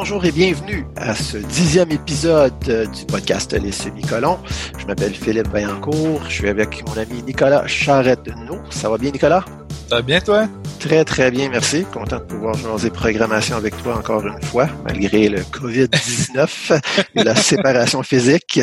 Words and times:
bonjour 0.00 0.24
et 0.24 0.32
bienvenue 0.32 0.86
à 0.96 1.14
ce 1.14 1.36
dixième 1.36 1.92
épisode 1.92 2.58
du 2.64 3.04
podcast 3.04 3.52
Les 3.52 3.70
Semi-Colons. 3.70 4.38
Je 4.78 4.86
m'appelle 4.86 5.12
Philippe 5.12 5.48
Vaillancourt. 5.48 6.22
Je 6.26 6.32
suis 6.36 6.48
avec 6.48 6.82
mon 6.88 6.96
ami 6.96 7.22
Nicolas 7.22 7.66
Charette-No. 7.66 8.62
Ça 8.70 8.88
va 8.88 8.96
bien, 8.96 9.10
Nicolas? 9.10 9.44
Ça 9.90 9.96
va 9.96 10.00
bien, 10.00 10.22
toi? 10.22 10.48
Très, 10.78 11.04
très 11.04 11.30
bien, 11.30 11.50
merci. 11.50 11.84
Content 11.92 12.16
de 12.16 12.24
pouvoir 12.24 12.54
jouer 12.54 12.88
programmation 12.88 13.56
avec 13.56 13.76
toi 13.82 13.98
encore 13.98 14.26
une 14.26 14.42
fois, 14.44 14.68
malgré 14.84 15.28
le 15.28 15.40
COVID-19 15.40 16.80
et 17.16 17.22
la 17.22 17.34
séparation 17.34 18.02
physique. 18.02 18.58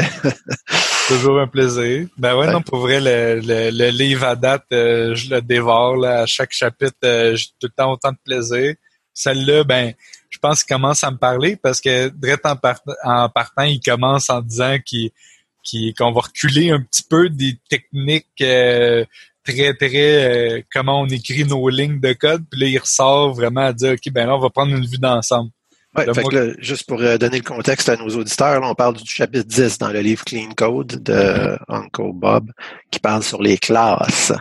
Toujours 1.08 1.40
un 1.40 1.48
plaisir. 1.48 2.08
Ben 2.18 2.36
ouais, 2.36 2.52
non, 2.52 2.64
pour 2.64 2.80
vrai, 2.80 3.00
le, 3.00 3.42
le, 3.44 3.90
livre 3.92 4.26
à 4.26 4.36
date, 4.36 4.66
euh, 4.74 5.14
je 5.14 5.30
le 5.30 5.42
dévore. 5.44 5.98
Là, 5.98 6.22
à 6.22 6.26
chaque 6.26 6.52
chapitre, 6.52 6.98
euh, 7.04 7.36
j'ai 7.36 7.46
tout 7.60 7.68
le 7.68 7.74
temps 7.78 7.92
autant 7.92 8.12
de 8.12 8.18
plaisir. 8.26 8.74
Celle-là, 9.14 9.64
ben, 9.64 9.94
je 10.30 10.40
pense 10.40 10.64
qu'il 10.64 10.76
commence 10.76 11.04
à 11.04 11.12
me 11.12 11.18
parler 11.18 11.56
parce 11.56 11.82
que 11.82 12.10
direct 12.10 12.46
en, 12.46 12.58
en 13.04 13.30
partant, 13.30 13.64
il 13.64 13.80
commence 13.80 14.30
en 14.30 14.42
disant 14.42 14.78
qu'on 14.86 16.12
va 16.12 16.22
reculer 16.22 16.72
un 16.72 16.82
petit 16.82 17.04
peu 17.04 17.30
des 17.30 17.58
techniques 17.70 18.28
euh, 18.42 19.06
très, 19.44 19.74
très 19.74 20.66
comment 20.74 21.02
on 21.02 21.08
écrit 21.08 21.46
nos 21.46 21.70
lignes 21.70 22.00
de 22.00 22.14
code. 22.14 22.44
Puis 22.50 22.62
là, 22.62 22.68
il 22.68 22.78
ressort 22.78 23.34
vraiment 23.34 23.68
à 23.68 23.74
dire 23.74 23.94
OK, 23.94 24.12
ben 24.12 24.28
là, 24.28 24.36
on 24.36 24.40
va 24.40 24.50
prendre 24.50 24.76
une 24.76 24.86
vue 24.86 24.98
d'ensemble. 24.98 25.52
Ouais, 25.98 26.06
fait 26.14 26.56
juste 26.60 26.86
pour 26.88 27.02
euh, 27.02 27.18
donner 27.18 27.38
le 27.38 27.44
contexte 27.44 27.90
à 27.90 27.96
nos 27.96 28.10
auditeurs, 28.10 28.62
on 28.62 28.76
parle 28.76 28.98
du 28.98 29.10
chapitre 29.10 29.48
10 29.48 29.80
dans 29.80 29.90
le 29.90 30.02
livre 30.02 30.24
Clean 30.26 30.50
Code 30.56 31.02
de 31.02 31.58
Uncle 31.68 32.12
Bob 32.14 32.52
qui 32.92 33.00
parle 33.00 33.24
sur 33.24 33.42
les 33.42 33.58
classes. 33.58 34.32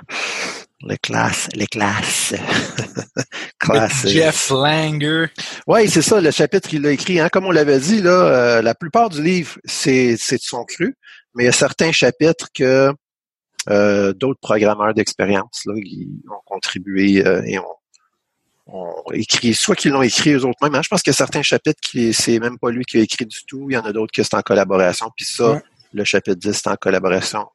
Les 0.82 0.98
classes, 0.98 1.48
les 1.54 1.66
classes. 1.66 2.34
classes. 3.58 4.06
Jeff 4.08 4.50
Langer. 4.50 5.26
Oui, 5.66 5.88
c'est 5.88 6.02
ça, 6.02 6.20
le 6.20 6.30
chapitre 6.30 6.68
qu'il 6.68 6.86
a 6.86 6.90
écrit. 6.90 7.18
Hein. 7.20 7.28
Comme 7.30 7.46
on 7.46 7.50
l'avait 7.50 7.80
dit, 7.80 8.02
là, 8.02 8.10
euh, 8.10 8.62
la 8.62 8.74
plupart 8.74 9.08
du 9.08 9.22
livre, 9.22 9.58
c'est 9.64 10.12
de 10.12 10.38
son 10.40 10.64
cru, 10.64 10.96
mais 11.34 11.44
il 11.44 11.46
y 11.46 11.50
a 11.50 11.52
certains 11.52 11.92
chapitres 11.92 12.48
que 12.54 12.92
euh, 13.68 14.12
d'autres 14.12 14.40
programmeurs 14.40 14.94
d'expérience 14.94 15.64
ont 15.66 16.40
contribué 16.44 17.24
et 17.46 17.58
ont 17.58 17.76
on 18.66 19.02
écrit, 19.12 19.54
soit 19.54 19.76
qu'ils 19.76 19.92
l'ont 19.92 20.02
écrit 20.02 20.32
eux 20.32 20.44
autres 20.44 20.58
mêmes. 20.62 20.74
Hein. 20.74 20.82
Je 20.82 20.88
pense 20.88 21.02
qu'il 21.02 21.12
y 21.12 21.14
a 21.14 21.16
certains 21.16 21.42
chapitres 21.42 21.80
qui 21.80 22.12
c'est 22.12 22.40
même 22.40 22.58
pas 22.58 22.70
lui 22.70 22.84
qui 22.84 22.98
a 22.98 23.00
écrit 23.00 23.26
du 23.26 23.44
tout. 23.46 23.70
Il 23.70 23.74
y 23.74 23.76
en 23.76 23.84
a 23.84 23.92
d'autres 23.92 24.12
qui 24.12 24.24
c'est 24.24 24.34
en 24.34 24.42
collaboration. 24.42 25.10
Puis 25.16 25.24
ça, 25.24 25.62
le 25.92 26.04
chapitre 26.04 26.36
10, 26.36 26.52
c'est 26.52 26.68
en 26.68 26.76
collaboration 26.76 27.46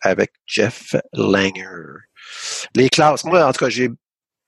avec 0.00 0.32
Jeff 0.46 0.94
Langer. 1.12 2.04
Les 2.74 2.88
classes, 2.88 3.24
moi, 3.24 3.46
en 3.46 3.52
tout 3.52 3.64
cas, 3.64 3.70
j'ai 3.70 3.90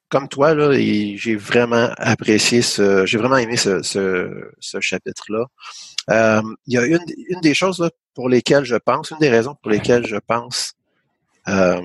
comme 0.09 0.29
toi, 0.29 0.55
là, 0.55 0.73
j'ai 0.73 1.37
vraiment 1.37 1.91
apprécié 1.97 2.63
ce, 2.63 3.07
j'ai 3.07 3.19
vraiment 3.19 3.37
aimé 3.37 3.57
ce, 3.57 3.83
ce, 3.83 4.81
chapitre-là. 4.81 5.47
Euh, 6.11 6.43
il 6.67 6.75
y 6.75 6.79
a 6.79 6.87
une, 6.87 7.05
une 7.29 7.41
des 7.41 7.55
choses 7.55 7.81
là, 7.81 7.91
pour 8.15 8.29
lesquelles 8.29 8.65
je 8.65 8.77
pense, 8.77 9.11
une 9.11 9.19
des 9.19 9.29
raisons 9.29 9.57
pour 9.61 9.71
lesquelles 9.71 10.07
je 10.07 10.17
pense 10.17 10.75
euh, 11.49 11.81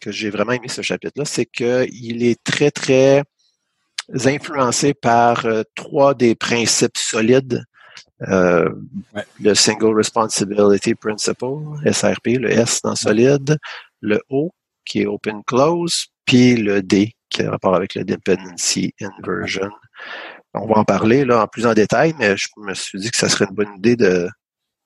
que 0.00 0.10
j'ai 0.10 0.30
vraiment 0.30 0.52
aimé 0.52 0.68
ce 0.68 0.80
chapitre-là, 0.80 1.26
c'est 1.26 1.44
qu'il 1.44 2.24
est 2.24 2.42
très, 2.42 2.70
très 2.70 3.24
influencé 4.24 4.94
par 4.94 5.44
euh, 5.44 5.62
trois 5.74 6.14
des 6.14 6.34
principes 6.34 6.96
solides. 6.96 7.62
Le 8.20 9.54
Single 9.54 9.94
Responsibility 9.94 10.94
Principle, 10.94 11.78
SRP, 11.92 12.38
le 12.38 12.50
S 12.50 12.80
dans 12.82 12.94
solide, 12.96 13.58
le 14.00 14.22
O 14.30 14.52
qui 14.86 15.02
est 15.02 15.06
Open 15.06 15.42
Close, 15.46 16.06
puis 16.24 16.56
le 16.56 16.82
D 16.82 17.12
qui 17.28 17.42
a 17.42 17.50
rapport 17.50 17.74
avec 17.74 17.94
le 17.94 18.04
Dependency 18.04 18.94
Inversion. 19.00 19.70
On 20.54 20.66
va 20.66 20.78
en 20.78 20.84
parler 20.84 21.24
là 21.24 21.42
en 21.42 21.46
plus 21.46 21.66
en 21.66 21.74
détail, 21.74 22.14
mais 22.18 22.36
je 22.36 22.48
me 22.56 22.72
suis 22.72 22.98
dit 22.98 23.10
que 23.10 23.16
ça 23.16 23.28
serait 23.28 23.46
une 23.46 23.54
bonne 23.54 23.76
idée 23.76 23.96
de, 23.96 24.28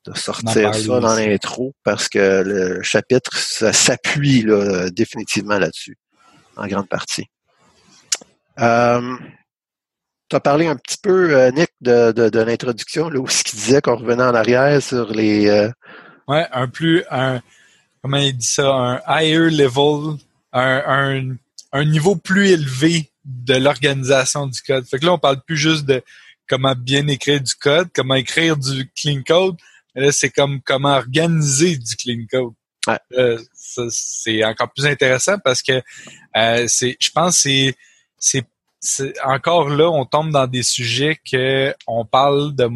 de 0.07 0.15
sortir 0.17 0.75
ça 0.75 1.01
dans 1.01 1.15
l'intro 1.15 1.75
parce 1.85 2.09
que 2.09 2.43
le 2.45 2.83
chapitre 2.83 3.37
s'appuie 3.37 4.45
définitivement 4.93 5.59
là-dessus, 5.59 5.97
en 6.57 6.67
grande 6.67 6.89
partie. 6.89 7.27
Euh, 8.59 9.17
tu 10.29 10.37
as 10.37 10.41
parlé 10.41 10.67
un 10.67 10.77
petit 10.77 10.99
peu, 11.03 11.37
euh, 11.37 11.51
Nick, 11.51 11.71
de, 11.81 12.13
de, 12.13 12.29
de 12.29 12.41
l'introduction, 12.41 13.09
là, 13.09 13.19
où 13.19 13.29
ce 13.29 13.43
qu'il 13.43 13.59
disait 13.59 13.81
qu'on 13.81 13.97
revenait 13.97 14.23
en 14.23 14.35
arrière 14.35 14.81
sur 14.83 15.13
les. 15.13 15.49
Euh... 15.49 15.71
Ouais, 16.29 16.47
un 16.53 16.69
plus. 16.69 17.03
Un, 17.11 17.41
comment 18.03 18.19
il 18.19 18.37
dit 18.37 18.47
ça? 18.47 18.71
Un 18.73 19.03
higher 19.07 19.51
level, 19.51 20.19
un, 20.53 20.83
un, 20.87 21.37
un 21.73 21.85
niveau 21.85 22.17
plus 22.17 22.51
élevé 22.51 23.11
de 23.25 23.55
l'organisation 23.55 24.47
du 24.47 24.61
code. 24.63 24.87
Fait 24.87 24.99
que 24.99 25.07
là, 25.07 25.13
on 25.13 25.19
parle 25.19 25.41
plus 25.43 25.57
juste 25.57 25.85
de 25.85 26.03
comment 26.49 26.75
bien 26.75 27.07
écrire 27.09 27.41
du 27.41 27.55
code, 27.55 27.89
comment 27.95 28.15
écrire 28.15 28.57
du 28.57 28.91
clean 28.97 29.23
code. 29.27 29.57
Mais 29.95 30.07
là, 30.07 30.13
c'est 30.13 30.31
comme 30.31 30.61
comment 30.63 30.97
organiser 30.97 31.77
du 31.77 31.97
clean 31.97 32.25
code. 32.31 32.55
Ouais. 32.87 32.99
Euh, 33.19 33.39
c'est 33.91 34.45
encore 34.45 34.73
plus 34.73 34.87
intéressant 34.87 35.39
parce 35.39 35.63
que 35.63 35.83
euh, 36.37 36.65
c'est, 36.67 36.97
je 36.99 37.11
pense, 37.11 37.39
c'est 37.39 37.77
c'est 38.83 39.13
encore 39.23 39.69
là, 39.69 39.91
on 39.91 40.07
tombe 40.07 40.31
dans 40.31 40.47
des 40.47 40.63
sujets 40.63 41.21
que 41.31 41.75
on 41.87 42.07
parle 42.07 42.55
de 42.55 42.67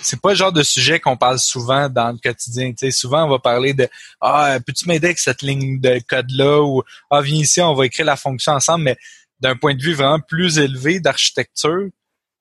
c'est 0.00 0.20
pas 0.20 0.30
le 0.30 0.34
genre 0.34 0.52
de 0.52 0.62
sujet 0.62 1.00
qu'on 1.00 1.16
parle 1.16 1.38
souvent 1.38 1.88
dans 1.88 2.12
le 2.12 2.18
quotidien. 2.18 2.72
sais 2.76 2.90
souvent, 2.90 3.24
on 3.24 3.30
va 3.30 3.38
parler 3.38 3.72
de 3.74 3.88
Ah, 4.20 4.58
peux-tu 4.64 4.88
m'aider 4.88 5.08
avec 5.08 5.18
cette 5.18 5.42
ligne 5.42 5.80
de 5.80 6.00
code-là 6.08 6.62
ou 6.62 6.82
Ah, 7.10 7.20
viens 7.20 7.40
ici, 7.40 7.60
on 7.60 7.74
va 7.74 7.86
écrire 7.86 8.06
la 8.06 8.16
fonction 8.16 8.52
ensemble, 8.52 8.84
mais 8.84 8.96
d'un 9.40 9.56
point 9.56 9.74
de 9.74 9.82
vue 9.82 9.94
vraiment 9.94 10.20
plus 10.20 10.58
élevé 10.58 11.00
d'architecture, 11.00 11.88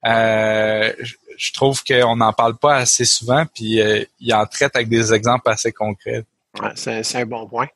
euh, 0.06 0.94
je 1.38 1.54
trouve 1.54 1.84
qu'on 1.84 2.16
n'en 2.16 2.34
parle 2.34 2.58
pas 2.58 2.76
assez 2.76 3.06
souvent, 3.06 3.46
puis 3.46 3.82
euh, 3.82 4.04
il 4.20 4.34
en 4.34 4.46
traite 4.46 4.76
avec 4.76 4.90
des 4.90 5.14
exemples 5.14 5.50
assez 5.50 5.72
concrets. 5.72 6.24
Ouais, 6.62 6.72
c'est 6.76 7.16
un 7.16 7.26
bon 7.26 7.48
point. 7.48 7.68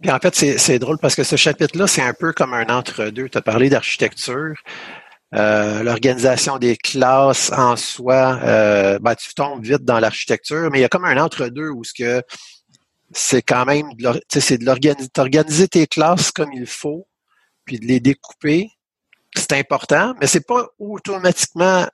Puis 0.00 0.10
en 0.10 0.18
fait, 0.18 0.34
c'est 0.34 0.78
drôle 0.78 0.98
parce 0.98 1.14
que 1.14 1.22
ce 1.22 1.36
chapitre-là, 1.36 1.86
c'est 1.86 2.02
un 2.02 2.12
peu 2.12 2.32
comme 2.32 2.52
un 2.52 2.66
entre-deux. 2.66 3.28
Tu 3.28 3.38
as 3.38 3.42
parlé 3.42 3.70
d'architecture. 3.70 4.54
Euh, 5.34 5.82
l'organisation 5.82 6.58
des 6.58 6.76
classes 6.76 7.50
en 7.50 7.74
soi, 7.74 8.38
euh, 8.44 8.98
ben, 9.00 9.16
tu 9.16 9.34
tombes 9.34 9.64
vite 9.64 9.84
dans 9.84 9.98
l'architecture, 9.98 10.68
mais 10.70 10.78
il 10.78 10.82
y 10.82 10.84
a 10.84 10.88
comme 10.88 11.04
un 11.04 11.18
entre-deux 11.18 11.70
où 11.70 11.82
ce 11.82 11.92
que 11.92 12.22
c'est 13.12 13.42
quand 13.42 13.64
même 13.64 13.86
c'est 14.28 14.58
de 14.58 14.64
l'organiser 14.64 15.68
tes 15.68 15.86
classes 15.86 16.30
comme 16.30 16.52
il 16.52 16.66
faut, 16.66 17.08
puis 17.64 17.80
de 17.80 17.86
les 17.86 18.00
découper. 18.00 18.70
C'est 19.36 19.52
important, 19.52 20.14
mais 20.20 20.28
c'est 20.28 20.46
pas 20.46 20.68
automatiquement 20.78 21.84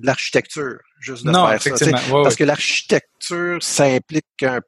de 0.00 0.06
l'architecture, 0.06 0.78
juste 0.98 1.24
de 1.24 1.32
faire 1.32 1.78
ça. 1.78 1.86
parce 2.10 2.34
que 2.34 2.44
l'architecture, 2.44 3.62
ça 3.62 3.84
implique 3.84 4.42
un 4.42 4.60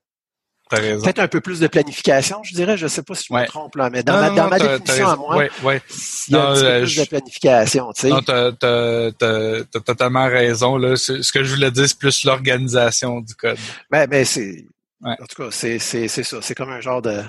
Peut-être 0.81 1.19
un 1.19 1.29
peu 1.29 1.41
plus 1.41 1.61
de 1.61 1.67
planification, 1.67 2.43
je 2.43 2.55
dirais. 2.55 2.77
Je 2.77 2.85
ne 2.85 2.89
sais 2.89 3.03
pas 3.03 3.15
si 3.15 3.27
je 3.29 3.35
me 3.35 3.47
trompe 3.47 3.77
là, 3.77 3.91
mais 3.91 4.03
dans 4.03 4.21
ma, 4.21 4.31
dans 4.31 4.49
ma 4.49 4.59
définition 4.59 5.09
à 5.09 5.17
moi, 5.17 5.37
ouais, 5.63 5.83
il 6.29 6.35
y 6.35 6.37
a 6.37 6.49
un 6.49 6.55
petit 6.55 6.63
peu 6.63 6.81
plus 6.81 6.97
de 6.97 7.05
planification. 7.05 7.93
Tu 7.93 8.01
sais. 8.03 8.09
Non, 8.09 8.21
tu 8.23 8.33
as, 8.33 9.81
totalement 9.81 10.27
raison. 10.27 10.77
Là. 10.77 10.97
Ce 10.97 11.33
que 11.33 11.45
je 11.45 11.55
voulais 11.55 11.71
dire, 11.71 11.87
c'est 11.87 11.99
plus 11.99 12.25
l'organisation 12.25 13.21
du 13.21 13.35
code. 13.35 13.59
Ben, 13.91 14.07
ben 14.07 14.25
c'est. 14.25 14.65
En 15.05 15.27
tout 15.29 15.43
cas, 15.43 15.49
c'est 15.51 15.79
ça. 15.79 16.39
C'est 16.41 16.55
comme 16.55 16.71
un 16.71 16.81
genre 16.81 17.03
de 17.03 17.23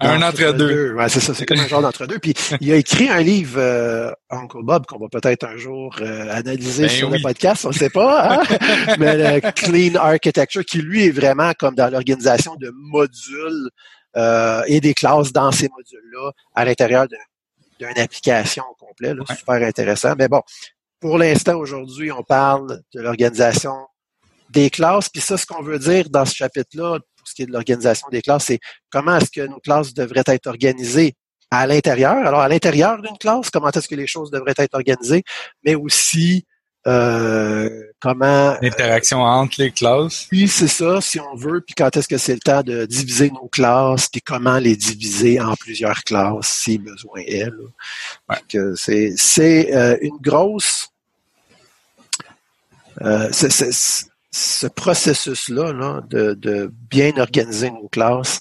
un 0.00 0.22
entre-deux. 0.22 0.92
Ouais, 0.94 1.08
c'est 1.08 1.20
ça, 1.20 1.32
c'est 1.32 1.46
comme 1.46 1.58
un 1.58 1.68
genre 1.68 1.80
d'entre-deux. 1.80 2.18
Puis 2.18 2.34
il 2.60 2.70
a 2.72 2.76
écrit 2.76 3.08
un 3.08 3.20
livre, 3.20 3.58
euh, 3.58 4.10
Uncle 4.30 4.62
Bob, 4.62 4.84
qu'on 4.86 4.98
va 4.98 5.08
peut-être 5.08 5.44
un 5.44 5.56
jour 5.56 5.96
euh, 6.00 6.30
analyser 6.30 6.82
ben 6.82 6.88
sur 6.90 7.10
le 7.10 7.18
podcast, 7.22 7.64
on 7.64 7.70
ne 7.70 7.74
sait 7.74 7.90
pas, 7.90 8.34
hein? 8.34 8.42
mais 8.98 9.40
le 9.40 9.52
Clean 9.52 9.94
Architecture, 9.94 10.64
qui 10.64 10.82
lui 10.82 11.06
est 11.06 11.10
vraiment 11.10 11.52
comme 11.58 11.74
dans 11.74 11.90
l'organisation 11.90 12.56
de 12.56 12.70
modules 12.74 13.70
euh, 14.16 14.62
et 14.66 14.80
des 14.80 14.92
classes 14.92 15.32
dans 15.32 15.50
ces 15.50 15.68
modules-là 15.68 16.30
à 16.54 16.64
l'intérieur 16.64 17.06
d'une 17.78 17.98
application 17.98 18.64
complète. 18.78 19.16
Super 19.36 19.66
intéressant. 19.66 20.14
Mais 20.18 20.28
bon, 20.28 20.42
pour 21.00 21.18
l'instant, 21.18 21.56
aujourd'hui, 21.56 22.12
on 22.12 22.22
parle 22.22 22.80
de 22.94 23.00
l'organisation 23.00 23.74
des 24.50 24.70
classes. 24.70 25.08
Puis 25.08 25.22
ça, 25.22 25.36
ce 25.36 25.46
qu'on 25.46 25.62
veut 25.62 25.78
dire 25.78 26.08
dans 26.10 26.24
ce 26.24 26.34
chapitre-là, 26.34 26.98
ce 27.28 27.34
qui 27.34 27.42
est 27.42 27.46
de 27.46 27.52
l'organisation 27.52 28.08
des 28.10 28.22
classes, 28.22 28.46
c'est 28.46 28.60
comment 28.90 29.16
est-ce 29.16 29.30
que 29.30 29.46
nos 29.46 29.60
classes 29.60 29.94
devraient 29.94 30.24
être 30.26 30.46
organisées 30.46 31.14
à 31.50 31.66
l'intérieur. 31.66 32.16
Alors, 32.26 32.40
à 32.40 32.48
l'intérieur 32.48 33.00
d'une 33.00 33.18
classe, 33.18 33.50
comment 33.50 33.70
est-ce 33.70 33.88
que 33.88 33.94
les 33.94 34.06
choses 34.06 34.30
devraient 34.30 34.54
être 34.56 34.74
organisées, 34.74 35.22
mais 35.64 35.74
aussi 35.74 36.44
euh, 36.86 37.68
comment... 38.00 38.56
L'interaction 38.62 39.20
entre 39.22 39.60
les 39.60 39.72
classes. 39.72 40.26
Puis 40.28 40.48
c'est 40.48 40.68
ça, 40.68 41.00
si 41.00 41.18
on 41.18 41.34
veut, 41.34 41.60
puis 41.60 41.74
quand 41.74 41.96
est-ce 41.96 42.08
que 42.08 42.18
c'est 42.18 42.34
le 42.34 42.40
temps 42.40 42.62
de 42.62 42.86
diviser 42.86 43.30
nos 43.30 43.48
classes, 43.48 44.08
puis 44.08 44.20
comment 44.20 44.58
les 44.58 44.76
diviser 44.76 45.40
en 45.40 45.54
plusieurs 45.54 46.04
classes, 46.04 46.46
si 46.46 46.78
besoin 46.78 47.20
est. 47.26 47.50
C'est, 48.76 49.14
c'est 49.16 49.74
euh, 49.74 49.96
une 50.00 50.18
grosse... 50.20 50.88
Euh, 53.02 53.28
ce 54.36 54.66
processus-là 54.66 56.02
de, 56.10 56.70
bien 56.90 57.16
organiser 57.16 57.70
nos 57.70 57.88
classes, 57.88 58.38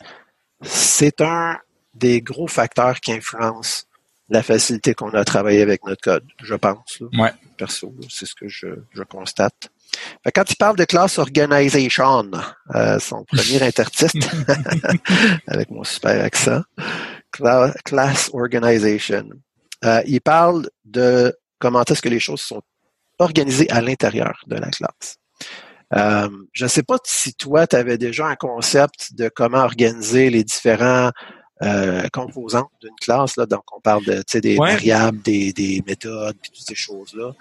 c'est 0.62 1.22
un 1.22 1.58
des 1.94 2.22
gros 2.22 2.48
facteurs 2.48 3.00
qui 3.00 3.14
influencent 3.14 3.84
la 4.28 4.44
facilité 4.44 4.94
qu'on 4.94 5.12
a 5.12 5.20
à 5.20 5.24
travailler 5.24 5.62
avec 5.62 5.86
notre 5.86 6.02
code, 6.02 6.26
je 6.44 6.56
pense. 6.56 7.02
Ouais. 7.18 7.32
Perso, 7.58 7.96
c'est 8.10 8.26
ce 8.26 8.36
que 8.36 8.50
je, 8.50 8.68
je 8.92 9.04
constate. 9.04 9.70
quand 10.34 10.50
il 10.50 10.56
parle 10.58 10.76
de 10.76 10.84
class 10.84 11.18
organization, 11.18 12.30
euh, 12.74 13.00
son 13.00 13.24
premier 13.24 13.62
intertitre, 13.70 14.28
avec 15.48 15.70
mon 15.70 15.86
super 15.86 16.26
accent, 16.26 16.62
class 17.86 18.30
organization, 18.34 19.30
euh, 19.86 20.02
il 20.06 20.20
parle 20.20 20.70
de 20.84 21.34
comment 21.60 21.84
est-ce 21.84 22.02
que 22.02 22.10
les 22.10 22.20
choses 22.20 22.42
sont 22.42 22.64
organisées 23.20 23.70
à 23.70 23.80
l'intérieur 23.80 24.42
de 24.48 24.56
la 24.56 24.70
classe. 24.70 25.20
Euh, 25.94 26.30
je 26.52 26.66
ne 26.66 26.70
sais 26.70 26.84
pas 26.84 26.98
si 27.04 27.34
toi, 27.34 27.68
tu 27.68 27.76
avais 27.76 27.98
déjà 27.98 28.28
un 28.28 28.36
concept 28.36 29.14
de 29.16 29.30
comment 29.30 29.60
organiser 29.60 30.30
les 30.30 30.44
différents 30.44 31.12
euh, 31.62 32.08
composantes 32.12 32.72
d'une 32.82 32.96
classe. 33.00 33.38
Là. 33.38 33.46
Donc, 33.46 33.64
on 33.76 33.80
parle 33.80 34.04
de, 34.04 34.24
des 34.40 34.56
variables, 34.56 35.22
des, 35.22 35.54
des 35.54 35.84
méthodes, 35.86 36.36
puis 36.42 36.52
toutes 36.52 36.68
ces 36.68 36.76
choses-là. 36.76 37.32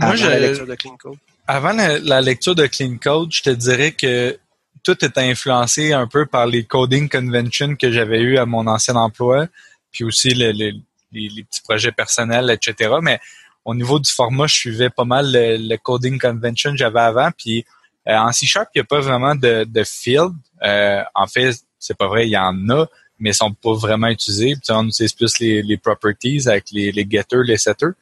Avant 0.00 0.14
la 0.14 0.38
lecture 0.38 0.66
de 0.66 0.74
Clean 0.74 0.96
Code. 0.96 1.18
Avant 1.46 1.72
la, 1.72 2.20
lecture 2.20 2.54
de 2.54 2.66
Clean 2.66 2.96
Code, 3.02 3.32
je 3.32 3.42
te 3.42 3.50
dirais 3.50 3.92
que 3.92 4.38
tout 4.82 5.04
est 5.04 5.16
influencé 5.18 5.92
un 5.92 6.06
peu 6.06 6.26
par 6.26 6.46
les 6.46 6.64
coding 6.64 7.08
conventions 7.08 7.76
que 7.76 7.90
j'avais 7.90 8.20
eu 8.20 8.38
à 8.38 8.46
mon 8.46 8.66
ancien 8.66 8.96
emploi, 8.96 9.46
puis 9.90 10.04
aussi 10.04 10.30
les, 10.30 10.52
les, 10.52 10.74
petits 11.12 11.62
projets 11.62 11.92
personnels, 11.92 12.50
etc. 12.50 12.94
Mais 13.00 13.20
au 13.64 13.74
niveau 13.74 13.98
du 13.98 14.10
format, 14.10 14.46
je 14.46 14.54
suivais 14.54 14.90
pas 14.90 15.04
mal 15.04 15.30
le, 15.32 15.76
coding 15.76 16.18
convention 16.18 16.72
que 16.72 16.76
j'avais 16.76 17.00
avant, 17.00 17.30
puis 17.36 17.64
euh, 18.08 18.16
en 18.16 18.32
C 18.32 18.46
Sharp, 18.46 18.68
il 18.74 18.78
n'y 18.78 18.82
a 18.82 18.84
pas 18.84 19.00
vraiment 19.00 19.34
de, 19.34 19.64
de 19.64 19.84
field. 19.84 20.32
Euh, 20.62 21.02
en 21.14 21.26
fait, 21.26 21.56
c'est 21.78 21.96
pas 21.96 22.08
vrai, 22.08 22.26
il 22.26 22.30
y 22.30 22.38
en 22.38 22.68
a, 22.70 22.86
mais 23.18 23.30
ils 23.30 23.34
sont 23.34 23.52
pas 23.52 23.74
vraiment 23.74 24.08
utilisés. 24.08 24.54
On 24.70 24.88
utilise 24.88 25.12
plus 25.12 25.38
les, 25.38 25.62
les 25.62 25.76
properties 25.76 26.48
avec 26.48 26.70
les, 26.72 26.90
les 26.90 27.06
getters, 27.08 27.44
les 27.44 27.58
setters. 27.58 27.94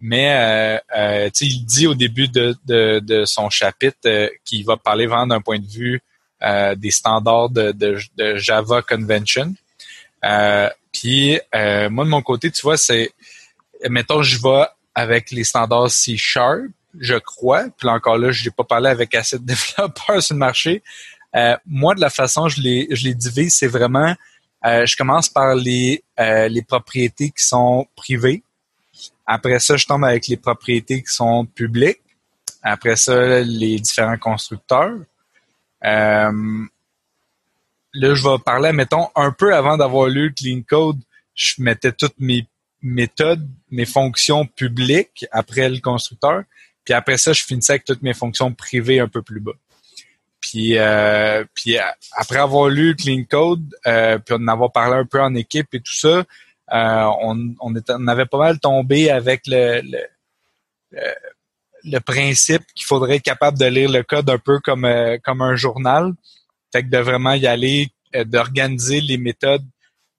Mais 0.00 0.32
euh, 0.32 0.78
euh 0.96 1.30
il 1.40 1.64
dit 1.64 1.86
au 1.86 1.94
début 1.94 2.28
de, 2.28 2.56
de, 2.66 3.00
de 3.00 3.24
son 3.24 3.50
chapitre 3.50 3.98
euh, 4.06 4.28
qu'il 4.44 4.64
va 4.64 4.76
parler 4.76 5.06
vraiment 5.06 5.28
d'un 5.28 5.40
point 5.40 5.58
de 5.58 5.66
vue 5.66 6.00
des 6.76 6.90
standards 6.90 7.50
de, 7.50 7.70
de, 7.70 7.96
de 8.16 8.34
Java 8.36 8.82
Convention. 8.82 9.54
puis 10.92 11.38
moi 11.54 12.04
de 12.04 12.10
mon 12.10 12.20
côté, 12.20 12.50
tu 12.50 12.62
vois, 12.62 12.76
c'est 12.76 13.12
mettons 13.88 14.22
je 14.22 14.42
vais 14.42 14.66
avec 14.92 15.30
les 15.30 15.44
standards 15.44 15.92
C 15.92 16.16
Sharp, 16.16 16.62
je 16.98 17.14
crois. 17.14 17.64
Puis 17.76 17.86
là 17.86 17.94
encore 17.94 18.18
là, 18.18 18.30
je 18.32 18.44
n'ai 18.44 18.50
pas 18.50 18.64
parlé 18.64 18.88
avec 18.88 19.14
assez 19.14 19.38
de 19.38 19.44
développeurs 19.46 20.22
sur 20.22 20.34
le 20.34 20.38
marché. 20.38 20.82
Euh, 21.34 21.56
moi, 21.66 21.94
de 21.94 22.00
la 22.00 22.10
façon 22.10 22.48
je 22.48 22.60
les, 22.60 22.88
je 22.90 23.04
les 23.04 23.14
divise, 23.14 23.56
c'est 23.56 23.66
vraiment, 23.66 24.14
euh, 24.66 24.84
je 24.84 24.96
commence 24.96 25.28
par 25.28 25.54
les, 25.54 26.04
euh, 26.20 26.48
les 26.48 26.62
propriétés 26.62 27.30
qui 27.30 27.44
sont 27.44 27.86
privées. 27.96 28.42
Après 29.26 29.58
ça, 29.60 29.76
je 29.76 29.86
tombe 29.86 30.04
avec 30.04 30.26
les 30.28 30.36
propriétés 30.36 31.02
qui 31.02 31.12
sont 31.12 31.46
publiques. 31.46 32.02
Après 32.62 32.96
ça, 32.96 33.40
les 33.40 33.78
différents 33.78 34.18
constructeurs. 34.18 34.92
Là, 37.94 38.14
je 38.14 38.22
vais 38.22 38.38
parler, 38.38 38.72
mettons, 38.72 39.08
un 39.14 39.32
peu 39.32 39.54
avant 39.54 39.76
d'avoir 39.76 40.08
lu 40.08 40.28
le 40.28 40.34
Clean 40.34 40.62
Code, 40.66 40.98
je 41.34 41.54
mettais 41.58 41.92
toutes 41.92 42.18
mes 42.18 42.46
méthodes, 42.80 43.46
mes 43.70 43.84
fonctions 43.84 44.46
publiques 44.46 45.26
après 45.30 45.68
le 45.68 45.78
constructeur. 45.78 46.42
Puis 46.84 46.94
après 46.94 47.16
ça, 47.18 47.32
je 47.32 47.44
finissais 47.44 47.74
avec 47.74 47.84
toutes 47.84 48.02
mes 48.02 48.14
fonctions 48.14 48.52
privées 48.52 49.00
un 49.00 49.08
peu 49.08 49.22
plus 49.22 49.40
bas. 49.40 49.52
Puis, 50.40 50.76
euh, 50.76 51.44
puis 51.54 51.76
après 52.12 52.38
avoir 52.38 52.68
lu 52.68 52.96
Clean 52.96 53.22
Code, 53.28 53.74
euh, 53.86 54.18
puis 54.18 54.34
en 54.34 54.48
avoir 54.48 54.72
parlé 54.72 54.96
un 54.96 55.04
peu 55.04 55.20
en 55.20 55.34
équipe 55.34 55.68
et 55.72 55.80
tout 55.80 55.94
ça, 55.94 56.24
euh, 56.72 57.10
on, 57.22 57.54
on, 57.60 57.76
était, 57.76 57.92
on, 57.96 58.08
avait 58.08 58.26
pas 58.26 58.38
mal 58.38 58.58
tombé 58.58 59.10
avec 59.10 59.42
le, 59.46 59.82
le, 59.82 60.00
le 61.84 61.98
principe 62.00 62.62
qu'il 62.74 62.86
faudrait 62.86 63.16
être 63.16 63.22
capable 63.22 63.58
de 63.58 63.66
lire 63.66 63.90
le 63.90 64.02
code 64.02 64.28
un 64.30 64.38
peu 64.38 64.58
comme, 64.60 64.84
euh, 64.84 65.18
comme 65.22 65.42
un 65.42 65.56
journal. 65.56 66.12
Fait 66.72 66.82
que 66.82 66.88
de 66.88 66.98
vraiment 66.98 67.34
y 67.34 67.46
aller, 67.46 67.88
euh, 68.14 68.24
d'organiser 68.24 69.00
les 69.00 69.18
méthodes 69.18 69.64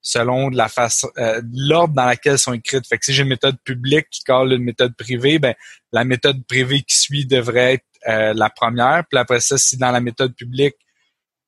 selon 0.04 0.50
la 0.50 0.68
façon, 0.68 1.08
euh, 1.18 1.42
l'ordre 1.54 1.96
dans 1.96 2.06
laquelle 2.06 2.38
sont 2.38 2.54
écrites. 2.54 2.86
Fait 2.86 2.98
que 2.98 3.06
si 3.06 3.14
j'ai 3.14 3.24
une 3.24 3.30
méthode 3.30 3.58
publique 3.64 4.08
qui 4.12 4.24
colle 4.24 4.52
une 4.52 4.64
méthode 4.64 4.96
privée, 4.96 5.40
ben 5.40 5.56
la 5.94 6.04
méthode 6.04 6.46
privée 6.46 6.82
qui 6.82 6.96
suit 6.96 7.26
devrait 7.26 7.76
être 7.76 7.86
euh, 8.08 8.34
la 8.36 8.50
première. 8.50 9.06
Puis 9.10 9.18
après 9.18 9.40
ça, 9.40 9.58
si 9.58 9.78
dans 9.78 9.92
la 9.92 10.02
méthode 10.02 10.36
publique 10.36 10.76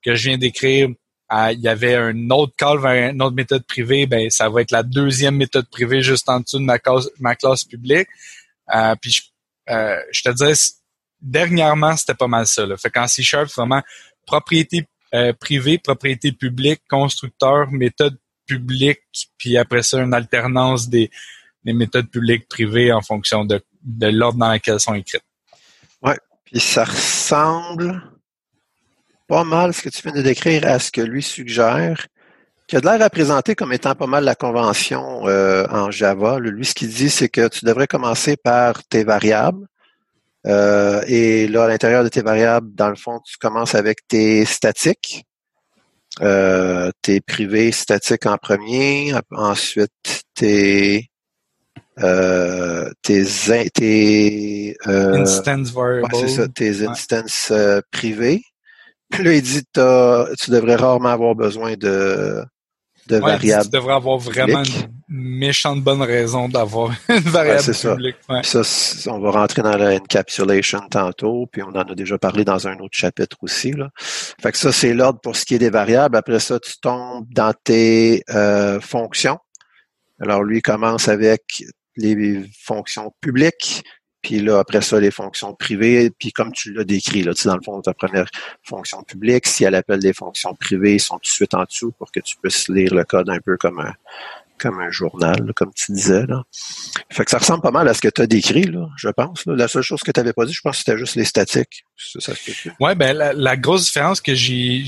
que 0.02 0.16
je 0.16 0.30
viens 0.30 0.38
d'écrire, 0.38 0.88
euh, 1.34 1.52
il 1.52 1.60
y 1.60 1.68
avait 1.68 1.96
un 1.96 2.30
autre 2.30 2.54
call 2.58 2.80
vers 2.80 3.12
une 3.12 3.22
autre 3.22 3.36
méthode 3.36 3.66
privée, 3.68 4.06
ben 4.08 4.30
ça 4.30 4.48
va 4.48 4.62
être 4.62 4.72
la 4.72 4.84
deuxième 4.84 5.36
méthode 5.36 5.70
privée 5.70 6.02
juste 6.02 6.30
en 6.30 6.40
dessous 6.40 6.60
de 6.60 6.64
ma 6.64 6.80
classe, 6.80 7.10
ma 7.20 7.36
classe 7.36 7.66
publique. 7.66 8.08
puis 9.02 9.12
je, 9.12 9.22
je 10.12 10.22
te 10.22 10.30
dirais, 10.30 10.54
dernièrement, 11.20 11.98
c'était 11.98 12.14
pas 12.14 12.28
mal 12.28 12.48
ça. 12.48 12.66
Là. 12.66 12.78
Fait 12.78 12.90
qu'en 12.90 13.08
C-Sharp, 13.08 13.50
vraiment 13.50 13.84
propriété 14.26 14.88
privée, 15.40 15.78
propriété 15.78 16.32
publique, 16.32 16.82
constructeur, 16.90 17.72
méthode 17.72 18.18
public, 18.46 19.00
puis 19.38 19.58
après 19.58 19.84
ça, 19.84 20.02
une 20.02 20.14
alternance 20.14 20.90
des, 20.90 21.10
des 21.64 21.74
méthodes 21.74 22.10
publiques 22.10 22.48
privées 22.48 22.92
en 22.92 23.02
fonction 23.02 23.46
de, 23.46 23.62
de 23.84 24.08
l'ordre 24.08 24.40
dans 24.40 24.52
lequel 24.52 24.76
elles 24.76 24.80
sont 24.80 24.94
écrites. 24.94 25.24
Oui, 26.02 26.14
puis 26.44 26.60
ça 26.60 26.84
ressemble 26.84 28.02
pas 29.28 29.44
mal 29.44 29.74
ce 29.74 29.82
que 29.82 29.90
tu 29.90 30.02
viens 30.04 30.14
de 30.14 30.22
décrire 30.22 30.66
à 30.68 30.80
ce 30.80 30.92
que 30.92 31.02
lui 31.02 31.24
suggère, 31.24 32.08
qui 32.68 32.76
a 32.76 32.82
de 32.82 32.86
l'air 32.86 33.02
à 33.02 33.10
présenter 33.10 33.56
comme 33.56 33.74
étant 33.74 33.96
pas 33.96 34.08
mal 34.08 34.24
la 34.24 34.36
convention 34.36 35.28
euh, 35.28 35.68
en 35.70 35.92
Java. 35.92 36.40
Lui, 36.40 36.66
ce 36.66 36.74
qu'il 36.74 36.90
dit, 36.90 37.10
c'est 37.10 37.30
que 37.30 37.48
tu 37.48 37.66
devrais 37.66 37.88
commencer 37.88 38.38
par 38.38 38.84
tes 38.84 39.04
variables. 39.04 39.68
Euh, 40.48 41.02
et 41.08 41.48
là, 41.48 41.66
à 41.66 41.68
l'intérieur 41.68 42.04
de 42.04 42.10
tes 42.10 42.22
variables, 42.22 42.74
dans 42.76 42.90
le 42.90 42.96
fond, 42.96 43.20
tu 43.26 43.38
commences 43.38 43.76
avec 43.76 44.08
tes 44.08 44.46
statiques. 44.46 45.26
Euh, 46.22 46.92
tes 47.02 47.20
privés 47.20 47.72
statiques 47.72 48.26
en 48.26 48.38
premier, 48.38 49.14
ensuite 49.32 50.24
tes 50.34 51.10
euh, 52.04 52.90
tes, 53.02 53.24
tes 53.74 54.76
euh, 54.88 55.14
instance 55.14 55.72
variables. 55.72 56.10
c'est 56.14 56.28
ça, 56.28 56.48
tes 56.48 56.86
instances 56.86 57.50
euh, 57.52 57.80
privées. 57.92 58.44
Puis 59.10 59.24
là, 59.24 59.34
il 59.34 59.42
dit 59.42 59.64
tu 59.64 60.52
devrais 60.52 60.76
rarement 60.76 61.10
avoir 61.10 61.36
besoin 61.36 61.76
de 61.76 62.44
de 63.08 63.18
variables. 63.18 63.66
Tu 63.66 63.70
devrais 63.70 63.94
avoir 63.94 64.18
vraiment 64.18 64.64
une 64.64 64.90
méchante 65.10 65.84
bonne 65.84 66.02
raison 66.02 66.50
d'avoir 66.50 66.92
une 67.10 67.20
variable 67.20 67.74
publique. 67.74 68.16
Ça, 68.44 68.62
on 69.12 69.20
va 69.20 69.32
rentrer 69.32 69.62
dans 69.62 69.78
la 69.78 69.96
encapsulation 69.96 70.82
tantôt, 70.90 71.48
puis 71.52 71.62
on 71.64 71.70
en 71.70 71.84
a 71.84 71.96
déjà 71.96 72.18
parlé 72.18 72.44
dans 72.44 72.68
un 72.68 72.78
autre 72.80 72.94
chapitre 72.98 73.38
aussi. 73.42 73.72
Là. 73.72 73.90
Fait 73.98 74.52
que 74.52 74.58
ça, 74.58 74.72
c'est 74.72 74.94
l'ordre 74.94 75.20
pour 75.22 75.36
ce 75.36 75.46
qui 75.46 75.56
est 75.56 75.60
des 75.60 75.70
variables. 75.70 76.18
Après 76.18 76.40
ça, 76.40 76.60
tu 76.60 76.74
tombes 76.82 77.26
dans 77.32 77.54
tes 77.64 78.24
euh, 78.30 78.80
fonctions. 78.80 79.40
Alors, 80.20 80.44
lui 80.44 80.62
commence 80.62 81.08
avec 81.08 81.64
les 81.98 82.44
fonctions 82.64 83.12
publiques, 83.22 83.84
puis 84.26 84.40
là, 84.40 84.58
après 84.58 84.82
ça, 84.82 85.00
les 85.00 85.12
fonctions 85.12 85.54
privées, 85.54 86.10
puis 86.10 86.32
comme 86.32 86.52
tu 86.52 86.74
l'as 86.74 86.84
décrit, 86.84 87.22
là, 87.22 87.36
tu 87.36 87.44
sais, 87.44 87.50
dans 87.50 87.58
le 87.58 87.62
fond, 87.62 87.80
ta 87.80 87.94
première 87.94 88.26
fonction 88.64 89.04
publique, 89.04 89.46
si 89.46 89.66
elle 89.66 89.76
appelle 89.76 90.00
des 90.00 90.14
fonctions 90.14 90.56
privées, 90.56 90.96
ils 90.96 91.00
sont 91.00 91.18
tout 91.18 91.30
de 91.30 91.36
suite 91.36 91.54
en 91.54 91.64
dessous 91.64 91.92
pour 91.92 92.12
que 92.12 92.20
tu 92.22 92.36
puisses 92.42 92.68
lire 92.68 92.96
le 92.96 93.04
code 93.04 93.30
un 93.30 93.38
peu 93.38 93.56
comme 93.56 93.80
un, 93.80 93.94
comme 94.58 94.80
un 94.80 94.90
journal, 94.90 95.54
comme 95.56 95.72
tu 95.76 95.92
disais. 95.92 96.26
Là. 96.26 96.42
Fait 97.12 97.24
que 97.24 97.30
ça 97.30 97.38
ressemble 97.38 97.62
pas 97.62 97.70
mal 97.70 97.88
à 97.88 97.94
ce 97.94 98.02
que 98.02 98.08
tu 98.08 98.20
as 98.20 98.26
décrit, 98.26 98.64
là, 98.64 98.90
je 98.98 99.10
pense. 99.10 99.46
La 99.46 99.68
seule 99.68 99.84
chose 99.84 100.02
que 100.02 100.10
tu 100.10 100.20
n'avais 100.20 100.34
pas 100.34 100.46
dit, 100.46 100.54
je 100.54 100.62
pense 100.62 100.78
que 100.78 100.78
c'était 100.80 100.98
juste 100.98 101.14
les 101.14 101.26
statiques. 101.26 101.86
Ouais, 102.80 102.96
ben 102.96 103.16
la, 103.16 103.58
grosse 103.58 103.86
différence 103.86 104.22
que 104.22 104.34
j'ai, 104.34 104.84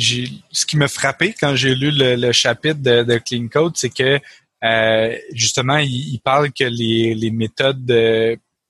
ce 0.51 0.65
qui 0.65 0.77
m'a 0.77 0.88
frappé 0.88 1.36
quand 1.39 1.56
j'ai 1.56 1.75
lu 1.75 1.91
le, 1.94 2.32
chapitre 2.32 2.82
de, 2.82 3.17
Clean 3.20 3.50
Code, 3.50 3.77
c'est 3.77 3.91
que 3.91 4.20
euh, 4.63 5.15
justement, 5.32 5.77
il, 5.77 6.20
parle 6.24 6.51
que 6.51 6.63
les, 6.63 7.13
les 7.13 7.29
méthodes 7.29 7.86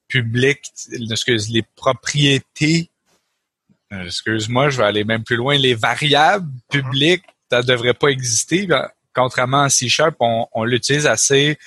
public, 0.07 0.59
excuse, 1.11 1.49
les 1.49 1.63
propriétés, 1.75 2.89
euh, 3.93 4.05
excuse-moi, 4.05 4.69
je 4.69 4.77
vais 4.77 4.83
aller 4.83 5.03
même 5.03 5.23
plus 5.23 5.37
loin, 5.37 5.57
les 5.57 5.73
variables 5.73 6.49
publiques, 6.69 7.23
ça 7.49 7.61
devrait 7.61 7.93
pas 7.93 8.09
exister. 8.09 8.67
Ben, 8.67 8.89
contrairement 9.13 9.63
à 9.63 9.69
C 9.69 9.87
Sharp, 9.87 10.15
on, 10.19 10.63
l'utilise 10.63 11.07
assez, 11.07 11.57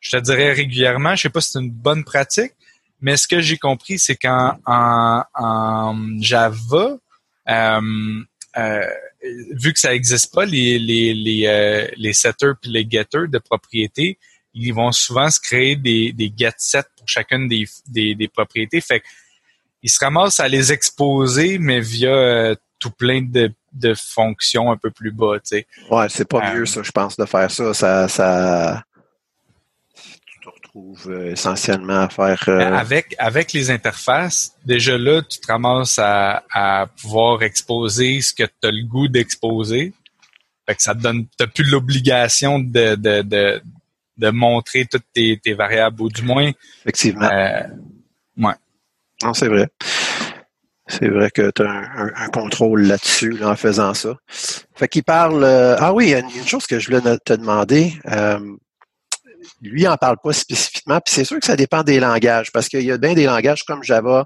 je 0.00 0.16
te 0.16 0.22
dirais 0.22 0.52
régulièrement. 0.52 1.14
Je 1.14 1.22
sais 1.22 1.30
pas 1.30 1.40
si 1.40 1.52
c'est 1.52 1.60
une 1.60 1.70
bonne 1.70 2.04
pratique, 2.04 2.52
mais 3.00 3.16
ce 3.16 3.28
que 3.28 3.40
j'ai 3.40 3.58
compris, 3.58 3.98
c'est 3.98 4.16
qu'en 4.16 4.58
en, 4.64 5.96
Java, 6.20 6.96
euh, 7.48 8.22
euh, 8.56 8.86
vu 9.52 9.72
que 9.72 9.78
ça 9.78 9.90
n'existe 9.90 10.34
pas, 10.34 10.46
les, 10.46 10.78
les, 10.78 11.12
les, 11.12 11.90
les 11.96 12.12
setters 12.14 12.54
et 12.64 12.68
les 12.68 12.86
getters 12.88 13.28
de 13.28 13.38
propriétés, 13.38 14.18
ils 14.58 14.74
vont 14.74 14.92
souvent 14.92 15.30
se 15.30 15.40
créer 15.40 15.76
des, 15.76 16.12
des 16.12 16.32
get 16.36 16.52
sets 16.58 16.82
pour 16.96 17.08
chacune 17.08 17.48
des, 17.48 17.66
des, 17.86 18.14
des 18.14 18.28
propriétés. 18.28 18.80
Fait 18.80 19.02
ils 19.82 19.90
se 19.90 19.98
ramassent 20.04 20.40
à 20.40 20.48
les 20.48 20.72
exposer, 20.72 21.58
mais 21.58 21.80
via 21.80 22.10
euh, 22.10 22.54
tout 22.80 22.90
plein 22.90 23.22
de, 23.22 23.52
de 23.72 23.94
fonctions 23.94 24.72
un 24.72 24.76
peu 24.76 24.90
plus 24.90 25.12
bas, 25.12 25.36
tu 25.36 25.56
sais. 25.56 25.66
Ouais, 25.90 26.08
c'est 26.08 26.28
pas 26.28 26.52
mieux, 26.52 26.62
euh, 26.62 26.66
ça, 26.66 26.82
je 26.82 26.90
pense, 26.90 27.16
de 27.16 27.24
faire 27.24 27.50
ça. 27.50 27.72
Ça, 27.74 28.08
ça, 28.08 28.84
trouve 30.78 31.10
euh, 31.10 31.32
essentiellement 31.32 32.02
à 32.02 32.08
faire. 32.08 32.44
Euh, 32.48 32.58
avec 32.58 33.14
avec 33.18 33.52
les 33.52 33.70
interfaces, 33.70 34.52
déjà 34.64 34.96
là, 34.98 35.22
tu 35.22 35.40
te 35.40 35.46
ramasses 35.46 35.98
à, 35.98 36.44
à 36.52 36.86
pouvoir 37.00 37.42
exposer 37.42 38.20
ce 38.20 38.32
que 38.32 38.44
tu 38.44 38.68
as 38.68 38.70
le 38.70 38.84
goût 38.84 39.08
d'exposer. 39.08 39.92
Fait 40.66 40.74
que 40.74 40.82
ça 40.82 40.94
te 40.94 41.00
donne, 41.00 41.26
t'as 41.36 41.46
plus 41.46 41.64
l'obligation 41.64 42.58
de, 42.58 42.94
de, 42.94 43.22
de, 43.22 43.62
de, 44.18 44.30
montrer 44.30 44.86
toutes 44.86 45.06
tes, 45.14 45.38
tes 45.38 45.54
variables, 45.54 46.02
ou 46.02 46.08
du 46.08 46.22
moins. 46.22 46.50
Effectivement. 46.82 47.28
Euh, 47.30 47.62
ouais. 48.38 48.54
Non, 49.22 49.34
c'est 49.34 49.48
vrai. 49.48 49.68
C'est 50.86 51.08
vrai 51.08 51.30
que 51.30 51.50
tu 51.50 51.62
as 51.62 51.70
un, 51.70 52.12
un, 52.16 52.28
contrôle 52.28 52.82
là-dessus 52.82 53.32
là, 53.32 53.50
en 53.50 53.56
faisant 53.56 53.92
ça. 53.92 54.16
Fait 54.74 54.88
qu'il 54.88 55.04
parle. 55.04 55.44
Euh, 55.44 55.76
ah 55.78 55.92
oui, 55.92 56.06
il 56.06 56.10
y 56.10 56.14
a 56.14 56.20
une, 56.20 56.46
chose 56.46 56.66
que 56.66 56.78
je 56.78 56.86
voulais 56.86 57.18
te 57.18 57.34
demander. 57.34 57.92
Euh, 58.06 58.38
lui, 59.60 59.82
il 59.82 59.88
en 59.88 59.98
parle 59.98 60.16
pas 60.22 60.32
spécifiquement. 60.32 60.98
Puis 61.04 61.14
c'est 61.14 61.24
sûr 61.24 61.38
que 61.38 61.44
ça 61.44 61.56
dépend 61.56 61.82
des 61.82 62.00
langages, 62.00 62.50
parce 62.52 62.68
qu'il 62.68 62.82
y 62.82 62.90
a 62.90 62.96
bien 62.96 63.12
des 63.12 63.26
langages 63.26 63.64
comme 63.64 63.82
Java, 63.82 64.24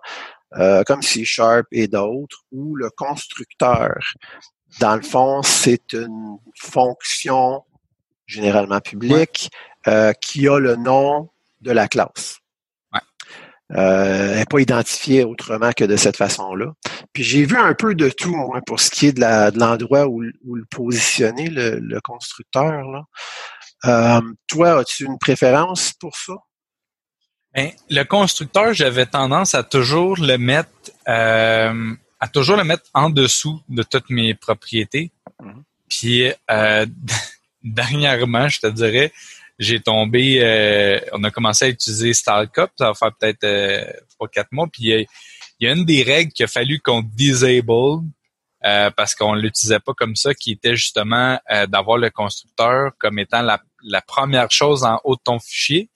euh, 0.56 0.84
comme 0.84 1.02
C 1.02 1.24
Sharp 1.24 1.66
et 1.72 1.88
d'autres, 1.88 2.44
où 2.52 2.76
le 2.76 2.90
constructeur, 2.90 3.98
dans 4.78 4.94
le 4.94 5.02
fond, 5.02 5.42
c'est 5.42 5.92
une 5.94 6.38
fonction 6.54 7.64
généralement 8.26 8.80
publique 8.80 9.50
euh, 9.88 10.12
qui 10.14 10.48
a 10.48 10.58
le 10.58 10.76
nom 10.76 11.30
de 11.60 11.70
la 11.70 11.88
classe. 11.88 12.38
Euh, 13.74 14.32
elle 14.32 14.38
n'est 14.38 14.44
pas 14.44 14.60
identifiée 14.60 15.24
autrement 15.24 15.72
que 15.72 15.84
de 15.84 15.96
cette 15.96 16.18
façon-là. 16.18 16.74
Puis 17.14 17.22
j'ai 17.22 17.46
vu 17.46 17.56
un 17.56 17.72
peu 17.72 17.94
de 17.94 18.10
tout, 18.10 18.34
moi, 18.34 18.60
pour 18.66 18.80
ce 18.80 18.90
qui 18.90 19.06
est 19.06 19.12
de 19.12 19.58
l'endroit 19.58 20.06
où, 20.06 20.22
où, 20.44 20.56
le 20.56 20.64
positionner, 20.66 21.48
le, 21.48 22.00
constructeur. 22.00 22.82
Là. 22.90 23.04
Euh, 23.86 24.20
toi, 24.46 24.80
as-tu 24.80 25.06
une 25.06 25.18
préférence 25.18 25.92
pour 25.94 26.16
ça? 26.16 26.34
Ben, 27.54 27.70
le 27.90 28.02
constructeur, 28.04 28.74
j'avais 28.74 29.06
tendance 29.06 29.54
à 29.54 29.62
toujours 29.62 30.18
le 30.18 30.36
mettre 30.36 30.70
euh, 31.08 31.94
à 32.20 32.28
toujours 32.28 32.56
le 32.56 32.64
mettre 32.64 32.84
en 32.94 33.10
dessous 33.10 33.60
de 33.68 33.82
toutes 33.82 34.08
mes 34.10 34.34
propriétés. 34.34 35.10
Mm-hmm. 35.42 35.62
Puis 35.88 36.32
euh, 36.50 36.86
dernièrement, 37.62 38.48
je 38.48 38.60
te 38.60 38.66
dirais, 38.68 39.12
j'ai 39.58 39.80
tombé, 39.80 40.40
euh, 40.42 40.98
on 41.12 41.22
a 41.24 41.30
commencé 41.30 41.66
à 41.66 41.68
utiliser 41.68 42.14
StyleCup, 42.14 42.70
ça 42.78 42.88
va 42.88 42.94
faire 42.94 43.12
peut-être 43.18 43.44
euh, 43.44 43.84
trois, 44.14 44.28
quatre 44.28 44.52
mois, 44.52 44.66
puis 44.66 44.84
il 44.84 45.06
y, 45.60 45.66
a 45.66 45.72
une 45.72 45.84
des 45.84 46.02
règles 46.02 46.32
qu'il 46.32 46.44
a 46.44 46.48
fallu 46.48 46.80
qu'on 46.80 47.02
disable 47.02 48.02
euh, 48.64 48.90
parce 48.96 49.14
qu'on 49.14 49.34
l'utilisait 49.34 49.80
pas 49.80 49.92
comme 49.94 50.16
ça, 50.16 50.34
qui 50.34 50.52
était 50.52 50.76
justement 50.76 51.38
d'avoir 51.68 51.98
le 51.98 52.10
constructeur 52.10 52.92
comme 52.98 53.18
étant 53.18 53.42
la, 53.42 54.02
première 54.02 54.50
chose 54.50 54.84
en 54.84 55.00
haut 55.04 55.16
de 55.16 55.20
ton 55.24 55.38
fichier. 55.38 55.90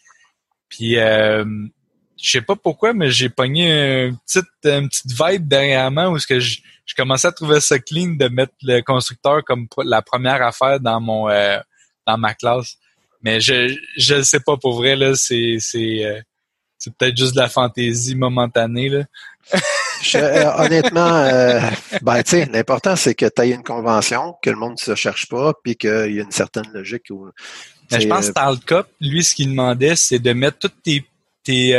Puis 0.68 0.94
je 0.94 2.30
sais 2.30 2.40
pas 2.40 2.56
pourquoi, 2.56 2.92
mais 2.92 3.10
j'ai 3.10 3.28
pogné 3.28 4.06
une 4.06 4.18
petite, 4.18 4.46
une 4.64 4.88
petite 4.88 5.12
vibe 5.12 5.48
dernièrement 5.48 6.08
où 6.08 6.18
ce 6.18 6.26
que 6.26 6.40
je, 6.40 6.60
je, 6.84 6.94
commençais 6.94 7.28
à 7.28 7.32
trouver 7.32 7.60
ça 7.60 7.78
clean 7.78 8.14
de 8.14 8.28
mettre 8.28 8.54
le 8.62 8.80
constructeur 8.80 9.44
comme 9.44 9.68
la 9.84 10.02
première 10.02 10.42
affaire 10.42 10.80
dans 10.80 11.00
mon 11.00 11.28
dans 12.06 12.18
ma 12.18 12.34
classe. 12.34 12.76
Mais 13.22 13.40
je 13.40 13.76
je 13.96 14.22
sais 14.22 14.40
pas 14.40 14.56
pour 14.56 14.76
vrai 14.76 14.96
là, 14.96 15.14
c'est 15.14 15.56
c'est 15.60 16.04
euh, 16.04 16.20
c'est 16.78 16.94
peut-être 16.96 17.16
juste 17.16 17.34
de 17.34 17.40
la 17.40 17.48
fantaisie 17.48 18.14
momentanée 18.14 18.88
là. 18.88 19.04
Euh, 20.14 20.44
honnêtement, 20.58 21.24
euh, 21.24 21.58
ben 22.02 22.22
l'important 22.52 22.96
c'est 22.96 23.14
que 23.14 23.24
tu 23.26 23.42
aies 23.42 23.52
une 23.52 23.62
convention, 23.62 24.36
que 24.42 24.50
le 24.50 24.56
monde 24.56 24.72
ne 24.72 24.76
se 24.76 24.94
cherche 24.94 25.26
pas, 25.26 25.54
puis 25.64 25.74
qu'il 25.74 25.88
y 25.88 26.20
a 26.20 26.22
une 26.22 26.30
certaine 26.30 26.70
logique. 26.74 27.04
Où, 27.08 27.30
ben, 27.90 28.00
je 28.00 28.06
pense 28.06 28.28
que 28.28 28.32
Talcop, 28.34 28.88
lui, 29.00 29.24
ce 29.24 29.34
qu'il 29.34 29.48
demandait, 29.48 29.96
c'est 29.96 30.18
de 30.18 30.32
mettre 30.34 30.58
toutes 30.58 30.82
tes 30.82 31.06
tes 31.42 31.72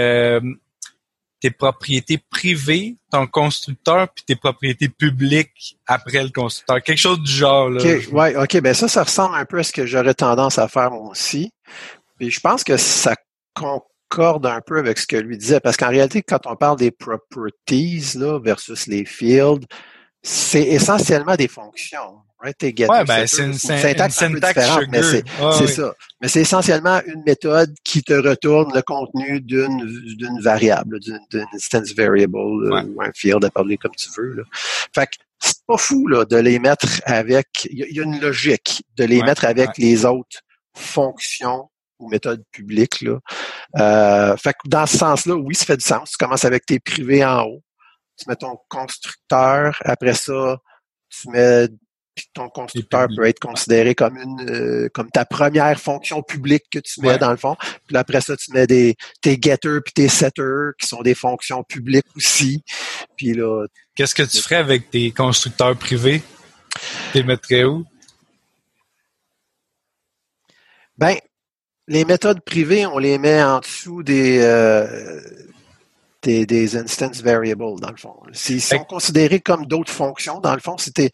tes 1.40 1.52
propriétés 1.52 2.20
privées, 2.30 2.98
ton 3.12 3.28
constructeur, 3.28 4.08
puis 4.10 4.24
tes 4.26 4.36
propriétés 4.36 4.90
publiques 4.90 5.78
après 5.86 6.24
le 6.24 6.30
constructeur. 6.30 6.82
Quelque 6.82 6.98
chose 6.98 7.22
du 7.22 7.32
genre. 7.32 7.70
Là. 7.70 7.82
OK, 7.82 8.08
ouais, 8.12 8.36
OK. 8.36 8.62
Ben 8.62 8.74
ça, 8.74 8.88
ça 8.88 9.04
ressemble 9.04 9.36
un 9.36 9.46
peu 9.46 9.60
à 9.60 9.64
ce 9.64 9.72
que 9.72 9.86
j'aurais 9.86 10.14
tendance 10.14 10.58
à 10.58 10.68
faire 10.68 10.94
aussi. 10.94 11.52
Puis 12.18 12.32
je 12.32 12.40
pense 12.40 12.64
que 12.64 12.78
ça 12.78 13.16
concorde 13.54 14.46
un 14.46 14.62
peu 14.62 14.80
avec 14.80 14.98
ce 14.98 15.06
que 15.06 15.18
lui 15.18 15.38
disait. 15.38 15.60
Parce 15.60 15.78
qu'en 15.78 15.90
réalité, 15.90 16.24
quand 16.24 16.48
on 16.48 16.56
parle 16.56 16.78
des 16.78 16.92
properties 16.92 18.14
là, 18.16 18.40
versus 18.40 18.88
les 18.88 19.06
fields, 19.06 19.66
c'est 20.24 20.64
essentiellement 20.64 21.36
des 21.36 21.48
fonctions. 21.48 22.20
Right? 22.40 22.56
ouais, 22.62 23.04
ben, 23.06 23.26
c'est 23.26 23.46
une, 23.46 23.54
syntaxe, 23.54 24.22
un 24.22 24.32
peu 24.32 24.40
différente, 24.40 24.84
mais 24.92 25.02
c'est 25.02 25.68
ça. 25.68 25.94
Mais 26.22 26.28
c'est 26.28 26.42
essentiellement 26.42 27.02
une 27.08 27.24
méthode 27.26 27.74
qui 27.84 28.04
te 28.04 28.14
retourne 28.14 28.72
le 28.76 28.84
contenu 28.84 29.42
d'une 29.42 29.86
d'une 30.16 30.40
variable, 30.42 31.00
d'une 31.00 31.20
instance 31.54 31.94
variable 31.96 32.38
euh, 32.38 32.84
ou 32.84 33.02
un 33.02 33.12
field, 33.16 33.44
à 33.44 33.50
parler 33.50 33.78
comme 33.78 33.96
tu 33.98 34.10
veux. 34.16 34.34
Là. 34.34 34.44
Fait 34.94 35.08
que 35.08 35.16
c'est 35.40 35.66
pas 35.66 35.78
fou 35.78 36.08
là, 36.08 36.26
de 36.26 36.38
les 36.38 36.60
mettre 36.60 37.02
avec. 37.06 37.68
Il 37.72 37.80
y, 37.90 38.00
a 38.00 38.04
une 38.04 38.20
logique 38.20 38.84
de 38.98 39.06
les 39.06 39.24
mettre 39.24 39.46
avec 39.46 39.78
les 39.80 40.06
autres 40.06 40.42
fonctions 40.76 41.72
ou 41.98 42.08
méthodes 42.08 42.44
publiques. 42.52 43.02
Là. 43.02 43.20
Euh, 43.80 44.38
fait 44.38 44.54
que 44.54 44.68
dans 44.68 44.86
ce 44.86 44.98
sens-là, 44.98 45.36
oui, 45.36 45.56
ça 45.56 45.66
fait 45.66 45.78
du 45.78 45.86
sens. 45.86 46.12
Tu 46.12 46.18
commences 46.18 46.46
avec 46.46 46.68
tes 46.68 46.80
privés 46.80 47.26
en 47.26 47.46
haut. 47.46 47.64
Tu 48.16 48.30
mets 48.30 48.36
ton 48.36 48.58
constructeur. 48.70 49.78
Après 49.86 50.14
ça, 50.14 50.58
tu 51.10 51.30
mets 51.30 51.68
ton 52.34 52.50
constructeur 52.50 53.08
peut 53.16 53.26
être 53.26 53.40
considéré 53.40 53.96
comme 53.96 54.18
une 54.18 54.50
euh, 54.50 54.90
comme 54.94 55.10
ta 55.10 55.26
première 55.26 55.80
fonction 55.80 56.22
publique 56.22 56.66
que 56.72 56.80
tu 56.80 57.02
mets 57.02 57.18
dans 57.18 57.32
le 57.32 57.38
fond. 57.38 57.56
Puis 57.88 57.98
après 57.98 58.22
ça, 58.22 58.36
tu 58.36 58.52
mets 58.52 58.68
des 58.68 58.96
tes 59.22 59.40
getters 59.42 59.82
puis 59.84 59.94
tes 59.94 60.10
setters 60.10 60.72
qui 60.80 60.88
sont 60.88 61.02
des 61.02 61.16
fonctions 61.16 61.64
publiques 61.64 62.06
aussi. 62.16 62.64
Puis 63.16 63.34
là. 63.34 63.66
Qu'est-ce 63.96 64.16
que 64.16 64.24
tu 64.24 64.38
ferais 64.38 64.56
avec 64.56 64.90
tes 64.90 65.12
constructeurs 65.12 65.76
privés? 65.78 66.22
Tu 67.12 67.18
les 67.18 67.24
mettrais 67.24 67.64
où? 67.64 67.86
Ben, 70.98 71.16
les 71.88 72.06
méthodes 72.06 72.42
privées, 72.42 72.86
on 72.86 72.98
les 72.98 73.18
met 73.18 73.42
en 73.42 73.60
dessous 73.60 74.04
des, 74.04 74.40
euh, 74.42 75.22
des, 76.22 76.46
des, 76.46 76.76
instance 76.76 77.22
variables, 77.22 77.80
dans 77.80 77.92
le 77.92 77.98
fond. 77.98 78.16
S'ils 78.34 78.62
sont 78.62 78.84
considérés 78.84 79.40
comme 79.40 79.66
d'autres 79.66 79.92
fonctions, 79.92 80.40
dans 80.40 80.54
le 80.54 80.60
fond, 80.60 80.78
c'était 80.78 81.12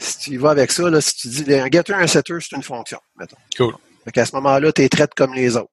si 0.00 0.18
tu 0.18 0.30
y 0.32 0.36
vas 0.36 0.50
avec 0.50 0.72
ça, 0.72 0.88
là, 0.90 1.00
si 1.00 1.14
tu 1.16 1.28
dis 1.28 1.54
un 1.54 1.68
getter, 1.70 1.94
un 1.94 2.06
setter, 2.06 2.38
c'est 2.40 2.56
une 2.56 2.62
fonction, 2.62 2.98
mettons. 3.18 3.36
Cool. 3.56 3.74
Fait 4.04 4.12
qu'à 4.12 4.24
ce 4.24 4.34
moment-là, 4.36 4.72
tu 4.72 4.82
es 4.82 4.88
traite 4.88 5.14
comme 5.14 5.34
les 5.34 5.56
autres. 5.56 5.70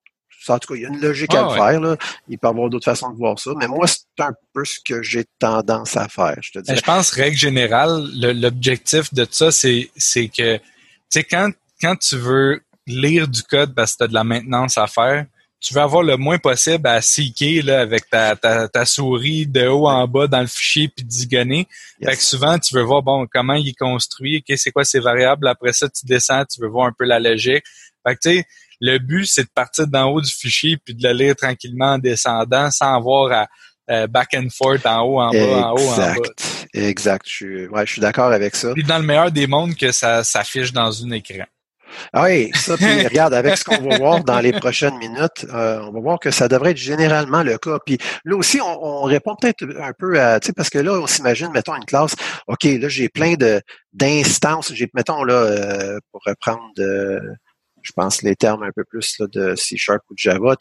En 0.50 0.60
tout 0.60 0.74
cas, 0.74 0.76
il 0.78 0.84
y 0.84 0.86
a 0.86 0.90
une 0.90 1.02
logique 1.02 1.34
à 1.34 1.44
le 1.44 1.50
faire. 1.50 1.82
Là. 1.82 1.98
Il 2.30 2.38
peut 2.38 2.48
y 2.48 2.50
avoir 2.50 2.70
d'autres 2.70 2.86
façons 2.86 3.10
de 3.10 3.18
voir 3.18 3.38
ça. 3.38 3.52
Mais 3.58 3.68
moi, 3.68 3.86
c'est 3.86 4.06
un 4.20 4.32
peu 4.54 4.64
ce 4.64 4.80
que 4.80 5.04
j'ai 5.04 5.26
tendance 5.40 5.98
à 5.98 6.08
faire, 6.08 6.38
je 6.42 6.52
te 6.52 6.60
dis. 6.60 6.74
Je 6.74 6.82
pense, 6.82 7.12
règle 7.12 7.36
générale, 7.36 8.08
l'objectif 8.14 9.14
de 9.14 9.28
ça, 9.30 9.52
c'est, 9.52 9.90
c'est 9.98 10.30
que, 10.30 10.56
tu 10.58 10.64
sais, 11.10 11.24
quand, 11.26 11.52
quand 11.82 11.98
tu 11.98 12.16
veux 12.16 12.62
lire 12.86 13.28
du 13.28 13.44
code 13.44 13.76
parce 13.76 13.94
que 13.94 13.98
tu 13.98 14.04
as 14.06 14.08
de 14.08 14.14
la 14.14 14.24
maintenance 14.24 14.78
à 14.78 14.88
faire, 14.88 15.26
tu 15.60 15.74
veux 15.74 15.82
avoir 15.82 16.04
le 16.04 16.18
moins 16.18 16.38
possible 16.38 16.88
à 16.88 17.02
seeker 17.02 17.64
là, 17.64 17.82
avec 17.82 18.10
ta, 18.10 18.36
ta, 18.36 18.68
ta, 18.68 18.86
souris 18.86 19.48
de 19.48 19.68
haut 19.68 19.88
en 19.88 20.08
bas 20.08 20.28
dans 20.28 20.42
le 20.42 20.48
fichier 20.48 20.88
puis 20.88 21.04
digonner. 21.04 21.68
Fait 22.04 22.16
que 22.16 22.24
souvent, 22.24 22.60
tu 22.60 22.76
veux 22.76 22.84
voir 22.84 23.02
bon 23.02 23.26
comment 23.32 23.56
il 23.56 23.70
est 23.70 23.78
construit, 23.78 24.38
okay, 24.38 24.56
c'est 24.56 24.72
quoi 24.72 24.86
ses 24.86 25.00
variables. 25.00 25.48
Après 25.48 25.74
ça, 25.74 25.90
tu 25.90 26.06
descends, 26.06 26.46
tu 26.46 26.62
veux 26.62 26.68
voir 26.68 26.88
un 26.88 26.94
peu 26.98 27.06
la 27.06 27.20
logique. 27.20 27.64
Fait 28.08 28.16
que 28.16 28.20
tu 28.22 28.38
sais, 28.38 28.46
le 28.80 29.00
but, 29.00 29.26
c'est 29.26 29.44
de 29.44 29.50
partir 29.54 29.88
d'en 29.88 30.12
haut 30.12 30.22
du 30.22 30.32
fichier 30.32 30.78
puis 30.78 30.94
de 30.94 31.08
le 31.08 31.14
lire 31.14 31.36
tranquillement 31.36 31.94
en 31.94 31.98
descendant 31.98 32.70
sans 32.70 32.96
avoir 32.96 33.48
à 33.88 34.08
back 34.08 34.36
and 34.36 34.50
forth 34.56 34.86
en 34.86 35.02
haut, 35.02 35.20
en 35.20 35.32
bas, 35.32 35.68
en 35.68 35.74
haut, 35.74 35.90
en 35.90 35.98
bas. 35.98 36.16
Exact. 36.74 37.24
Je 37.26 37.34
suis, 37.34 37.68
ouais, 37.68 37.86
je 37.86 37.94
suis 37.94 38.02
d'accord 38.02 38.32
avec 38.32 38.56
ça. 38.56 38.74
Puis 38.74 38.84
dans 38.84 39.00
le 39.00 39.06
meilleur 39.06 39.32
des 39.32 39.48
mondes 39.48 39.76
que 39.76 39.92
ça 39.92 40.24
s'affiche 40.24 40.72
dans 40.72 41.04
un 41.04 41.12
écran. 41.12 41.46
Ah 42.14 42.26
oui, 42.26 42.52
ça, 42.54 42.78
puis 42.78 42.86
regarde, 43.08 43.34
avec 43.34 43.58
ce 43.58 43.64
qu'on 43.64 43.82
va 43.82 43.98
voir 43.98 44.24
dans 44.24 44.40
les 44.40 44.52
prochaines 44.52 44.98
minutes, 44.98 45.46
euh, 45.54 45.80
on 45.82 45.92
va 45.92 46.00
voir 46.00 46.20
que 46.20 46.32
ça 46.32 46.48
devrait 46.48 46.72
être 46.72 46.78
généralement 46.78 47.44
le 47.44 47.58
cas. 47.58 47.80
Puis 47.86 47.98
là 48.26 48.36
aussi, 48.36 48.62
on, 48.62 48.84
on 48.84 49.04
répond 49.04 49.36
peut-être 49.36 49.64
un 49.80 49.94
peu 49.98 50.20
à, 50.20 50.40
tu 50.40 50.48
sais, 50.48 50.54
parce 50.54 50.70
que 50.70 50.80
là, 50.80 50.94
on 50.94 51.08
s'imagine, 51.08 51.50
mettons, 51.52 51.76
une 51.76 51.86
classe, 51.86 52.16
OK, 52.48 52.64
là, 52.64 52.90
j'ai 52.90 53.10
plein 53.10 53.34
de 53.36 53.62
d'instances, 53.94 54.74
j'ai, 54.74 54.90
mettons, 54.94 55.24
là, 55.24 55.34
euh, 55.34 56.00
pour 56.12 56.22
reprendre 56.26 56.62
de, 56.76 57.20
je 57.82 57.92
pense 57.94 58.22
les 58.22 58.36
termes 58.36 58.64
un 58.64 58.72
peu 58.76 58.84
plus 58.84 59.18
là, 59.20 59.28
de 59.32 59.56
C 59.56 59.78
Sharp 59.78 60.02
ou 60.10 60.14
de 60.14 60.20
Java, 60.20 60.56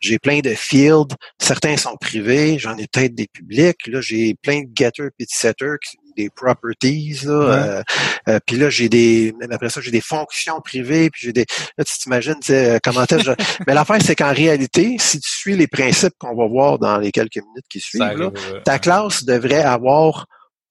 j'ai 0.00 0.18
plein 0.18 0.40
de 0.40 0.50
fields, 0.50 1.14
certains 1.38 1.76
sont 1.76 1.96
privés, 1.96 2.58
j'en 2.58 2.76
ai 2.78 2.86
peut-être 2.86 3.14
des 3.14 3.26
publics, 3.26 3.86
là, 3.88 4.00
j'ai 4.00 4.34
plein 4.42 4.62
de 4.62 4.70
getters 4.74 5.10
et 5.18 5.24
de 5.24 5.30
setters 5.30 5.78
des 6.18 6.30
properties 6.30 7.20
là, 7.24 7.32
euh, 7.32 7.82
euh, 8.28 8.38
puis 8.46 8.56
là 8.56 8.70
j'ai 8.70 8.88
des 8.88 9.32
même 9.38 9.52
après 9.52 9.70
ça 9.70 9.80
j'ai 9.80 9.90
des 9.90 10.00
fonctions 10.00 10.60
privées 10.60 11.10
puis 11.10 11.22
j'ai 11.26 11.32
des 11.32 11.46
là 11.76 11.84
tu 11.84 11.98
t'imagines 11.98 12.40
euh, 12.50 12.78
comment 12.82 13.04
est 13.04 13.14
mais 13.66 13.74
l'affaire 13.74 14.02
c'est 14.02 14.16
qu'en 14.16 14.32
réalité 14.32 14.96
si 14.98 15.20
tu 15.20 15.30
suis 15.30 15.56
les 15.56 15.68
principes 15.68 16.14
qu'on 16.18 16.34
va 16.34 16.46
voir 16.46 16.78
dans 16.78 16.98
les 16.98 17.12
quelques 17.12 17.36
minutes 17.36 17.68
qui 17.70 17.80
suivent 17.80 18.32
ta 18.64 18.78
classe 18.78 19.24
devrait 19.24 19.62
avoir 19.62 20.26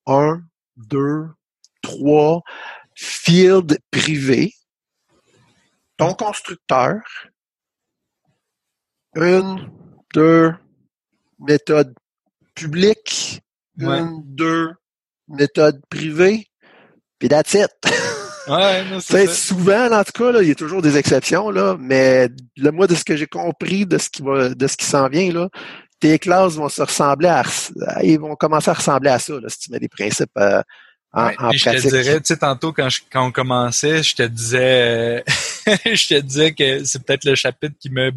un 0.05 0.41
deux 0.75 1.25
trois 1.81 2.41
fields 2.95 3.77
privés 3.91 4.53
ton 5.97 6.13
constructeur 6.13 6.99
une, 9.15 9.71
deux 10.13 10.53
méthodes 11.39 11.93
publiques, 12.55 13.41
une, 13.77 14.21
deux 14.23 14.73
méthodes 15.27 15.81
privées, 15.89 16.47
puis 17.19 17.29
that's 17.29 17.53
it. 17.53 17.69
Ouais, 18.47 18.83
non, 18.85 18.99
c'est 19.01 19.27
souvent, 19.27 19.91
en 19.91 20.03
tout 20.03 20.23
cas, 20.23 20.31
là, 20.31 20.41
il 20.41 20.47
y 20.47 20.51
a 20.51 20.55
toujours 20.55 20.81
des 20.81 20.97
exceptions, 20.97 21.49
là, 21.49 21.77
mais 21.79 22.29
le 22.55 22.71
moi, 22.71 22.87
de 22.87 22.95
ce 22.95 23.03
que 23.03 23.15
j'ai 23.15 23.27
compris 23.27 23.85
de 23.85 23.97
ce 23.97 24.09
qui 24.09 24.21
va, 24.21 24.49
de 24.49 24.67
ce 24.67 24.77
qui 24.77 24.85
s'en 24.85 25.07
vient, 25.09 25.31
là, 25.31 25.49
tes 25.99 26.19
classes 26.19 26.53
vont 26.53 26.69
se 26.69 26.81
ressembler 26.81 27.29
à, 27.29 27.43
ils 28.03 28.19
vont 28.19 28.35
commencer 28.35 28.69
à 28.69 28.73
ressembler 28.73 29.09
à 29.09 29.19
ça, 29.19 29.33
là, 29.33 29.49
si 29.49 29.59
tu 29.59 29.71
mets 29.71 29.79
des 29.79 29.89
principes 29.89 30.29
euh, 30.37 30.61
en, 31.11 31.31
pratique. 31.31 31.59
Je 31.59 31.71
te 31.71 31.87
dirais, 31.87 32.21
tu 32.21 32.25
sais, 32.25 32.37
tantôt, 32.37 32.71
quand, 32.71 32.89
quand 33.11 33.25
on 33.25 33.31
commençait, 33.31 34.03
je 34.03 34.15
te 34.15 34.23
disais, 34.23 35.23
je 35.85 36.07
te 36.07 36.19
disais 36.21 36.53
que 36.53 36.83
c'est 36.83 37.03
peut-être 37.03 37.25
le 37.25 37.35
chapitre 37.35 37.75
qui 37.79 37.89
me 37.89 38.11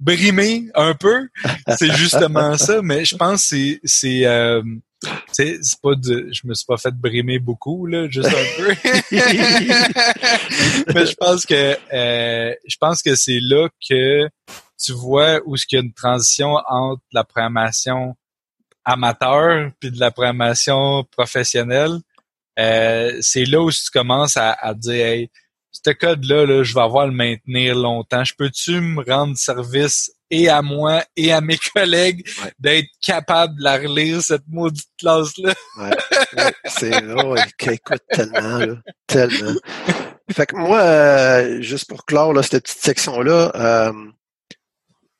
brimé 0.00 0.68
un 0.74 0.94
peu. 0.94 1.28
C'est 1.76 1.92
justement 1.96 2.56
ça, 2.56 2.82
mais 2.82 3.04
je 3.04 3.16
pense 3.16 3.42
que 3.42 3.48
c'est, 3.48 3.80
c'est, 3.84 4.26
euh, 4.26 4.62
c'est 5.32 5.58
pas 5.82 5.94
de, 5.94 6.28
je 6.32 6.46
me 6.46 6.54
suis 6.54 6.66
pas 6.66 6.76
fait 6.76 6.94
brimer 6.94 7.38
beaucoup 7.38 7.86
là, 7.86 8.08
juste 8.08 8.28
un 8.28 8.56
peu. 8.56 8.68
Mais 10.94 11.06
je 11.06 11.14
pense 11.14 11.46
que 11.46 11.76
euh, 11.92 12.54
je 12.66 12.76
pense 12.80 13.02
que 13.02 13.14
c'est 13.14 13.40
là 13.40 13.68
que 13.88 14.28
tu 14.78 14.92
vois 14.92 15.40
où 15.44 15.56
ce 15.56 15.66
qu'il 15.66 15.78
y 15.78 15.82
a 15.82 15.84
une 15.84 15.92
transition 15.92 16.56
entre 16.68 17.02
la 17.12 17.24
programmation 17.24 18.16
amateur 18.84 19.70
puis 19.80 19.90
de 19.90 20.00
la 20.00 20.10
programmation 20.10 21.04
professionnelle. 21.04 21.98
Euh, 22.58 23.18
c'est 23.20 23.44
là 23.44 23.62
où 23.62 23.70
tu 23.70 23.90
commences 23.92 24.36
à, 24.36 24.52
à 24.52 24.74
dire 24.74 25.06
hey, 25.06 25.30
ce 25.70 25.90
code-là, 25.90 26.46
là, 26.46 26.62
je 26.62 26.74
vais 26.74 26.80
avoir 26.80 27.06
le 27.06 27.12
maintenir 27.12 27.76
longtemps. 27.76 28.24
Je 28.24 28.34
peux-tu 28.34 28.80
me 28.80 29.04
rendre 29.04 29.36
service 29.36 30.10
et 30.30 30.48
à 30.48 30.62
moi 30.62 31.04
et 31.16 31.32
à 31.32 31.40
mes 31.40 31.58
collègues 31.74 32.28
d'être 32.58 32.88
capable 33.04 33.56
de 33.58 33.64
la 33.64 33.78
relire, 33.78 34.22
cette 34.22 34.46
maudite 34.48 34.88
classe-là? 34.98 35.54
ouais, 35.78 36.52
c'est 36.66 36.92
oh, 37.16 37.36
écoute 37.60 38.02
tellement, 38.10 38.58
là, 38.58 38.74
tellement. 39.06 39.54
Fait 40.30 40.46
que 40.46 40.56
moi, 40.56 40.80
euh, 40.80 41.62
juste 41.62 41.88
pour 41.88 42.04
clore 42.04 42.34
là, 42.34 42.42
cette 42.42 42.64
petite 42.64 42.82
section-là, 42.82 43.52
euh, 43.54 43.92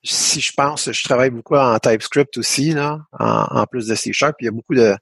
si 0.05 0.41
je 0.41 0.53
pense, 0.57 0.91
je 0.91 1.03
travaille 1.03 1.31
beaucoup 1.31 1.57
en 1.57 1.79
TypeScript 1.79 2.37
aussi, 2.37 2.73
là, 2.73 3.01
en, 3.19 3.65
plus 3.67 3.87
de 3.87 3.95
C 3.95 4.13
Sharp. 4.13 4.37
Il 4.41 4.45
y 4.45 4.49
a 4.49 4.53
beaucoup 4.53 4.75
de, 4.75 4.95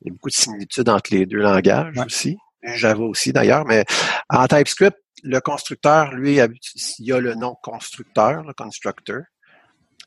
il 0.00 0.08
y 0.08 0.10
a 0.10 0.12
beaucoup 0.12 0.28
de 0.28 0.34
similitudes 0.34 0.88
entre 0.88 1.12
les 1.12 1.26
deux 1.26 1.38
langages 1.38 1.96
aussi. 2.04 2.36
Java 2.64 3.02
aussi 3.02 3.32
d'ailleurs, 3.32 3.64
mais 3.64 3.84
en 4.28 4.46
TypeScript, 4.46 4.96
le 5.22 5.40
constructeur, 5.40 6.12
lui, 6.12 6.36
il 6.36 7.06
y 7.06 7.12
a 7.12 7.20
le 7.20 7.34
nom 7.34 7.56
constructeur, 7.62 8.42
le 8.42 8.52
constructor. 8.52 9.22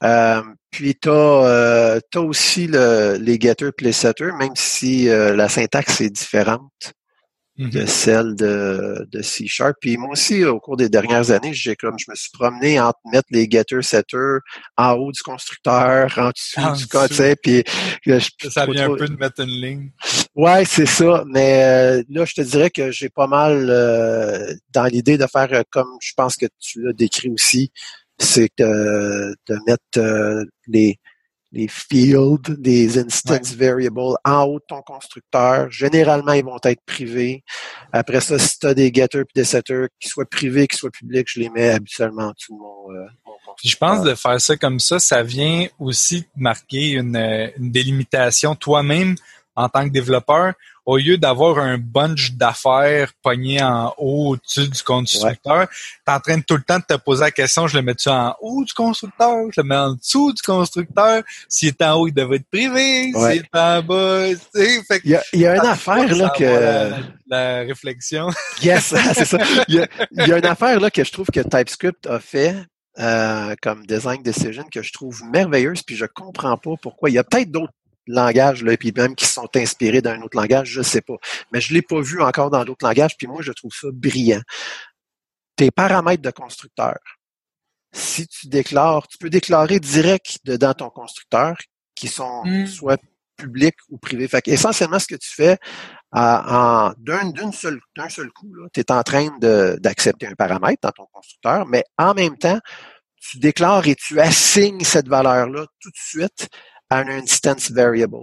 Euh, 0.03 0.43
puis 0.69 0.95
tu 0.95 1.09
as, 1.09 1.11
euh, 1.11 1.99
aussi 2.15 2.67
le, 2.67 3.17
les 3.19 3.39
getters 3.39 3.71
et 3.79 3.83
les 3.83 3.91
setters, 3.91 4.33
même 4.37 4.55
si 4.55 5.09
euh, 5.09 5.35
la 5.35 5.49
syntaxe 5.49 6.01
est 6.01 6.09
différente 6.09 6.93
de 7.57 7.81
mhm. 7.81 7.87
celle 7.87 8.35
de, 8.35 9.07
de 9.11 9.21
C 9.21 9.45
Sharp. 9.47 9.77
Puis 9.81 9.97
moi 9.97 10.11
aussi, 10.11 10.43
au 10.45 10.59
cours 10.59 10.77
des 10.77 10.89
dernières 10.89 11.31
années, 11.31 11.53
j'ai 11.53 11.75
comme 11.75 11.97
je 11.97 12.05
me 12.09 12.15
suis 12.15 12.29
promené 12.31 12.79
entre 12.79 12.99
mettre 13.11 13.27
les 13.31 13.47
getters, 13.49 13.83
setters 13.83 14.39
en 14.77 14.93
haut 14.93 15.11
du 15.11 15.21
constructeur, 15.21 16.13
en 16.17 16.29
dessous 16.29 16.77
du 16.77 16.87
code, 16.87 17.11
puis 17.41 17.63
ça 18.49 18.65
vient 18.65 18.91
un 18.91 18.95
peu 18.95 19.07
de 19.07 19.17
mettre 19.17 19.41
une 19.41 19.49
ligne. 19.49 19.91
Ouais, 20.35 20.65
c'est 20.65 20.85
ça. 20.85 21.24
Mais 21.27 21.63
euh, 21.63 22.03
là, 22.09 22.25
je 22.25 22.35
te 22.35 22.41
dirais 22.41 22.70
que 22.70 22.91
j'ai 22.91 23.09
pas 23.09 23.27
mal 23.27 23.67
euh, 23.70 24.53
dans 24.72 24.85
l'idée 24.85 25.17
de 25.17 25.25
faire 25.25 25.51
euh, 25.51 25.63
comme 25.72 25.98
je 26.00 26.13
pense 26.15 26.35
que 26.35 26.46
tu 26.59 26.83
l'as 26.83 26.93
décrit 26.93 27.29
aussi, 27.29 27.72
c'est 28.20 28.51
de, 28.57 29.35
de 29.48 29.57
mettre 29.65 30.46
les 30.67 31.00
les 31.57 31.67
fields, 31.67 32.55
des 32.57 33.00
instance 33.00 33.53
variables 33.55 34.00
en 34.24 34.43
haut 34.43 34.59
de 34.59 34.65
ton 34.67 34.81
constructeur. 34.81 35.70
Généralement, 35.72 36.33
ils 36.33 36.46
vont 36.46 36.59
être 36.63 36.81
privés. 36.85 37.43
Après 37.91 38.22
ça, 38.22 38.37
si 38.37 38.59
tu 38.59 38.67
as 38.67 38.74
des 38.74 38.91
getters 38.93 39.22
et 39.22 39.25
des 39.35 39.43
setters, 39.43 39.87
qu'ils 40.00 40.11
soient 40.11 40.25
privés, 40.25 40.67
qu'ils 40.67 40.77
soient 40.77 40.91
publics, 40.91 41.27
je 41.29 41.39
les 41.39 41.50
mets 41.50 41.70
habituellement 41.72 42.27
en 42.27 42.31
dessous 42.31 42.53
de 42.53 42.59
mon, 42.59 42.93
euh, 42.93 43.07
je 43.63 43.75
pense 43.75 44.03
de 44.03 44.13
faire 44.13 44.39
ça 44.39 44.55
comme 44.55 44.79
ça, 44.79 45.00
ça 45.00 45.24
vient 45.24 45.67
aussi 45.79 46.25
marquer 46.35 46.91
une, 46.91 47.15
une 47.15 47.72
délimitation 47.72 48.55
toi-même 48.55 49.15
en 49.57 49.67
tant 49.70 49.83
que 49.85 49.89
développeur 49.89 50.53
au 50.85 50.96
lieu 50.96 51.17
d'avoir 51.17 51.57
un 51.57 51.77
bunch 51.77 52.31
d'affaires 52.31 53.11
pognées 53.22 53.61
en 53.61 53.93
haut 53.98 54.29
au-dessus 54.29 54.70
du 54.70 54.81
constructeur, 54.83 55.67
tu 55.70 55.75
es 56.07 56.13
en 56.13 56.20
train 56.22 56.37
de 56.37 56.43
tout 56.43 56.55
le 56.55 56.61
temps 56.61 56.77
de 56.77 56.85
te 56.87 56.93
poser 56.93 57.25
la 57.25 57.31
question, 57.31 57.67
je 57.67 57.75
le 57.75 57.83
mets-tu 57.83 58.07
en 58.07 58.33
haut 58.39 58.63
du 58.63 58.74
constructeur, 58.74 59.35
je 59.53 59.59
le 59.59 59.67
mets 59.67 59.75
en 59.75 59.96
dessous 59.96 60.31
du 60.31 60.41
constructeur, 60.41 61.24
s'il 61.50 61.70
est 61.70 61.81
en 61.81 61.96
haut, 61.96 62.07
il 62.07 62.13
devrait 62.13 62.37
être 62.37 62.50
privé, 62.50 63.11
s'il 63.11 63.41
est 63.41 63.55
en 63.57 63.81
bas, 63.81 64.29
tu 64.29 64.39
sais, 64.53 64.81
fait 64.83 65.01
Il 65.03 65.11
y 65.11 65.15
a, 65.15 65.24
il 65.33 65.39
y 65.41 65.48
a 65.48 65.55
une 65.57 65.65
affaire, 65.65 66.15
là, 66.15 66.29
que... 66.29 66.93
La, 67.29 67.59
réflexion. 67.63 68.29
yes, 68.61 68.96
c'est 69.13 69.25
ça. 69.25 69.39
Il 69.67 69.75
y, 69.75 69.81
a, 69.81 69.87
il 70.11 70.27
y 70.27 70.31
a 70.31 70.37
une 70.37 70.46
affaire, 70.46 70.79
là, 70.79 70.89
que 70.89 71.03
je 71.03 71.11
trouve 71.11 71.27
que 71.27 71.41
TypeScript 71.41 72.07
a 72.07 72.22
fait, 72.22 72.55
euh, 73.00 73.55
comme 73.61 73.85
design 73.85 74.24
decision 74.24 74.63
que 74.72 74.81
je 74.81 74.93
trouve 74.93 75.22
merveilleuse, 75.25 75.83
puis 75.83 75.98
je 75.98 76.05
comprends 76.05 76.57
pas 76.57 76.75
pourquoi. 76.81 77.09
Il 77.09 77.13
y 77.13 77.17
a 77.17 77.25
peut-être 77.25 77.51
d'autres 77.51 77.74
langage, 78.13 78.63
là, 78.63 78.75
puis 78.77 78.91
même 78.96 79.15
qui 79.15 79.25
sont 79.25 79.50
inspirés 79.55 80.01
d'un 80.01 80.22
autre 80.22 80.37
langage, 80.37 80.70
je 80.70 80.81
sais 80.81 81.01
pas. 81.01 81.15
Mais 81.51 81.61
je 81.61 81.74
l'ai 81.74 81.81
pas 81.81 82.01
vu 82.01 82.22
encore 82.22 82.50
dans 82.50 82.63
d'autres 82.65 82.85
langages, 82.85 83.17
puis 83.17 83.27
moi, 83.27 83.41
je 83.41 83.51
trouve 83.51 83.72
ça 83.74 83.87
brillant. 83.91 84.41
Tes 85.55 85.72
paramètres 85.72 86.22
de 86.22 86.31
constructeur. 86.31 86.98
Si 87.93 88.27
tu 88.27 88.48
déclares, 88.48 89.07
tu 89.07 89.17
peux 89.17 89.29
déclarer 89.29 89.79
direct 89.79 90.39
dedans 90.46 90.74
ton 90.74 90.89
constructeur, 90.89 91.55
qui 91.96 92.07
sont 92.07 92.46
mm. 92.46 92.67
soit 92.67 93.01
publics 93.37 93.77
ou 93.89 93.98
privés. 93.98 94.27
Fait 94.27 94.48
essentiellement, 94.48 95.00
ce 95.00 95.07
que 95.07 95.15
tu 95.15 95.29
fais 95.33 95.57
d'un 96.13 97.51
seul, 97.51 97.79
d'un 97.96 98.09
seul 98.09 98.31
coup, 98.31 98.51
tu 98.74 98.79
es 98.79 98.91
en 98.91 99.03
train 99.03 99.29
d'accepter 99.39 100.27
un 100.27 100.33
paramètre 100.33 100.81
dans 100.81 100.91
ton 100.91 101.05
constructeur, 101.11 101.65
mais 101.67 101.83
en 101.98 102.13
même 102.13 102.37
temps, 102.37 102.59
tu 103.20 103.39
déclares 103.39 103.87
et 103.87 103.96
tu 103.96 104.20
assignes 104.20 104.83
cette 104.83 105.07
valeur-là 105.07 105.65
tout 105.79 105.89
de 105.89 105.98
suite 105.98 106.50
à 106.89 107.00
un 107.00 107.07
instance 107.07 107.71
variable. 107.71 108.17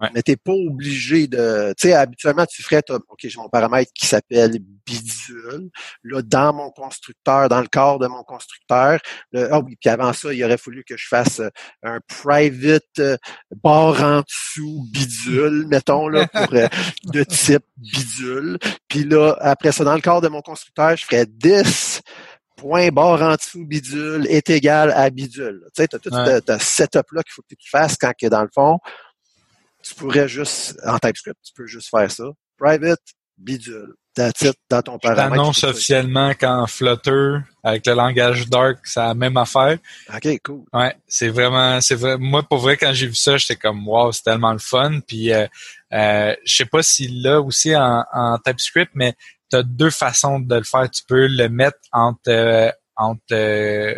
Ouais. 0.00 0.10
Mais 0.14 0.22
t'es 0.22 0.36
pas 0.36 0.52
obligé 0.52 1.26
de, 1.26 1.72
tu 1.78 1.88
sais, 1.88 1.94
habituellement 1.94 2.44
tu 2.44 2.62
ferais, 2.62 2.82
ok, 2.90 3.18
j'ai 3.18 3.38
mon 3.38 3.48
paramètre 3.48 3.90
qui 3.94 4.06
s'appelle 4.06 4.58
bidule. 4.84 5.70
Là, 6.04 6.20
dans 6.20 6.52
mon 6.52 6.70
constructeur, 6.70 7.48
dans 7.48 7.62
le 7.62 7.66
corps 7.66 7.98
de 7.98 8.06
mon 8.06 8.22
constructeur, 8.22 9.00
ah 9.34 9.60
oui, 9.60 9.76
puis 9.80 9.88
avant 9.88 10.12
ça, 10.12 10.34
il 10.34 10.44
aurait 10.44 10.58
fallu 10.58 10.84
que 10.84 10.98
je 10.98 11.08
fasse 11.08 11.40
euh, 11.40 11.48
un 11.82 12.00
private 12.06 12.82
euh, 12.98 13.16
barre 13.62 14.02
en 14.02 14.20
dessous 14.20 14.86
bidule, 14.92 15.66
mettons 15.68 16.08
là, 16.08 16.26
pour 16.26 16.52
euh, 16.52 16.68
de 17.04 17.24
type 17.24 17.64
bidule. 17.78 18.58
Puis 18.88 19.04
là, 19.04 19.34
après 19.40 19.72
ça, 19.72 19.82
dans 19.82 19.94
le 19.94 20.02
corps 20.02 20.20
de 20.20 20.28
mon 20.28 20.42
constructeur, 20.42 20.94
je 20.96 21.06
ferais 21.06 21.26
10 21.26 21.95
point 22.56 22.88
barre 22.88 23.22
en 23.22 23.34
dessous 23.34 23.66
bidule 23.66 24.26
est 24.28 24.50
égal 24.50 24.90
à 24.92 25.10
bidule. 25.10 25.62
Tu 25.74 25.82
sais, 25.82 25.88
tu 25.88 25.96
as 25.96 25.98
tout 25.98 26.10
ce 26.10 26.64
setup-là 26.64 27.22
qu'il 27.22 27.32
faut 27.32 27.42
que 27.42 27.54
tu 27.54 27.68
fasses 27.70 27.96
quand, 27.96 28.12
dans 28.22 28.42
le 28.42 28.48
fond, 28.52 28.78
tu 29.82 29.94
pourrais 29.94 30.28
juste, 30.28 30.76
en 30.84 30.98
TypeScript, 30.98 31.38
tu 31.44 31.52
peux 31.54 31.66
juste 31.66 31.90
faire 31.90 32.10
ça. 32.10 32.24
Private, 32.58 33.00
bidule. 33.38 33.94
That's 34.16 34.40
it, 34.40 34.56
dans 34.70 34.80
ton 34.80 34.98
paramètre. 34.98 35.34
annonce 35.34 35.62
officiellement 35.62 36.32
qu'en 36.32 36.66
Flutter, 36.66 37.36
avec 37.62 37.86
le 37.86 37.92
langage 37.92 38.48
Dark, 38.48 38.78
c'est 38.84 38.98
la 38.98 39.12
même 39.12 39.36
affaire. 39.36 39.76
OK, 40.14 40.40
cool. 40.42 40.64
Ouais, 40.72 40.96
c'est 41.06 41.28
vraiment, 41.28 41.82
c'est 41.82 41.96
vrai. 41.96 42.16
Moi, 42.16 42.42
pour 42.42 42.58
vrai, 42.58 42.78
quand 42.78 42.94
j'ai 42.94 43.08
vu 43.08 43.14
ça, 43.14 43.36
j'étais 43.36 43.56
comme, 43.56 43.86
wow, 43.86 44.12
c'est 44.12 44.22
tellement 44.22 44.54
le 44.54 44.58
fun. 44.58 45.00
Puis, 45.06 45.34
euh, 45.34 45.46
euh, 45.92 46.34
je 46.46 46.56
sais 46.56 46.64
pas 46.64 46.82
s'il 46.82 47.22
l'a 47.22 47.42
aussi 47.42 47.76
en, 47.76 48.04
en 48.10 48.38
TypeScript, 48.38 48.92
mais 48.94 49.14
tu 49.50 49.56
as 49.56 49.62
deux 49.62 49.90
façons 49.90 50.40
de 50.40 50.54
le 50.54 50.64
faire. 50.64 50.90
Tu 50.90 51.02
peux 51.06 51.26
le 51.26 51.48
mettre 51.48 51.78
entre, 51.92 52.28
euh, 52.28 52.70
entre 52.96 53.20
euh, 53.32 53.94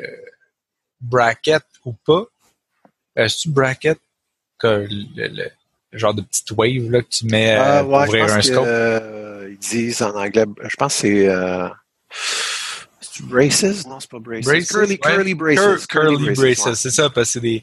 bracket 1.00 1.64
ou 1.84 1.92
pas. 1.92 2.24
Euh, 3.18 3.28
C'est-tu 3.28 3.50
bracket? 3.50 3.98
Que 4.58 4.87
le, 4.90 5.50
genre 5.92 6.14
de 6.14 6.22
petite 6.22 6.50
wave 6.50 6.90
là, 6.90 7.02
que 7.02 7.08
tu 7.08 7.26
mets 7.26 7.56
euh, 7.56 7.82
pour 7.82 7.92
ouvrir 7.92 8.24
un 8.24 8.42
scope? 8.42 8.64
Que, 8.64 9.48
ils 9.50 9.58
disent 9.58 10.02
en 10.02 10.16
anglais, 10.16 10.44
je 10.64 10.76
pense 10.76 10.94
que 10.94 11.00
c'est... 11.00 11.28
Euh, 11.28 11.68
braces? 13.22 13.87
Non, 13.87 14.00
c'est 14.00 14.11
pas 14.11 14.18
braces. 14.18 14.44
braces 14.44 14.68
curly, 14.68 14.92
ouais. 14.92 14.98
curly 14.98 15.34
braces. 15.34 15.87
Cur 15.87 15.88
curly, 16.02 16.16
curly 16.16 16.34
braces, 16.34 16.61
braces 16.61 16.80
c'est 16.80 16.90
ça, 16.90 17.11
parce 17.11 17.28
que 17.28 17.32
c'est 17.34 17.40
des, 17.40 17.62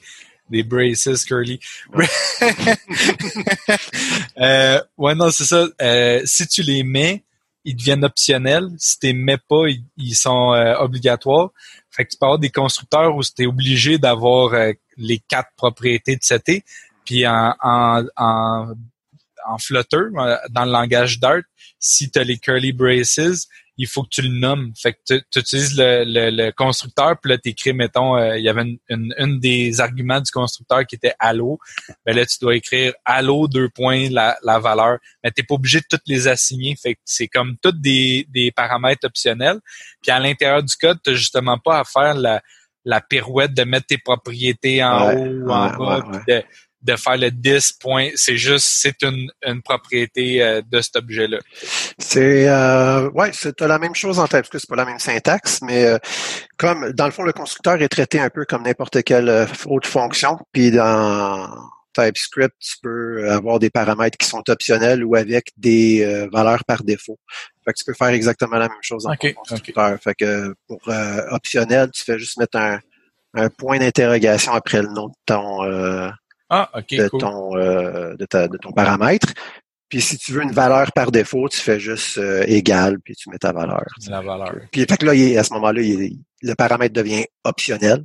des 0.50 0.64
braces 0.64 1.26
curly. 1.26 1.60
Ouais, 4.98 5.10
non, 5.16 5.32
c'est 5.32 5.46
ça. 5.46 5.68
Si 6.26 6.48
tu 6.48 6.64
les 6.64 6.84
mets, 6.84 7.24
ils 7.66 7.76
deviennent 7.76 8.06
optionnels. 8.06 8.70
Si 8.78 9.00
tu 9.00 9.14
mets 9.14 9.38
pas, 9.38 9.64
ils, 9.98 10.16
sont 10.16 10.54
euh, 10.54 10.76
obligatoires. 10.78 11.50
Fait 11.90 12.06
que 12.06 12.12
tu 12.12 12.18
peux 12.18 12.26
avoir 12.26 12.40
des 12.40 12.52
constructeurs 12.52 13.16
où 13.16 13.22
tu 13.24 13.44
es 13.44 13.46
obligé 13.48 13.98
d'avoir 13.98 14.54
euh, 14.54 14.72
les 14.98 15.20
quatre 15.20 15.50
propriétés 15.58 16.16
de 16.16 16.22
CT. 16.22 16.64
Puis 17.04 17.26
en, 17.28 18.74
en 19.48 19.58
Flutter, 19.58 20.06
dans 20.50 20.66
le 20.66 20.72
langage 20.72 21.20
Dart, 21.20 21.42
si 21.80 22.10
tu 22.10 22.20
as 22.20 22.24
les 22.24 22.38
curly 22.38 22.72
braces, 22.72 23.48
il 23.78 23.88
faut 23.88 24.04
que 24.04 24.10
tu 24.10 24.22
le 24.22 24.30
nommes. 24.30 24.72
Fait 24.76 24.94
que 24.94 25.00
tu 25.06 25.40
utilises 25.40 25.78
le, 25.78 26.04
le, 26.06 26.52
constructeur, 26.52 27.18
puis 27.22 27.32
là, 27.32 27.38
tu 27.38 27.50
écris, 27.50 27.74
mettons, 27.74 28.16
euh, 28.18 28.38
il 28.38 28.44
y 28.44 28.50
avait 28.50 28.64
une, 28.90 29.14
une, 29.18 29.40
des 29.40 29.82
arguments 29.82 30.22
du 30.22 30.32
constructeur 30.32 30.86
qui 30.86 30.96
était 30.96 31.14
Allo. 31.20 31.60
Ben 32.06 32.16
là, 32.16 32.26
tu 32.26 32.38
dois 32.40 32.56
écrire 32.56 32.94
Allo, 33.04 33.48
deux 33.48 33.70
points, 33.70 34.10
la, 34.10 34.38
la 34.44 34.60
valeur. 34.60 35.00
Mais 35.24 35.32
tu 35.32 35.44
pas 35.44 35.56
obligé 35.56 35.80
de 35.80 35.86
toutes 35.90 36.08
les 36.08 36.28
assigner. 36.28 36.76
Fait 36.82 36.96
que 36.96 37.02
c'est 37.04 37.28
comme 37.28 37.58
toutes 37.62 37.82
des, 37.82 38.26
des 38.30 38.52
paramètres 38.52 39.06
optionnels. 39.06 39.60
Puis 40.02 40.12
à 40.12 40.20
l'intérieur 40.20 40.64
du 40.64 40.76
code, 40.76 41.00
tu 41.04 41.16
justement 41.16 41.58
pas 41.58 41.80
à 41.80 41.84
faire 41.84 42.16
la, 42.16 42.42
la 42.86 43.02
pirouette 43.02 43.54
de 43.54 43.64
mettre 43.64 43.88
tes 43.88 43.98
propriétés 43.98 44.84
en 44.84 45.12
haut 45.12 45.26
ou 45.26 45.52
en 45.52 45.70
bas, 45.76 46.02
de, 46.28 46.44
de 46.86 46.96
faire 46.96 47.18
le 47.18 47.32
10 47.32 47.74
points. 47.80 48.10
C'est 48.16 48.38
juste, 48.38 48.68
c'est 48.70 49.02
une, 49.02 49.30
une 49.46 49.62
propriété 49.62 50.42
euh, 50.42 50.62
de 50.70 50.82
cet 50.82 50.96
objet-là. 50.98 51.40
C'est 51.98 52.48
euh, 52.48 53.10
ouais, 53.12 53.32
c'est 53.34 53.60
la 53.62 53.80
même 53.80 53.96
chose 53.96 54.20
en 54.20 54.28
TypeScript, 54.28 54.60
c'est 54.62 54.70
pas 54.70 54.76
la 54.76 54.86
même 54.86 55.00
syntaxe, 55.00 55.60
mais 55.64 55.86
euh, 55.86 55.98
comme 56.58 56.92
dans 56.92 57.06
le 57.06 57.12
fond, 57.12 57.24
le 57.24 57.34
constructeur 57.34 57.82
est 57.82 57.88
traité 57.90 58.20
un 58.20 58.30
peu 58.30 58.46
comme 58.46 58.64
n'importe 58.64 59.04
quelle 59.04 59.30
euh, 59.30 59.46
autre 59.66 59.90
fonction, 59.90 60.38
puis 60.52 60.72
dans 60.72 61.50
TypeScript, 61.94 62.54
tu 62.60 62.76
peux 62.84 63.32
avoir 63.32 63.58
des 63.58 63.70
paramètres 63.70 64.18
qui 64.18 64.28
sont 64.28 64.44
optionnels 64.50 65.04
ou 65.04 65.16
avec 65.16 65.48
des 65.56 66.28
valeurs 66.32 66.66
par 66.66 66.84
défaut. 66.84 67.18
Fait 67.64 67.72
que 67.72 67.78
tu 67.78 67.86
peux 67.86 67.94
faire 67.94 68.10
exactement 68.10 68.58
la 68.58 68.68
même 68.68 68.78
chose 68.82 69.08
en 69.08 69.16
constructeur. 69.16 69.98
Fait 70.04 70.14
que 70.14 70.54
pour 70.68 70.82
optionnel, 71.32 71.90
tu 71.94 72.04
fais 72.04 72.20
juste 72.20 72.38
mettre 72.38 72.58
un, 72.58 72.80
un 73.34 73.48
point 73.48 73.80
d'interrogation 73.80 74.52
après 74.52 74.82
le 74.82 74.90
nom 74.90 75.08
de 75.08 75.14
ton 75.26 76.12
ah, 76.50 76.70
de, 76.90 77.08
ton, 77.08 77.58
euh, 77.58 78.16
de, 78.16 78.26
ta, 78.26 78.48
de, 78.48 78.58
ton 78.58 78.72
paramètre. 78.72 79.34
Puis 79.90 80.02
si 80.02 80.18
tu 80.18 80.34
veux 80.34 80.42
une 80.42 80.52
valeur 80.52 80.92
par 80.94 81.12
défaut, 81.12 81.48
tu 81.50 81.60
fais 81.60 81.80
juste 81.80 82.18
euh, 82.18 82.44
égal, 82.48 83.00
puis 83.04 83.16
tu 83.16 83.30
mets 83.30 83.38
ta 83.38 83.52
valeur. 83.52 83.86
La 84.08 84.22
valeur. 84.22 84.56
Puis 84.72 84.82
fait 84.82 84.98
que 84.98 85.06
là, 85.06 85.40
à 85.40 85.44
ce 85.44 85.54
moment-là, 85.54 85.82
le 85.82 86.56
paramètre 86.56 86.94
devient 86.94 87.26
optionnel, 87.44 88.04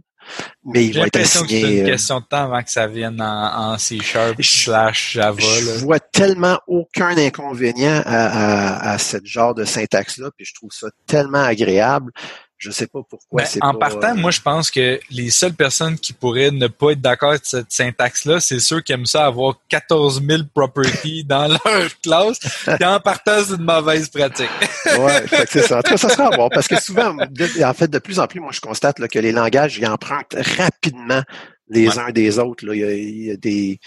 mais 0.65 0.87
il 0.87 0.99
va 0.99 1.07
être 1.07 1.17
assigné. 1.17 1.61
C'est 1.61 1.79
une 1.79 1.87
euh, 1.87 1.91
question 1.91 2.21
de 2.21 2.27
temps 2.27 2.45
avant 2.45 2.63
que 2.63 2.71
ça 2.71 2.87
vienne 2.87 3.21
en, 3.21 3.79
C 3.79 3.99
Sharp 3.99 4.43
slash 4.43 5.15
Java. 5.15 5.41
Je 5.41 5.79
vois 5.83 6.01
tellement 6.01 6.59
aucun 6.67 7.17
inconvénient 7.17 8.03
à, 8.05 8.89
à, 8.89 8.93
à 8.93 8.99
ce 8.99 9.17
genre 9.25 9.55
de 9.55 9.65
syntaxe-là, 9.65 10.31
puis 10.37 10.45
je 10.45 10.55
trouve 10.55 10.73
ça 10.73 10.89
tellement 11.07 11.43
agréable. 11.43 12.13
Je 12.61 12.71
sais 12.71 12.87
pas 12.87 13.01
pourquoi. 13.09 13.43
Ben, 13.43 13.49
en 13.63 13.75
partant, 13.75 14.15
moi, 14.15 14.31
je 14.31 14.43
pense 14.43 14.71
que 14.71 15.01
les 15.11 15.31
seules 15.31 15.55
personnes 15.55 15.99
qui 15.99 16.13
pourraient 16.13 16.51
ne 16.51 16.67
pas 16.67 16.91
être 16.91 17.01
d'accord 17.01 17.31
avec 17.31 17.47
cette 17.47 17.73
syntaxe-là, 17.73 18.39
c'est 18.39 18.61
ceux 18.61 18.83
qui 18.83 18.93
aiment 18.93 19.07
ça 19.07 19.25
avoir 19.25 19.55
14 19.71 20.23
000 20.23 20.43
properties 20.55 21.25
dans 21.25 21.49
leur 21.65 22.01
classe. 22.03 22.39
Et 22.79 22.85
en 22.85 23.01
partant, 23.01 23.43
c'est 23.43 23.55
une 23.55 23.65
mauvaise 23.65 24.11
pratique. 24.11 24.51
ouais, 24.85 25.25
c'est 25.49 25.63
ça. 25.63 25.79
En 25.79 25.83
tout 25.83 25.93
cas, 25.93 25.97
ça 25.97 26.11
sera 26.11 26.27
à 26.27 26.37
voir 26.37 26.51
parce 26.51 26.69
que 26.69 26.79
souvent, 26.79 27.17
en 27.17 27.75
fait, 27.75 27.89
de 27.89 27.99
plus 27.99 28.21
en 28.21 28.27
plus, 28.27 28.41
moi, 28.41 28.53
je 28.53 28.61
constate 28.61 28.99
là, 28.99 29.09
que 29.09 29.19
les 29.19 29.33
langages, 29.33 29.79
ils 29.79 29.87
empruntent 29.87 30.37
rapidement 30.59 31.23
les 31.71 31.99
uns 31.99 32.11
des 32.11 32.39
autres. 32.39 32.67
Là. 32.67 32.75
il 32.75 33.25
y 33.25 33.31
a 33.31 33.37
des 33.37 33.81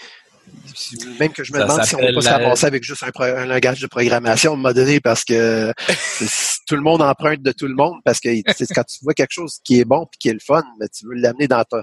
même 1.18 1.32
que 1.32 1.44
je 1.44 1.52
me 1.52 1.60
demande 1.60 1.84
si 1.84 1.94
on 1.94 2.00
va 2.00 2.12
pas 2.12 2.20
se 2.20 2.28
ramasser 2.28 2.66
avec 2.66 2.82
juste 2.82 3.02
un, 3.02 3.46
langage 3.46 3.80
de 3.80 3.86
programmation 3.86 4.52
à 4.52 4.54
un 4.54 4.56
moment 4.56 4.72
donné 4.72 5.00
parce 5.00 5.24
que 5.24 5.72
tout 6.66 6.76
le 6.76 6.82
monde 6.82 7.02
emprunte 7.02 7.42
de 7.42 7.52
tout 7.52 7.66
le 7.66 7.74
monde 7.74 7.96
parce 8.04 8.20
que 8.20 8.28
quand 8.74 8.84
tu 8.84 8.98
vois 9.02 9.14
quelque 9.14 9.32
chose 9.32 9.58
qui 9.64 9.80
est 9.80 9.84
bon 9.84 10.06
puis 10.10 10.18
qui 10.18 10.28
est 10.28 10.32
le 10.32 10.40
fun, 10.40 10.62
mais 10.80 10.88
tu 10.88 11.06
veux 11.06 11.14
l'amener 11.14 11.46
dans 11.46 11.64
ta, 11.64 11.82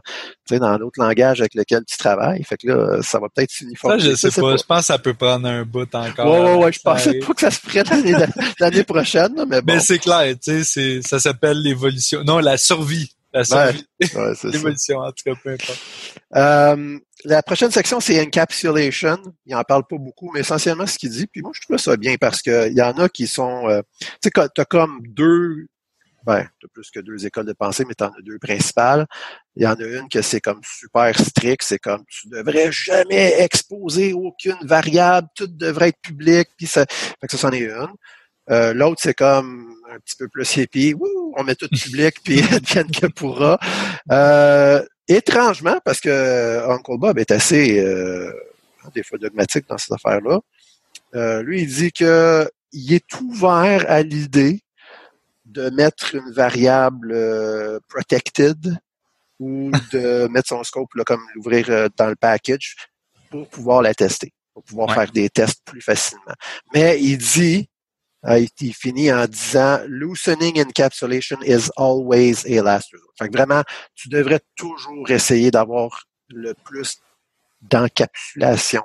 dans 0.57 0.77
l'autre 0.77 0.99
langage 0.99 1.39
avec 1.39 1.55
lequel 1.55 1.83
tu 1.85 1.97
travailles. 1.97 2.43
Fait 2.43 2.57
que 2.57 2.67
là, 2.67 3.01
ça 3.01 3.19
va 3.19 3.27
peut-être 3.29 3.51
s'uniformiser. 3.51 4.15
Ça, 4.15 4.29
je 4.29 4.33
sais, 4.33 4.41
pas. 4.41 4.57
Je 4.57 4.63
pense 4.63 4.79
que 4.79 4.85
ça 4.85 4.99
peut 4.99 5.13
prendre 5.13 5.47
un 5.47 5.63
bout 5.63 5.93
encore. 5.93 6.25
Ouais, 6.25 6.55
ouais, 6.55 6.63
ouais. 6.65 6.71
Je 6.71 6.79
pensais 6.79 7.19
pas 7.19 7.33
que 7.33 7.41
ça 7.41 7.51
se 7.51 7.59
ferait 7.59 7.83
l'année 8.59 8.83
prochaine, 8.83 9.33
mais 9.47 9.61
bon. 9.61 9.73
Mais 9.73 9.79
c'est 9.79 9.99
clair, 9.99 10.35
tu 10.41 10.63
sais, 10.63 11.01
ça 11.01 11.19
s'appelle 11.19 11.61
l'évolution. 11.61 12.23
Non, 12.23 12.39
la 12.39 12.57
survie. 12.57 13.15
La 13.33 13.43
survie. 13.43 13.85
l'évolution, 14.43 14.97
en 14.97 15.11
tout 15.11 15.23
cas, 15.25 15.33
peu 15.41 15.51
importe. 15.51 15.79
Euh, 16.35 16.99
la 17.25 17.43
prochaine 17.43 17.71
section, 17.71 17.99
c'est 17.99 18.21
encapsulation. 18.21 19.17
Il 19.45 19.55
en 19.55 19.63
parle 19.63 19.83
pas 19.87 19.97
beaucoup, 19.97 20.31
mais 20.33 20.41
essentiellement 20.41 20.87
ce 20.87 20.97
qu'il 20.97 21.09
dit. 21.09 21.27
Puis 21.27 21.41
moi, 21.41 21.51
je 21.53 21.61
trouve 21.61 21.77
ça 21.77 21.97
bien 21.97 22.15
parce 22.19 22.41
qu'il 22.41 22.73
y 22.73 22.81
en 22.81 22.97
a 22.97 23.09
qui 23.09 23.27
sont. 23.27 23.67
Euh, 23.69 23.81
tu 23.99 24.07
sais, 24.23 24.31
tu 24.31 24.61
as 24.61 24.65
comme 24.65 25.01
deux. 25.07 25.67
Ben, 26.23 26.47
tu 26.59 26.67
plus 26.67 26.91
que 26.91 26.99
deux 26.99 27.25
écoles 27.25 27.47
de 27.47 27.53
pensée, 27.53 27.83
mais 27.83 27.95
tu 27.95 28.03
en 28.03 28.09
as 28.09 28.21
deux 28.21 28.37
principales. 28.37 29.07
Il 29.55 29.63
y 29.63 29.67
en 29.67 29.73
a 29.73 29.83
une 29.83 30.07
que 30.07 30.21
c'est 30.21 30.39
comme 30.39 30.61
super 30.63 31.17
strict, 31.19 31.63
c'est 31.63 31.79
comme 31.79 32.03
tu 32.07 32.29
devrais 32.29 32.71
jamais 32.71 33.41
exposer 33.41 34.13
aucune 34.13 34.57
variable, 34.61 35.27
tout 35.35 35.47
devrait 35.47 35.89
être 35.89 36.01
public, 36.01 36.47
puis 36.55 36.67
ça. 36.67 36.85
Fait 36.87 37.27
que 37.27 37.31
ça, 37.31 37.37
c'en 37.39 37.51
est 37.51 37.61
une. 37.61 37.87
Euh, 38.51 38.73
l'autre, 38.73 38.99
c'est 39.01 39.13
comme 39.13 39.73
un 39.91 39.99
petit 39.99 40.15
peu 40.17 40.27
plus 40.27 40.57
hippie. 40.57 40.93
on 41.37 41.43
met 41.43 41.55
tout 41.55 41.67
public, 41.69 42.15
puis 42.23 42.41
advienne 42.51 42.91
que 42.91 43.07
pourra. 43.07 43.59
Euh, 44.11 44.83
étrangement, 45.15 45.79
parce 45.83 45.99
que 45.99 46.09
euh, 46.09 46.69
Uncle 46.69 46.97
Bob 46.97 47.17
est 47.19 47.31
assez, 47.31 47.79
euh, 47.79 48.31
des 48.93 49.03
fois, 49.03 49.17
dogmatique 49.17 49.67
dans 49.67 49.77
cette 49.77 49.91
affaire-là, 49.91 50.39
euh, 51.15 51.41
lui, 51.43 51.63
il 51.63 51.67
dit 51.67 51.91
que 51.91 52.49
il 52.73 52.93
est 52.93 53.19
ouvert 53.19 53.85
à 53.89 54.01
l'idée 54.01 54.61
de 55.45 55.69
mettre 55.69 56.15
une 56.15 56.31
variable 56.31 57.13
protected 57.89 58.77
ou 59.39 59.71
de 59.91 60.27
mettre 60.31 60.47
son 60.47 60.63
scope 60.63 60.93
là, 60.95 61.03
comme 61.03 61.21
l'ouvrir 61.35 61.89
dans 61.97 62.07
le 62.07 62.15
package 62.15 62.77
pour 63.29 63.49
pouvoir 63.49 63.81
la 63.81 63.93
tester, 63.93 64.31
pour 64.53 64.63
pouvoir 64.63 64.93
faire 64.93 65.11
des 65.11 65.29
tests 65.29 65.61
plus 65.65 65.81
facilement. 65.81 66.33
Mais 66.73 67.01
il 67.01 67.17
dit 67.17 67.67
euh, 68.27 68.45
il 68.59 68.73
finit 68.73 69.11
en 69.11 69.25
disant 69.25 69.79
loosening 69.87 70.61
encapsulation 70.61 71.37
is 71.43 71.69
always 71.75 72.45
a 72.45 72.61
last 72.61 72.91
resort. 72.93 73.13
Fait 73.17 73.27
que 73.27 73.33
vraiment, 73.33 73.63
tu 73.95 74.09
devrais 74.09 74.41
toujours 74.55 75.09
essayer 75.09 75.49
d'avoir 75.49 76.03
le 76.29 76.53
plus 76.53 76.97
d'encapsulation 77.61 78.83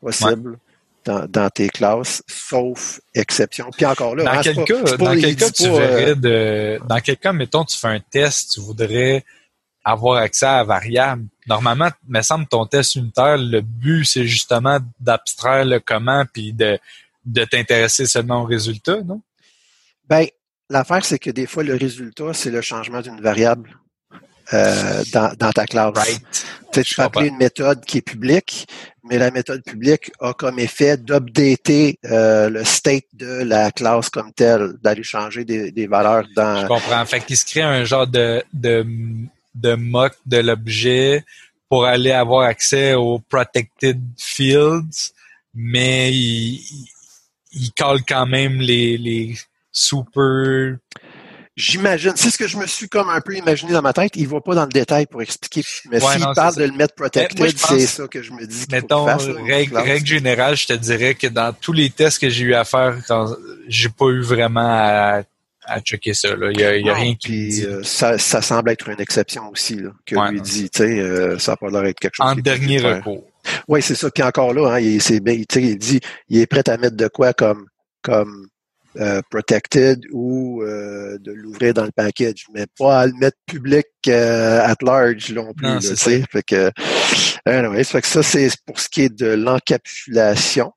possible. 0.00 0.58
Dans, 1.04 1.24
dans, 1.28 1.48
tes 1.50 1.68
classes, 1.68 2.20
sauf 2.26 3.00
exception. 3.14 3.70
Puis 3.70 3.86
encore 3.86 4.16
là, 4.16 4.24
dans 4.24 4.40
quel 4.40 4.64
cas, 4.64 4.96
dans 4.96 5.14
quel 5.14 5.36
cas 5.36 5.50
tu 5.52 5.62
verrais 5.62 6.10
euh, 6.10 6.14
de, 6.16 6.80
dans 6.84 6.98
quel 6.98 7.16
cas, 7.16 7.32
mettons, 7.32 7.64
tu 7.64 7.78
fais 7.78 7.86
un 7.86 8.00
test, 8.00 8.54
tu 8.54 8.60
voudrais 8.60 9.24
avoir 9.84 10.20
accès 10.20 10.46
à 10.46 10.64
variable. 10.64 11.26
Normalement, 11.46 11.90
me 12.08 12.20
semble 12.22 12.48
ton 12.48 12.66
test 12.66 12.96
unitaire, 12.96 13.38
le 13.38 13.60
but 13.60 14.04
c'est 14.04 14.26
justement 14.26 14.80
d'abstraire 14.98 15.64
le 15.64 15.78
comment 15.78 16.24
puis 16.32 16.52
de 16.52 16.76
de 17.26 17.44
t'intéresser 17.44 18.06
seulement 18.06 18.42
au 18.42 18.44
résultat, 18.44 19.02
non? 19.02 19.20
Ben, 20.08 20.26
l'affaire, 20.70 21.04
c'est 21.04 21.18
que 21.18 21.30
des 21.30 21.46
fois, 21.46 21.64
le 21.64 21.74
résultat, 21.74 22.32
c'est 22.32 22.50
le 22.50 22.60
changement 22.60 23.00
d'une 23.00 23.20
variable 23.20 23.76
euh, 24.52 25.02
dans, 25.12 25.34
dans, 25.36 25.50
ta 25.50 25.66
classe. 25.66 25.92
Right. 25.94 26.46
Tu 26.72 26.94
peux 26.94 27.02
appeler 27.02 27.28
une 27.28 27.36
méthode 27.36 27.84
qui 27.84 27.98
est 27.98 28.02
publique, 28.02 28.66
mais 29.02 29.18
la 29.18 29.30
méthode 29.30 29.62
publique 29.64 30.12
a 30.20 30.34
comme 30.34 30.58
effet 30.58 30.96
d'updater 30.96 31.98
euh, 32.04 32.48
le 32.48 32.64
state 32.64 33.06
de 33.14 33.42
la 33.42 33.72
classe 33.72 34.10
comme 34.10 34.32
telle, 34.32 34.74
d'aller 34.82 35.02
changer 35.02 35.44
des, 35.44 35.72
des, 35.72 35.86
valeurs 35.86 36.26
dans... 36.36 36.62
Je 36.62 36.66
comprends. 36.66 37.04
Fait 37.06 37.20
qu'il 37.20 37.36
se 37.36 37.44
crée 37.44 37.62
un 37.62 37.84
genre 37.84 38.06
de, 38.06 38.44
de, 38.52 38.86
de 39.54 39.74
mock 39.74 40.12
de 40.26 40.36
l'objet 40.36 41.24
pour 41.68 41.86
aller 41.86 42.12
avoir 42.12 42.42
accès 42.42 42.94
aux 42.94 43.18
protected 43.18 44.00
fields, 44.18 45.12
mais 45.54 46.12
il, 46.12 46.60
il 47.56 47.72
colle 47.72 48.00
quand 48.06 48.26
même 48.26 48.60
les, 48.60 48.96
les 48.98 49.36
super. 49.72 50.76
J'imagine, 51.56 52.12
c'est 52.16 52.28
ce 52.28 52.36
que 52.36 52.46
je 52.46 52.58
me 52.58 52.66
suis 52.66 52.86
comme 52.86 53.08
un 53.08 53.22
peu 53.22 53.34
imaginé 53.34 53.72
dans 53.72 53.80
ma 53.80 53.94
tête. 53.94 54.12
Il 54.14 54.28
va 54.28 54.42
pas 54.42 54.54
dans 54.54 54.64
le 54.64 54.70
détail 54.70 55.06
pour 55.06 55.22
expliquer. 55.22 55.62
Mais 55.90 56.00
s'il 56.00 56.22
parle 56.34 56.54
de 56.54 56.64
le 56.64 56.72
mettre 56.72 56.94
protected, 56.94 57.56
c'est 57.56 57.86
ça 57.86 58.06
que 58.08 58.22
je 58.22 58.30
me 58.32 58.46
dis. 58.46 58.66
Mettons, 58.70 59.06
règle, 59.06 59.78
règle 59.78 60.06
générale, 60.06 60.54
je 60.54 60.66
te 60.66 60.74
dirais 60.74 61.14
que 61.14 61.28
dans 61.28 61.54
tous 61.54 61.72
les 61.72 61.88
tests 61.88 62.18
que 62.18 62.28
j'ai 62.28 62.44
eu 62.44 62.54
à 62.54 62.64
faire, 62.64 62.98
j'ai 63.68 63.88
pas 63.88 64.08
eu 64.08 64.20
vraiment 64.20 64.60
à, 64.60 65.22
à 65.64 65.80
checker 65.80 66.12
ça. 66.12 66.36
Là. 66.36 66.50
Il 66.52 66.60
y 66.60 66.64
a, 66.64 66.76
il 66.76 66.84
y 66.84 66.90
a 66.90 66.94
rien 66.94 67.14
qui. 67.14 67.48
Dit. 67.48 67.64
Euh, 67.64 67.82
ça, 67.82 68.18
ça 68.18 68.42
semble 68.42 68.70
être 68.70 68.90
une 68.90 69.00
exception 69.00 69.48
aussi, 69.48 69.76
là, 69.76 69.92
que 70.04 70.30
lui 70.30 70.42
dit. 70.42 70.68
Tu 70.68 70.82
sais, 70.82 71.00
euh, 71.00 71.38
ça 71.38 71.52
a 71.52 71.56
pas 71.56 71.70
l'air 71.70 71.84
d'être 71.84 72.00
quelque 72.00 72.16
chose. 72.16 72.26
En 72.26 72.34
dernier 72.34 72.80
recours. 72.80 73.24
Oui, 73.68 73.82
c'est 73.82 73.94
ça. 73.94 74.10
Puis 74.10 74.22
encore 74.22 74.54
là, 74.54 74.74
hein, 74.74 74.80
il, 74.80 75.00
c'est, 75.02 75.20
il 75.24 75.78
dit, 75.78 76.00
il 76.28 76.40
est 76.40 76.46
prêt 76.46 76.68
à 76.68 76.76
mettre 76.76 76.96
de 76.96 77.08
quoi 77.08 77.32
comme, 77.32 77.66
comme 78.02 78.48
euh, 78.98 79.20
protected 79.30 80.06
ou 80.10 80.62
euh, 80.62 81.18
de 81.18 81.32
l'ouvrir 81.32 81.74
dans 81.74 81.84
le 81.84 81.90
package, 81.94 82.46
mais 82.54 82.64
pas 82.78 83.00
à 83.00 83.06
le 83.06 83.12
mettre 83.14 83.36
public 83.46 83.86
euh, 84.08 84.60
at 84.62 84.76
large 84.80 85.32
non 85.32 85.52
plus. 85.52 85.66
Non, 85.66 85.80
c'est 85.82 85.96
ça. 85.96 86.10
Fait 86.30 86.42
que, 86.42 86.70
anyway, 87.44 87.84
fait 87.84 88.00
que 88.00 88.06
ça, 88.06 88.22
c'est 88.22 88.50
pour 88.64 88.80
ce 88.80 88.88
qui 88.88 89.02
est 89.02 89.14
de 89.14 89.26
l'encapsulation. 89.26 90.72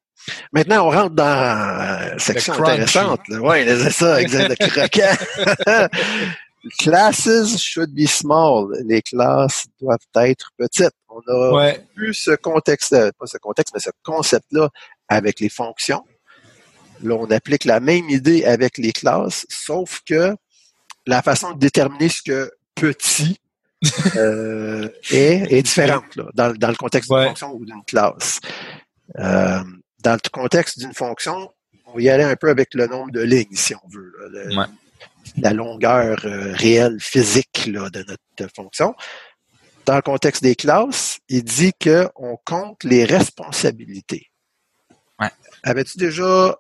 Maintenant, 0.52 0.88
on 0.88 0.89
rentre 0.89 1.15
dans 1.15 2.12
une 2.12 2.20
section 2.20 2.54
intéressante. 2.56 3.22
Oui, 3.30 3.63
c'est 3.65 3.92
ça, 3.92 4.22
exact, 4.22 4.56
le 4.60 4.68
croquant. 4.68 5.88
Classes 6.80 7.58
should 7.58 7.93
be 7.93 8.06
small. 8.06 8.74
Les 8.86 9.02
classes 9.02 9.65
doivent 9.80 9.98
être 10.15 10.52
petites. 10.58 10.93
On 11.08 11.19
a 11.28 11.74
vu 11.95 12.13
ce 12.13 12.32
contexte, 12.32 12.95
pas 13.17 13.26
ce 13.26 13.38
contexte, 13.38 13.74
mais 13.74 13.80
ce 13.80 13.91
concept-là 14.04 14.69
avec 15.08 15.39
les 15.39 15.50
fonctions. 15.50 16.04
Là, 17.02 17.15
on 17.15 17.32
applique 17.32 17.65
la 17.65 17.80
même 17.80 18.10
idée 18.10 18.43
avec 18.43 18.78
les 18.78 18.91
classes, 18.91 19.45
sauf 19.50 20.02
que 20.06 20.36
la 21.08 21.22
façon 21.22 21.54
de 21.54 21.60
déterminer 21.60 22.10
ce 22.10 22.22
que 22.22 22.52
petit 22.76 23.39
euh, 24.17 24.89
est, 25.12 25.54
est 25.54 25.62
différente 25.62 26.15
là, 26.17 26.26
dans, 26.34 26.54
dans, 26.54 26.67
le 26.67 26.76
contexte 26.76 27.10
d'une 27.10 27.28
fonction 27.28 27.54
ou 27.54 27.65
d'une 27.65 27.84
classe. 27.86 28.41
Euh, 29.17 29.63
dans 30.04 30.13
le 30.13 30.30
contexte 30.30 30.80
d'une 30.80 30.93
fonction, 30.93 31.50
on 31.86 31.93
va 31.93 32.02
y 32.02 32.10
aller 32.10 32.26
un 32.26 32.36
peu 32.36 32.50
avec 32.50 32.74
le 32.74 32.88
nombre 32.88 33.12
de 33.12 33.22
lignes, 33.22 33.56
si 33.56 33.74
on 33.74 33.88
veut. 33.89 34.13
La 35.38 35.53
longueur 35.53 36.19
euh, 36.25 36.53
réelle 36.53 36.97
physique 36.99 37.65
là, 37.67 37.89
de 37.89 38.03
notre 38.08 38.53
fonction. 38.55 38.95
Dans 39.86 39.95
le 39.95 40.01
contexte 40.01 40.43
des 40.43 40.55
classes, 40.55 41.19
il 41.29 41.43
dit 41.43 41.71
qu'on 41.82 42.38
compte 42.45 42.84
les 42.84 43.05
responsabilités. 43.05 44.27
Ouais. 45.19 45.29
Avais-tu 45.63 45.97
déjà 45.97 46.60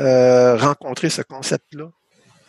euh, 0.00 0.56
rencontré 0.56 1.10
ce 1.10 1.22
concept-là? 1.22 1.90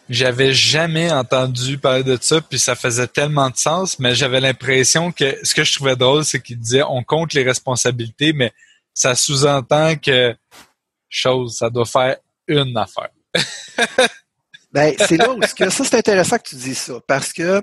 J'avais 0.10 0.54
jamais 0.54 1.12
entendu 1.12 1.78
parler 1.78 2.04
de 2.04 2.18
ça, 2.20 2.42
puis 2.42 2.58
ça 2.58 2.76
faisait 2.76 3.08
tellement 3.08 3.50
de 3.52 3.58
sens, 3.58 4.00
mais 4.00 4.16
j'avais 4.16 4.40
l'impression 4.40 5.12
que 5.12 5.38
ce 5.44 5.54
que 5.54 5.64
je 5.64 5.76
trouvais 5.76 5.96
drôle, 5.96 6.26
c'est 6.26 6.42
qu'il 6.42 6.58
disait 6.58 6.82
on 6.84 7.04
compte 7.04 7.34
les 7.34 7.44
responsabilités, 7.44 8.34
mais 8.34 8.52
ça 8.94 9.14
sous-entend 9.14 9.96
que 9.98 10.36
chose, 11.10 11.58
ça 11.58 11.70
doit 11.70 11.86
faire 11.86 12.18
une 12.48 12.76
affaire. 12.76 13.10
ben, 14.72 14.94
c'est 15.00 15.18
là 15.18 15.32
où 15.32 15.40
que 15.40 15.70
ça, 15.70 15.84
c'est 15.84 15.96
intéressant 15.96 16.38
que 16.38 16.50
tu 16.50 16.56
dis 16.56 16.76
ça, 16.76 16.94
parce 17.08 17.34
que 17.34 17.62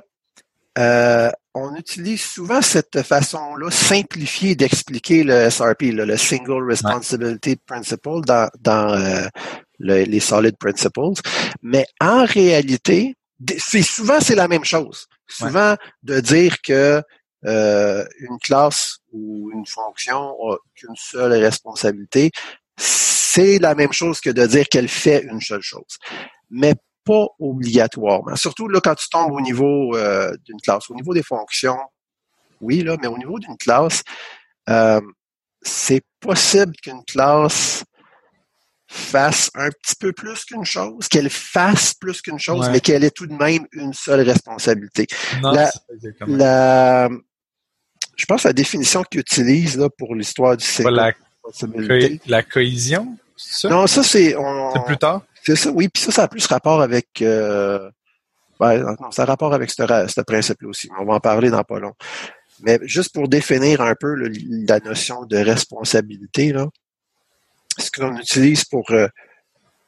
euh, 0.78 1.30
on 1.54 1.74
utilise 1.74 2.22
souvent 2.22 2.60
cette 2.60 3.02
façon-là 3.02 3.70
simplifiée 3.70 4.54
d'expliquer 4.54 5.24
le 5.24 5.48
SRP, 5.48 5.84
le 5.92 6.16
Single 6.16 6.68
Responsibility 6.68 7.56
Principle 7.56 8.20
dans, 8.26 8.50
dans 8.60 8.92
euh, 8.92 9.26
les 9.78 10.20
Solid 10.20 10.56
Principles. 10.58 11.20
Mais 11.62 11.86
en 12.00 12.24
réalité, 12.26 13.14
c'est 13.58 13.82
souvent 13.82 14.20
c'est 14.20 14.34
la 14.34 14.48
même 14.48 14.64
chose. 14.64 15.06
Souvent 15.26 15.76
de 16.02 16.20
dire 16.20 16.60
que 16.62 17.02
euh, 17.46 18.04
une 18.18 18.38
classe 18.38 18.98
ou 19.12 19.50
une 19.52 19.66
fonction 19.66 20.34
a 20.50 20.56
qu'une 20.74 20.96
seule 20.96 21.32
responsabilité, 21.32 22.30
c'est 22.76 23.58
la 23.58 23.74
même 23.74 23.92
chose 23.92 24.20
que 24.20 24.30
de 24.30 24.46
dire 24.46 24.68
qu'elle 24.68 24.88
fait 24.88 25.22
une 25.22 25.40
seule 25.40 25.62
chose. 25.62 25.98
Mais 26.50 26.74
pas 27.06 27.26
obligatoirement. 27.38 28.36
Surtout 28.36 28.68
là, 28.68 28.80
quand 28.82 28.96
tu 28.96 29.08
tombes 29.08 29.32
au 29.32 29.40
niveau 29.40 29.96
euh, 29.96 30.36
d'une 30.44 30.60
classe. 30.60 30.90
Au 30.90 30.94
niveau 30.94 31.14
des 31.14 31.22
fonctions, 31.22 31.78
oui, 32.60 32.82
là, 32.82 32.96
mais 33.00 33.06
au 33.06 33.16
niveau 33.16 33.38
d'une 33.38 33.56
classe, 33.56 34.02
euh, 34.68 35.00
c'est 35.62 36.02
possible 36.20 36.74
qu'une 36.82 37.04
classe 37.04 37.84
fasse 38.88 39.50
un 39.54 39.68
petit 39.70 39.94
peu 39.98 40.12
plus 40.12 40.44
qu'une 40.44 40.64
chose, 40.64 41.08
qu'elle 41.08 41.30
fasse 41.30 41.94
plus 41.94 42.20
qu'une 42.22 42.38
chose, 42.38 42.68
mais 42.70 42.80
qu'elle 42.80 43.04
ait 43.04 43.10
tout 43.10 43.26
de 43.26 43.34
même 43.34 43.66
une 43.72 43.92
seule 43.92 44.20
responsabilité. 44.20 45.06
la, 46.26 47.08
je 48.16 48.24
pense 48.26 48.42
que 48.42 48.48
la 48.48 48.52
définition 48.52 49.02
qu'ils 49.04 49.20
utilisent 49.20 49.76
là, 49.76 49.88
pour 49.90 50.14
l'histoire 50.14 50.56
du 50.56 50.64
c'est 50.64 50.84
la, 50.84 51.12
la 52.26 52.42
cohésion? 52.42 53.16
Ça? 53.36 53.68
Non, 53.68 53.86
ça 53.86 54.02
c'est... 54.02 54.34
C'est 54.72 54.84
plus 54.86 54.96
tard? 54.96 55.22
C'est 55.46 55.54
ça, 55.56 55.70
oui. 55.70 55.88
Puis 55.88 56.02
ça, 56.02 56.10
ça 56.10 56.22
a 56.24 56.28
plus 56.28 56.44
rapport 56.46 56.82
avec... 56.82 57.22
Euh, 57.22 57.88
non, 58.60 59.10
ça 59.12 59.22
a 59.22 59.26
rapport 59.26 59.54
avec 59.54 59.70
ce, 59.70 59.84
ce 60.08 60.20
principe-là 60.22 60.68
aussi. 60.68 60.88
On 60.98 61.04
va 61.04 61.14
en 61.14 61.20
parler 61.20 61.50
dans 61.50 61.62
pas 61.62 61.78
long. 61.78 61.92
Mais 62.62 62.80
juste 62.82 63.14
pour 63.14 63.28
définir 63.28 63.80
un 63.80 63.94
peu 63.94 64.14
la 64.14 64.80
notion 64.80 65.24
de 65.24 65.36
responsabilité, 65.36 66.52
là, 66.52 66.66
ce 67.78 67.90
qu'on 67.90 68.16
utilise 68.16 68.64
pour, 68.64 68.90
euh, 68.90 69.06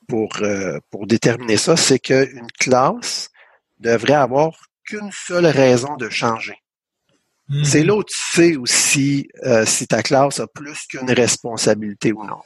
pour, 0.07 0.29
euh, 0.43 0.79
pour 0.91 1.07
déterminer 1.07 1.57
ça, 1.57 1.77
c'est 1.77 1.99
qu'une 1.99 2.51
classe 2.61 3.31
devrait 3.81 4.13
avoir 4.15 4.53
qu'une 4.85 5.11
seule 5.13 5.47
raison 5.47 5.97
de 5.97 6.09
changer. 6.09 6.57
Mm-hmm. 7.49 7.65
C'est 7.65 7.85
là 7.85 7.95
où 7.95 8.05
tu 8.05 8.19
sais 8.19 8.57
aussi 8.57 9.29
euh, 9.45 9.65
si 9.65 9.87
ta 9.87 10.03
classe 10.03 10.39
a 10.39 10.47
plus 10.47 10.87
qu'une 10.87 11.11
responsabilité 11.11 12.13
ou 12.13 12.25
non. 12.25 12.43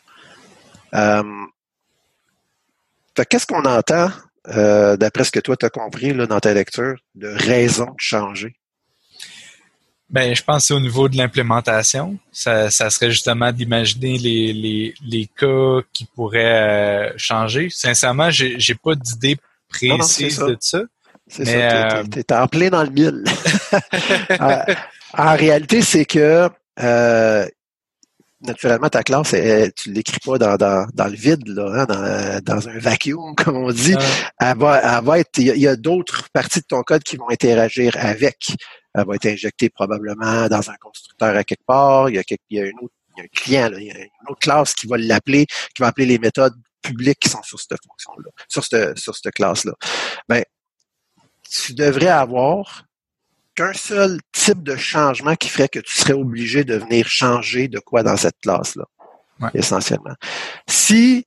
Qu'est-ce 3.29 3.47
qu'on 3.47 3.65
entend, 3.65 4.11
d'après 4.47 5.25
ce 5.25 5.31
que 5.31 5.41
toi 5.41 5.57
tu 5.57 5.67
as 5.67 5.71
compris 5.71 6.13
là, 6.13 6.27
dans 6.27 6.41
ta 6.41 6.53
lecture, 6.55 6.97
de 7.15 7.29
raison 7.29 7.87
de 7.87 7.95
changer? 7.99 8.57
Ben, 10.13 10.37
je 10.37 10.43
pense 10.43 10.69
que 10.69 10.75
au 10.75 10.81
niveau 10.81 11.09
de 11.09 11.17
l'implémentation. 11.17 12.19
Ça, 12.33 12.71
ça 12.71 12.91
serait 12.91 13.11
justement 13.11 13.51
d'imaginer 13.51 14.19
les, 14.19 14.53
les, 14.53 14.95
les 15.03 15.27
cas 15.27 15.81
qui 15.95 16.05
pourraient 16.05 17.09
euh, 17.09 17.13
changer. 17.17 17.69
Sincèrement, 17.71 18.31
j'ai, 18.31 18.61
j'ai 18.61 18.75
pas 18.75 18.95
d'idée 18.95 19.39
précise 19.71 20.39
de 20.39 20.57
ça. 20.61 20.83
C'est 21.27 21.47
ça, 21.47 22.05
t'es, 22.11 22.31
euh, 22.31 22.43
en 22.43 22.47
plein 22.47 22.69
dans 22.69 22.83
le 22.83 22.91
mille. 22.91 23.25
Euh, 24.31 24.75
en 25.17 25.37
réalité, 25.37 25.81
c'est 25.83 26.05
que 26.05 26.49
naturellement, 28.43 28.89
ta 28.89 29.03
classe, 29.03 29.35
elle, 29.35 29.73
tu 29.73 29.93
l'écris 29.93 30.21
pas 30.25 30.39
dans, 30.39 30.57
dans, 30.57 30.87
dans, 30.93 31.07
le 31.07 31.17
vide, 31.17 31.47
là, 31.49 31.83
hein, 31.83 31.85
dans, 31.87 32.55
dans, 32.55 32.69
un 32.69 32.79
vacuum, 32.79 33.35
comme 33.37 33.57
on 33.57 33.73
dit. 33.73 33.97
Elle 34.41 34.59
va, 34.59 34.99
elle 34.99 35.05
va 35.05 35.19
être. 35.19 35.39
Il 35.39 35.59
y 35.59 35.69
a 35.69 35.77
d'autres 35.77 36.29
parties 36.33 36.61
de 36.61 36.67
ton 36.67 36.83
code 36.83 37.03
qui 37.03 37.17
vont 37.17 37.31
interagir 37.31 37.97
avec 37.99 38.55
elle 38.95 39.07
va 39.07 39.15
être 39.15 39.27
injectée 39.27 39.71
probablement 39.71 40.49
dans 40.49 40.71
un 40.71 40.77
constructeur 40.77 41.35
à 41.37 41.45
quelque 41.45 41.65
part. 41.65 42.11
Il 42.11 42.17
y 42.17 42.19
a, 42.19 42.23
il 42.51 42.59
y 42.59 42.61
a, 42.61 42.65
autre, 42.83 42.95
il 43.17 43.19
y 43.19 43.21
a 43.21 43.25
un 43.25 43.29
client, 43.29 43.71
là, 43.71 43.81
il 43.81 43.87
y 43.87 43.91
a 43.91 43.99
une 43.99 44.29
autre 44.29 44.41
classe 44.41 44.75
qui 44.75 44.87
va 44.87 44.99
l'appeler, 44.99 45.47
qui 45.75 45.81
va 45.81 45.89
appeler 45.89 46.07
les 46.07 46.19
méthodes 46.19 46.55
publiques 46.83 47.21
qui 47.21 47.29
sont 47.29 47.43
sur 47.43 47.59
cette 47.59 47.79
fonction-là, 47.87 48.31
sur 48.49 48.65
cette, 48.65 48.99
sur 48.99 49.17
cette 49.17 49.33
classe-là. 49.33 49.73
Ben, 50.29 50.45
tu 51.49 51.75
devrais 51.75 52.09
avoir 52.09 52.85
qu'un 53.55 53.73
seul 53.73 54.19
type 54.33 54.63
de 54.63 54.77
changement 54.77 55.35
qui 55.37 55.49
ferait 55.49 55.69
que 55.69 55.81
tu 55.81 55.93
serais 55.93 56.15
obligé 56.15 56.65
de 56.65 56.77
venir 56.77 57.07
changer 57.09 57.69
de 57.69 57.79
quoi 57.79 58.03
dans 58.03 58.17
cette 58.17 58.39
classe-là, 58.41 58.85
essentiellement. 59.55 60.15
Si 60.69 61.27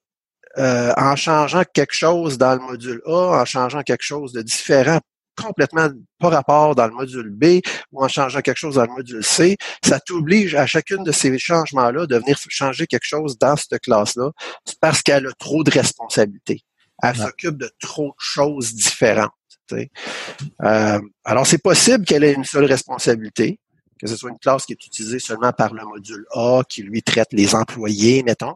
euh, 0.57 0.93
en 0.97 1.15
changeant 1.15 1.63
quelque 1.73 1.93
chose 1.93 2.37
dans 2.37 2.53
le 2.53 2.61
module 2.61 3.01
A, 3.05 3.41
en 3.41 3.45
changeant 3.45 3.81
quelque 3.81 4.03
chose 4.03 4.31
de 4.31 4.41
différent 4.41 4.99
complètement 5.35 5.89
pas 6.19 6.29
rapport 6.29 6.75
dans 6.75 6.87
le 6.87 6.93
module 6.93 7.29
B 7.29 7.59
ou 7.91 8.03
en 8.03 8.07
changeant 8.07 8.41
quelque 8.41 8.57
chose 8.57 8.75
dans 8.75 8.85
le 8.85 8.93
module 8.93 9.23
C, 9.23 9.57
ça 9.83 9.99
t'oblige 9.99 10.55
à 10.55 10.65
chacune 10.65 11.03
de 11.03 11.11
ces 11.11 11.37
changements-là 11.37 12.05
de 12.07 12.17
venir 12.17 12.37
changer 12.49 12.87
quelque 12.87 13.05
chose 13.05 13.37
dans 13.37 13.55
cette 13.55 13.81
classe-là 13.81 14.31
parce 14.79 15.01
qu'elle 15.01 15.27
a 15.27 15.33
trop 15.33 15.63
de 15.63 15.71
responsabilités. 15.71 16.61
Elle 17.03 17.17
s'occupe 17.17 17.57
de 17.57 17.69
trop 17.81 18.07
de 18.07 18.13
choses 18.17 18.73
différentes. 18.73 19.31
Euh, 19.73 20.99
alors, 21.23 21.47
c'est 21.47 21.61
possible 21.61 22.05
qu'elle 22.05 22.23
ait 22.23 22.33
une 22.33 22.43
seule 22.43 22.65
responsabilité, 22.65 23.59
que 23.99 24.07
ce 24.07 24.15
soit 24.15 24.29
une 24.29 24.39
classe 24.39 24.65
qui 24.65 24.73
est 24.73 24.85
utilisée 24.85 25.19
seulement 25.19 25.51
par 25.51 25.73
le 25.73 25.83
module 25.85 26.25
A, 26.33 26.61
qui 26.67 26.83
lui 26.83 27.01
traite 27.01 27.29
les 27.31 27.55
employés, 27.55 28.23
mettons, 28.23 28.55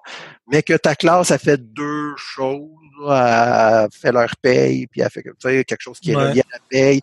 mais 0.51 0.63
que 0.63 0.73
ta 0.73 0.95
classe 0.95 1.31
a 1.31 1.37
fait 1.37 1.57
deux 1.57 2.13
choses, 2.17 2.69
a 3.07 3.87
fait 3.91 4.11
leur 4.11 4.35
paye, 4.41 4.87
puis 4.87 5.01
a 5.01 5.09
fait 5.09 5.23
quelque 5.23 5.79
chose 5.79 5.99
qui 5.99 6.11
est 6.11 6.15
relié 6.15 6.41
à 6.41 6.53
la 6.53 6.59
paye, 6.69 7.01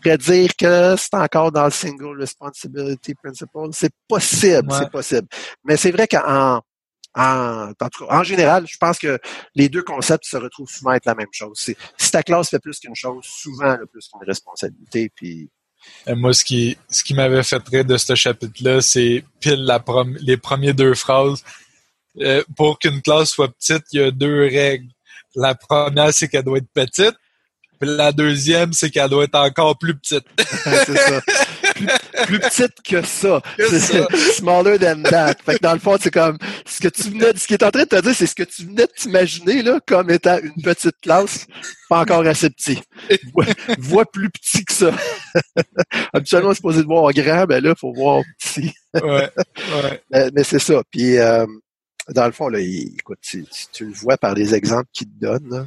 puis 0.00 0.18
dire 0.18 0.50
que 0.56 0.96
c'est 0.96 1.14
encore 1.14 1.52
dans 1.52 1.64
le 1.64 1.70
single 1.70 2.18
responsibility 2.18 3.14
principle, 3.14 3.50
c'est 3.72 3.94
possible, 4.08 4.72
c'est 4.72 4.90
possible. 4.90 5.28
Mais 5.64 5.76
c'est 5.76 5.92
vrai 5.92 6.08
qu'en 6.08 6.60
en, 7.14 7.72
en, 8.08 8.22
général, 8.22 8.66
je 8.66 8.76
pense 8.78 8.98
que 8.98 9.18
les 9.54 9.68
deux 9.68 9.82
concepts 9.82 10.24
se 10.24 10.36
retrouvent 10.36 10.70
souvent 10.70 10.92
être 10.92 11.06
la 11.06 11.14
même 11.14 11.32
chose. 11.32 11.58
Si 11.58 12.10
ta 12.10 12.22
classe 12.22 12.50
fait 12.50 12.58
plus 12.58 12.78
qu'une 12.78 12.94
chose, 12.94 13.24
souvent 13.24 13.76
le 13.76 13.86
plus 13.86 14.08
qu'une 14.08 14.26
responsabilité, 14.26 15.10
puis 15.14 15.50
euh, 16.08 16.16
moi, 16.16 16.32
ce 16.32 16.44
qui, 16.44 16.76
ce 16.88 17.02
qui 17.02 17.14
m'avait 17.14 17.42
fait 17.42 17.62
rire 17.68 17.84
de 17.84 17.96
ce 17.96 18.14
chapitre-là, 18.14 18.80
c'est 18.80 19.24
pile 19.40 19.64
la 19.64 19.82
les 20.20 20.36
premières 20.36 20.74
deux 20.74 20.94
phrases. 20.94 21.42
Euh, 22.20 22.42
pour 22.56 22.78
qu'une 22.78 23.00
classe 23.00 23.30
soit 23.30 23.48
petite, 23.48 23.84
il 23.92 24.00
y 24.00 24.02
a 24.02 24.10
deux 24.10 24.42
règles. 24.42 24.88
La 25.34 25.54
première, 25.54 26.12
c'est 26.12 26.28
qu'elle 26.28 26.44
doit 26.44 26.58
être 26.58 26.70
petite. 26.72 27.14
Puis 27.82 27.90
la 27.96 28.12
deuxième, 28.12 28.72
c'est 28.72 28.90
qu'elle 28.90 29.10
doit 29.10 29.24
être 29.24 29.34
encore 29.34 29.76
plus 29.76 29.96
petite. 29.96 30.24
c'est 30.38 30.96
ça. 30.96 31.20
Plus, 32.26 32.38
petite 32.38 32.80
que 32.88 33.04
ça. 33.04 33.42
Smaller 34.36 34.78
than 34.78 35.02
that. 35.02 35.34
Fait 35.44 35.58
que 35.58 35.62
dans 35.64 35.72
le 35.72 35.80
fond, 35.80 35.96
c'est 36.00 36.12
comme 36.12 36.38
ce 36.64 36.80
que 36.80 36.86
tu 36.86 37.10
venais, 37.10 37.32
ce 37.34 37.44
qui 37.44 37.54
est 37.54 37.62
en 37.64 37.72
train 37.72 37.82
de 37.82 37.88
te 37.88 38.00
dire, 38.00 38.14
c'est 38.14 38.28
ce 38.28 38.36
que 38.36 38.44
tu 38.44 38.66
venais 38.66 38.86
de 38.86 38.92
t'imaginer 38.96 39.62
là, 39.64 39.80
comme 39.84 40.10
étant 40.10 40.38
une 40.38 40.62
petite 40.62 40.94
classe, 41.02 41.48
pas 41.88 42.02
encore 42.02 42.24
assez 42.24 42.50
petit. 42.50 42.80
Vois, 43.78 44.04
plus 44.04 44.30
petit 44.30 44.64
que 44.64 44.72
ça. 44.72 44.92
Habituellement, 46.12 46.50
c'est 46.50 46.56
supposé 46.56 46.82
de 46.82 46.86
voir 46.86 47.12
grand, 47.12 47.46
ben 47.46 47.64
là, 47.64 47.70
il 47.70 47.80
faut 47.80 47.92
voir 47.92 48.22
petit. 48.38 48.72
ouais, 48.94 49.28
ouais. 50.12 50.30
Mais, 50.32 50.44
c'est 50.44 50.60
ça. 50.60 50.84
Puis 50.88 51.18
euh, 51.18 51.46
dans 52.10 52.26
le 52.26 52.32
fond, 52.32 52.46
là, 52.46 52.60
écoute, 52.60 53.18
tu, 53.22 53.44
tu, 53.72 53.86
le 53.86 53.92
vois 53.92 54.16
par 54.16 54.34
les 54.34 54.54
exemples 54.54 54.88
qu'il 54.92 55.08
te 55.08 55.18
donne. 55.20 55.50
Là. 55.50 55.66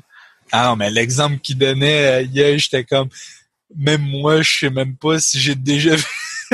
Ah 0.57 0.69
non, 0.69 0.77
mais 0.77 0.89
l'exemple 0.89 1.37
qu'il 1.39 1.57
donnait 1.57 2.07
euh, 2.07 2.21
hier, 2.21 2.57
j'étais 2.57 2.85
comme 2.85 3.09
même 3.75 4.01
moi, 4.01 4.41
je 4.41 4.59
sais 4.59 4.69
même 4.69 4.95
pas 4.95 5.19
si 5.19 5.37
j'ai 5.37 5.53
déjà 5.53 5.95
vu 5.97 6.05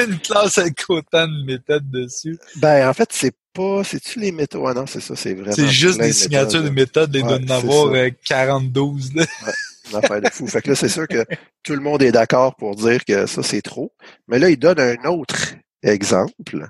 une 0.03 0.17
classe 0.17 0.57
avec 0.57 0.81
autant 0.89 1.27
de 1.27 1.45
méthodes 1.45 1.87
dessus. 1.91 2.35
Ben, 2.55 2.89
en 2.89 2.93
fait, 2.95 3.09
c'est 3.11 3.35
pas, 3.53 3.83
c'est-tu 3.83 4.19
les 4.19 4.31
méthodes? 4.31 4.63
Ah 4.65 4.73
non, 4.73 4.87
c'est 4.87 5.01
ça, 5.01 5.15
c'est 5.15 5.35
vraiment. 5.35 5.51
C'est 5.51 5.67
juste 5.67 5.99
des 5.99 6.13
signatures 6.13 6.63
de 6.63 6.69
méthodes, 6.69 7.15
ouais, 7.15 7.21
doit 7.21 7.37
en 7.37 7.49
avoir 7.49 7.93
42, 8.25 8.81
là. 9.13 9.25
Ouais, 9.45 9.53
une 9.91 9.97
affaire 9.97 10.21
de 10.21 10.29
fou. 10.31 10.47
Fait 10.47 10.63
que 10.63 10.69
là, 10.69 10.75
c'est 10.75 10.89
sûr 10.89 11.07
que 11.07 11.23
tout 11.61 11.73
le 11.73 11.81
monde 11.81 12.01
est 12.01 12.11
d'accord 12.11 12.55
pour 12.55 12.75
dire 12.75 13.05
que 13.05 13.27
ça, 13.27 13.43
c'est 13.43 13.61
trop. 13.61 13.93
Mais 14.27 14.39
là, 14.39 14.49
il 14.49 14.57
donne 14.57 14.79
un 14.79 15.09
autre 15.09 15.35
exemple. 15.83 16.69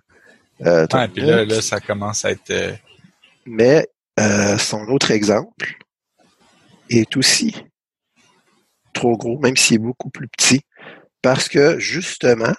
Euh, 0.65 0.85
ouais, 0.91 1.07
puis 1.07 1.21
là, 1.23 1.45
là, 1.45 1.61
ça 1.61 1.79
commence 1.79 2.25
à 2.25 2.31
être... 2.31 2.51
Euh... 2.51 2.73
Mais 3.45 3.87
euh, 4.19 4.57
son 4.57 4.81
autre 4.89 5.11
exemple 5.11 5.77
est 6.97 7.17
aussi 7.17 7.55
trop 8.93 9.17
gros, 9.17 9.39
même 9.39 9.55
s'il 9.55 9.75
est 9.75 9.79
beaucoup 9.79 10.09
plus 10.09 10.27
petit, 10.27 10.61
parce 11.21 11.47
que 11.47 11.79
justement, 11.79 12.53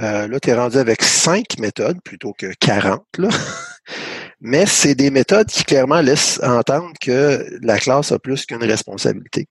euh, 0.00 0.28
là, 0.28 0.40
tu 0.40 0.50
es 0.50 0.54
rendu 0.54 0.76
avec 0.76 1.02
cinq 1.02 1.58
méthodes 1.58 2.00
plutôt 2.04 2.32
que 2.32 2.52
40, 2.60 3.04
là. 3.18 3.28
mais 4.40 4.66
c'est 4.66 4.94
des 4.94 5.10
méthodes 5.10 5.48
qui 5.48 5.64
clairement 5.64 6.00
laissent 6.00 6.40
entendre 6.42 6.92
que 7.00 7.44
la 7.62 7.78
classe 7.78 8.12
a 8.12 8.18
plus 8.18 8.46
qu'une 8.46 8.62
responsabilité. 8.62 9.48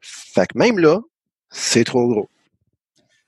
Fait 0.00 0.46
que 0.46 0.58
même 0.58 0.78
là, 0.78 1.00
c'est 1.50 1.84
trop 1.84 2.06
gros. 2.08 2.30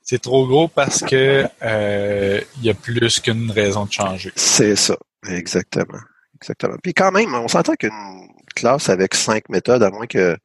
C'est 0.01 0.21
trop 0.21 0.47
gros 0.47 0.67
parce 0.67 1.01
que 1.01 1.45
euh, 1.61 2.41
il 2.57 2.63
y 2.63 2.69
a 2.69 2.73
plus 2.73 3.19
qu'une 3.19 3.51
raison 3.51 3.85
de 3.85 3.91
changer. 3.91 4.31
C'est 4.35 4.75
ça, 4.75 4.97
exactement. 5.27 5.99
Exactement. 6.41 6.77
Puis 6.81 6.93
quand 6.93 7.11
même, 7.11 7.33
on 7.33 7.47
s'entend 7.47 7.75
qu'une 7.75 8.28
classe 8.53 8.89
avec 8.89 9.15
cinq 9.15 9.49
méthodes, 9.49 9.83
à 9.83 9.89
moins 9.89 10.07
que 10.07 10.37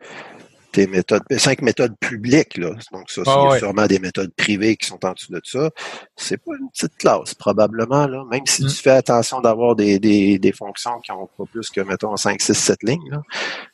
tes 0.74 0.86
méthodes, 0.88 1.22
cinq 1.38 1.62
méthodes 1.62 1.94
publiques, 2.00 2.56
là. 2.56 2.70
Donc, 2.92 3.08
ça, 3.08 3.22
ah 3.26 3.48
c'est 3.52 3.60
sûrement 3.60 3.86
des 3.86 4.00
méthodes 4.00 4.32
privées 4.36 4.76
qui 4.76 4.88
sont 4.88 5.02
en 5.04 5.12
dessous 5.12 5.32
de 5.32 5.40
ça. 5.44 5.70
C'est 6.16 6.36
pas 6.36 6.52
une 6.58 6.68
petite 6.70 6.96
classe, 6.96 7.34
probablement, 7.34 8.08
là. 8.08 8.24
Même 8.30 8.44
si 8.44 8.64
mm. 8.64 8.68
tu 8.68 8.74
fais 8.74 8.90
attention 8.90 9.40
d'avoir 9.40 9.76
des, 9.76 10.00
des, 10.00 10.38
des, 10.38 10.52
fonctions 10.52 10.98
qui 11.00 11.12
ont 11.12 11.28
pas 11.38 11.44
plus 11.50 11.70
que, 11.70 11.80
mettons, 11.80 12.16
5, 12.16 12.40
6, 12.40 12.54
7 12.54 12.82
lignes. 12.82 13.20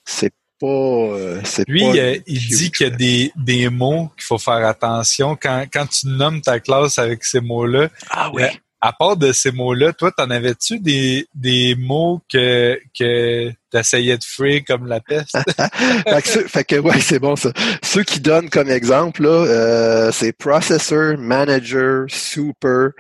C'est 0.05 0.35
pas, 0.61 0.67
euh, 0.67 1.41
Lui, 1.67 1.99
euh, 1.99 2.19
il 2.27 2.47
dit 2.49 2.71
qu'il 2.71 2.87
y 2.87 2.91
a 2.91 2.95
des, 2.95 3.33
des 3.35 3.71
mots 3.71 4.11
qu'il 4.15 4.25
faut 4.25 4.39
faire 4.39 4.67
attention. 4.67 5.37
Quand, 5.41 5.65
quand 5.73 5.87
tu 5.87 6.07
nommes 6.07 6.43
ta 6.43 6.61
classe 6.61 6.99
avec 6.99 7.25
ces 7.25 7.41
mots-là, 7.41 7.89
ah 8.11 8.31
oui. 8.35 8.43
Euh, 8.83 8.89
à 8.89 8.93
part 8.93 9.17
de 9.17 9.33
ces 9.33 9.53
mots-là, 9.53 9.93
toi, 9.93 10.11
t'en 10.11 10.31
avais-tu 10.31 10.81
des, 10.81 11.27
des 11.35 11.75
mots 11.77 12.21
que, 12.31 12.79
que 12.99 13.53
t'essayais 13.71 14.17
de 14.17 14.25
free 14.25 14.65
comme 14.65 14.87
la 14.87 15.01
peste? 15.01 15.39
fait, 16.05 16.23
que, 16.23 16.49
fait 16.49 16.65
que, 16.65 16.77
ouais, 16.77 17.01
c'est 17.01 17.19
bon 17.19 17.37
ça. 17.37 17.53
Ceux 17.83 18.03
qui 18.03 18.21
donnent 18.21 18.51
comme 18.51 18.71
exemple, 18.71 19.23
là, 19.23 19.29
euh, 19.29 20.13
c'est 20.13 20.33
processor, 20.33 21.19
manager, 21.19 22.07
super, 22.09 22.91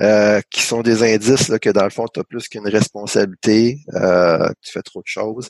euh, 0.00 0.40
qui 0.50 0.62
sont 0.62 0.82
des 0.82 1.02
indices 1.02 1.48
là, 1.48 1.58
que 1.58 1.70
dans 1.70 1.84
le 1.84 1.90
fond, 1.90 2.06
tu 2.12 2.20
as 2.20 2.24
plus 2.24 2.48
qu'une 2.48 2.68
responsabilité, 2.68 3.80
euh, 3.94 4.48
tu 4.62 4.72
fais 4.72 4.82
trop 4.82 5.00
de 5.00 5.06
choses. 5.06 5.48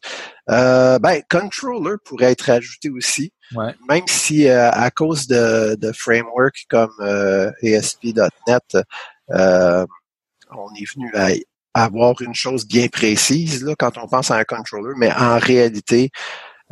Euh, 0.51 0.98
ben, 0.98 1.20
controller 1.29 1.96
pourrait 2.05 2.33
être 2.33 2.48
ajouté 2.51 2.88
aussi. 2.90 3.33
Ouais. 3.55 3.74
Même 3.88 4.05
si 4.07 4.48
à 4.48 4.90
cause 4.90 5.27
de, 5.27 5.74
de 5.77 5.92
frameworks 5.92 6.66
comme 6.68 6.92
ASP.NET, 7.62 8.77
euh, 9.31 9.87
on 10.51 10.75
est 10.75 10.91
venu 10.95 11.12
à 11.14 11.85
avoir 11.85 12.21
une 12.21 12.35
chose 12.35 12.67
bien 12.67 12.88
précise 12.88 13.62
là, 13.62 13.75
quand 13.79 13.99
on 13.99 14.09
pense 14.09 14.31
à 14.31 14.37
un 14.37 14.45
controller, 14.45 14.95
mais 14.97 15.12
en 15.12 15.38
réalité, 15.38 16.11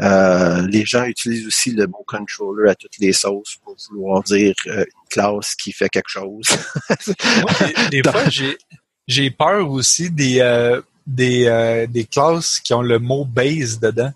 euh, 0.01 0.67
les 0.67 0.85
gens 0.85 1.05
utilisent 1.05 1.47
aussi 1.47 1.71
le 1.73 1.87
mot 1.87 2.05
controller 2.07 2.71
à 2.71 2.75
toutes 2.75 2.99
les 2.99 3.13
sauces 3.13 3.57
pour 3.63 3.77
vouloir 3.89 4.23
dire 4.23 4.55
euh, 4.67 4.85
une 4.85 5.09
classe 5.09 5.55
qui 5.55 5.73
fait 5.73 5.89
quelque 5.89 6.09
chose. 6.09 6.47
des, 7.91 8.03
fois, 8.03 8.25
j'ai 9.07 9.31
peur 9.31 9.71
aussi 9.71 10.11
des, 10.11 10.81
des, 11.07 11.87
des 11.89 12.05
classes 12.05 12.59
qui 12.61 12.75
ont 12.75 12.83
le 12.83 12.99
mot 12.99 13.25
base 13.25 13.79
dedans. 13.79 14.13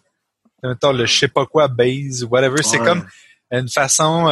Mettons, 0.63 0.93
le 0.93 1.07
je 1.07 1.19
sais 1.19 1.29
pas 1.29 1.47
quoi 1.47 1.69
base, 1.69 2.25
whatever. 2.25 2.63
C'est 2.63 2.79
comme 2.79 3.07
une 3.51 3.69
façon 3.69 4.29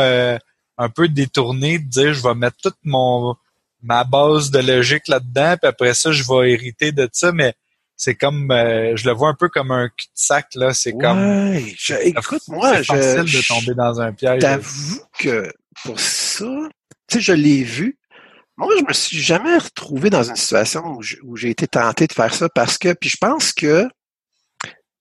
un 0.78 0.88
peu 0.88 1.08
détournée 1.08 1.78
de 1.78 1.88
dire 1.88 2.14
je 2.14 2.22
vais 2.22 2.34
mettre 2.34 2.56
tout 2.62 2.74
mon 2.84 3.36
ma 3.82 4.04
base 4.04 4.50
de 4.50 4.58
logique 4.58 5.08
là-dedans, 5.08 5.56
puis 5.60 5.68
après 5.68 5.94
ça, 5.94 6.12
je 6.12 6.24
vais 6.24 6.52
hériter 6.52 6.92
de 6.92 7.08
ça, 7.12 7.32
mais 7.32 7.54
c'est 7.98 8.14
comme 8.14 8.50
euh, 8.52 8.96
je 8.96 9.08
le 9.08 9.12
vois 9.12 9.28
un 9.28 9.34
peu 9.34 9.48
comme 9.48 9.72
un 9.72 9.88
cul-de-sac 9.88 10.54
là. 10.54 10.72
C'est 10.72 10.92
comme 10.92 11.52
écoute 12.04 12.42
moi 12.46 12.80
je 12.80 12.84
facile 12.84 13.24
de 13.24 13.46
tomber 13.46 13.74
dans 13.74 14.00
un 14.00 14.12
piège. 14.12 14.40
t'avoue 14.40 15.02
que 15.18 15.52
pour 15.82 15.98
ça 15.98 16.46
tu 17.08 17.18
sais 17.18 17.20
je 17.20 17.32
l'ai 17.32 17.64
vu. 17.64 17.98
Moi 18.56 18.72
je 18.78 18.84
me 18.84 18.92
suis 18.92 19.18
jamais 19.18 19.58
retrouvé 19.58 20.10
dans 20.10 20.22
une 20.22 20.36
situation 20.36 20.98
où 21.24 21.36
j'ai 21.36 21.50
été 21.50 21.66
tenté 21.66 22.06
de 22.06 22.12
faire 22.12 22.32
ça 22.32 22.48
parce 22.48 22.78
que 22.78 22.92
puis 22.92 23.10
je 23.10 23.16
pense 23.20 23.52
que 23.52 23.88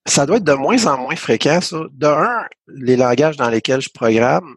ça 0.07 0.25
doit 0.25 0.37
être 0.37 0.43
de 0.43 0.53
moins 0.53 0.83
en 0.87 0.97
moins 0.97 1.15
fréquent 1.15 1.61
ça. 1.61 1.77
De 1.91 2.07
un 2.07 2.45
les 2.67 2.95
langages 2.95 3.37
dans 3.37 3.49
lesquels 3.49 3.81
je 3.81 3.89
programme 3.89 4.55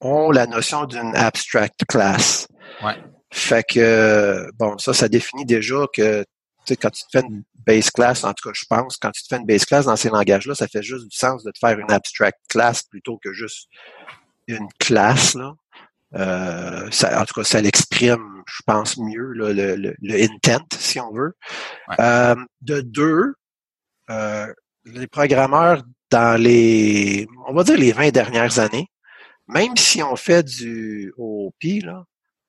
ont 0.00 0.32
la 0.32 0.46
notion 0.48 0.86
d'une 0.86 1.14
abstract 1.14 1.84
class. 1.86 2.48
Ouais. 2.82 2.96
Fait 3.32 3.64
que, 3.64 4.48
bon, 4.54 4.78
ça, 4.78 4.92
ça 4.94 5.08
définit 5.08 5.44
déjà 5.44 5.86
que, 5.92 6.22
tu 6.22 6.26
sais, 6.66 6.76
quand 6.76 6.90
tu 6.90 7.02
te 7.02 7.08
fais 7.12 7.24
une 7.24 7.42
base 7.66 7.90
class, 7.90 8.24
en 8.24 8.32
tout 8.32 8.48
cas, 8.48 8.54
je 8.54 8.64
pense, 8.68 8.96
quand 8.96 9.10
tu 9.10 9.22
te 9.22 9.28
fais 9.28 9.36
une 9.36 9.46
base 9.46 9.64
class 9.64 9.86
dans 9.86 9.96
ces 9.96 10.10
langages-là, 10.10 10.54
ça 10.54 10.68
fait 10.68 10.82
juste 10.82 11.08
du 11.08 11.16
sens 11.16 11.42
de 11.42 11.50
te 11.50 11.58
faire 11.58 11.78
une 11.78 11.90
abstract 11.90 12.38
class 12.48 12.82
plutôt 12.84 13.18
que 13.18 13.32
juste 13.32 13.68
une 14.46 14.68
classe, 14.78 15.34
là. 15.34 15.54
Euh, 16.14 16.88
ça, 16.92 17.20
en 17.20 17.24
tout 17.24 17.34
cas, 17.34 17.44
ça 17.44 17.60
l'exprime, 17.60 18.42
je 18.46 18.62
pense, 18.64 18.96
mieux, 18.96 19.32
là, 19.32 19.52
le, 19.52 19.94
le, 20.00 20.22
intent, 20.22 20.64
si 20.78 21.00
on 21.00 21.12
veut. 21.12 21.34
Euh, 21.98 22.36
de 22.62 22.80
deux, 22.80 23.34
euh, 24.10 24.46
les 24.84 25.08
programmeurs 25.08 25.82
dans 26.10 26.40
les, 26.40 27.26
on 27.48 27.54
va 27.54 27.64
dire 27.64 27.76
les 27.76 27.92
20 27.92 28.10
dernières 28.10 28.58
années, 28.60 28.88
même 29.48 29.76
si 29.76 30.02
on 30.02 30.16
fait 30.16 30.44
du 30.44 31.12
OOP, 31.16 31.82
là, 31.82 32.04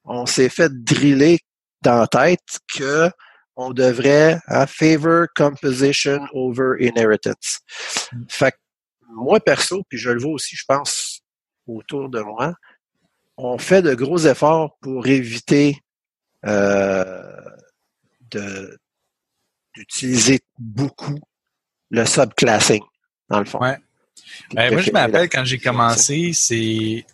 on 0.07 0.25
s'est 0.25 0.49
fait 0.49 0.71
driller 0.83 1.39
dans 1.81 1.99
la 1.99 2.07
tête 2.07 2.59
que 2.73 3.09
on 3.55 3.71
devrait 3.71 4.39
hein, 4.47 4.67
favor 4.67 5.27
composition 5.35 6.19
over 6.33 6.75
inheritance. 6.79 7.59
Fait 8.29 8.51
que 8.51 8.57
moi 9.09 9.39
perso, 9.39 9.83
puis 9.89 9.97
je 9.97 10.11
le 10.11 10.21
vois 10.21 10.33
aussi, 10.33 10.55
je 10.55 10.65
pense 10.67 11.21
autour 11.67 12.09
de 12.09 12.21
moi, 12.21 12.53
on 13.35 13.57
fait 13.57 13.81
de 13.81 13.93
gros 13.93 14.19
efforts 14.19 14.77
pour 14.79 15.07
éviter 15.07 15.77
euh, 16.45 17.23
de 18.31 18.77
d'utiliser 19.75 20.39
beaucoup 20.57 21.19
le 21.91 22.05
subclassing, 22.05 22.81
dans 23.29 23.39
le 23.39 23.45
fond. 23.45 23.59
Ouais. 23.59 23.77
Ben, 24.53 24.73
moi, 24.73 24.81
je 24.81 24.91
m'appelle 24.91 25.29
quand 25.29 25.45
j'ai 25.45 25.59
commencé, 25.59 26.31
c'est 26.33 27.05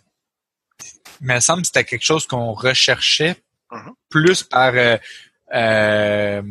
il 1.20 1.26
me 1.26 1.40
semble 1.40 1.62
que 1.62 1.68
c'était 1.68 1.84
quelque 1.84 2.04
chose 2.04 2.26
qu'on 2.26 2.52
recherchait 2.52 3.36
uh-huh. 3.70 3.92
plus 4.08 4.42
par 4.42 4.72
euh, 4.74 4.96
euh, 5.54 6.42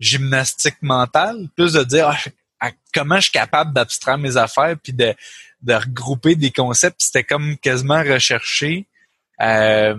gymnastique 0.00 0.80
mentale, 0.82 1.48
plus 1.56 1.72
de 1.72 1.82
dire 1.84 2.16
ah, 2.60 2.70
comment 2.94 3.16
je 3.16 3.22
suis 3.22 3.32
capable 3.32 3.72
d'abstraire 3.72 4.18
mes 4.18 4.36
affaires 4.36 4.76
puis 4.82 4.92
de, 4.92 5.14
de 5.62 5.74
regrouper 5.74 6.34
des 6.34 6.50
concepts. 6.50 7.00
C'était 7.02 7.24
comme 7.24 7.56
quasiment 7.58 8.02
recherché. 8.02 8.86
Euh, 9.40 9.96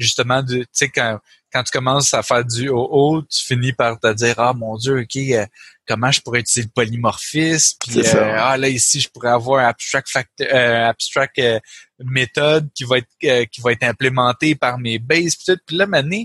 justement, 0.00 0.44
tu 0.44 0.64
sais, 0.72 0.88
quand, 0.88 1.18
quand 1.52 1.62
tu 1.62 1.70
commences 1.70 2.14
à 2.14 2.22
faire 2.22 2.44
du 2.44 2.68
OO, 2.68 3.22
tu 3.22 3.44
finis 3.44 3.72
par 3.72 3.98
te 3.98 4.12
dire 4.12 4.34
ah 4.38 4.52
mon 4.52 4.76
dieu 4.76 5.00
ok 5.00 5.16
euh, 5.16 5.46
comment 5.86 6.10
je 6.10 6.20
pourrais 6.20 6.40
utiliser 6.40 6.68
le 6.68 6.72
polymorphisme? 6.72 7.76
Puis 7.80 8.00
euh, 8.06 8.36
ah 8.38 8.56
là 8.56 8.68
ici 8.68 9.00
je 9.00 9.08
pourrais 9.08 9.30
avoir 9.30 9.64
un 9.64 9.68
abstract 9.68 10.08
factor, 10.08 10.46
euh, 10.52 10.88
abstract 10.88 11.38
euh, 11.38 11.58
méthode 11.98 12.68
qui 12.74 12.84
va 12.84 12.98
être 12.98 13.46
qui 13.50 13.60
va 13.60 13.72
être 13.72 13.82
implémentée 13.82 14.54
par 14.54 14.78
mes 14.78 14.98
bases 14.98 15.36
puis 15.36 15.54
tout. 15.54 15.60
Puis 15.66 15.76
là 15.76 15.86
maintenant 15.86 16.24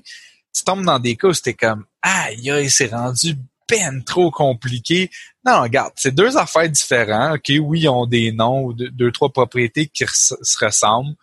tu 0.55 0.63
tombes 0.63 0.85
dans 0.85 0.99
des 0.99 1.15
cas 1.15 1.29
où 1.29 1.33
c'était 1.33 1.53
comme 1.53 1.85
ah 2.03 2.27
il 2.31 2.69
c'est 2.69 2.91
rendu 2.91 3.35
peine 3.67 4.03
trop 4.03 4.29
compliqué. 4.29 5.09
Non 5.43 5.61
regarde 5.61 5.93
c'est 5.95 6.13
deux 6.13 6.37
affaires 6.37 6.69
différentes. 6.69 7.37
Ok 7.37 7.55
oui 7.61 7.81
ils 7.81 7.89
ont 7.89 8.05
des 8.05 8.31
noms 8.31 8.65
ou 8.65 8.73
deux, 8.73 8.91
deux 8.91 9.11
trois 9.11 9.29
propriétés 9.29 9.87
qui 9.87 10.05
se 10.07 10.63
ressemblent 10.63 11.15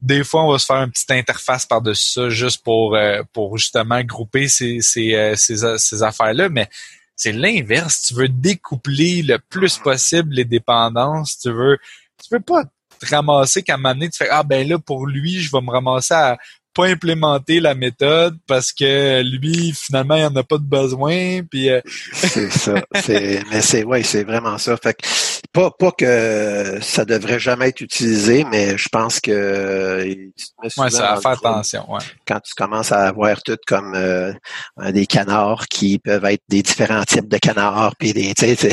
des 0.00 0.24
fois, 0.24 0.44
on 0.44 0.52
va 0.52 0.58
se 0.58 0.66
faire 0.66 0.82
une 0.82 0.90
petite 0.90 1.10
interface 1.10 1.66
par-dessus 1.66 2.12
ça 2.12 2.28
juste 2.28 2.62
pour, 2.62 2.94
euh, 2.94 3.22
pour 3.32 3.56
justement 3.56 4.02
grouper 4.02 4.48
ces, 4.48 4.80
ces, 4.80 5.14
euh, 5.14 5.34
ces, 5.36 5.78
ces 5.78 6.02
affaires-là. 6.02 6.48
Mais 6.48 6.68
c'est 7.16 7.32
l'inverse. 7.32 8.02
Tu 8.02 8.14
veux 8.14 8.28
découpler 8.28 9.22
le 9.22 9.38
plus 9.38 9.78
possible 9.78 10.34
les 10.34 10.44
dépendances. 10.44 11.38
Tu 11.38 11.50
veux, 11.50 11.78
tu 12.22 12.28
veux 12.34 12.40
pas 12.40 12.64
te 12.64 13.14
ramasser 13.14 13.62
qu'à 13.62 13.74
un 13.74 13.76
moment 13.78 13.94
donné, 13.94 14.10
tu 14.10 14.18
fais, 14.18 14.28
ah 14.30 14.42
ben 14.42 14.66
là, 14.68 14.78
pour 14.78 15.06
lui, 15.06 15.40
je 15.40 15.50
vais 15.50 15.60
me 15.60 15.70
ramasser 15.70 16.14
à 16.14 16.38
pas 16.76 16.86
implémenter 16.86 17.58
la 17.58 17.74
méthode 17.74 18.36
parce 18.46 18.70
que 18.70 19.22
lui, 19.22 19.72
finalement, 19.72 20.16
il 20.16 20.24
en 20.24 20.36
a 20.36 20.42
pas 20.42 20.58
de 20.58 20.64
besoin. 20.64 21.40
Puis, 21.50 21.70
euh, 21.70 21.80
c'est 22.12 22.50
ça. 22.50 22.74
C'est, 23.02 23.42
mais 23.50 23.62
c'est, 23.62 23.84
ouais, 23.84 24.02
c'est 24.02 24.24
vraiment 24.24 24.58
ça. 24.58 24.76
Fait 24.76 24.96
pas, 25.56 25.70
pas 25.70 25.90
que 25.90 26.78
ça 26.82 27.06
devrait 27.06 27.38
jamais 27.38 27.68
être 27.68 27.80
utilisé, 27.80 28.44
mais 28.44 28.76
je 28.76 28.90
pense 28.90 29.20
que 29.20 30.04
ouais, 30.04 30.30
ça 30.90 31.14
va 31.14 31.20
faire 31.20 31.30
attention. 31.30 31.90
Ouais. 31.90 32.00
Quand 32.28 32.40
tu 32.40 32.52
commences 32.54 32.92
à 32.92 33.08
avoir 33.08 33.42
tout 33.42 33.56
comme 33.66 33.94
euh, 33.94 34.34
des 34.90 35.06
canards 35.06 35.66
qui 35.68 35.98
peuvent 35.98 36.26
être 36.26 36.42
des 36.50 36.62
différents 36.62 37.04
types 37.04 37.28
de 37.28 37.38
canards, 37.38 37.96
puis 37.96 38.12
des, 38.12 38.34
peut-être, 38.36 38.68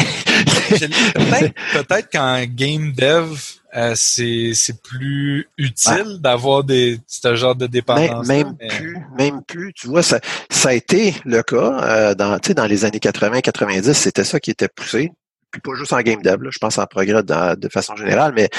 qu'en 2.11 2.43
game 2.43 2.91
dev, 2.91 3.29
euh, 3.75 3.93
c'est 3.95 4.51
c'est 4.53 4.83
plus 4.83 5.47
utile 5.57 6.17
d'avoir 6.19 6.65
des 6.65 6.99
ce 7.07 7.33
genre 7.35 7.55
de 7.55 7.67
dépendance. 7.67 8.27
Même, 8.27 8.57
plus, 8.57 8.97
même 9.17 9.41
plus. 9.47 9.71
Tu 9.73 9.87
vois, 9.87 10.03
ça, 10.03 10.19
ça 10.49 10.67
a 10.69 10.73
été 10.73 11.15
le 11.23 11.41
cas 11.43 11.79
euh, 11.81 12.13
dans, 12.13 12.37
dans 12.37 12.65
les 12.65 12.83
années 12.83 12.99
80-90, 12.99 13.93
c'était 13.93 14.25
ça 14.25 14.41
qui 14.41 14.51
était 14.51 14.67
poussé. 14.67 15.13
Puis 15.53 15.61
pas 15.61 15.75
juste 15.75 15.93
en 15.93 16.01
game 16.01 16.19
dev, 16.23 16.39
je 16.49 16.57
pense 16.57 16.79
en 16.79 16.87
progrès 16.87 17.21
de 17.21 17.69
façon 17.69 17.95
générale, 17.95 18.33
mais 18.35 18.49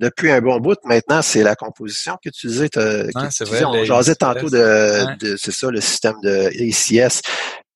depuis 0.00 0.32
un 0.32 0.40
bon 0.40 0.58
bout, 0.58 0.76
maintenant, 0.84 1.22
c'est 1.22 1.44
la 1.44 1.54
composition 1.54 2.18
que 2.22 2.28
tu 2.28 2.48
disais. 2.48 2.68
on 2.76 3.84
jasait 3.84 4.16
tantôt 4.16 4.50
de, 4.50 5.16
de 5.18 5.36
c'est 5.36 5.52
ça, 5.52 5.70
le 5.70 5.80
système 5.80 6.16
de 6.24 6.48
ACS. 6.48 7.22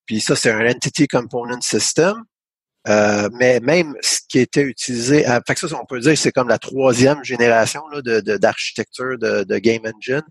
Puis 0.07 0.21
ça, 0.21 0.35
c'est 0.35 0.51
un 0.51 0.69
Entity 0.69 1.07
Component 1.07 1.61
System. 1.61 2.25
Euh, 2.87 3.31
mais 3.33 3.61
même 3.61 3.95
ce 4.03 4.19
qui 4.29 4.41
était 4.41 4.63
utilisé, 4.63 5.27
euh, 5.27 5.41
fait 5.47 5.55
que 5.55 5.67
ça, 5.67 5.81
on 5.81 5.87
peut 5.87 6.01
dire 6.01 6.19
c'est 6.19 6.33
comme 6.33 6.49
la 6.49 6.59
troisième 6.59 7.25
génération 7.25 7.81
de, 7.95 8.21
d'architecture 8.37 9.17
de, 9.19 9.45
de, 9.45 9.59
Game 9.59 9.83
Engine. 9.87 10.23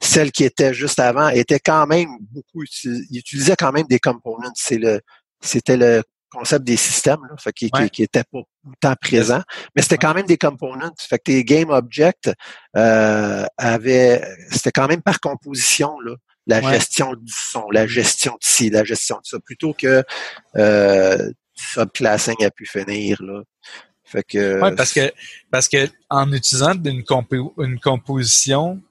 Celle 0.00 0.32
qui 0.32 0.44
était 0.44 0.72
juste 0.72 0.98
avant 1.00 1.28
était 1.28 1.60
quand 1.60 1.86
même 1.86 2.08
beaucoup 2.30 2.62
utilisée, 2.62 3.04
il 3.10 3.18
utilisait 3.18 3.56
quand 3.58 3.72
même 3.72 3.86
des 3.88 3.98
components. 3.98 4.52
C'est 4.54 4.78
le, 4.78 5.00
c'était 5.42 5.76
le 5.76 6.02
concept 6.32 6.64
des 6.64 6.76
systèmes, 6.76 7.20
là, 7.28 7.36
fait 7.38 7.52
qui, 7.52 7.70
qui, 7.92 8.02
était 8.02 8.24
pas 8.24 8.40
tout 8.40 8.70
le 8.70 8.76
temps 8.80 8.94
présent, 9.00 9.42
mais 9.74 9.82
c'était 9.82 9.98
quand 9.98 10.14
même 10.14 10.26
des 10.26 10.38
components. 10.38 10.92
Fait 10.98 11.18
que 11.18 11.24
tes 11.24 11.44
game 11.44 11.70
objects 11.70 12.30
euh, 12.76 13.44
avaient, 13.58 14.22
c'était 14.50 14.72
quand 14.72 14.88
même 14.88 15.02
par 15.02 15.20
composition 15.20 15.98
là, 16.00 16.14
la 16.46 16.60
gestion 16.60 17.14
du 17.14 17.32
son, 17.32 17.64
la 17.70 17.86
gestion 17.86 18.32
de 18.32 18.38
ci, 18.40 18.70
la 18.70 18.84
gestion 18.84 19.16
de 19.16 19.26
ça, 19.26 19.38
plutôt 19.40 19.74
que 19.74 20.02
euh, 20.56 21.30
subclassing 21.54 22.44
a 22.44 22.50
pu 22.50 22.66
finir 22.66 23.22
là. 23.22 23.42
Fait 24.04 24.24
que 24.24 24.60
ouais, 24.60 24.74
parce 24.74 24.92
que 24.92 25.12
parce 25.50 25.68
que 25.68 25.88
en 26.10 26.30
utilisant 26.32 26.74
une, 26.74 27.02
une 27.58 27.80
composition, 27.80 28.82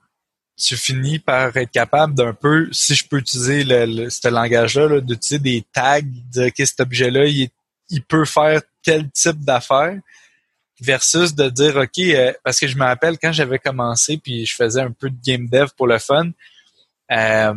tu 0.58 0.78
finis 0.78 1.20
par 1.20 1.56
être 1.58 1.72
capable 1.72 2.14
d'un 2.14 2.34
peu, 2.34 2.70
si 2.72 2.96
je 2.96 3.08
peux 3.08 3.18
utiliser 3.18 3.64
le, 3.64 4.10
ce 4.10 4.28
langage-là, 4.28 5.02
d'utiliser 5.02 5.40
des 5.40 5.66
tags 5.74 6.02
de 6.02 6.50
que 6.50 6.66
cet 6.66 6.80
objet-là, 6.82 7.26
il, 7.26 7.50
il, 7.90 8.04
peut 8.04 8.26
faire 8.26 8.62
tel 8.84 9.10
type 9.12 9.40
d'affaires, 9.40 9.98
versus 10.82 11.36
de 11.36 11.50
dire 11.50 11.78
OK, 11.78 12.00
euh, 12.00 12.34
parce 12.44 12.60
que 12.60 12.68
je 12.68 12.76
me 12.76 12.84
rappelle 12.84 13.18
quand 13.20 13.32
j'avais 13.32 13.60
commencé 13.60 14.18
puis 14.18 14.46
je 14.46 14.56
faisais 14.56 14.82
un 14.82 14.92
peu 14.92 15.10
de 15.10 15.18
game 15.24 15.48
dev 15.48 15.68
pour 15.78 15.88
le 15.88 16.00
fun, 16.00 16.32
euh, 17.12 17.54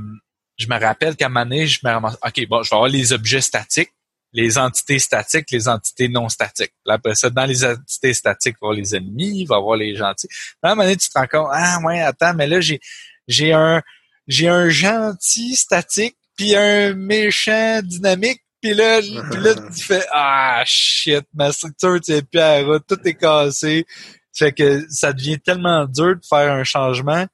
je 0.57 0.67
me 0.69 0.79
rappelle 0.79 1.17
qu'à 1.17 1.27
un 1.27 1.29
moment 1.31 1.45
donné, 1.45 1.67
je 1.67 1.81
me 1.83 1.91
ramasse, 1.91 2.17
OK, 2.25 2.47
bon, 2.49 2.63
je 2.63 2.71
vais 2.71 2.77
avoir 2.77 2.89
les 2.89 3.13
objets 3.13 3.41
statiques 3.41 3.93
les 4.35 4.59
entités 4.59 4.99
statiques, 4.99 5.51
les 5.53 5.69
entités 5.69 6.09
non 6.09 6.29
statiques. 6.29 6.75
Là, 6.85 6.95
après 6.95 7.15
ça, 7.15 7.31
dans 7.31 7.47
les 7.47 7.65
entités 7.65 8.13
statiques, 8.13 8.57
il 8.61 8.67
va 8.67 8.67
y 8.67 8.71
avoir 8.71 8.73
les 8.75 8.97
ennemis, 8.97 9.41
il 9.41 9.47
va 9.47 9.55
y 9.55 9.59
avoir 9.59 9.77
les 9.77 9.95
gentils. 9.95 10.29
À 10.61 10.69
un 10.69 10.71
moment 10.75 10.83
donné, 10.83 10.97
tu 10.97 11.09
te 11.09 11.19
rends 11.19 11.27
compte, 11.27 11.51
ah 11.53 11.79
ouais, 11.85 12.01
attends, 12.01 12.35
mais 12.35 12.49
là, 12.49 12.61
j'ai 12.61 12.81
j'ai 13.29 13.53
un 13.53 13.81
j'ai 14.27 14.49
un 14.49 14.69
gentil 14.69 15.57
statique 15.57 16.17
puis 16.37 16.55
un 16.57 16.95
méchant 16.95 17.81
dynamique 17.83 18.43
puis 18.61 18.75
là, 18.75 19.01
puis 19.01 19.41
là 19.41 19.55
tu 19.55 19.85
fais 19.85 20.05
ah 20.13 20.63
shit 20.65 21.25
ma 21.35 21.53
structure 21.53 22.01
tu 22.01 22.23
plus 22.23 22.41
à 22.41 22.63
tout 22.87 22.99
est 23.05 23.15
cassé 23.15 23.87
fait 24.33 24.53
que 24.53 24.85
ça 24.89 25.13
devient 25.13 25.39
tellement 25.39 25.85
dur 25.87 26.17
de 26.17 26.25
faire 26.27 26.53
un 26.53 26.65
changement 26.65 27.27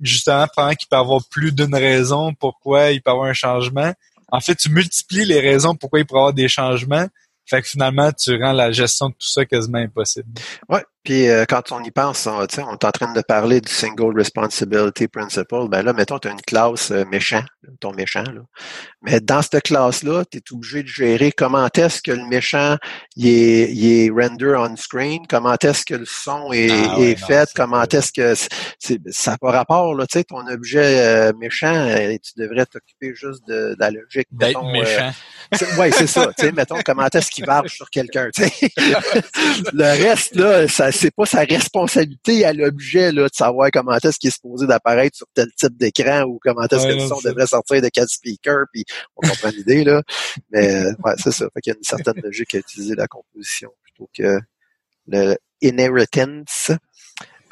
justement 0.00 0.46
pendant 0.54 0.74
qu'il 0.74 0.88
peut 0.88 0.96
avoir 0.96 1.20
plus 1.28 1.52
d'une 1.52 1.74
raison 1.74 2.32
pourquoi 2.34 2.90
il 2.92 3.02
peut 3.02 3.10
avoir 3.10 3.26
un 3.26 3.34
changement 3.34 3.92
en 4.30 4.40
fait, 4.40 4.54
tu 4.54 4.70
multiplies 4.70 5.24
les 5.24 5.40
raisons 5.40 5.74
pourquoi 5.74 6.00
il 6.00 6.06
pourrait 6.06 6.20
y 6.20 6.22
avoir 6.22 6.34
des 6.34 6.48
changements. 6.48 7.06
Fait 7.46 7.62
que 7.62 7.68
finalement, 7.68 8.12
tu 8.12 8.36
rends 8.42 8.52
la 8.52 8.70
gestion 8.70 9.08
de 9.08 9.14
tout 9.14 9.26
ça 9.26 9.46
quasiment 9.46 9.78
impossible. 9.78 10.28
Ouais, 10.68 10.84
puis 11.08 11.26
euh, 11.26 11.46
quand 11.48 11.72
on 11.72 11.82
y 11.82 11.90
pense, 11.90 12.26
on, 12.26 12.40
on 12.40 12.44
est 12.44 12.84
en 12.84 12.90
train 12.90 13.14
de 13.14 13.22
parler 13.22 13.62
du 13.62 13.72
Single 13.72 14.14
Responsibility 14.14 15.08
Principle. 15.08 15.66
Ben 15.70 15.80
là, 15.80 15.94
mettons, 15.94 16.18
tu 16.18 16.28
as 16.28 16.32
une 16.32 16.42
classe 16.42 16.90
euh, 16.90 17.06
méchant, 17.06 17.42
ton 17.80 17.94
méchant. 17.94 18.24
Là. 18.24 18.42
Mais 19.00 19.18
dans 19.18 19.40
cette 19.40 19.62
classe-là, 19.62 20.24
tu 20.30 20.36
es 20.36 20.42
obligé 20.52 20.82
de 20.82 20.88
gérer 20.88 21.32
comment 21.32 21.66
est-ce 21.74 22.02
que 22.02 22.10
le 22.10 22.26
méchant 22.26 22.76
il 23.16 23.26
est, 23.26 23.72
il 23.72 24.04
est 24.04 24.10
render 24.10 24.54
on 24.58 24.76
screen, 24.76 25.20
comment 25.26 25.56
est-ce 25.62 25.86
que 25.86 25.94
le 25.94 26.04
son 26.04 26.52
est, 26.52 26.68
ah 26.70 26.96
est 26.98 27.16
fait, 27.16 27.48
comment 27.56 27.84
est-ce 27.84 28.12
que 28.12 28.34
ça 29.10 29.30
n'a 29.30 29.38
pas 29.38 29.50
rapport. 29.50 29.94
Là, 29.94 30.06
tu 30.06 30.18
sais, 30.18 30.24
ton 30.24 30.46
objet 30.46 31.00
euh, 31.00 31.32
méchant, 31.38 31.88
tu 32.22 32.32
devrais 32.36 32.66
t'occuper 32.66 33.14
juste 33.14 33.48
de, 33.48 33.74
la 33.78 33.90
logique. 33.90 34.28
D'être 34.30 34.62
méchant. 34.64 35.10
oui, 35.78 35.90
c'est 35.90 36.06
ça. 36.06 36.26
Tu 36.36 36.44
sais, 36.44 36.52
mettons, 36.52 36.80
comment 36.84 37.06
est-ce 37.06 37.30
qu'il 37.30 37.46
varge 37.46 37.70
sur 37.70 37.88
quelqu'un. 37.88 38.28
le 39.72 40.04
reste, 40.04 40.34
là, 40.34 40.68
ça 40.68 40.92
c'est 40.98 41.14
pas 41.14 41.26
sa 41.26 41.40
responsabilité 41.40 42.44
à 42.44 42.52
l'objet 42.52 43.12
là, 43.12 43.24
de 43.24 43.34
savoir 43.34 43.70
comment 43.72 43.96
est-ce 43.96 44.18
qu'il 44.18 44.28
est 44.28 44.32
supposé 44.32 44.66
d'apparaître 44.66 45.16
sur 45.16 45.26
tel 45.34 45.48
type 45.56 45.76
d'écran 45.76 46.22
ou 46.24 46.38
comment 46.42 46.64
est-ce 46.64 46.86
que 46.86 46.92
le 46.92 47.06
son 47.06 47.20
devrait 47.20 47.46
sortir 47.46 47.80
de 47.80 47.88
quel 47.88 48.08
speaker, 48.08 48.64
puis 48.72 48.84
on 49.16 49.28
comprend 49.28 49.50
l'idée, 49.50 49.84
là. 49.84 50.02
Mais 50.50 50.84
ouais, 51.04 51.14
c'est 51.22 51.32
ça. 51.32 51.46
Fait 51.54 51.60
qu'il 51.60 51.72
y 51.72 51.74
a 51.74 51.78
une 51.78 51.84
certaine 51.84 52.20
logique 52.22 52.54
à 52.54 52.58
utiliser 52.58 52.94
la 52.94 53.06
composition 53.06 53.70
plutôt 53.82 54.10
que 54.16 54.38
le 55.06 55.36
inheritance. 55.60 56.70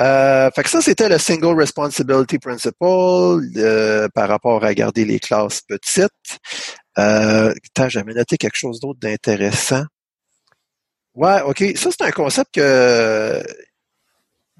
Euh, 0.02 0.50
fait 0.50 0.62
que 0.62 0.68
ça, 0.68 0.82
c'était 0.82 1.08
le 1.08 1.18
Single 1.18 1.58
Responsibility 1.58 2.38
Principle 2.38 3.40
euh, 3.56 4.08
par 4.14 4.28
rapport 4.28 4.62
à 4.64 4.74
garder 4.74 5.04
les 5.04 5.18
classes 5.18 5.62
petites. 5.62 6.10
Euh, 6.98 7.52
j'avais 7.88 8.14
noté 8.14 8.36
quelque 8.36 8.56
chose 8.56 8.80
d'autre 8.80 9.00
d'intéressant. 9.00 9.84
Ouais, 11.16 11.40
OK. 11.42 11.64
Ça, 11.76 11.90
c'est 11.90 12.02
un 12.02 12.10
concept 12.10 12.54
que 12.54 13.42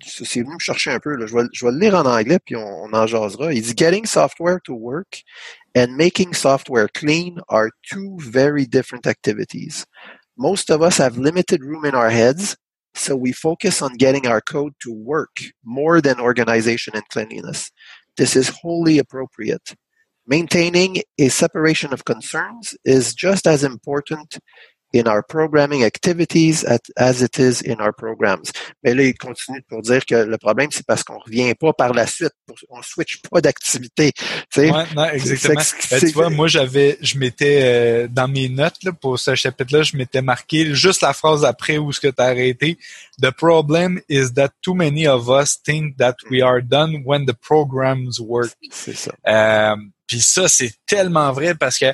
c'est 0.03 0.41
venu 0.41 0.55
me 0.55 0.59
chercher 0.59 0.91
un 0.91 0.99
peu. 0.99 1.15
Là. 1.15 1.27
Je, 1.27 1.35
vais, 1.35 1.43
je 1.53 1.67
vais 1.67 1.73
le 1.73 1.79
lire 1.79 1.95
en 1.95 2.07
anglais, 2.07 2.39
puis 2.45 2.57
on, 2.57 2.85
on 2.85 2.93
en 2.95 3.07
jasera. 3.07 3.53
Il 3.53 3.63
dit 3.63 3.75
Getting 3.77 4.07
software 4.07 4.59
to 4.65 4.73
work 4.73 5.23
and 5.77 5.89
making 5.97 6.33
software 6.33 6.89
clean 6.89 7.41
are 7.49 7.71
two 7.91 8.17
very 8.19 8.67
different 8.67 9.07
activities. 9.07 9.85
Most 10.39 10.71
of 10.71 10.81
us 10.83 10.99
have 10.99 11.19
limited 11.19 11.63
room 11.63 11.85
in 11.85 11.95
our 11.95 12.11
heads, 12.11 12.57
so 12.95 13.15
we 13.17 13.33
focus 13.33 13.83
on 13.83 13.95
getting 13.99 14.27
our 14.27 14.41
code 14.41 14.73
to 14.81 14.93
work 14.93 15.37
more 15.63 16.01
than 16.01 16.21
organization 16.21 16.95
and 16.95 17.07
cleanliness. 17.11 17.71
This 18.17 18.35
is 18.35 18.49
wholly 18.49 18.99
appropriate. 18.99 19.75
Maintaining 20.27 21.03
a 21.19 21.29
separation 21.29 21.93
of 21.93 22.05
concerns 22.05 22.75
is 22.85 23.15
just 23.15 23.47
as 23.47 23.63
important 23.63 24.39
in 24.95 25.07
our 25.07 25.23
programming 25.23 25.85
activities 25.85 26.65
as 26.97 27.23
it 27.23 27.39
is 27.39 27.61
in 27.63 27.81
our 27.81 27.93
programs. 27.93 28.51
Mais 28.83 28.95
là, 28.95 29.03
il 29.03 29.17
continue 29.17 29.63
pour 29.69 29.83
dire 29.83 30.05
que 30.07 30.15
le 30.15 30.39
problème, 30.39 30.69
c'est 30.71 30.87
parce 30.87 31.03
qu'on 31.03 31.19
revient 31.19 31.55
pas 31.55 31.73
par 31.73 31.93
la 31.93 32.07
suite, 32.07 32.33
on 32.69 32.83
switch 32.83 33.21
pas 33.31 33.41
d'activité. 33.41 34.13
Ouais, 34.57 34.71
non, 34.95 35.05
exactement. 35.07 35.61
Ben, 35.91 36.01
tu 36.01 36.13
vois, 36.13 36.31
moi, 36.31 36.49
j'avais, 36.49 36.99
je 37.01 37.19
m'étais 37.19 37.61
euh, 37.63 38.09
dans 38.09 38.29
mes 38.29 38.49
notes 38.49 38.83
là, 38.83 38.93
pour 38.93 39.19
ce 39.19 39.35
chapitre-là, 39.35 39.83
je 39.83 39.97
m'étais 39.97 40.23
marqué 40.23 40.75
juste 40.75 41.03
la 41.03 41.13
phrase 41.13 41.45
après 41.45 41.79
où 41.79 41.93
ce 41.93 42.01
que 42.01 42.09
tu 42.09 42.23
as 42.23 42.27
arrêté. 42.27 42.79
The 43.21 43.31
problem 43.31 44.01
is 44.09 44.33
that 44.35 44.51
too 44.63 44.75
many 44.75 45.07
of 45.07 45.29
us 45.29 45.61
think 45.63 45.97
that 45.99 46.17
we 46.31 46.43
are 46.43 46.63
done 46.63 47.03
when 47.05 47.27
the 47.27 47.35
programs 47.35 48.21
work. 48.21 48.53
C'est 48.71 48.97
ça. 48.97 49.13
Euh, 49.27 49.77
Puis 50.07 50.21
ça, 50.21 50.49
c'est 50.49 50.73
tellement 50.87 51.33
vrai 51.33 51.55
parce 51.55 51.79
que 51.79 51.93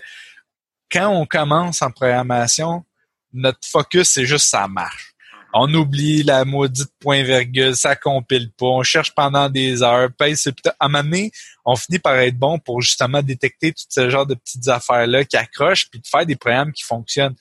quand 0.93 1.09
on 1.09 1.27
commence 1.27 1.83
en 1.83 1.91
programmation, 1.91 2.85
notre 3.33 3.67
focus, 3.67 4.11
c'est 4.11 4.27
juste 4.27 4.47
ça 4.47 4.69
marche. 4.69 5.15
On 5.55 5.73
oublie 5.75 6.23
la 6.23 6.45
maudite 6.47 6.91
point-virgule, 6.99 7.77
ça 7.77 7.95
compile 7.95 8.51
pas, 8.53 8.67
on 8.67 8.83
cherche 8.83 9.15
pendant 9.15 9.51
des 9.51 9.83
heures, 9.83 10.09
pèse, 10.17 10.47
à 10.47 10.87
un 10.87 10.89
moment 10.89 11.05
donné, 11.05 11.31
on 11.65 11.77
finit 11.77 11.99
par 11.99 12.17
être 12.17 12.39
bon 12.39 12.59
pour 12.59 12.81
justement 12.81 13.21
détecter 13.23 13.73
tout 13.73 13.85
ce 13.89 14.09
genre 14.09 14.27
de 14.27 14.35
petites 14.35 14.69
affaires-là 14.69 15.25
qui 15.25 15.37
accrochent, 15.37 15.91
puis 15.91 16.01
de 16.01 16.07
faire 16.07 16.25
des 16.25 16.37
programmes 16.37 16.73
qui 16.73 16.85
fonctionnent. 16.85 17.37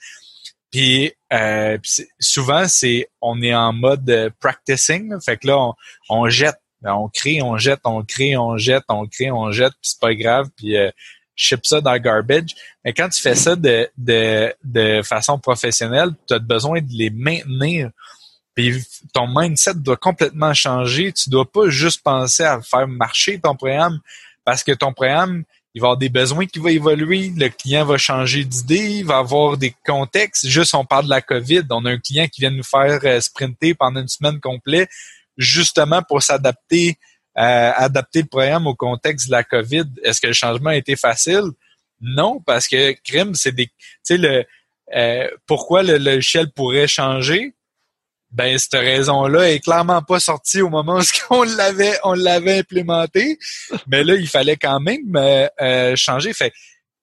Puis, 0.71 1.13
euh, 1.31 1.77
souvent, 2.19 2.67
c'est 2.67 3.09
on 3.21 3.41
est 3.41 3.53
en 3.53 3.71
mode 3.71 4.33
practicing, 4.39 5.13
fait 5.21 5.37
que 5.37 5.47
là, 5.47 5.57
on, 5.57 5.73
on 6.09 6.29
jette, 6.29 6.59
on 6.83 7.07
crée, 7.07 7.41
on 7.41 7.57
jette, 7.57 7.81
on 7.85 8.03
crée, 8.03 8.35
on 8.35 8.57
jette, 8.57 8.83
on 8.89 9.07
crée, 9.07 9.31
on 9.31 9.51
jette, 9.51 9.73
puis 9.73 9.89
c'est 9.89 9.99
pas 10.01 10.15
grave, 10.15 10.49
puis 10.57 10.75
euh, 10.75 10.91
ship 11.35 11.65
ça 11.65 11.81
dans 11.81 11.93
le 11.93 11.99
garbage. 11.99 12.55
Mais 12.83 12.93
quand 12.93 13.09
tu 13.09 13.21
fais 13.21 13.35
ça 13.35 13.55
de, 13.55 13.89
de, 13.97 14.53
de 14.63 15.01
façon 15.03 15.39
professionnelle, 15.39 16.09
tu 16.27 16.33
as 16.33 16.39
besoin 16.39 16.81
de 16.81 16.91
les 16.91 17.09
maintenir. 17.09 17.89
Puis 18.55 18.83
ton 19.13 19.27
mindset 19.27 19.75
doit 19.75 19.97
complètement 19.97 20.53
changer. 20.53 21.11
Tu 21.13 21.29
dois 21.29 21.49
pas 21.49 21.69
juste 21.69 22.03
penser 22.03 22.43
à 22.43 22.61
faire 22.61 22.87
marcher 22.87 23.39
ton 23.39 23.55
programme 23.55 23.99
parce 24.43 24.63
que 24.63 24.71
ton 24.71 24.91
programme, 24.91 25.43
il 25.73 25.81
va 25.81 25.87
avoir 25.87 25.97
des 25.97 26.09
besoins 26.09 26.45
qui 26.45 26.59
vont 26.59 26.67
évoluer, 26.67 27.31
le 27.35 27.47
client 27.47 27.85
va 27.85 27.97
changer 27.97 28.43
d'idée, 28.43 28.97
il 28.97 29.05
va 29.05 29.19
avoir 29.19 29.55
des 29.55 29.73
contextes. 29.85 30.47
Juste, 30.47 30.75
on 30.75 30.83
parle 30.83 31.05
de 31.05 31.09
la 31.09 31.21
COVID, 31.21 31.61
on 31.69 31.85
a 31.85 31.91
un 31.91 31.97
client 31.97 32.27
qui 32.27 32.41
vient 32.41 32.49
nous 32.49 32.63
faire 32.63 32.99
euh, 33.03 33.21
sprinter 33.21 33.73
pendant 33.73 34.01
une 34.01 34.07
semaine 34.09 34.39
complète, 34.41 34.89
justement 35.37 36.01
pour 36.01 36.21
s'adapter, 36.21 36.97
adapter 37.35 38.21
le 38.21 38.27
programme 38.27 38.67
au 38.67 38.75
contexte 38.75 39.27
de 39.27 39.31
la 39.31 39.43
COVID. 39.43 39.85
Est-ce 40.03 40.19
que 40.19 40.27
le 40.27 40.33
changement 40.33 40.71
a 40.71 40.75
été 40.75 40.95
facile? 40.95 41.51
Non, 42.01 42.41
parce 42.41 42.67
que 42.67 42.93
crime, 43.03 43.35
c'est 43.35 43.53
des, 43.53 43.67
tu 43.67 43.73
sais, 44.03 44.17
le, 44.17 44.43
euh, 44.95 45.27
pourquoi 45.45 45.83
le 45.83 45.97
logiciel 45.97 46.51
pourrait 46.51 46.87
changer? 46.87 47.53
ben 48.31 48.57
cette 48.57 48.79
raison-là 48.79 49.51
est 49.51 49.59
clairement 49.59 50.01
pas 50.01 50.19
sortie 50.19 50.61
au 50.61 50.69
moment 50.69 50.99
où 50.99 51.33
on 51.33 51.43
l'avait 51.43 51.97
on 52.03 52.13
l'avait 52.13 52.59
implémenté, 52.59 53.37
mais 53.87 54.03
là 54.03 54.15
il 54.15 54.27
fallait 54.27 54.57
quand 54.57 54.79
même 54.79 55.15
euh, 55.15 55.47
euh, 55.59 55.95
changer. 55.95 56.33
Fait, 56.33 56.53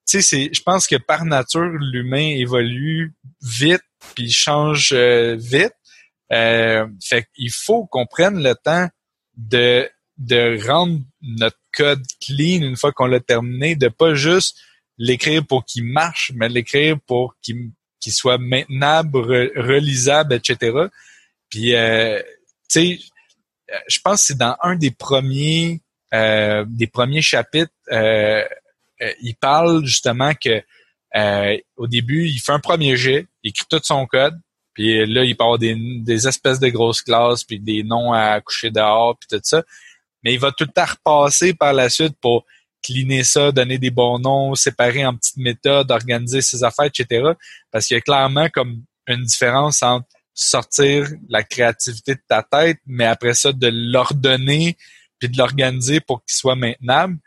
tu 0.09 0.22
sais, 0.22 0.51
je 0.53 0.62
pense 0.62 0.87
que 0.87 0.97
par 0.97 1.24
nature 1.24 1.68
l'humain 1.93 2.35
évolue 2.39 3.12
vite 3.43 3.83
puis 4.14 4.31
change 4.31 4.91
euh, 4.93 5.37
vite. 5.39 5.74
fait 6.31 7.26
qu'il 7.35 7.53
faut 7.53 7.87
qu'on 7.87 8.07
prenne 8.07 8.43
le 8.43 8.55
temps 8.55 8.89
de 9.37 9.89
de 10.19 10.66
rendre 10.66 11.01
notre 11.23 11.59
code 11.73 12.03
clean 12.21 12.62
une 12.62 12.77
fois 12.77 12.93
qu'on 12.93 13.07
l'a 13.07 13.21
terminé, 13.21 13.77
de 13.77 13.89
pas 13.89 14.14
juste 14.14 14.57
l'écrire 14.99 15.47
pour 15.47 15.64
qu'il 15.64 15.85
marche, 15.85 16.33
mais 16.35 16.49
l'écrire 16.49 16.99
pour 17.07 17.37
qu'il 17.41 17.71
qu'il 18.01 18.12
soit 18.12 18.39
maintenable, 18.39 19.19
relisable, 19.57 20.35
etc. 20.35 20.87
Puis, 21.49 21.75
euh, 21.75 22.21
tu 22.69 22.97
sais, 22.97 22.99
euh, 23.73 23.79
je 23.89 23.99
pense 24.01 24.21
que 24.21 24.27
c'est 24.29 24.39
dans 24.39 24.57
un 24.62 24.77
des 24.77 24.91
premiers 24.91 25.81
euh, 26.14 26.64
des 26.66 26.87
premiers 26.87 27.21
chapitres, 27.21 27.73
euh, 27.93 28.43
il 29.21 29.35
parle 29.35 29.85
justement 29.85 30.33
que 30.35 30.62
au 31.77 31.87
début, 31.87 32.27
il 32.27 32.39
fait 32.39 32.53
un 32.53 32.61
premier 32.61 32.97
jet, 32.97 33.27
il 33.43 33.51
écrit 33.51 33.66
tout 33.69 33.81
son 33.83 34.07
code, 34.07 34.39
puis 34.73 35.07
là, 35.07 35.25
il 35.25 35.37
parle 35.37 35.59
des, 35.59 35.75
des 35.77 36.29
espèces 36.29 36.61
de 36.61 36.69
grosses 36.69 37.03
classes, 37.03 37.45
puis 37.45 37.59
des 37.59 37.83
noms 37.83 38.12
à 38.12 38.41
coucher 38.41 38.71
dehors, 38.71 39.19
puis 39.19 39.29
tout 39.31 39.43
ça. 39.43 39.62
Mais 40.23 40.35
il 40.35 40.41
va 40.41 40.53
tout 40.53 40.64
le 40.64 40.73
temps 40.73 40.85
repasser 40.85 41.55
par 41.55 41.73
la 41.73 41.89
suite 41.89 42.16
pour 42.21 42.45
cleaner 42.83 43.25
ça, 43.25 43.53
donner 43.53 43.79
des 43.79 43.91
bons 43.91 44.19
noms, 44.19 44.55
séparer 44.55 45.05
en 45.05 45.16
petites 45.16 45.37
méthodes, 45.37 45.91
organiser 45.91 46.41
ses 46.43 46.64
affaires, 46.64 46.87
etc. 46.87 47.33
Parce 47.71 47.87
qu'il 47.87 47.97
y 47.97 47.99
a 47.99 48.01
clairement 48.01 48.49
comme 48.49 48.83
une 49.07 49.23
différence 49.23 49.83
entre 49.83 50.07
sortir 50.35 51.09
la 51.29 51.43
créativité 51.43 52.14
de 52.14 52.23
ta 52.29 52.43
tête, 52.43 52.79
mais 52.87 53.07
après 53.07 53.35
ça, 53.35 53.53
de 53.53 53.69
l'ordonner 53.73 54.77
puis 55.19 55.29
de 55.29 55.37
l'organiser 55.37 56.01
pour 56.01 56.25
qu'il 56.25 56.37
soit 56.37 56.55
maintenable. 56.55 57.19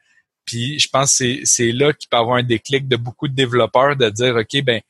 Puis 0.46 0.80
je 0.80 0.88
pense 0.88 1.18
que 1.18 1.42
c'est 1.44 1.72
là 1.72 1.92
qu'il 1.94 2.08
peut 2.10 2.18
avoir 2.18 2.38
un 2.38 2.44
déclic 2.44 2.88
de 2.88 2.96
beaucoup 2.96 3.28
de 3.28 3.36
développeurs 3.36 3.98
de 3.98 4.10
dire 4.10 4.36
OK, 4.36 4.62
ben 4.64 4.82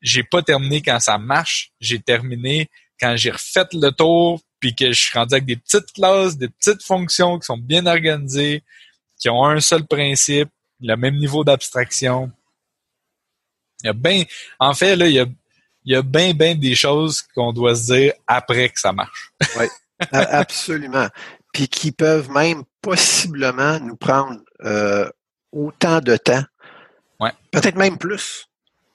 j'ai 0.00 0.24
pas 0.24 0.42
terminé 0.42 0.82
quand 0.82 0.98
ça 0.98 1.18
marche, 1.18 1.72
j'ai 1.80 2.00
terminé 2.00 2.70
quand 2.98 3.16
j'ai 3.16 3.30
refait 3.30 3.66
le 3.72 3.90
tour, 3.90 4.40
puis 4.62 4.76
que 4.76 4.92
je 4.92 5.02
suis 5.02 5.18
rendu 5.18 5.34
avec 5.34 5.44
des 5.44 5.56
petites 5.56 5.92
classes, 5.92 6.36
des 6.36 6.48
petites 6.48 6.84
fonctions 6.84 7.36
qui 7.40 7.46
sont 7.46 7.58
bien 7.58 7.84
organisées, 7.84 8.62
qui 9.18 9.28
ont 9.28 9.44
un 9.44 9.58
seul 9.58 9.84
principe, 9.84 10.50
le 10.80 10.94
même 10.94 11.16
niveau 11.16 11.42
d'abstraction. 11.42 12.30
Il 13.82 13.88
y 13.88 13.90
a 13.90 13.92
bien, 13.92 14.22
en 14.60 14.72
fait, 14.72 14.94
là, 14.94 15.08
il 15.08 15.14
y 15.14 15.18
a 15.18 15.26
il 15.84 15.92
y 15.92 15.96
a 15.96 16.02
bien, 16.02 16.32
bien 16.32 16.54
des 16.54 16.76
choses 16.76 17.22
qu'on 17.34 17.52
doit 17.52 17.74
se 17.74 17.92
dire 17.92 18.12
après 18.28 18.68
que 18.68 18.78
ça 18.78 18.92
marche. 18.92 19.32
oui, 19.58 19.66
absolument. 20.12 21.08
Puis 21.52 21.66
qui 21.66 21.90
peuvent 21.90 22.30
même 22.30 22.62
possiblement 22.80 23.80
nous 23.80 23.96
prendre 23.96 24.38
euh, 24.64 25.10
autant 25.50 25.98
de 25.98 26.16
temps, 26.16 26.44
ouais. 27.18 27.32
peut-être 27.50 27.74
même 27.74 27.98
plus, 27.98 28.46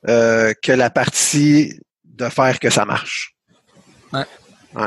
euh, 0.07 0.53
que 0.63 0.71
la 0.71 0.89
partie 0.89 1.77
de 2.05 2.29
faire 2.29 2.57
que 2.57 2.69
ça 2.69 2.85
marche. 2.85 3.35
Ouais 4.13 4.23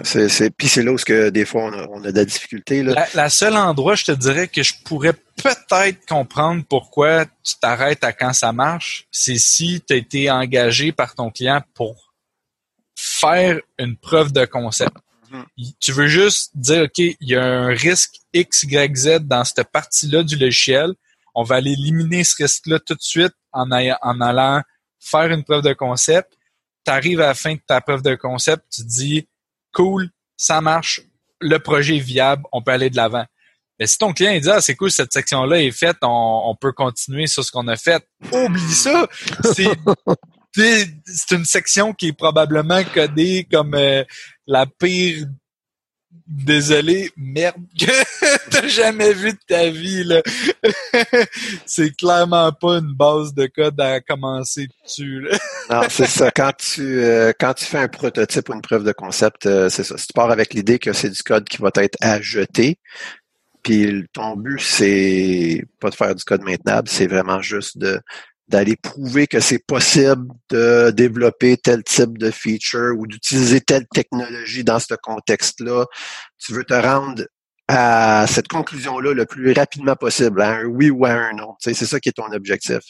c'est, 0.05 0.51
puis 0.51 0.69
c'est 0.69 0.83
là 0.83 0.93
où 0.93 0.97
que 0.97 1.31
des 1.31 1.45
fois 1.45 1.71
on 1.91 2.05
a, 2.05 2.11
de 2.11 2.17
la 2.17 2.25
difficulté. 2.25 2.83
Là. 2.83 3.07
La, 3.15 3.31
seule 3.31 3.57
endroit, 3.57 3.95
je 3.95 4.05
te 4.05 4.13
dirais 4.13 4.47
que 4.47 4.63
je 4.63 4.75
pourrais 4.85 5.13
peut-être 5.13 6.07
comprendre 6.07 6.65
pourquoi 6.69 7.27
tu 7.27 7.55
t'arrêtes 7.61 8.05
à 8.05 8.13
quand 8.13 8.33
ça 8.33 8.53
marche, 8.53 9.07
c'est 9.11 9.39
si 9.39 9.83
tu 9.87 9.95
as 9.95 9.97
été 9.97 10.31
engagé 10.31 10.93
par 10.93 11.15
ton 11.15 11.31
client 11.31 11.63
pour 11.75 12.15
faire 12.95 13.61
une 13.79 13.97
preuve 13.97 14.33
de 14.33 14.45
concept. 14.45 14.97
Mm-hmm. 15.33 15.75
Tu 15.81 15.93
veux 15.93 16.09
juste 16.09 16.51
dire, 16.55 16.85
OK, 16.85 16.99
il 16.99 17.17
y 17.21 17.35
a 17.35 17.45
un 17.45 17.69
risque 17.69 18.17
X, 18.33 18.65
Y, 18.65 18.97
Z 18.97 19.19
dans 19.21 19.45
cette 19.45 19.71
partie-là 19.71 20.23
du 20.23 20.37
logiciel. 20.37 20.93
On 21.35 21.43
va 21.43 21.57
aller 21.57 21.73
éliminer 21.73 22.25
ce 22.25 22.43
risque-là 22.43 22.79
tout 22.81 22.95
de 22.95 23.03
suite 23.03 23.33
en, 23.53 23.71
en 23.71 24.21
allant 24.21 24.63
faire 25.01 25.31
une 25.31 25.45
preuve 25.45 25.63
de 25.63 25.73
concept. 25.73 26.37
Tu 26.85 26.93
arrives 26.93 27.21
à 27.21 27.29
la 27.29 27.35
fin 27.35 27.55
de 27.55 27.61
ta 27.67 27.81
preuve 27.81 28.03
de 28.03 28.15
concept, 28.15 28.65
tu 28.73 28.83
dis, 28.85 29.29
cool, 29.73 30.11
ça 30.37 30.61
marche, 30.61 31.01
le 31.41 31.59
projet 31.59 31.97
est 31.97 32.01
viable, 32.01 32.43
on 32.53 32.63
peut 32.63 32.73
aller 32.73 32.91
de 32.91 32.97
l'avant. 32.97 33.25
Mais 33.79 33.87
si 33.87 33.97
ton 33.97 34.13
client 34.13 34.39
dit 34.39 34.51
ah 34.51 34.61
c'est 34.61 34.75
cool 34.75 34.91
cette 34.91 35.13
section 35.13 35.45
là 35.45 35.61
est 35.61 35.71
faite, 35.71 35.97
on, 36.03 36.55
peut 36.61 36.73
continuer 36.73 37.27
sur 37.27 37.43
ce 37.43 37.51
qu'on 37.51 37.67
a 37.69 37.77
fait, 37.77 38.07
oublie 38.33 38.73
ça. 38.73 39.09
C'est 39.55 39.71
c'est 40.55 41.31
une 41.31 41.45
section 41.45 41.95
qui 41.95 42.09
est 42.09 42.13
probablement 42.13 42.83
codée 42.85 43.47
comme 43.51 43.75
euh, 43.75 44.05
la 44.47 44.67
pire 44.67 45.27
désolé, 46.27 47.11
merde 47.17 47.57
que 47.79 48.51
t'as 48.51 48.67
jamais 48.67 49.13
vu 49.13 49.33
de 49.33 49.39
ta 49.47 49.69
vie 49.69 50.05
là. 50.05 50.23
c'est 51.67 51.97
clairement 51.97 52.53
pas 52.53 52.79
une 52.79 52.95
base 52.95 53.35
de 53.35 53.47
code 53.47 53.81
à 53.81 54.01
commencer 54.01 54.69
dessus. 54.85 55.21
Là. 55.21 55.39
non, 55.71 55.83
c'est 55.89 56.07
ça. 56.07 56.31
Quand 56.31 56.53
tu 56.57 57.01
euh, 57.01 57.33
quand 57.39 57.55
tu 57.55 57.65
fais 57.65 57.79
un 57.79 57.89
prototype 57.89 58.49
ou 58.49 58.55
une 58.55 58.63
preuve 58.63 58.85
de 58.85 58.93
concept, 58.93 59.47
euh, 59.47 59.69
c'est 59.69 59.85
ça. 59.85 59.99
Si 59.99 60.09
tu 60.09 60.13
pars 60.13 60.31
avec 60.31 60.55
l'idée 60.55 60.79
que 60.79 60.93
c'est 60.93 61.11
du 61.11 61.23
code 61.23 61.49
qui 61.49 61.59
va 61.59 61.71
être 61.77 61.99
à 62.01 62.21
jeter, 62.21 62.79
puis 63.63 64.05
ton 64.13 64.37
but 64.37 64.61
c'est 64.61 65.65
pas 65.81 65.91
de 65.91 65.95
faire 65.95 66.15
du 66.15 66.25
code 66.25 66.43
maintenable, 66.43 66.89
c'est 66.89 67.07
vraiment 67.07 67.41
juste 67.41 67.79
de 67.79 68.01
d'aller 68.51 68.77
prouver 68.77 69.27
que 69.27 69.41
c'est 69.41 69.65
possible 69.65 70.27
de 70.51 70.91
développer 70.91 71.57
tel 71.57 71.83
type 71.85 72.19
de 72.19 72.31
feature 72.31 72.95
ou 72.99 73.07
d'utiliser 73.07 73.61
telle 73.61 73.87
technologie 73.87 74.65
dans 74.65 74.81
ce 74.81 74.95
contexte-là. 75.01 75.87
Tu 76.39 76.53
veux 76.53 76.65
te 76.65 76.75
rendre 76.75 77.23
à 77.73 78.27
cette 78.27 78.49
conclusion-là 78.49 79.15
le 79.15 79.27
plus 79.27 79.53
rapidement 79.53 79.95
possible, 79.95 80.43
à 80.43 80.57
un 80.57 80.65
oui 80.65 80.91
ou 80.91 81.05
à 81.07 81.11
un 81.11 81.33
non. 81.35 81.55
c'est 81.61 81.75
ça 81.75 82.01
qui 82.01 82.09
est 82.09 82.13
ton 82.13 82.33
objectif. 82.33 82.81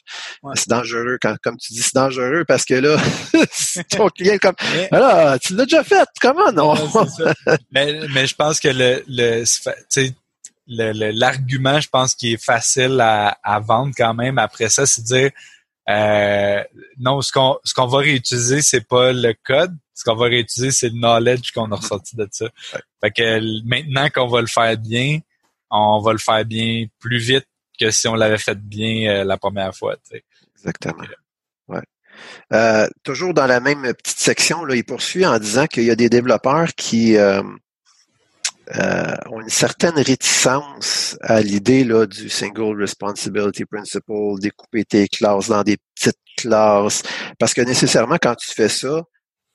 C'est 0.55 0.69
dangereux, 0.69 1.19
quand, 1.21 1.37
comme 1.43 1.59
tu 1.59 1.75
dis, 1.75 1.83
c'est 1.83 1.95
dangereux 1.95 2.45
parce 2.49 2.65
que 2.65 2.75
là, 2.75 2.97
ton 3.91 4.09
client 4.17 4.35
est 4.35 4.39
comme 4.39 4.55
Alors, 4.91 5.39
tu 5.39 5.55
l'as 5.55 5.65
déjà 5.65 5.85
fait, 5.85 6.09
comment 6.23 6.51
non? 6.51 6.75
mais, 7.73 8.01
mais 8.15 8.27
je 8.27 8.35
pense 8.35 8.59
que 8.59 8.69
le, 8.69 9.05
le 9.07 9.45
l'argument, 10.67 11.81
je 11.81 11.89
pense, 11.89 12.15
qui 12.15 12.35
est 12.35 12.43
facile 12.43 13.01
à, 13.01 13.39
à, 13.43 13.61
vendre 13.61 13.93
quand 13.97 14.15
même 14.15 14.39
après 14.39 14.69
ça, 14.69 14.87
c'est 14.87 15.03
de 15.03 15.07
dire 15.07 15.31
euh, 15.89 16.63
non, 16.99 17.21
ce 17.21 17.33
qu'on 17.33 17.59
ce 17.65 17.75
qu'on 17.75 17.87
va 17.87 17.99
réutiliser, 17.99 18.63
c'est 18.63 18.87
pas 18.87 19.13
le 19.13 19.35
code. 19.45 19.77
Ce 19.95 20.05
qu'on 20.05 20.15
va 20.15 20.27
réutiliser, 20.27 20.71
c'est 20.71 20.89
le 20.89 20.95
knowledge 20.95 21.53
qu'on 21.53 21.65
a 21.65 21.69
mm-hmm. 21.69 21.81
ressorti 21.81 22.17
de 22.17 22.29
ça. 22.31 22.49
Fait 23.01 23.11
que 23.11 23.41
maintenant 23.67 24.09
qu'on 24.09 24.29
va 24.29 24.41
le 24.41 24.47
faire 24.47 24.77
bien, 24.79 25.19
on 25.71 26.01
va 26.01 26.13
le 26.13 26.19
faire 26.19 26.45
bien 26.45 26.87
plus 26.99 27.19
vite 27.19 27.47
que 27.79 27.91
si 27.91 28.09
on 28.09 28.15
l'avait 28.15 28.39
fait 28.39 28.59
bien 28.59 29.11
euh, 29.11 29.25
la 29.25 29.37
première 29.37 29.75
fois. 29.75 29.97
Exactement. 30.57 31.05
Ouais. 31.69 31.83
Euh, 32.53 32.87
toujours 33.03 33.35
dans 33.35 33.47
la 33.47 33.61
même 33.61 33.83
petite 33.95 34.19
section, 34.19 34.65
là, 34.65 34.77
il 34.77 34.85
poursuit 34.85 35.27
en 35.27 35.39
disant 35.39 35.67
qu'il 35.67 35.85
y 35.85 35.91
a 35.91 35.97
des 35.97 36.09
développeurs 36.11 36.69
qui 36.75 37.17
euh, 38.77 39.15
ont 39.31 39.41
une 39.41 39.49
certaine 39.49 39.99
réticence 39.99 41.19
à 41.23 41.41
l'idée 41.41 41.85
là 41.85 42.07
du 42.07 42.29
single 42.29 42.81
responsibility 42.81 43.65
principle, 43.65 44.39
découper 44.41 44.85
tes 44.85 45.09
classes 45.09 45.49
dans 45.49 45.63
des 45.63 45.77
petites 45.95 46.19
classes, 46.37 47.03
parce 47.39 47.53
que 47.53 47.63
nécessairement 47.63 48.17
quand 48.21 48.37
tu 48.37 48.51
fais 48.51 48.69
ça, 48.69 49.03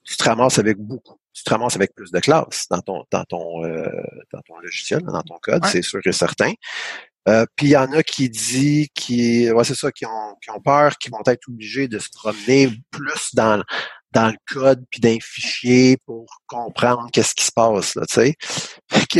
tu 0.03 0.17
te 0.17 0.23
ramasses 0.23 0.59
avec 0.59 0.77
beaucoup, 0.77 1.17
tu 1.33 1.43
te 1.43 1.49
ramasses 1.49 1.75
avec 1.75 1.95
plus 1.95 2.11
de 2.11 2.19
classes 2.19 2.67
dans 2.69 2.81
ton 2.81 3.03
dans 3.09 3.23
ton 3.23 3.63
euh, 3.63 3.87
dans 4.33 4.41
ton 4.41 4.59
logiciel, 4.59 5.01
dans 5.01 5.23
ton 5.23 5.37
code, 5.41 5.65
c'est 5.65 5.81
sûr 5.81 6.01
et 6.03 6.11
certain. 6.11 6.51
Euh, 7.27 7.45
puis 7.55 7.67
il 7.67 7.71
y 7.71 7.77
en 7.77 7.91
a 7.91 8.03
qui 8.03 8.29
dit 8.29 8.89
qui 8.93 9.49
ouais, 9.49 9.63
c'est 9.63 9.75
ça 9.75 9.91
qui 9.91 10.05
ont 10.05 10.35
qui 10.43 10.51
ont 10.51 10.59
peur, 10.59 10.97
qui 10.97 11.09
vont 11.09 11.23
être 11.25 11.47
obligés 11.47 11.87
de 11.87 11.97
se 11.99 12.09
promener 12.09 12.69
plus 12.91 13.33
dans 13.33 13.63
dans 14.15 14.27
le 14.27 14.37
code 14.51 14.83
puis 14.89 15.01
d'un 15.01 15.17
fichier 15.21 15.97
pour 16.05 16.25
comprendre 16.47 17.09
qu'est-ce 17.11 17.35
qui 17.35 17.45
se 17.45 17.51
passe 17.51 17.95
là, 17.95 18.03
tu 18.09 18.15
sais. 18.15 18.35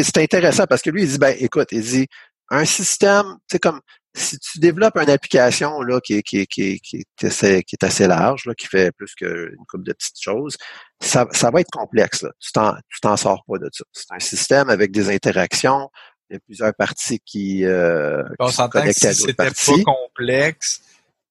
C'est 0.03 0.17
intéressant 0.17 0.65
parce 0.67 0.81
que 0.81 0.89
lui 0.89 1.03
il 1.03 1.09
dit 1.09 1.17
ben 1.17 1.35
écoute, 1.39 1.67
il 1.71 1.81
dit 1.81 2.07
un 2.49 2.65
système, 2.65 3.37
c'est 3.51 3.59
comme 3.59 3.81
si 4.15 4.39
tu 4.39 4.59
développes 4.59 4.95
une 4.95 5.09
application 5.09 5.81
là 5.81 5.99
qui, 5.99 6.23
qui, 6.23 6.47
qui, 6.47 6.79
qui, 6.79 6.97
est, 6.97 7.25
assez, 7.25 7.63
qui 7.63 7.75
est 7.75 7.85
assez 7.85 8.07
large, 8.07 8.45
là, 8.45 8.53
qui 8.55 8.67
fait 8.67 8.91
plus 8.93 9.13
qu'une 9.13 9.57
couple 9.67 9.83
de 9.83 9.91
petites 9.91 10.21
choses, 10.21 10.55
ça, 11.01 11.27
ça 11.31 11.51
va 11.51 11.59
être 11.59 11.71
complexe. 11.71 12.21
Là. 12.21 12.31
Tu 12.39 12.51
t'en 12.53 12.75
tu 12.89 13.01
t'en 13.01 13.17
sors 13.17 13.43
pas 13.45 13.57
de 13.57 13.69
ça. 13.73 13.83
C'est 13.91 14.13
un 14.13 14.19
système 14.19 14.69
avec 14.69 14.91
des 14.91 15.13
interactions. 15.13 15.89
il 16.29 16.35
y 16.35 16.37
a 16.37 16.39
plusieurs 16.39 16.73
parties 16.75 17.19
qui, 17.25 17.65
euh, 17.65 18.23
On 18.39 18.47
s'entend 18.47 18.83
que 18.83 18.93
si 18.93 19.13
c'était 19.13 19.33
pas 19.33 19.51
complexe, 19.83 20.81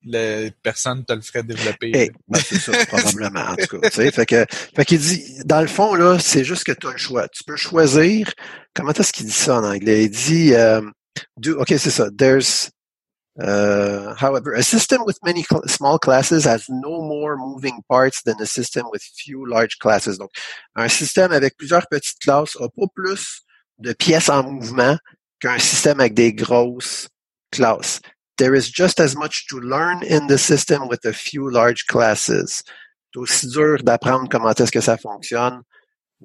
le, 0.04 0.50
personne 0.62 1.04
te 1.04 1.12
le 1.12 1.20
ferait 1.20 1.42
développer. 1.42 1.92
Eh, 1.94 2.10
ben, 2.28 2.40
c'est 2.40 2.58
ça, 2.58 2.72
probablement, 2.86 3.40
en 3.40 3.56
tout 3.56 3.78
cas. 3.78 3.90
Fait 3.90 4.26
que, 4.26 4.44
fait 4.48 4.84
qu'il 4.84 4.98
dit, 4.98 5.40
dans 5.44 5.60
le 5.60 5.66
fond, 5.66 5.94
là, 5.94 6.18
c'est 6.18 6.44
juste 6.44 6.64
que 6.64 6.72
tu 6.72 6.86
as 6.86 6.92
le 6.92 6.98
choix. 6.98 7.28
Tu 7.28 7.44
peux 7.44 7.56
choisir, 7.56 8.32
comment 8.74 8.92
est-ce 8.92 9.12
qu'il 9.12 9.26
dit 9.26 9.32
ça 9.32 9.56
en 9.56 9.64
anglais? 9.64 10.04
Il 10.04 10.10
dit, 10.10 10.54
euh, 10.54 10.82
do, 11.36 11.60
OK, 11.60 11.68
c'est 11.68 11.90
ça. 11.90 12.08
There's, 12.10 12.70
uh, 13.40 14.14
however, 14.20 14.54
a 14.54 14.62
system 14.62 15.02
with 15.06 15.16
many 15.24 15.42
cl 15.42 15.62
small 15.66 15.98
classes 15.98 16.46
has 16.46 16.68
no 16.68 17.02
more 17.02 17.36
moving 17.36 17.80
parts 17.88 18.22
than 18.24 18.34
a 18.40 18.46
system 18.46 18.86
with 18.92 19.02
few 19.02 19.46
large 19.46 19.78
classes. 19.78 20.18
Donc, 20.18 20.30
un 20.76 20.88
système 20.88 21.32
avec 21.32 21.56
plusieurs 21.56 21.86
petites 21.88 22.18
classes 22.20 22.56
a 22.60 22.68
pas 22.68 22.86
plus 22.94 23.42
de 23.78 23.92
pièces 23.92 24.28
en 24.28 24.42
mouvement 24.44 24.96
qu'un 25.40 25.58
système 25.58 26.00
avec 26.00 26.14
des 26.14 26.32
grosses 26.32 27.08
classes. 27.50 28.00
There 28.36 28.54
is 28.54 28.70
just 28.70 29.00
as 29.00 29.14
much 29.16 29.46
to 29.48 29.60
learn 29.60 30.02
in 30.02 30.26
the 30.26 30.38
system 30.38 30.88
with 30.88 31.04
a 31.04 31.12
few 31.12 31.48
large 31.50 31.86
classes. 31.86 32.62
C'est 33.12 33.20
aussi 33.20 33.46
dur 33.46 33.78
d'apprendre 33.82 34.28
comment 34.28 34.50
est-ce 34.50 34.72
que 34.72 34.80
ça 34.80 34.96
fonctionne. 34.96 35.62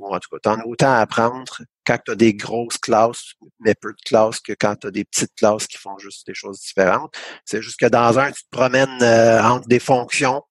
En 0.01 0.19
tout 0.19 0.29
cas, 0.31 0.39
t'en 0.41 0.59
as 0.59 0.65
autant 0.65 0.91
à 0.91 0.99
apprendre 0.99 1.61
quand 1.85 1.97
tu 2.03 2.11
as 2.11 2.15
des 2.15 2.33
grosses 2.33 2.77
classes, 2.77 3.33
mais 3.59 3.75
peu 3.75 3.91
de 3.91 4.01
classes, 4.05 4.39
que 4.39 4.53
quand 4.53 4.75
tu 4.75 4.87
as 4.87 4.91
des 4.91 5.05
petites 5.05 5.35
classes 5.35 5.67
qui 5.67 5.77
font 5.77 5.97
juste 5.97 6.25
des 6.25 6.33
choses 6.33 6.59
différentes. 6.59 7.13
C'est 7.45 7.61
juste 7.61 7.79
que 7.79 7.85
dans 7.85 8.17
un, 8.17 8.31
tu 8.31 8.43
te 8.43 8.49
promènes 8.49 9.01
euh, 9.01 9.43
entre 9.43 9.67
des 9.67 9.79
fonctions 9.79 10.43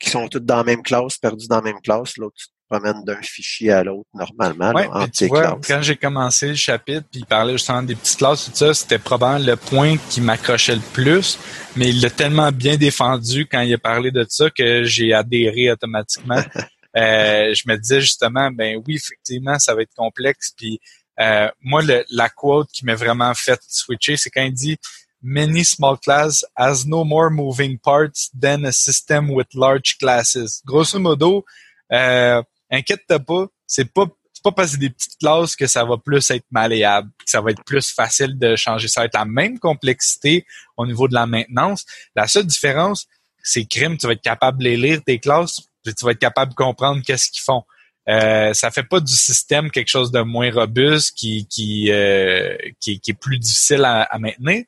qui 0.00 0.10
sont 0.10 0.28
toutes 0.28 0.44
dans 0.44 0.58
la 0.58 0.64
même 0.64 0.82
classe, 0.82 1.18
perdues 1.18 1.48
dans 1.48 1.56
la 1.56 1.62
même 1.62 1.80
classe. 1.80 2.16
L'autre, 2.16 2.36
tu 2.36 2.46
promène 2.68 3.04
d'un 3.04 3.20
fichier 3.22 3.72
à 3.72 3.84
l'autre 3.84 4.08
normalement. 4.14 4.72
Ouais, 4.72 4.88
tu 5.10 5.26
vois, 5.26 5.58
quand 5.66 5.82
j'ai 5.82 5.96
commencé 5.96 6.48
le 6.48 6.54
chapitre, 6.54 7.06
puis 7.10 7.20
il 7.20 7.26
parlait 7.26 7.52
justement 7.52 7.82
des 7.82 7.94
petites 7.94 8.18
classes, 8.18 8.46
tout 8.46 8.52
ça, 8.54 8.74
c'était 8.74 8.98
probablement 8.98 9.44
le 9.44 9.56
point 9.56 9.96
qui 10.10 10.20
m'accrochait 10.20 10.74
le 10.74 10.82
plus, 10.92 11.38
mais 11.76 11.88
il 11.88 12.00
l'a 12.00 12.10
tellement 12.10 12.52
bien 12.52 12.76
défendu 12.76 13.46
quand 13.46 13.60
il 13.60 13.72
a 13.74 13.78
parlé 13.78 14.10
de 14.10 14.26
ça 14.28 14.50
que 14.50 14.84
j'ai 14.84 15.12
adhéré 15.12 15.70
automatiquement. 15.70 16.42
euh, 16.96 17.54
je 17.54 17.62
me 17.66 17.76
disais 17.76 18.00
justement, 18.00 18.50
ben 18.50 18.82
oui, 18.86 18.96
effectivement, 18.96 19.58
ça 19.58 19.74
va 19.74 19.82
être 19.82 19.94
complexe. 19.96 20.52
Puis 20.56 20.80
euh, 21.20 21.48
moi, 21.62 21.82
le, 21.82 22.04
la 22.10 22.28
quote 22.28 22.68
qui 22.72 22.84
m'a 22.84 22.94
vraiment 22.94 23.32
fait 23.34 23.60
switcher, 23.68 24.16
c'est 24.16 24.30
quand 24.30 24.42
il 24.42 24.52
dit 24.52 24.76
Many 25.22 25.64
small 25.64 25.96
class 25.96 26.44
has 26.54 26.86
no 26.86 27.02
more 27.02 27.30
moving 27.30 27.78
parts 27.78 28.30
than 28.38 28.64
a 28.64 28.70
system 28.70 29.30
with 29.30 29.48
large 29.54 29.96
classes. 29.98 30.62
Grosso 30.64 31.00
modo, 31.00 31.44
euh, 31.92 32.42
inquiète-toi 32.70 33.20
pas, 33.20 33.46
c'est 33.66 33.92
pas 33.92 34.06
pas 34.46 34.52
parce 34.52 34.68
que 34.68 34.72
c'est 34.74 34.80
des 34.80 34.90
petites 34.90 35.18
classes 35.18 35.56
que 35.56 35.66
ça 35.66 35.84
va 35.84 35.96
plus 35.96 36.30
être 36.30 36.44
malléable, 36.50 37.10
que 37.18 37.30
ça 37.30 37.40
va 37.40 37.50
être 37.50 37.64
plus 37.64 37.90
facile 37.90 38.38
de 38.38 38.54
changer. 38.54 38.86
Ça 38.86 39.00
va 39.00 39.06
être 39.06 39.14
la 39.14 39.24
même 39.24 39.58
complexité 39.58 40.46
au 40.76 40.86
niveau 40.86 41.08
de 41.08 41.14
la 41.14 41.26
maintenance. 41.26 41.84
La 42.14 42.28
seule 42.28 42.46
différence, 42.46 43.08
c'est 43.42 43.64
crime, 43.64 43.96
tu 43.98 44.06
vas 44.06 44.12
être 44.12 44.22
capable 44.22 44.58
de 44.58 44.64
les 44.64 44.76
lire 44.76 45.02
tes 45.04 45.18
classes, 45.18 45.62
puis 45.82 45.94
tu 45.94 46.04
vas 46.04 46.12
être 46.12 46.20
capable 46.20 46.52
de 46.52 46.56
comprendre 46.56 47.02
qu'est-ce 47.04 47.30
qu'ils 47.30 47.42
font. 47.42 47.64
Euh, 48.08 48.54
ça 48.54 48.70
fait 48.70 48.84
pas 48.84 49.00
du 49.00 49.12
système 49.12 49.68
quelque 49.70 49.88
chose 49.88 50.12
de 50.12 50.20
moins 50.20 50.52
robuste 50.52 51.16
qui 51.16 51.48
qui 51.48 51.90
euh, 51.90 52.56
qui, 52.78 53.00
est 53.04 53.18
plus 53.20 53.38
difficile 53.38 53.84
à, 53.84 54.08
maintenir. 54.20 54.64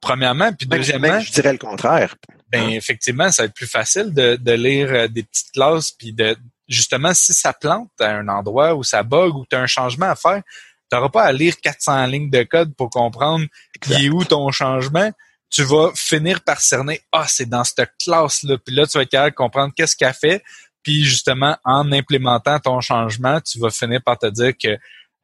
Premièrement, 0.00 0.50
puis 0.54 0.66
deuxièmement, 0.66 1.20
je 1.20 1.30
dirais 1.32 1.52
le 1.52 1.58
contraire. 1.58 2.16
Ben 2.50 2.70
effectivement, 2.70 3.30
ça 3.30 3.42
va 3.42 3.46
être 3.46 3.54
plus 3.54 3.66
facile 3.66 4.14
de, 4.14 4.36
de 4.36 4.52
lire 4.52 4.88
euh, 4.90 5.08
des 5.08 5.22
petites 5.22 5.52
classes 5.52 5.92
puis 5.92 6.14
de 6.14 6.34
justement, 6.70 7.12
si 7.12 7.34
ça 7.34 7.52
plante 7.52 7.90
à 8.00 8.10
un 8.10 8.28
endroit 8.28 8.74
où 8.74 8.82
ça 8.82 9.02
bug 9.02 9.34
ou 9.34 9.44
tu 9.44 9.56
as 9.56 9.60
un 9.60 9.66
changement 9.66 10.06
à 10.06 10.14
faire, 10.14 10.42
tu 10.90 10.96
n'auras 10.96 11.08
pas 11.10 11.24
à 11.24 11.32
lire 11.32 11.60
400 11.60 12.06
lignes 12.06 12.30
de 12.30 12.42
code 12.44 12.74
pour 12.74 12.88
comprendre 12.88 13.44
qui 13.80 14.06
est 14.06 14.08
où 14.08 14.24
ton 14.24 14.50
changement. 14.50 15.10
Tu 15.50 15.64
vas 15.64 15.90
finir 15.94 16.42
par 16.42 16.60
cerner, 16.60 17.00
ah, 17.12 17.26
c'est 17.28 17.48
dans 17.48 17.64
cette 17.64 17.90
classe-là. 18.02 18.56
Puis 18.64 18.74
là, 18.74 18.86
tu 18.86 18.96
vas 18.96 19.02
être 19.02 19.10
capable 19.10 19.32
de 19.32 19.36
comprendre 19.36 19.72
qu'est-ce 19.76 19.96
qu'elle 19.96 20.14
fait. 20.14 20.42
Puis 20.82 21.04
justement, 21.04 21.56
en 21.64 21.90
implémentant 21.92 22.58
ton 22.60 22.80
changement, 22.80 23.40
tu 23.40 23.58
vas 23.58 23.70
finir 23.70 24.00
par 24.02 24.18
te 24.18 24.26
dire 24.26 24.52
que 24.56 24.78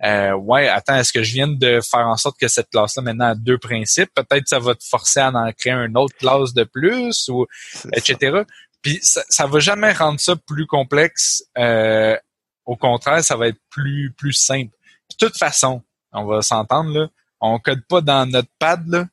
euh, 0.05 0.33
ouais, 0.35 0.69
attends, 0.69 0.97
est-ce 0.97 1.13
que 1.13 1.23
je 1.23 1.33
viens 1.33 1.49
de 1.49 1.81
faire 1.81 2.07
en 2.07 2.17
sorte 2.17 2.39
que 2.39 2.49
cette 2.49 2.69
classe-là 2.69 3.03
maintenant 3.03 3.31
a 3.31 3.35
deux 3.35 3.57
principes? 3.57 4.11
Peut-être 4.15 4.47
ça 4.47 4.59
va 4.59 4.75
te 4.75 4.85
forcer 4.85 5.21
à 5.21 5.31
en 5.31 5.51
créer 5.53 5.73
une 5.73 5.97
autre 5.97 6.15
classe 6.19 6.53
de 6.53 6.65
plus 6.65 7.29
ou 7.29 7.47
etc. 7.95 8.43
Puis 8.87 9.01
ça, 9.03 9.25
ça 9.29 9.49
va 9.49 9.59
jamais 9.59 9.91
rendre 9.91 10.21
ça 10.21 10.37
plus 10.37 10.65
complexe. 10.65 11.43
Euh, 11.59 12.17
au 12.65 12.77
contraire, 12.77 13.25
ça 13.25 13.37
va 13.37 13.49
être 13.49 13.59
plus 13.69 14.13
plus 14.17 14.33
simple. 14.33 14.71
de 15.11 15.17
toute 15.27 15.37
façon, 15.37 15.83
on 16.13 16.25
va 16.25 16.41
s'entendre 16.41 16.97
là, 16.97 17.09
on 17.41 17.59
code 17.59 17.85
pas 17.89 18.01
dans 18.01 18.31
notre 18.31 18.49
pad 18.61 18.87
là. 18.87 19.09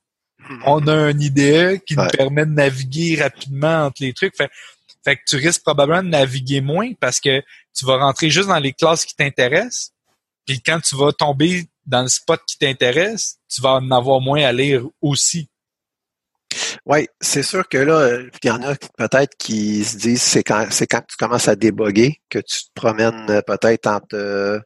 On 0.67 0.85
a 0.87 0.93
un 0.93 1.19
IDE 1.19 1.83
qui 1.85 1.95
nous 1.95 2.07
permet 2.09 2.45
de 2.45 2.51
naviguer 2.51 3.19
rapidement 3.19 3.85
entre 3.85 4.03
les 4.03 4.13
trucs. 4.13 4.37
Fait, 4.37 4.51
fait 5.03 5.15
que 5.15 5.21
tu 5.25 5.37
risques 5.37 5.63
probablement 5.63 6.03
de 6.03 6.09
naviguer 6.09 6.61
moins 6.61 6.91
parce 6.99 7.19
que 7.19 7.41
tu 7.73 7.85
vas 7.85 7.97
rentrer 7.97 8.29
juste 8.29 8.49
dans 8.49 8.59
les 8.59 8.73
classes 8.73 9.05
qui 9.05 9.15
t'intéressent. 9.15 9.91
Puis 10.45 10.61
quand 10.61 10.79
tu 10.81 10.95
vas 10.95 11.13
tomber 11.13 11.65
dans 11.87 12.03
le 12.03 12.09
spot 12.09 12.39
qui 12.45 12.59
t'intéresse, 12.59 13.39
tu 13.49 13.59
vas 13.59 13.75
en 13.75 13.89
avoir 13.89 14.21
moins 14.21 14.43
à 14.43 14.51
lire 14.51 14.83
aussi. 15.01 15.49
Oui, 16.85 17.07
c'est 17.21 17.43
sûr 17.43 17.67
que 17.67 17.77
là, 17.77 18.19
il 18.43 18.47
y 18.47 18.51
en 18.51 18.61
a 18.63 18.75
peut-être 18.97 19.35
qui 19.37 19.83
se 19.83 19.97
disent 19.97 20.21
c'est 20.21 20.43
quand 20.43 20.67
c'est 20.69 20.87
quand 20.87 21.01
tu 21.07 21.15
commences 21.17 21.47
à 21.47 21.55
déboguer 21.55 22.17
que 22.29 22.39
tu 22.39 22.65
te 22.65 22.71
promènes 22.75 23.29
euh, 23.29 23.41
peut-être 23.41 23.87
entre, 23.87 24.15
euh, 24.15 24.59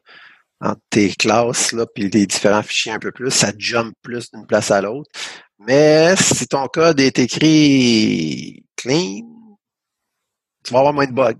entre 0.60 0.80
tes 0.90 1.10
classes 1.10 1.72
là, 1.72 1.86
puis 1.94 2.10
les 2.10 2.26
différents 2.26 2.62
fichiers 2.62 2.92
un 2.92 2.98
peu 2.98 3.12
plus, 3.12 3.30
ça 3.30 3.52
jump 3.58 3.94
plus 4.02 4.30
d'une 4.32 4.46
place 4.46 4.70
à 4.70 4.80
l'autre. 4.80 5.10
Mais 5.58 6.14
si 6.16 6.46
ton 6.46 6.66
code 6.68 7.00
est 7.00 7.18
écrit 7.18 8.64
clean, 8.76 9.22
tu 10.64 10.72
vas 10.72 10.80
avoir 10.80 10.94
moins 10.94 11.06
de 11.06 11.12
bugs. 11.12 11.34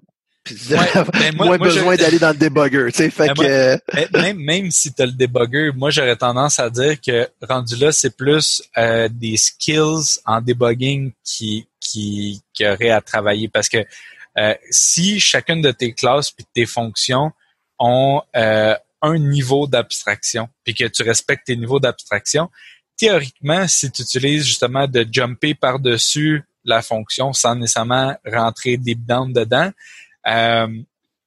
Ben, 1.12 1.34
moins 1.34 1.58
besoin 1.58 1.96
d'aller 1.96 2.18
dans 2.18 2.30
le 2.30 2.36
debugger, 2.36 2.86
tu 2.92 2.98
sais, 2.98 3.10
fait 3.10 3.32
ben, 3.34 3.34
que... 3.34 4.18
même, 4.18 4.38
même 4.38 4.70
si 4.70 4.92
tu 4.92 5.02
as 5.02 5.06
le 5.06 5.12
debugger, 5.12 5.70
moi 5.74 5.90
j'aurais 5.90 6.16
tendance 6.16 6.58
à 6.58 6.70
dire 6.70 7.00
que 7.00 7.28
rendu 7.46 7.76
là, 7.76 7.92
c'est 7.92 8.16
plus 8.16 8.62
euh, 8.76 9.08
des 9.10 9.36
skills 9.36 10.20
en 10.24 10.40
debugging 10.40 11.12
qui, 11.24 11.66
qui, 11.80 12.42
qui 12.52 12.66
auraient 12.66 12.90
à 12.90 13.00
travailler 13.00 13.48
parce 13.48 13.68
que 13.68 13.84
euh, 14.38 14.54
si 14.70 15.20
chacune 15.20 15.62
de 15.62 15.72
tes 15.72 15.92
classes 15.92 16.30
puis 16.30 16.46
tes 16.54 16.66
fonctions 16.66 17.32
ont 17.78 18.22
euh, 18.36 18.74
un 19.02 19.18
niveau 19.18 19.66
d'abstraction 19.66 20.48
puis 20.64 20.74
que 20.74 20.84
tu 20.84 21.02
respectes 21.02 21.46
tes 21.46 21.56
niveaux 21.56 21.80
d'abstraction, 21.80 22.50
théoriquement, 22.96 23.66
si 23.66 23.90
tu 23.90 24.02
utilises 24.02 24.44
justement 24.44 24.86
de 24.86 25.06
jumper 25.10 25.54
par-dessus 25.54 26.44
la 26.64 26.82
fonction 26.82 27.32
sans 27.32 27.54
nécessairement 27.54 28.16
rentrer 28.26 28.76
deep 28.76 29.04
down 29.06 29.32
dedans, 29.32 29.70
euh, 30.26 30.68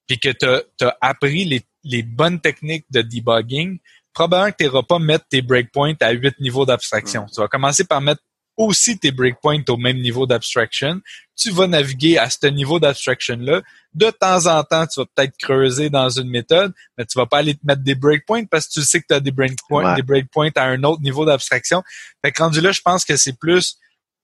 puis 0.08 0.20
que 0.20 0.30
tu 0.30 0.86
as, 0.86 0.98
appris 1.02 1.46
les, 1.46 1.62
les, 1.84 2.04
bonnes 2.04 2.40
techniques 2.40 2.86
de 2.92 3.02
debugging, 3.02 3.80
probablement 4.14 4.52
que 4.52 4.58
tu 4.58 4.64
n'iras 4.66 4.84
pas 4.84 5.00
mettre 5.00 5.26
tes 5.30 5.42
breakpoints 5.42 5.96
à 6.02 6.12
huit 6.12 6.40
niveaux 6.40 6.66
d'abstraction. 6.66 7.26
Tu 7.34 7.40
vas 7.40 7.48
commencer 7.48 7.86
par 7.86 8.02
mettre 8.02 8.22
aussi 8.58 8.98
tes 9.00 9.12
breakpoints 9.12 9.64
au 9.70 9.78
même 9.78 10.00
niveau 10.00 10.26
d'abstraction. 10.26 11.02
Tu 11.36 11.52
vas 11.52 11.68
naviguer 11.68 12.18
à 12.18 12.30
ce 12.30 12.48
niveau 12.48 12.80
d'abstraction-là. 12.80 13.62
De 13.94 14.10
temps 14.12 14.46
en 14.46 14.64
temps, 14.64 14.86
tu 14.86 15.00
vas 15.00 15.06
peut-être 15.16 15.36
creuser 15.38 15.90
dans 15.90 16.10
une 16.10 16.30
méthode, 16.30 16.74
mais 16.98 17.06
tu 17.06 17.18
vas 17.18 17.26
pas 17.26 17.40
aller 17.40 17.56
te 17.56 17.66
mettre 17.66 17.82
des 17.82 17.96
breakpoints 17.96 18.46
parce 18.46 18.68
que 18.68 18.74
tu 18.74 18.82
sais 18.82 19.00
que 19.02 19.08
tu 19.10 19.16
as 19.16 19.20
des 19.20 19.32
breakpoints, 19.32 19.96
des 19.96 20.04
breakpoints 20.04 20.52
à 20.56 20.64
un 20.64 20.84
autre 20.84 21.02
niveau 21.02 21.26
d'abstraction. 21.26 21.84
Fait 22.24 22.32
que 22.32 22.42
rendu 22.42 22.62
là, 22.62 22.72
je 22.72 22.82
pense 22.82 23.06
que 23.06 23.16
c'est 23.18 23.38
plus 23.38 23.78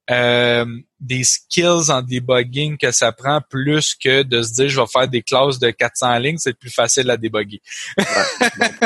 euh, 0.10 0.66
des 1.00 1.24
skills 1.24 1.90
en 1.92 2.02
debugging 2.02 2.78
que 2.78 2.92
ça 2.92 3.12
prend 3.12 3.42
plus 3.42 3.94
que 3.96 4.24
de 4.24 4.42
se 4.42 4.54
dire 4.54 4.70
je 4.70 4.80
vais 4.80 4.88
faire 4.88 5.08
des 5.08 5.22
classes 5.22 5.60
de 5.60 5.70
400 5.70 6.18
lignes, 6.20 6.38
c'est 6.38 6.58
plus 6.58 6.70
facile 6.70 7.10
à 7.10 7.18
débugger. 7.18 7.62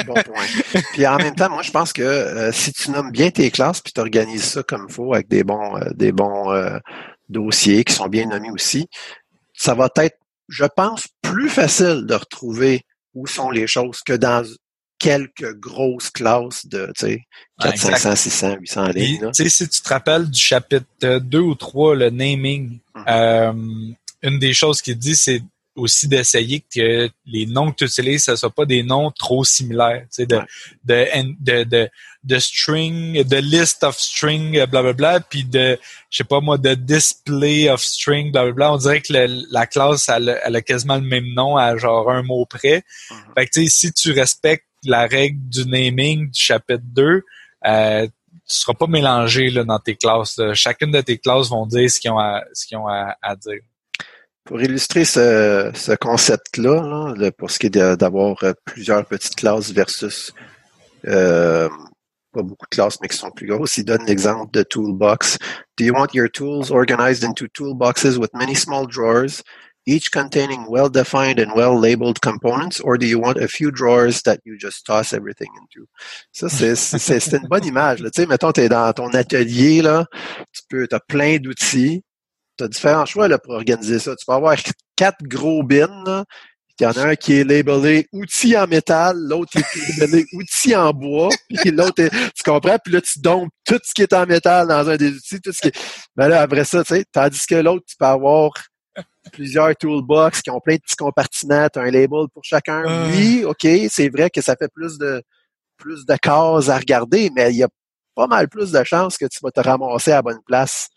bon, 0.08 0.14
point. 0.14 0.46
Puis 0.94 1.06
en 1.06 1.18
même 1.18 1.36
temps, 1.36 1.50
moi 1.50 1.62
je 1.62 1.72
pense 1.72 1.94
que 1.94 2.02
euh, 2.02 2.52
si 2.52 2.74
tu 2.74 2.92
nommes 2.92 3.12
bien 3.12 3.30
tes 3.30 3.52
classes 3.52 3.82
puis 3.82 3.94
tu 3.94 4.02
organises 4.02 4.44
ça 4.44 4.64
comme 4.64 4.88
il 4.90 4.94
faut 4.94 5.14
avec 5.14 5.28
des 5.28 5.44
bons 5.44 5.78
euh, 5.78 5.90
des 5.94 6.12
bons 6.12 6.52
dossiers 7.30 7.84
qui 7.84 7.94
sont 7.94 8.08
bien 8.08 8.26
nommés 8.26 8.52
aussi, 8.52 8.88
ça 9.54 9.74
va 9.74 9.90
être, 9.98 10.18
je 10.50 10.66
pense, 10.66 11.08
plus 11.22 11.50
facile 11.50 12.06
de 12.06 12.16
retrouver 12.16 12.86
où 13.14 13.28
sont 13.28 13.52
les 13.52 13.68
choses 13.68 14.02
que 14.02 14.14
dans 14.14 14.46
quelques 15.02 15.60
grosses 15.60 16.12
classes 16.12 16.68
de 16.68 16.93
400, 17.60 17.89
500, 17.95 18.16
600, 18.16 18.56
800 18.60 18.88
lignes. 18.89 19.30
Si 19.34 19.68
tu 19.68 19.82
te 19.82 19.89
rappelles 19.89 20.30
du 20.30 20.39
chapitre 20.39 21.18
2 21.18 21.39
ou 21.39 21.56
3, 21.56 21.95
le 21.95 22.10
naming, 22.12 22.78
hum. 22.93 23.04
euh, 23.08 23.54
une 24.22 24.38
des 24.38 24.54
choses 24.54 24.80
qu'il 24.80 24.99
dit, 24.99 25.16
c'est 25.16 25.41
aussi 25.76 26.08
d'essayer 26.08 26.60
que 26.60 27.10
les 27.26 27.47
noms 27.47 27.72
que 27.72 27.78
tu 27.78 27.86
utilises, 27.86 28.26
ce 28.26 28.32
ne 28.32 28.36
soient 28.36 28.52
pas 28.52 28.66
des 28.66 28.84
noms 28.84 29.10
trop 29.10 29.43
similaires. 29.43 30.06
De, 30.20 30.26
de, 30.26 31.08
de, 31.39 31.64
de, 31.64 31.89
de, 32.24 32.39
string, 32.39 33.24
de 33.24 33.38
list 33.38 33.84
of 33.84 33.97
string, 33.97 34.52
blablabla, 34.52 34.93
bla, 34.93 34.93
bla, 34.93 35.20
puis 35.22 35.45
de, 35.45 35.80
je 36.12 36.18
sais 36.18 36.24
pas 36.24 36.41
moi, 36.41 36.60
de 36.60 36.76
display 36.76 37.70
of 37.70 37.82
string, 37.82 38.32
blablabla. 38.32 38.74
On 38.74 38.78
dirait 38.78 39.02
que 39.02 39.14
la 39.52 39.66
classe, 39.66 40.10
elle, 40.10 40.39
elle, 40.43 40.56
a 40.56 40.62
quasiment 40.62 40.97
le 40.97 41.08
même 41.08 41.34
nom 41.34 41.58
à 41.58 41.76
genre 41.78 42.12
un 42.12 42.22
mot 42.22 42.45
près. 42.45 42.84
Hum. 43.10 43.18
Fait 43.36 43.47
que 43.47 43.66
si 43.68 43.91
tu 43.93 44.12
respectes 44.12 44.66
la 44.84 45.08
règle 45.08 45.40
du 45.50 45.66
naming 45.66 46.30
du 46.30 46.40
chapitre 46.40 46.84
2, 46.86 47.24
euh, 47.68 48.08
tu 48.08 48.12
seras 48.46 48.74
pas 48.74 48.88
mélangé 48.88 49.50
là, 49.50 49.64
dans 49.64 49.80
tes 49.80 49.96
classes. 49.96 50.40
Chacune 50.54 50.92
de 50.92 51.02
tes 51.02 51.18
classes 51.18 51.50
vont 51.50 51.66
dire 51.66 51.90
ce 51.90 52.00
qu'ils 52.00 52.12
ont 52.12 52.20
à, 52.20 52.44
ce 52.54 52.66
qu'ils 52.66 52.78
ont 52.78 52.88
à, 52.88 53.36
dire. 53.36 53.62
Pour 54.44 54.62
illustrer 54.62 55.06
ce, 55.06 55.72
ce 55.74 55.94
concept-là, 55.94 57.14
là, 57.16 57.32
pour 57.32 57.52
ce 57.52 57.60
qui 57.60 57.68
est 57.68 57.96
d'avoir 57.98 58.44
euh, 58.44 58.54
plusieurs 58.66 59.06
petites 59.06 59.36
classes 59.36 59.72
versus 59.72 60.34
euh, 61.08 61.70
pas 62.32 62.44
beaucoup 62.44 62.66
de 62.66 62.76
classes, 62.76 63.00
mais 63.02 63.08
qui 63.08 63.18
sont 63.18 63.32
plus 63.32 63.48
grosses. 63.48 63.78
Il 63.78 63.86
donne 63.86 64.06
l'exemple 64.06 64.52
de 64.52 64.64
toolbox. 64.64 65.38
Do 65.78 65.86
you 65.86 65.94
want 65.94 66.14
your 66.14 66.30
tools 66.30 66.72
organized 66.72 67.24
into 67.24 67.48
toolboxes 67.48 68.18
with 68.18 68.34
many 68.34 68.56
small 68.56 68.88
drawers, 68.88 69.44
each 69.86 70.12
containing 70.12 70.66
well-defined 70.70 71.40
and 71.40 71.54
well-labeled 71.56 72.22
components, 72.22 72.80
or 72.80 72.98
do 72.98 73.06
you 73.06 73.20
want 73.20 73.38
a 73.38 73.48
few 73.48 73.72
drawers 73.72 74.22
that 74.24 74.40
you 74.46 74.58
just 74.58 74.86
toss 74.86 75.14
everything 75.14 75.50
into? 75.60 75.88
Ça, 76.32 76.50
c'est 76.50 77.34
une 77.34 77.48
bonne 77.48 77.66
image. 77.66 78.00
Tu 78.00 78.10
sais, 78.16 78.26
mettons, 78.26 78.52
tu 78.52 78.62
es 78.62 78.70
dans 78.70 78.92
ton 78.94 79.10
atelier, 79.10 79.82
là, 79.82 80.06
tu 80.54 80.62
peux, 80.70 80.88
as 80.92 81.00
plein 81.00 81.38
d'outils, 81.38 82.04
tu 82.58 82.64
as 82.64 82.68
différents 82.68 83.06
choix 83.06 83.28
là, 83.28 83.40
pour 83.40 83.54
organiser 83.54 84.00
ça. 84.00 84.16
Tu 84.16 84.26
peux 84.26 84.34
avoir 84.34 84.56
quatre 84.96 85.24
gros 85.24 85.64
bins, 85.64 86.24
il 86.82 86.86
y 86.86 86.88
en 86.88 86.94
a 86.94 87.10
un 87.10 87.16
qui 87.16 87.34
est 87.34 87.44
labelé 87.44 88.08
outils 88.12 88.58
en 88.58 88.66
métal, 88.66 89.16
l'autre 89.16 89.56
est 89.56 90.00
labelé 90.00 90.26
outils 90.34 90.76
en 90.76 90.92
bois, 90.92 91.30
puis 91.50 91.70
l'autre 91.70 92.08
tu 92.08 92.44
comprends, 92.44 92.78
puis 92.84 92.94
là 92.94 93.02
tu 93.02 93.20
dompes 93.20 93.52
tout 93.66 93.78
ce 93.84 93.94
qui 93.94 94.02
est 94.02 94.14
en 94.14 94.26
métal 94.26 94.68
dans 94.68 94.90
un 94.90 94.98
des 94.98 95.12
outils, 95.12 95.40
tout 95.40 95.52
ce 95.52 95.62
qui 95.62 95.68
est... 95.68 95.80
Ben 96.16 96.28
là, 96.28 96.42
après 96.42 96.66
ça, 96.66 96.84
tu 96.84 96.96
sais, 96.96 97.06
tandis 97.12 97.46
que 97.46 97.54
l'autre, 97.54 97.86
tu 97.88 97.96
peux 97.98 98.06
avoir 98.06 98.52
plusieurs 99.32 99.76
toolbox 99.76 100.42
qui 100.42 100.50
ont 100.50 100.60
plein 100.60 100.76
de 100.76 100.82
petits 100.82 100.96
compartiments, 100.96 101.68
as 101.74 101.80
un 101.80 101.92
label 101.92 102.28
pour 102.34 102.44
chacun. 102.44 102.84
Ah. 102.86 103.08
Oui, 103.12 103.44
OK, 103.46 103.68
c'est 103.89 104.10
vrai 104.10 104.30
que 104.30 104.42
ça 104.42 104.56
fait 104.56 104.72
plus 104.74 104.98
de 104.98 105.22
plus 105.78 106.06
de 106.06 106.16
cases 106.16 106.70
à 106.70 106.78
regarder, 106.78 107.32
mais 107.36 107.52
il 107.52 107.58
y 107.58 107.64
a 107.64 107.70
pas 108.16 108.28
mal 108.28 108.48
plus 108.48 108.72
de 108.72 108.84
chances 108.84 109.18
que 109.18 109.26
tu 109.26 109.39
vas 109.42 109.52
te 109.52 109.62
ramasser 109.62 110.12
à 110.12 110.16
la 110.16 110.22
bonne 110.22 110.42
place 110.46 110.89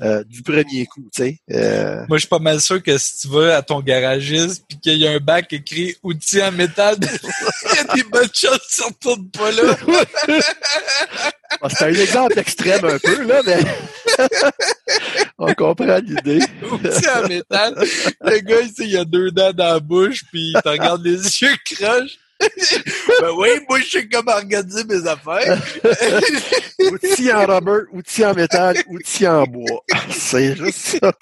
euh, 0.00 0.24
du 0.24 0.42
premier 0.42 0.86
coup, 0.86 1.08
tu 1.14 1.22
sais. 1.22 1.38
Euh... 1.52 2.04
Moi, 2.08 2.16
je 2.16 2.22
suis 2.22 2.28
pas 2.28 2.40
mal 2.40 2.60
sûr 2.60 2.82
que 2.82 2.98
si 2.98 3.18
tu 3.18 3.28
vas 3.28 3.58
à 3.58 3.62
ton 3.62 3.80
garagiste 3.80 4.64
puis 4.68 4.80
qu'il 4.80 4.96
y 4.96 5.06
a 5.06 5.12
un 5.12 5.18
bac 5.18 5.52
écrit 5.52 5.94
outils 6.02 6.42
en 6.42 6.50
métal, 6.50 6.96
il 7.00 7.76
y 7.76 7.78
a 7.78 7.94
des 7.94 8.02
bonnes 8.02 8.28
chances 8.32 8.58
que 8.58 8.74
tu 8.74 8.82
retournes 8.82 9.30
pas 9.30 9.52
là. 9.52 9.76
C'est 11.68 11.84
un 11.84 11.94
exemple 11.94 12.38
extrême 12.38 12.84
un 12.84 12.98
peu, 12.98 13.22
là, 13.24 13.40
mais 13.46 13.58
on 15.38 15.52
comprend 15.54 15.98
l'idée. 15.98 16.40
outils 16.70 17.08
en 17.08 17.28
métal. 17.28 17.74
Le 18.20 18.38
gars, 18.40 18.60
il, 18.60 18.86
il 18.86 18.96
a 18.96 19.04
deux 19.04 19.30
dents 19.30 19.52
dans 19.52 19.74
la 19.74 19.80
bouche 19.80 20.24
puis 20.30 20.52
il 20.54 20.62
te 20.62 20.68
regarde 20.68 21.04
les 21.04 21.16
yeux 21.42 21.56
croches 21.64 22.18
ben 23.20 23.30
oui, 23.38 23.48
moi, 23.68 23.80
je 23.80 23.90
sais 23.90 24.08
comment 24.08 24.32
organiser 24.32 24.84
mes 24.84 25.06
affaires. 25.06 25.62
outils 26.90 27.32
en 27.32 27.46
rubber, 27.46 27.84
outils 27.92 28.24
en 28.24 28.34
métal, 28.34 28.76
outils 28.88 29.26
en 29.26 29.44
bois. 29.44 29.84
C'est 30.10 30.56
juste 30.56 30.98
ça. 31.00 31.12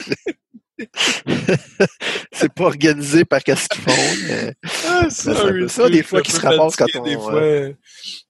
c'est 2.33 2.53
pas 2.53 2.65
organisé 2.65 3.25
par 3.25 3.43
qu'est-ce 3.43 3.69
qu'ils 3.69 3.83
font. 3.83 4.27
Mais... 4.29 4.55
Ah, 4.89 5.11
ça, 5.11 5.35
c'est 5.35 5.69
ça, 5.69 5.89
des 5.89 6.03
fois, 6.03 6.23
qui 6.23 6.33
se 6.33 6.41
ramassent 6.41 6.77
quand 6.77 6.87
on... 6.95 7.21
Fois... 7.21 7.35
Euh, 7.35 7.73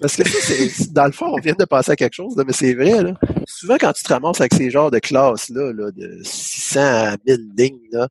parce 0.01 0.17
que 0.17 0.29
ça, 0.29 0.85
dans 0.91 1.07
le 1.07 1.13
fond, 1.13 1.27
on 1.27 1.41
vient 1.41 1.55
de 1.59 1.65
passer 1.65 1.93
à 1.93 1.97
quelque 1.97 2.15
chose, 2.15 2.35
mais 2.47 2.53
c'est 2.53 2.75
vrai. 2.75 3.03
Là. 3.03 3.15
Souvent, 3.47 3.77
quand 3.79 3.93
tu 3.93 4.03
te 4.03 4.13
ramasses 4.13 4.41
avec 4.41 4.55
ces 4.55 4.71
genres 4.71 4.91
de 4.91 4.99
classes-là, 4.99 5.73
là, 5.73 5.91
de 5.91 6.21
600 6.23 6.81
à 6.81 7.17
1000 7.27 7.51
lignes, 7.57 7.79
là, 7.93 8.09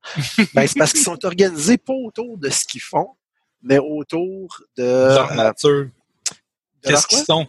ben, 0.54 0.68
c'est 0.68 0.78
parce 0.78 0.92
qu'ils 0.92 1.02
sont 1.02 1.24
organisés 1.26 1.78
pas 1.78 1.94
autour 1.94 2.38
de 2.38 2.50
ce 2.50 2.66
qu'ils 2.66 2.82
font, 2.82 3.10
mais 3.62 3.80
autour 3.80 4.62
de... 4.78 4.84
leur 4.84 5.34
nature. 5.36 5.88
Qu'est-ce 6.84 7.08
qu'ils 7.08 7.20
sont? 7.20 7.48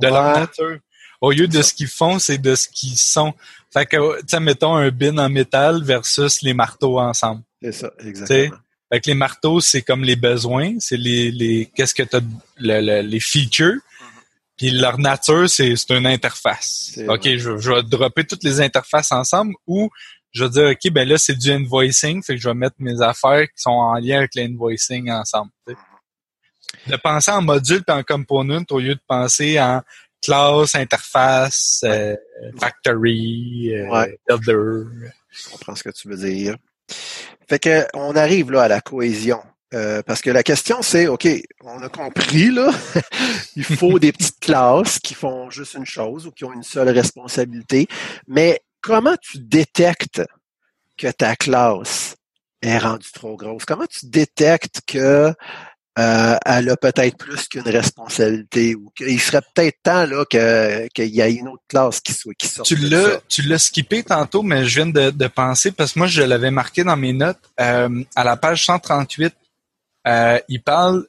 De 0.00 0.08
leur 0.08 0.38
nature. 0.38 0.78
Au 1.20 1.30
lieu 1.30 1.48
de 1.48 1.62
ce 1.62 1.72
qu'ils 1.72 1.88
font, 1.88 2.18
c'est 2.18 2.38
de 2.38 2.54
ce 2.54 2.68
qu'ils 2.68 2.98
sont. 2.98 3.34
Fait 3.76 3.84
que, 3.84 4.24
tu 4.24 4.40
mettons 4.40 4.74
un 4.74 4.90
bin 4.90 5.18
en 5.18 5.28
métal 5.28 5.84
versus 5.84 6.40
les 6.40 6.54
marteaux 6.54 6.98
ensemble. 6.98 7.42
C'est 7.60 7.72
ça, 7.72 7.90
exactement. 7.98 8.56
Fait 8.90 9.00
que 9.00 9.10
les 9.10 9.14
marteaux, 9.14 9.60
c'est 9.60 9.82
comme 9.82 10.02
les 10.02 10.16
besoins, 10.16 10.76
c'est 10.78 10.96
les, 10.96 11.30
les 11.30 11.70
qu'est-ce 11.74 11.94
que 11.94 12.02
tu 12.02 12.16
as, 12.16 12.80
les 13.02 13.20
features. 13.20 13.74
Mm-hmm. 13.74 14.22
Puis 14.56 14.70
leur 14.70 14.98
nature, 14.98 15.50
c'est 15.50 15.74
une 15.90 16.06
interface. 16.06 16.98
OK, 17.06 17.24
je, 17.24 17.58
je, 17.58 17.72
vais 17.72 17.82
dropper 17.82 18.24
toutes 18.24 18.44
les 18.44 18.62
interfaces 18.62 19.12
ensemble 19.12 19.54
ou 19.66 19.90
je 20.32 20.44
vais 20.44 20.50
dire, 20.50 20.68
OK, 20.70 20.92
ben 20.92 21.06
là, 21.06 21.18
c'est 21.18 21.36
du 21.36 21.50
invoicing, 21.50 22.22
fait 22.22 22.36
que 22.36 22.40
je 22.40 22.48
vais 22.48 22.54
mettre 22.54 22.76
mes 22.78 23.02
affaires 23.02 23.44
qui 23.44 23.60
sont 23.60 23.70
en 23.70 23.94
lien 23.96 24.18
avec 24.18 24.34
l'invoicing 24.36 25.10
ensemble. 25.10 25.50
De 26.86 26.96
penser 26.96 27.30
en 27.30 27.42
module 27.42 27.82
et 27.86 27.92
en 27.92 28.02
component 28.02 28.64
au 28.70 28.78
lieu 28.78 28.94
de 28.94 29.00
penser 29.06 29.60
en 29.60 29.82
classe, 30.22 30.74
interface, 30.74 31.80
euh, 31.84 32.16
factory, 32.58 33.72
euh, 33.74 34.06
builder. 34.28 35.10
Je 35.30 35.50
comprends 35.50 35.74
ce 35.74 35.82
que 35.82 35.90
tu 35.90 36.08
veux 36.08 36.16
dire. 36.16 36.56
Fait 37.48 37.58
que 37.58 37.86
on 37.94 38.16
arrive 38.16 38.50
là 38.50 38.62
à 38.62 38.68
la 38.68 38.80
cohésion. 38.80 39.40
Euh, 39.74 40.00
parce 40.02 40.20
que 40.20 40.30
la 40.30 40.44
question, 40.44 40.80
c'est, 40.80 41.08
OK, 41.08 41.26
on 41.62 41.82
a 41.82 41.88
compris, 41.88 42.50
là, 42.50 42.70
il 43.56 43.64
faut 43.64 43.98
des 43.98 44.12
petites 44.12 44.38
classes 44.38 45.00
qui 45.00 45.14
font 45.14 45.50
juste 45.50 45.74
une 45.74 45.84
chose 45.84 46.26
ou 46.26 46.30
qui 46.30 46.44
ont 46.44 46.52
une 46.52 46.62
seule 46.62 46.88
responsabilité, 46.90 47.88
mais 48.28 48.60
comment 48.80 49.16
tu 49.20 49.38
détectes 49.38 50.22
que 50.96 51.08
ta 51.08 51.34
classe 51.34 52.14
est 52.62 52.78
rendue 52.78 53.10
trop 53.12 53.36
grosse? 53.36 53.64
Comment 53.64 53.86
tu 53.86 54.06
détectes 54.06 54.82
que 54.86 55.34
euh, 55.98 56.36
elle 56.44 56.68
a 56.68 56.76
peut-être 56.76 57.16
plus 57.16 57.48
qu'une 57.48 57.62
responsabilité 57.62 58.74
ou 58.74 58.90
qu'il 58.96 59.20
serait 59.20 59.42
peut-être 59.54 59.78
temps 59.82 60.04
là 60.04 60.24
qu'il 60.26 61.06
y 61.06 61.20
ait 61.20 61.32
une 61.32 61.48
autre 61.48 61.62
classe 61.68 62.00
qui 62.00 62.12
soit 62.12 62.34
qui 62.34 62.48
sorte. 62.48 62.68
Tu 62.68 62.76
l'as 62.76 63.20
tu 63.28 63.42
l'as 63.42 63.58
skippé 63.58 64.02
tantôt, 64.02 64.42
mais 64.42 64.64
je 64.64 64.82
viens 64.82 64.86
de, 64.86 65.26
penser 65.28 65.72
parce 65.72 65.92
que 65.92 65.98
moi 65.98 66.08
je 66.08 66.22
l'avais 66.22 66.50
marqué 66.50 66.84
dans 66.84 66.96
mes 66.96 67.12
notes 67.12 67.40
euh, 67.60 68.04
à 68.14 68.24
la 68.24 68.36
page 68.36 68.66
138. 68.66 69.34
Euh, 70.06 70.38
il 70.48 70.62
parle 70.62 71.06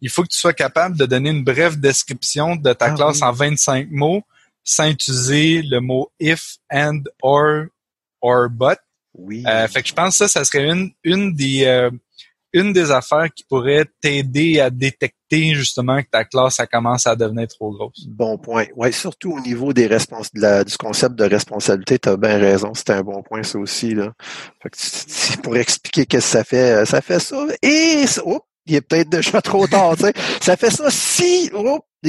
il 0.00 0.10
faut 0.10 0.22
que 0.22 0.28
tu 0.28 0.38
sois 0.38 0.52
capable 0.52 0.96
de 0.96 1.06
donner 1.06 1.30
une 1.30 1.44
brève 1.44 1.78
description 1.78 2.56
de 2.56 2.72
ta 2.72 2.86
ah 2.86 2.90
classe 2.92 3.22
en 3.22 3.32
25 3.32 3.88
mots 3.90 4.22
sans 4.64 4.88
utiliser 4.88 5.62
le 5.62 5.80
mot 5.80 6.12
if, 6.20 6.58
and, 6.70 7.02
or, 7.22 7.66
or 8.20 8.48
but. 8.50 8.78
Oui. 9.14 9.42
Euh, 9.46 9.66
fait 9.66 9.82
que 9.82 9.88
je 9.88 9.94
pense 9.94 10.18
que 10.18 10.26
ça, 10.26 10.28
ça 10.28 10.44
serait 10.44 10.68
une, 10.68 10.92
une 11.02 11.34
des 11.34 11.64
euh, 11.64 11.90
une 12.52 12.72
des 12.72 12.90
affaires 12.90 13.28
qui 13.34 13.44
pourrait 13.44 13.86
t'aider 14.00 14.60
à 14.60 14.70
détecter 14.70 15.54
justement 15.54 16.00
que 16.02 16.08
ta 16.10 16.24
classe 16.24 16.56
ça 16.56 16.66
commence 16.66 17.06
à 17.06 17.14
devenir 17.14 17.48
trop 17.48 17.70
grosse. 17.70 18.06
Bon 18.08 18.38
point. 18.38 18.66
Ouais, 18.76 18.92
surtout 18.92 19.32
au 19.32 19.40
niveau 19.40 19.72
des 19.72 19.86
respons 19.86 20.22
du 20.32 20.76
concept 20.78 21.14
de 21.16 21.24
responsabilité, 21.24 21.98
tu 21.98 22.08
as 22.08 22.16
bien 22.16 22.38
raison. 22.38 22.72
C'était 22.74 22.94
un 22.94 23.02
bon 23.02 23.22
point 23.22 23.42
ça 23.42 23.58
aussi 23.58 23.94
là. 23.94 24.12
Fait 24.62 24.70
que 24.70 25.40
pour 25.42 25.56
expliquer 25.56 26.06
qu'est-ce 26.06 26.32
que 26.32 26.38
ça 26.38 26.44
fait, 26.44 26.72
euh, 26.72 26.84
ça 26.84 27.00
fait 27.00 27.20
ça 27.20 27.46
et 27.62 28.04
oh, 28.24 28.40
il 28.66 28.74
est 28.76 28.80
peut-être 28.80 29.08
déjà 29.08 29.40
trop 29.42 29.66
tard, 29.66 29.96
tu 29.96 30.04
sais. 30.04 30.12
Ça 30.40 30.56
fait 30.56 30.70
ça 30.70 30.90
si 30.90 31.50
oh, 31.54 31.80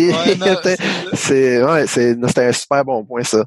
c'est 1.13 1.63
ouais, 1.63 1.87
c'est 1.87 2.15
un 2.37 2.51
super 2.51 2.85
bon 2.85 3.03
point 3.03 3.23
ça. 3.23 3.43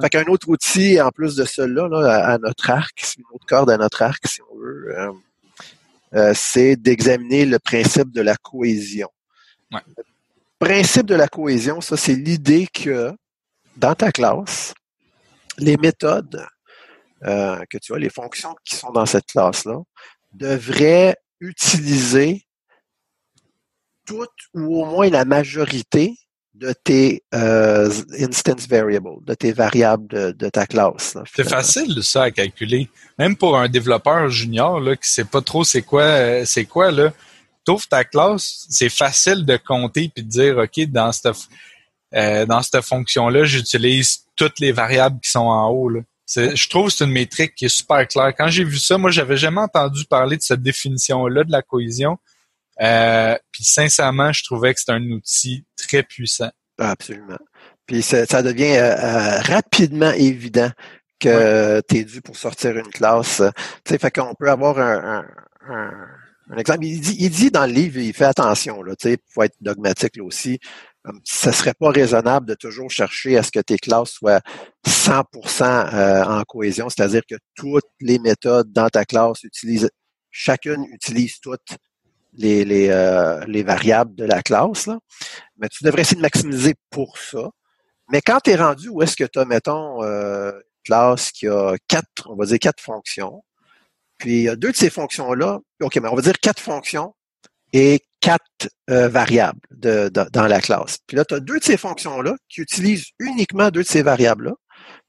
Fait 0.00 0.08
qu'un 0.08 0.24
autre 0.24 0.48
outil 0.48 0.98
en 1.00 1.10
plus 1.10 1.36
de 1.36 1.44
celui-là 1.44 1.88
là, 1.88 2.32
à, 2.32 2.38
notre 2.38 2.70
arc, 2.70 2.92
c'est 2.96 3.18
une 3.18 3.24
autre 3.34 3.44
corde 3.46 3.70
à 3.70 3.76
notre 3.76 4.00
arc 4.00 4.26
si 4.26 4.40
on 4.50 4.58
veut, 4.58 4.98
euh, 4.98 5.12
euh, 6.14 6.32
c'est 6.34 6.76
d'examiner 6.76 7.46
le 7.46 7.58
principe 7.58 8.10
de 8.12 8.20
la 8.20 8.36
cohésion. 8.36 9.08
Ouais. 9.70 9.80
Le 9.96 10.04
principe 10.58 11.06
de 11.06 11.14
la 11.14 11.28
cohésion, 11.28 11.80
ça 11.80 11.96
c'est 11.96 12.14
l'idée 12.14 12.68
que 12.72 13.12
dans 13.76 13.94
ta 13.94 14.12
classe, 14.12 14.74
les 15.58 15.76
méthodes 15.76 16.46
euh, 17.24 17.64
que 17.70 17.78
tu 17.78 17.94
as, 17.94 17.98
les 17.98 18.10
fonctions 18.10 18.54
qui 18.64 18.74
sont 18.74 18.90
dans 18.90 19.06
cette 19.06 19.26
classe-là, 19.26 19.78
devraient 20.32 21.16
utiliser 21.40 22.44
toutes 24.04 24.30
ou 24.54 24.82
au 24.82 24.84
moins 24.86 25.08
la 25.08 25.24
majorité 25.24 26.16
de 26.54 26.72
tes 26.84 27.22
euh, 27.34 27.90
instance 28.20 28.68
variables, 28.68 29.24
de 29.24 29.34
tes 29.34 29.52
variables 29.52 30.06
de, 30.08 30.48
ta 30.50 30.66
classe. 30.66 31.16
C'est 31.34 31.48
facile 31.48 32.02
ça 32.02 32.24
à 32.24 32.30
calculer. 32.30 32.88
Même 33.18 33.36
pour 33.36 33.56
un 33.56 33.68
développeur 33.68 34.28
junior 34.28 34.78
là, 34.80 34.96
qui 34.96 35.08
sait 35.08 35.24
pas 35.24 35.40
trop 35.40 35.64
c'est 35.64 35.82
quoi 35.82 36.02
euh, 36.02 36.44
c'est 36.44 36.66
quoi 36.66 36.90
là, 36.90 37.12
ouvres 37.68 37.88
ta 37.88 38.04
classe, 38.04 38.66
c'est 38.68 38.90
facile 38.90 39.46
de 39.46 39.56
compter 39.56 40.10
puis 40.14 40.24
de 40.24 40.28
dire 40.28 40.58
OK, 40.58 40.80
dans 40.90 41.12
cette 41.12 41.48
euh, 42.14 42.44
dans 42.44 42.62
cette 42.62 42.82
fonction-là, 42.82 43.44
j'utilise 43.44 44.24
toutes 44.36 44.60
les 44.60 44.72
variables 44.72 45.18
qui 45.20 45.30
sont 45.30 45.40
en 45.40 45.68
haut. 45.68 45.88
Là. 45.88 46.00
Je 46.26 46.68
trouve 46.68 46.86
que 46.88 46.92
c'est 46.92 47.04
une 47.04 47.10
métrique 47.12 47.54
qui 47.54 47.66
est 47.66 47.74
super 47.76 48.06
claire. 48.06 48.32
Quand 48.36 48.48
j'ai 48.48 48.64
vu 48.64 48.78
ça, 48.78 48.98
moi, 48.98 49.10
j'avais 49.10 49.36
jamais 49.36 49.60
entendu 49.60 50.04
parler 50.04 50.36
de 50.36 50.42
cette 50.42 50.62
définition-là 50.62 51.44
de 51.44 51.52
la 51.52 51.62
cohésion. 51.62 52.18
Euh, 52.80 53.36
puis 53.50 53.64
sincèrement, 53.64 54.32
je 54.32 54.44
trouvais 54.44 54.72
que 54.72 54.80
c'était 54.80 54.92
un 54.92 55.10
outil 55.10 55.64
très 55.92 56.02
puissant. 56.02 56.50
Absolument. 56.78 57.38
Puis 57.86 58.02
ça, 58.02 58.42
devient 58.42 58.76
euh, 58.76 58.96
euh, 58.96 59.40
rapidement 59.40 60.12
évident 60.12 60.70
que 61.20 61.80
tu 61.88 61.98
es 61.98 62.04
dû 62.04 62.22
pour 62.22 62.36
sortir 62.36 62.76
une 62.76 62.88
classe. 62.88 63.42
Tu 63.84 63.92
sais, 63.92 63.98
fait 63.98 64.10
qu'on 64.10 64.34
peut 64.34 64.50
avoir 64.50 64.78
un, 64.78 65.24
un 66.50 66.56
exemple. 66.56 66.84
Il 66.84 67.00
dit, 67.00 67.16
il 67.18 67.30
dit 67.30 67.50
dans 67.50 67.66
le 67.66 67.72
livre, 67.72 67.98
il 67.98 68.12
fait 68.12 68.24
attention, 68.24 68.82
là, 68.82 68.96
tu 68.96 69.10
sais, 69.10 69.18
faut 69.32 69.42
être 69.42 69.56
dogmatique 69.60 70.16
là 70.16 70.24
aussi. 70.24 70.58
Ce 71.24 71.50
serait 71.50 71.74
pas 71.74 71.90
raisonnable 71.90 72.46
de 72.46 72.54
toujours 72.54 72.90
chercher 72.90 73.36
à 73.36 73.42
ce 73.42 73.50
que 73.50 73.58
tes 73.58 73.76
classes 73.76 74.12
soient 74.12 74.40
100% 74.86 75.94
euh, 75.94 76.24
en 76.24 76.42
cohésion, 76.42 76.88
c'est-à-dire 76.88 77.22
que 77.28 77.34
toutes 77.56 77.88
les 78.00 78.18
méthodes 78.20 78.72
dans 78.72 78.88
ta 78.88 79.04
classe 79.04 79.42
utilisent, 79.42 79.90
chacune 80.30 80.84
utilise 80.92 81.40
toutes 81.40 81.76
les, 82.34 82.64
les, 82.64 82.88
euh, 82.90 83.44
les 83.46 83.62
variables 83.62 84.14
de 84.14 84.24
la 84.24 84.42
classe. 84.42 84.86
Là. 84.86 84.98
Mais 85.58 85.68
tu 85.68 85.84
devrais 85.84 86.02
essayer 86.02 86.16
de 86.16 86.22
maximiser 86.22 86.74
pour 86.90 87.18
ça. 87.18 87.50
Mais 88.10 88.20
quand 88.20 88.40
tu 88.40 88.50
es 88.50 88.56
rendu 88.56 88.88
où 88.88 89.02
est-ce 89.02 89.16
que 89.16 89.24
tu 89.24 89.38
as, 89.38 89.44
mettons, 89.44 90.02
euh, 90.02 90.52
une 90.52 90.82
classe 90.84 91.30
qui 91.30 91.48
a 91.48 91.76
quatre, 91.88 92.28
on 92.28 92.36
va 92.36 92.46
dire 92.46 92.58
quatre 92.58 92.82
fonctions, 92.82 93.44
puis 94.18 94.32
il 94.32 94.42
y 94.42 94.48
a 94.48 94.56
deux 94.56 94.72
de 94.72 94.76
ces 94.76 94.90
fonctions-là, 94.90 95.60
OK, 95.80 95.96
mais 95.96 96.08
on 96.08 96.14
va 96.14 96.22
dire 96.22 96.38
quatre 96.40 96.60
fonctions 96.60 97.14
et 97.72 98.00
quatre 98.20 98.68
euh, 98.90 99.08
variables 99.08 99.60
de, 99.70 100.08
dans 100.08 100.46
la 100.46 100.60
classe. 100.60 100.98
Puis 101.06 101.16
là, 101.16 101.24
tu 101.24 101.34
as 101.34 101.40
deux 101.40 101.58
de 101.58 101.64
ces 101.64 101.76
fonctions-là 101.76 102.36
qui 102.48 102.60
utilisent 102.60 103.06
uniquement 103.18 103.70
deux 103.70 103.82
de 103.82 103.88
ces 103.88 104.02
variables-là. 104.02 104.52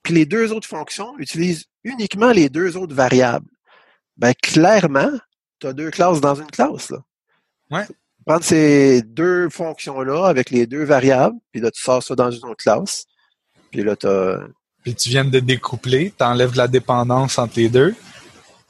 Puis 0.02 0.14
les 0.14 0.26
deux 0.26 0.52
autres 0.52 0.68
fonctions 0.68 1.18
utilisent 1.20 1.66
uniquement 1.84 2.32
les 2.32 2.50
deux 2.50 2.76
autres 2.78 2.96
variables. 2.96 3.50
Ben 4.18 4.34
clairement, 4.34 5.12
tu 5.60 5.68
as 5.68 5.74
deux 5.74 5.92
classes 5.92 6.22
dans 6.22 6.36
une 6.36 6.50
classe. 6.52 6.90
Là. 6.90 7.00
Ouais. 7.74 7.86
Prendre 8.26 8.44
ces 8.44 9.02
deux 9.02 9.50
fonctions-là 9.50 10.28
avec 10.28 10.50
les 10.52 10.68
deux 10.68 10.84
variables, 10.84 11.36
puis 11.52 11.60
là, 11.60 11.72
tu 11.72 11.82
sors 11.82 12.02
ça 12.02 12.16
dans 12.16 12.32
une 12.32 12.46
autre 12.46 12.64
classe. 12.64 13.06
Puis 13.72 13.84
là, 13.84 13.96
tu 13.96 14.08
Puis 14.84 14.96
tu 14.96 15.10
viens 15.10 15.26
de 15.26 15.40
découpler, 15.40 16.14
tu 16.18 16.24
enlèves 16.24 16.56
la 16.56 16.68
dépendance 16.68 17.40
entre 17.40 17.54
les 17.58 17.70
deux. 17.70 17.96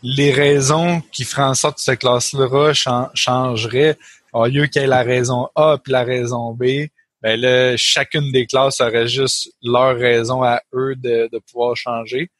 Les 0.01 0.31
raisons 0.31 1.01
qui 1.11 1.23
feraient 1.23 1.43
en 1.43 1.53
sorte 1.53 1.75
que 1.75 1.83
cette 1.83 1.99
classe-là 1.99 2.73
changerait, 3.13 3.97
au 4.31 4.45
lieu 4.47 4.65
qu'il 4.67 4.81
y 4.81 4.85
ait 4.85 4.87
la 4.87 5.03
raison 5.03 5.49
A 5.55 5.77
puis 5.77 5.91
la 5.91 6.03
raison 6.03 6.53
B, 6.53 6.87
ben 7.21 7.39
là, 7.39 7.75
chacune 7.77 8.31
des 8.31 8.47
classes 8.47 8.81
aurait 8.81 9.07
juste 9.07 9.49
leur 9.61 9.97
raison 9.97 10.43
à 10.43 10.61
eux 10.73 10.95
de, 10.95 11.29
de 11.31 11.39
pouvoir 11.39 11.75
changer. 11.75 12.31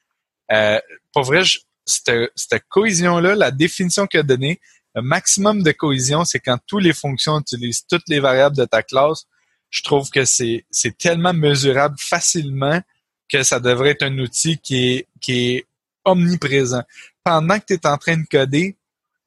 Euh, 0.52 0.80
pour 1.14 1.24
vrai, 1.24 1.44
cette, 1.86 2.32
cette 2.36 2.64
cohésion-là, 2.70 3.36
la 3.36 3.52
définition 3.52 4.08
qu'il 4.08 4.20
a 4.22 4.24
donnée, 4.24 4.60
le 4.96 5.02
maximum 5.02 5.64
de 5.64 5.72
cohésion, 5.72 6.24
c'est 6.24 6.40
quand 6.40 6.60
toutes 6.68 6.84
les 6.84 6.94
fonctions 6.94 7.40
utilisent 7.40 7.86
toutes 7.88 8.08
les 8.08 8.20
variables 8.20 8.56
de 8.56 8.66
ta 8.66 8.84
classe. 8.84 9.26
Je 9.70 9.82
trouve 9.82 10.10
que 10.10 10.24
c'est, 10.24 10.66
c'est 10.70 10.98
tellement 10.98 11.34
mesurable 11.34 11.96
facilement 11.98 12.80
que 13.28 13.42
ça 13.42 13.60
devrait 13.60 13.92
être 13.92 14.04
un 14.04 14.18
outil 14.20 14.60
qui 14.60 14.88
est, 14.88 15.08
qui 15.20 15.48
est 15.48 15.66
omniprésent. 16.06 16.84
Pendant 17.24 17.60
que 17.60 17.66
tu 17.68 17.74
es 17.74 17.88
en 17.88 17.98
train 17.98 18.18
de 18.18 18.26
coder, 18.30 18.78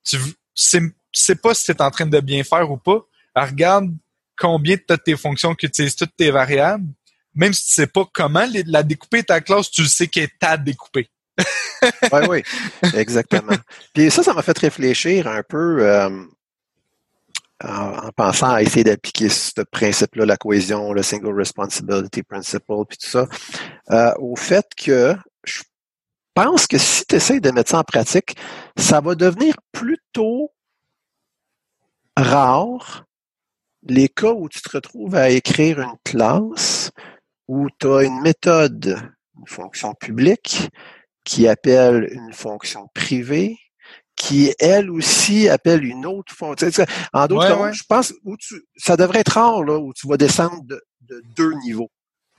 tu 0.05 0.19
sais, 0.55 0.81
sais 1.13 1.35
pas 1.35 1.55
si 1.55 1.65
tu 1.65 1.73
es 1.73 1.83
en 1.83 1.91
train 1.91 2.07
de 2.07 2.21
bien 2.21 2.45
faire 2.45 2.71
ou 2.71 2.77
pas. 2.77 3.01
regarde 3.35 3.93
combien 4.39 4.77
de 4.77 4.97
tes 4.97 5.17
fonctions 5.17 5.55
qui 5.55 5.67
utilisent 5.67 5.97
toutes 5.97 6.15
tes 6.17 6.31
variables. 6.31 6.87
Même 7.35 7.53
si 7.53 7.67
tu 7.67 7.73
sais 7.73 7.87
pas 7.87 8.09
comment 8.13 8.47
la 8.67 8.83
découper 8.83 9.25
ta 9.25 9.41
classe, 9.41 9.71
tu 9.71 9.85
sais 9.87 10.07
qu'elle 10.07 10.25
est 10.25 10.45
à 10.45 10.57
découper 10.57 11.09
oui, 12.13 12.21
oui, 12.29 12.43
exactement. 12.95 13.57
Puis 13.95 14.11
ça, 14.11 14.23
ça 14.23 14.35
m'a 14.35 14.43
fait 14.43 14.59
réfléchir 14.59 15.27
un 15.27 15.43
peu 15.43 15.87
euh, 15.87 16.09
en, 17.63 18.11
pensant 18.15 18.51
à 18.51 18.63
essayer 18.63 18.85
d'appliquer 18.85 19.29
ce 19.29 19.61
principe-là, 19.63 20.27
la 20.27 20.37
cohésion, 20.37 20.93
le 20.93 21.03
single 21.03 21.35
responsibility 21.35 22.23
principle, 22.23 22.85
puis 22.89 22.99
tout 22.99 23.09
ça, 23.09 23.27
euh, 23.91 24.13
au 24.19 24.37
fait 24.37 24.67
que 24.77 25.17
je 25.45 25.63
pense 26.35 26.67
que 26.67 26.79
si 26.79 27.05
tu 27.07 27.17
essaies 27.17 27.41
de 27.41 27.51
mettre 27.51 27.71
ça 27.71 27.79
en 27.79 27.85
pratique, 27.85 28.37
ça 28.77 29.01
va 29.01 29.15
devenir 29.15 29.55
plutôt 29.73 30.53
rare 32.17 33.05
les 33.89 34.09
cas 34.09 34.33
où 34.33 34.49
tu 34.49 34.61
te 34.61 34.71
retrouves 34.71 35.15
à 35.15 35.31
écrire 35.31 35.81
une 35.81 35.97
classe 36.05 36.91
où 37.49 37.69
tu 37.79 37.87
as 37.87 38.03
une 38.03 38.21
méthode, 38.21 38.99
une 39.39 39.47
fonction 39.47 39.95
publique, 39.95 40.69
qui 41.27 41.49
appelle 41.49 42.09
une 42.13 42.33
fonction 42.33 42.89
privée, 42.95 43.59
qui 44.15 44.55
elle 44.61 44.91
aussi 44.91 45.49
appelle 45.49 45.85
une 45.85 46.07
autre 46.07 46.33
fonction. 46.33 46.69
En 47.13 47.27
d'autres 47.27 47.49
termes, 47.49 47.73
je 47.75 47.83
pense 47.87 48.15
où 48.25 48.37
tu, 48.39 48.63
ça 48.77 48.97
devrait 48.97 49.21
être 49.21 49.33
rare 49.33 49.63
là 49.65 49.77
où 49.79 49.93
tu 49.93 50.09
vas 50.09 50.17
descendre 50.17 50.63
de, 50.65 50.81
deux 51.37 51.53
niveaux 51.65 51.91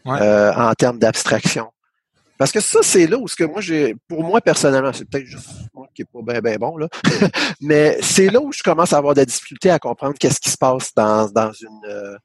euh, 0.08 0.54
en 0.54 0.74
termes 0.74 1.00
d'abstraction. 1.00 1.68
Parce 2.38 2.52
que 2.52 2.60
ça, 2.60 2.80
c'est 2.82 3.08
là 3.08 3.18
où 3.18 3.28
ce 3.28 3.36
que 3.36 3.44
moi 3.44 3.62
j'ai, 3.62 3.96
pour 4.08 4.24
moi 4.24 4.42
personnellement, 4.42 4.94
c'est 4.94 5.06
peut-être 5.06 5.26
juste 5.26 5.50
moi 5.74 5.88
qui 5.94 6.04
est 6.04 6.06
pas 6.06 6.20
bien 6.22 6.40
ben 6.40 6.58
bon 6.58 6.78
là, 6.78 6.88
mais 7.62 7.98
c'est 8.02 8.30
là 8.30 8.40
où 8.40 8.54
je 8.54 8.64
commence 8.64 8.94
à 8.94 8.98
avoir 8.98 9.16
de 9.16 9.20
la 9.20 9.26
difficulté 9.26 9.70
à 9.70 9.80
comprendre 9.80 10.16
qu'est-ce 10.20 10.40
qui 10.40 10.52
se 10.52 10.58
passe 10.58 10.94
dans 10.96 11.30
dans 11.30 11.52
une 11.52 12.18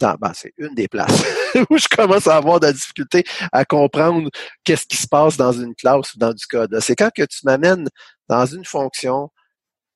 ben, 0.00 0.32
c'est 0.34 0.52
une 0.58 0.74
des 0.74 0.88
places 0.88 1.24
où 1.70 1.78
je 1.78 1.88
commence 1.88 2.26
à 2.26 2.36
avoir 2.36 2.60
de 2.60 2.66
la 2.66 2.72
difficulté 2.72 3.24
à 3.52 3.64
comprendre 3.64 4.30
qu'est-ce 4.64 4.86
qui 4.86 4.96
se 4.96 5.06
passe 5.06 5.36
dans 5.36 5.52
une 5.52 5.74
classe 5.74 6.14
ou 6.14 6.18
dans 6.18 6.32
du 6.32 6.46
code. 6.46 6.76
C'est 6.80 6.96
quand 6.96 7.10
que 7.14 7.22
tu 7.22 7.40
m'amènes 7.44 7.88
dans 8.28 8.46
une 8.46 8.64
fonction, 8.64 9.30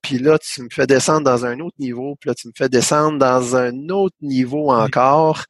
puis 0.01 0.19
là, 0.19 0.37
tu 0.37 0.61
me 0.61 0.69
fais 0.71 0.85
descendre 0.85 1.23
dans 1.23 1.45
un 1.45 1.59
autre 1.59 1.75
niveau, 1.79 2.15
puis 2.19 2.29
là, 2.29 2.35
tu 2.35 2.47
me 2.47 2.53
fais 2.55 2.69
descendre 2.69 3.17
dans 3.17 3.55
un 3.55 3.89
autre 3.89 4.15
niveau 4.21 4.71
encore, 4.71 5.45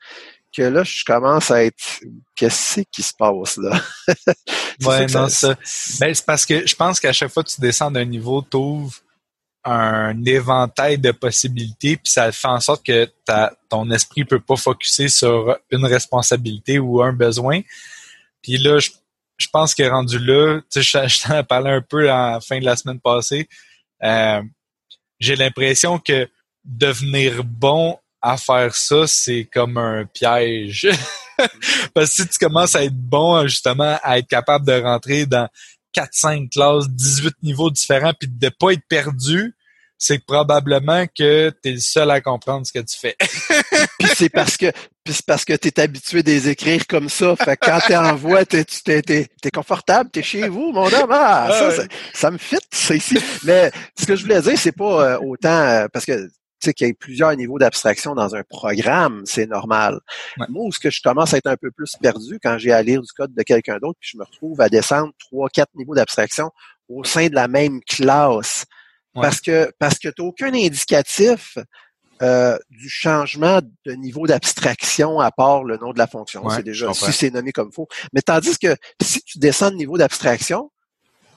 que 0.55 0.61
là, 0.61 0.83
je 0.83 1.03
commence 1.05 1.51
à 1.51 1.63
être 1.65 1.99
qu'est-ce 2.35 2.81
qui 2.91 3.03
se 3.03 3.13
passe 3.17 3.57
là? 3.57 3.81
ouais, 4.85 5.05
non, 5.07 5.27
ça. 5.27 5.55
Ben, 5.99 6.13
c'est 6.13 6.25
parce 6.25 6.45
que 6.45 6.65
je 6.65 6.75
pense 6.75 6.99
qu'à 6.99 7.11
chaque 7.11 7.31
fois 7.31 7.43
que 7.43 7.49
tu 7.49 7.59
descends 7.59 7.91
d'un 7.91 8.05
niveau, 8.05 8.41
tu 8.41 8.55
ouvres 8.55 8.95
un 9.65 10.23
éventail 10.25 10.99
de 10.99 11.11
possibilités, 11.11 11.97
puis 11.97 12.11
ça 12.11 12.31
fait 12.31 12.47
en 12.47 12.59
sorte 12.59 12.85
que 12.85 13.09
ton 13.67 13.89
esprit 13.89 14.23
peut 14.23 14.39
pas 14.39 14.55
focuser 14.55 15.09
sur 15.09 15.57
une 15.71 15.85
responsabilité 15.85 16.77
ou 16.77 17.01
un 17.01 17.13
besoin. 17.13 17.61
Puis 18.43 18.57
là, 18.57 18.77
je, 18.77 18.91
je 19.37 19.47
pense 19.51 19.73
que 19.73 19.83
rendu 19.83 20.19
là, 20.19 20.61
tu 20.71 20.83
sais, 20.83 21.07
je, 21.07 21.27
t'en 21.27 21.39
ai 21.39 21.43
parlé 21.43 21.71
un 21.71 21.81
peu 21.81 22.11
à 22.11 22.33
la 22.33 22.41
fin 22.41 22.59
de 22.59 22.65
la 22.65 22.75
semaine 22.75 22.99
passée. 22.99 23.49
Euh, 24.03 24.41
j'ai 25.19 25.35
l'impression 25.35 25.97
que 25.97 26.29
devenir 26.63 27.43
bon 27.43 27.97
à 28.21 28.37
faire 28.37 28.75
ça, 28.75 29.07
c'est 29.07 29.45
comme 29.51 29.77
un 29.77 30.05
piège. 30.05 30.87
Parce 31.93 32.15
que 32.15 32.23
si 32.23 32.27
tu 32.27 32.37
commences 32.37 32.75
à 32.75 32.83
être 32.83 32.95
bon, 32.95 33.45
justement, 33.47 33.99
à 34.03 34.19
être 34.19 34.27
capable 34.27 34.65
de 34.65 34.81
rentrer 34.81 35.25
dans 35.25 35.47
4, 35.95 36.09
5 36.11 36.49
classes, 36.51 36.89
18 36.89 37.35
niveaux 37.41 37.71
différents, 37.71 38.13
puis 38.19 38.29
de 38.29 38.49
pas 38.49 38.71
être 38.71 38.85
perdu, 38.89 39.55
c'est 39.97 40.19
probablement 40.25 41.05
que 41.07 41.49
tu 41.63 41.69
es 41.69 41.71
le 41.71 41.79
seul 41.79 42.11
à 42.11 42.19
comprendre 42.19 42.67
ce 42.67 42.73
que 42.73 42.79
tu 42.79 42.97
fais. 42.97 43.15
puis 43.99 44.09
c'est 44.13 44.29
parce 44.29 44.57
que 44.57 44.71
puis 45.03 45.13
c'est 45.13 45.25
parce 45.25 45.45
que 45.45 45.53
tu 45.53 45.67
es 45.69 45.79
habitué 45.79 46.21
de 46.21 46.31
les 46.31 46.49
écrire 46.49 46.85
comme 46.87 47.09
ça. 47.09 47.35
Fait 47.35 47.55
que 47.55 47.65
quand 47.65 47.79
tu 47.85 47.95
envoies, 47.95 48.45
tu 48.45 48.57
es, 48.57 49.27
es, 49.43 49.51
confortable, 49.51 50.09
tu 50.11 50.19
es 50.19 50.23
chez 50.23 50.49
vous, 50.49 50.71
mon 50.71 50.91
homme. 50.91 51.11
Ah, 51.11 51.47
ça, 51.51 51.83
ça, 52.13 52.31
me 52.31 52.39
fit, 52.39 52.57
ça 52.71 52.95
ici. 52.95 53.17
Mais 53.43 53.71
ce 53.97 54.05
que 54.05 54.15
je 54.15 54.23
voulais 54.23 54.41
dire, 54.41 54.57
c'est 54.57 54.71
pas 54.71 55.13
euh, 55.13 55.19
autant 55.19 55.49
euh, 55.49 55.87
parce 55.93 56.05
que 56.05 56.27
qu'il 56.73 56.87
y 56.87 56.89
a 56.89 56.93
plusieurs 56.93 57.35
niveaux 57.35 57.59
d'abstraction 57.59 58.15
dans 58.15 58.35
un 58.35 58.43
programme, 58.43 59.23
c'est 59.25 59.47
normal. 59.47 59.99
Moi, 60.49 60.69
ce 60.71 60.79
que 60.79 60.89
je 60.89 61.01
commence 61.01 61.33
à 61.33 61.37
être 61.37 61.47
un 61.47 61.57
peu 61.57 61.71
plus 61.71 61.95
perdu 62.01 62.39
quand 62.41 62.57
j'ai 62.57 62.71
à 62.71 62.81
lire 62.81 63.01
du 63.01 63.11
code 63.11 63.33
de 63.33 63.43
quelqu'un 63.43 63.77
d'autre, 63.77 63.97
puis 63.99 64.11
je 64.13 64.17
me 64.17 64.23
retrouve 64.23 64.61
à 64.61 64.69
descendre 64.69 65.11
trois, 65.19 65.49
quatre 65.49 65.73
niveaux 65.75 65.95
d'abstraction 65.95 66.51
au 66.89 67.03
sein 67.03 67.27
de 67.27 67.35
la 67.35 67.47
même 67.47 67.81
classe. 67.81 68.65
Parce 69.13 69.39
que 69.39 69.71
parce 69.79 69.97
que 69.97 70.09
tu 70.09 70.21
n'as 70.21 70.27
aucun 70.27 70.53
indicatif 70.53 71.57
euh, 72.21 72.57
du 72.69 72.89
changement 72.89 73.59
de 73.85 73.91
niveau 73.93 74.27
d'abstraction 74.27 75.19
à 75.19 75.31
part 75.31 75.63
le 75.63 75.77
nom 75.77 75.91
de 75.93 75.97
la 75.97 76.07
fonction. 76.07 76.47
c'est 76.49 76.63
déjà 76.63 76.93
si 76.93 77.11
c'est 77.11 77.29
nommé 77.29 77.51
comme 77.51 77.71
faux. 77.71 77.87
Mais 78.13 78.21
tandis 78.21 78.57
que 78.57 78.75
si 79.01 79.21
tu 79.23 79.37
descends 79.37 79.71
de 79.71 79.75
niveau 79.75 79.97
d'abstraction, 79.97 80.69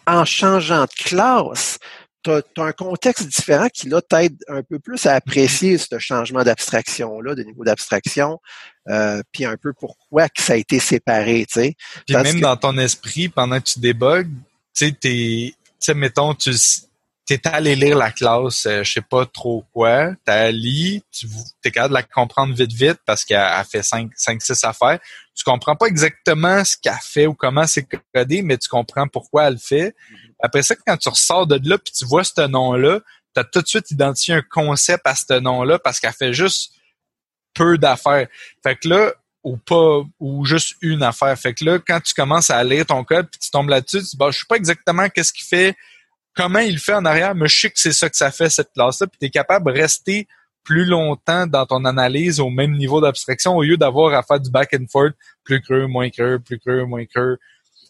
en 0.07 0.25
changeant 0.25 0.85
de 0.85 1.05
classe, 1.05 1.79
tu 2.23 2.31
as, 2.31 2.43
un 2.57 2.73
contexte 2.73 3.27
différent 3.27 3.69
qui 3.73 3.89
là 3.89 4.01
t'aide 4.01 4.37
un 4.49 4.63
peu 4.63 4.79
plus 4.79 5.07
à 5.07 5.15
apprécier 5.15 5.79
ce 5.79 5.99
changement 5.99 6.43
d'abstraction-là, 6.43 7.35
de 7.35 7.43
niveau 7.43 7.65
d'abstraction, 7.65 8.41
euh, 8.89 9.23
puis 9.33 9.45
un 9.45 9.57
peu 9.57 9.73
pourquoi 9.73 10.29
que 10.29 10.43
ça 10.43 10.55
a 10.55 10.57
été 10.57 10.79
séparé, 10.79 11.47
tu 11.47 11.61
sais. 11.61 11.77
Puis 12.07 12.17
même 12.17 12.41
dans 12.41 12.57
ton 12.57 12.77
esprit, 12.79 13.29
pendant 13.29 13.59
que 13.61 13.65
tu 13.65 13.81
débugs, 13.81 14.29
tu 14.75 14.87
sais, 14.87 14.97
tu 15.01 15.55
sais, 15.79 15.95
mettons, 15.95 16.35
tu 16.35 16.53
t'es 17.29 17.47
allé 17.47 17.77
lire 17.77 17.99
la 17.99 18.11
classe, 18.11 18.65
euh, 18.65 18.83
je 18.83 18.95
sais 18.95 19.03
pas 19.03 19.27
trop 19.27 19.63
quoi, 19.75 20.13
t'as 20.25 20.51
lu, 20.51 21.03
tu 21.13 21.27
es 21.63 21.71
capable 21.71 21.91
de 21.91 21.99
la 21.99 22.03
comprendre 22.03 22.55
vite 22.55 22.73
vite 22.73 22.99
parce 23.05 23.25
qu'elle 23.25 23.65
fait 23.71 23.83
5, 23.83 24.11
5, 24.17 24.41
6 24.41 24.65
affaires. 24.65 24.99
Tu 25.35 25.45
comprends 25.45 25.77
pas 25.77 25.87
exactement 25.87 26.65
ce 26.65 26.77
qu'elle 26.81 26.95
fait 27.03 27.27
ou 27.27 27.35
comment 27.35 27.67
c'est 27.67 27.87
codé, 28.15 28.41
mais 28.41 28.57
tu 28.57 28.69
comprends 28.69 29.07
pourquoi 29.07 29.49
elle 29.49 29.55
le 29.55 29.59
fait. 29.59 29.95
Après 30.43 30.63
ça, 30.63 30.75
quand 30.87 30.97
tu 30.97 31.09
ressors 31.11 31.47
de 31.47 31.61
là 31.69 31.77
puis 31.77 31.93
tu 31.93 32.07
vois 32.07 32.25
ce 32.25 32.47
nom-là, 32.47 33.01
tu 33.35 33.41
as 33.41 33.45
tout 33.45 33.61
de 33.61 33.69
suite 33.69 33.91
identifié 33.91 34.35
un 34.35 34.43
concept 34.43 35.07
à 35.07 35.15
ce 35.15 35.39
nom-là 35.39 35.79
parce 35.79 36.01
qu'elle 36.01 36.13
fait 36.13 36.33
juste 36.33 36.73
peu 37.53 37.77
d'affaires. 37.77 38.27
Fait 38.63 38.77
que 38.77 38.89
là, 38.89 39.13
ou 39.45 39.57
pas, 39.59 40.03
ou 40.19 40.45
juste 40.45 40.77
une 40.81 41.03
affaire. 41.03 41.39
Fait 41.39 41.55
que 41.55 41.65
là, 41.65 41.79
quand 41.79 42.01
tu 42.01 42.15
commences 42.15 42.51
à 42.51 42.63
lire 42.65 42.87
ton 42.87 43.05
code 43.05 43.29
puis 43.31 43.39
tu 43.39 43.51
tombes 43.51 43.69
là-dessus, 43.69 43.99
tu 43.99 44.05
dis, 44.05 44.17
bah, 44.17 44.31
je 44.31 44.39
sais 44.39 44.47
pas 44.49 44.57
exactement 44.57 45.09
qu'est-ce 45.09 45.33
qu'il 45.33 45.47
fait 45.47 45.77
comment 46.39 46.61
il 46.61 46.79
fait 46.79 46.95
en 46.95 47.05
arrière, 47.05 47.35
mais 47.35 47.49
je 47.49 47.67
que 47.67 47.73
c'est 47.75 47.93
ça 47.93 48.09
que 48.09 48.17
ça 48.17 48.31
fait, 48.31 48.49
cette 48.49 48.73
classe-là, 48.73 49.09
puis 49.09 49.19
tu 49.19 49.27
es 49.27 49.31
capable 49.31 49.73
de 49.73 49.77
rester 49.77 50.29
plus 50.63 50.85
longtemps 50.85 51.49
dans 51.49 51.67
ton 51.67 51.85
analyse 51.85 52.39
au 52.39 52.49
même 52.49 52.77
niveau 52.77 53.01
d'abstraction 53.01 53.57
au 53.57 53.63
lieu 53.65 53.77
d'avoir 53.77 54.15
à 54.15 54.23
faire 54.23 54.39
du 54.39 54.49
back 54.49 54.73
and 54.73 54.87
forth, 54.89 55.15
plus 55.43 55.61
creux, 55.61 55.89
moins 55.89 56.11
creux, 56.11 56.39
plus 56.39 56.61
creux, 56.61 56.85
moins 56.85 57.05
creux, 57.07 57.39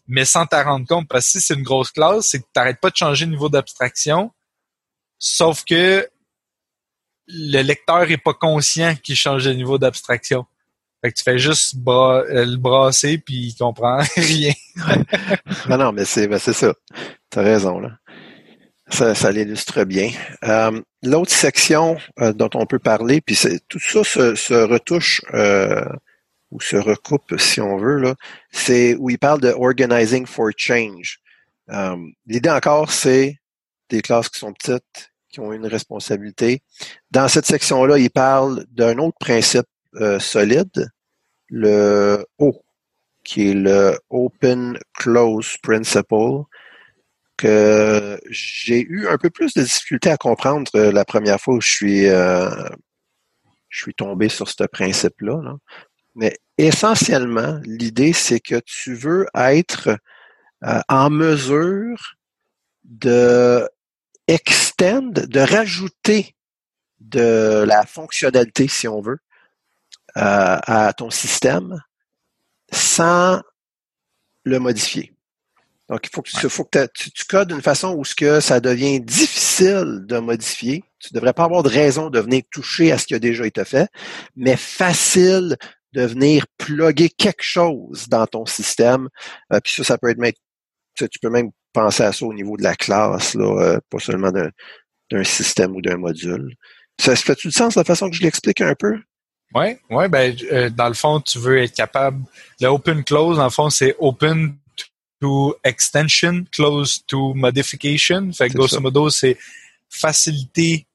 mais 0.07 0.25
sans 0.25 0.47
t'en 0.47 0.65
rendre 0.65 0.87
compte. 0.87 1.09
Parce 1.09 1.27
que 1.27 1.33
si 1.33 1.41
c'est 1.43 1.55
une 1.55 1.63
grosse 1.63 1.91
classe, 1.91 2.29
c'est 2.29 2.39
que 2.39 2.47
t'arrêtes 2.55 2.81
pas 2.81 2.89
de 2.89 2.97
changer 2.97 3.27
le 3.27 3.33
niveau 3.33 3.51
d'abstraction, 3.51 4.33
sauf 5.19 5.65
que 5.65 6.09
le 7.27 7.61
lecteur 7.61 8.11
est 8.11 8.17
pas 8.17 8.33
conscient 8.33 8.95
qu'il 8.97 9.17
change 9.17 9.45
de 9.45 9.53
niveau 9.53 9.77
d'abstraction. 9.77 10.47
Fait 11.03 11.13
que 11.13 11.19
tu 11.19 11.23
fais 11.23 11.39
juste 11.39 11.77
euh, 11.87 12.47
le 12.47 12.57
brasser 12.57 13.19
puis 13.19 13.49
il 13.49 13.55
comprend 13.57 13.99
rien. 14.17 14.55
non, 15.69 15.77
non, 15.77 15.93
mais 15.93 16.07
c'est 16.07 16.27
ben 16.29 16.39
c'est 16.39 16.55
ça. 16.55 16.73
T'as 17.29 17.43
raison, 17.43 17.79
là. 17.79 17.91
Ça, 18.91 19.15
ça 19.15 19.31
l'illustre 19.31 19.85
bien. 19.85 20.11
Euh, 20.45 20.81
L'autre 21.03 21.31
section 21.31 21.97
euh, 22.21 22.33
dont 22.33 22.51
on 22.55 22.67
peut 22.67 22.79
parler, 22.79 23.21
puis 23.21 23.39
tout 23.69 23.79
ça 23.79 24.03
se, 24.03 24.35
se 24.35 24.55
retouche 24.55 25.21
euh, 25.35 25.85
ou 26.51 26.61
se 26.61 26.77
recoupe, 26.77 27.39
si 27.39 27.61
on 27.61 27.77
veut, 27.77 28.15
c'est 28.51 28.97
où 28.97 29.11
il 29.11 29.19
parle 29.19 29.41
de 29.41 29.51
Organizing 29.51 30.27
for 30.27 30.51
Change. 30.57 31.21
Euh, 31.71 31.97
l'idée 32.27 32.51
encore, 32.51 32.91
c'est 32.91 33.37
des 33.91 34.01
classes 34.01 34.29
qui 34.29 34.41
sont 34.41 34.53
petites, 34.53 35.13
qui 35.31 35.41
ont 35.41 35.53
une 35.53 35.67
responsabilité. 35.67 36.63
Dans 37.11 37.29
cette 37.29 37.47
section-là, 37.47 37.99
il 37.99 38.11
parle 38.11 38.65
d'un 38.71 38.99
autre 38.99 39.19
principe 39.21 39.67
euh, 39.97 40.19
solide, 40.19 40.91
le 41.49 42.25
O, 42.39 42.63
qui 43.25 43.51
est 43.51 43.55
le 43.55 43.99
Open 44.11 44.79
Close 44.95 45.57
Principle, 45.63 46.45
que 47.39 48.21
j'ai 48.29 48.83
eu 48.83 49.09
un 49.09 49.17
peu 49.17 49.31
plus 49.31 49.55
de 49.55 49.63
difficulté 49.63 50.11
à 50.11 50.19
comprendre 50.19 50.71
euh, 50.75 50.93
la 50.93 51.07
première 51.07 51.41
fois 51.41 51.55
où 51.55 51.61
je 51.61 51.71
suis, 51.71 52.07
euh, 52.07 52.51
je 53.71 53.83
suis 53.83 53.95
tombé 53.95 54.29
sur 54.29 54.49
ce 54.49 54.65
principe-là. 54.65 55.41
Mais 56.15 56.37
essentiellement, 56.59 57.61
l'idée, 57.65 58.13
c'est 58.13 58.41
que 58.41 58.61
tu 58.67 58.95
veux 58.95 59.27
être 59.35 59.99
en 60.89 61.09
mesure 61.09 62.17
de 62.85 63.67
extend, 64.27 65.13
de 65.13 65.41
rajouter 65.41 66.35
de 67.01 67.65
la 67.67 67.87
fonctionnalité, 67.87 68.69
si 68.69 68.89
on 68.89 69.01
veut, 69.01 69.19
euh, 70.17 70.59
à 70.67 70.93
ton 70.93 71.11
système 71.11 71.83
sans 72.73 73.41
le 74.45 74.59
modifier. 74.59 75.13
Donc, 75.89 76.01
il 76.05 76.11
faut 76.15 76.23
que, 76.23 76.49
faut 76.49 76.65
que 76.65 76.87
tu, 76.95 77.11
tu, 77.11 77.25
codes 77.25 77.49
d'une 77.49 77.63
façon 77.63 77.95
où 77.97 78.05
ce 78.05 78.15
que 78.15 78.41
ça 78.41 78.61
devient 78.61 79.01
difficile 79.01 80.05
de 80.07 80.19
modifier. 80.19 80.85
Tu 80.99 81.09
ne 81.13 81.19
devrais 81.19 81.33
pas 81.33 81.45
avoir 81.45 81.63
de 81.63 81.69
raison 81.69 82.11
de 82.11 82.21
venir 82.21 82.43
toucher 82.51 82.93
à 82.93 82.99
ce 82.99 83.07
qui 83.07 83.15
a 83.15 83.19
déjà 83.19 83.47
été 83.47 83.65
fait, 83.65 83.89
mais 84.37 84.57
facile 84.57 85.57
de 85.95 86.03
venir 86.03 86.47
plugger 86.59 87.09
quelque 87.09 87.43
chose 87.43 88.09
dans 88.09 88.27
ton 88.27 88.45
système. 88.45 89.09
Euh, 89.53 89.61
puis 89.65 89.75
ça, 89.75 89.85
ça 89.85 89.99
peut 89.99 90.11
être 90.11 90.37
tu, 90.95 91.09
tu 91.09 91.19
peux 91.19 91.31
même 91.31 91.51
penser 91.73 92.03
à 92.03 92.13
ça 92.13 92.27
au 92.27 92.35
niveau 92.35 92.57
de 92.57 92.63
la 92.63 92.75
classe, 92.75 93.35
là, 93.35 93.45
euh, 93.45 93.79
pas 93.91 93.99
seulement 93.99 94.33
d'un 94.33 95.25
système 95.25 95.75
ou 95.75 95.81
d'un 95.81 95.97
module. 95.97 96.55
Ça 97.01 97.15
se 97.15 97.25
fait-tu 97.25 97.49
du 97.49 97.53
sens 97.53 97.77
la 97.77 97.85
façon 97.85 98.11
que 98.11 98.17
je 98.17 98.23
l'explique 98.23 98.61
un 98.61 98.75
peu? 98.75 98.99
Oui, 99.55 99.77
ouais, 99.91 100.09
ben, 100.09 100.37
euh, 100.53 100.69
dans 100.69 100.89
le 100.89 100.95
fond, 100.95 101.21
tu 101.21 101.39
veux 101.39 101.59
être 101.59 101.75
capable. 101.75 102.23
Le 102.61 102.67
open 102.67 103.03
close, 103.05 103.39
dans 103.39 103.45
le 103.45 103.51
fond, 103.51 103.71
c'est 103.71 103.95
open 103.99 104.55
to 105.21 105.57
extension, 105.65 106.45
close 106.53 107.03
to 107.07 107.35
modification. 107.35 108.33
Fait 108.33 108.49
que 108.49 108.55
grosso 108.55 108.81
modo, 108.81 109.11
c'est 109.11 109.37
faciliter 109.89 110.87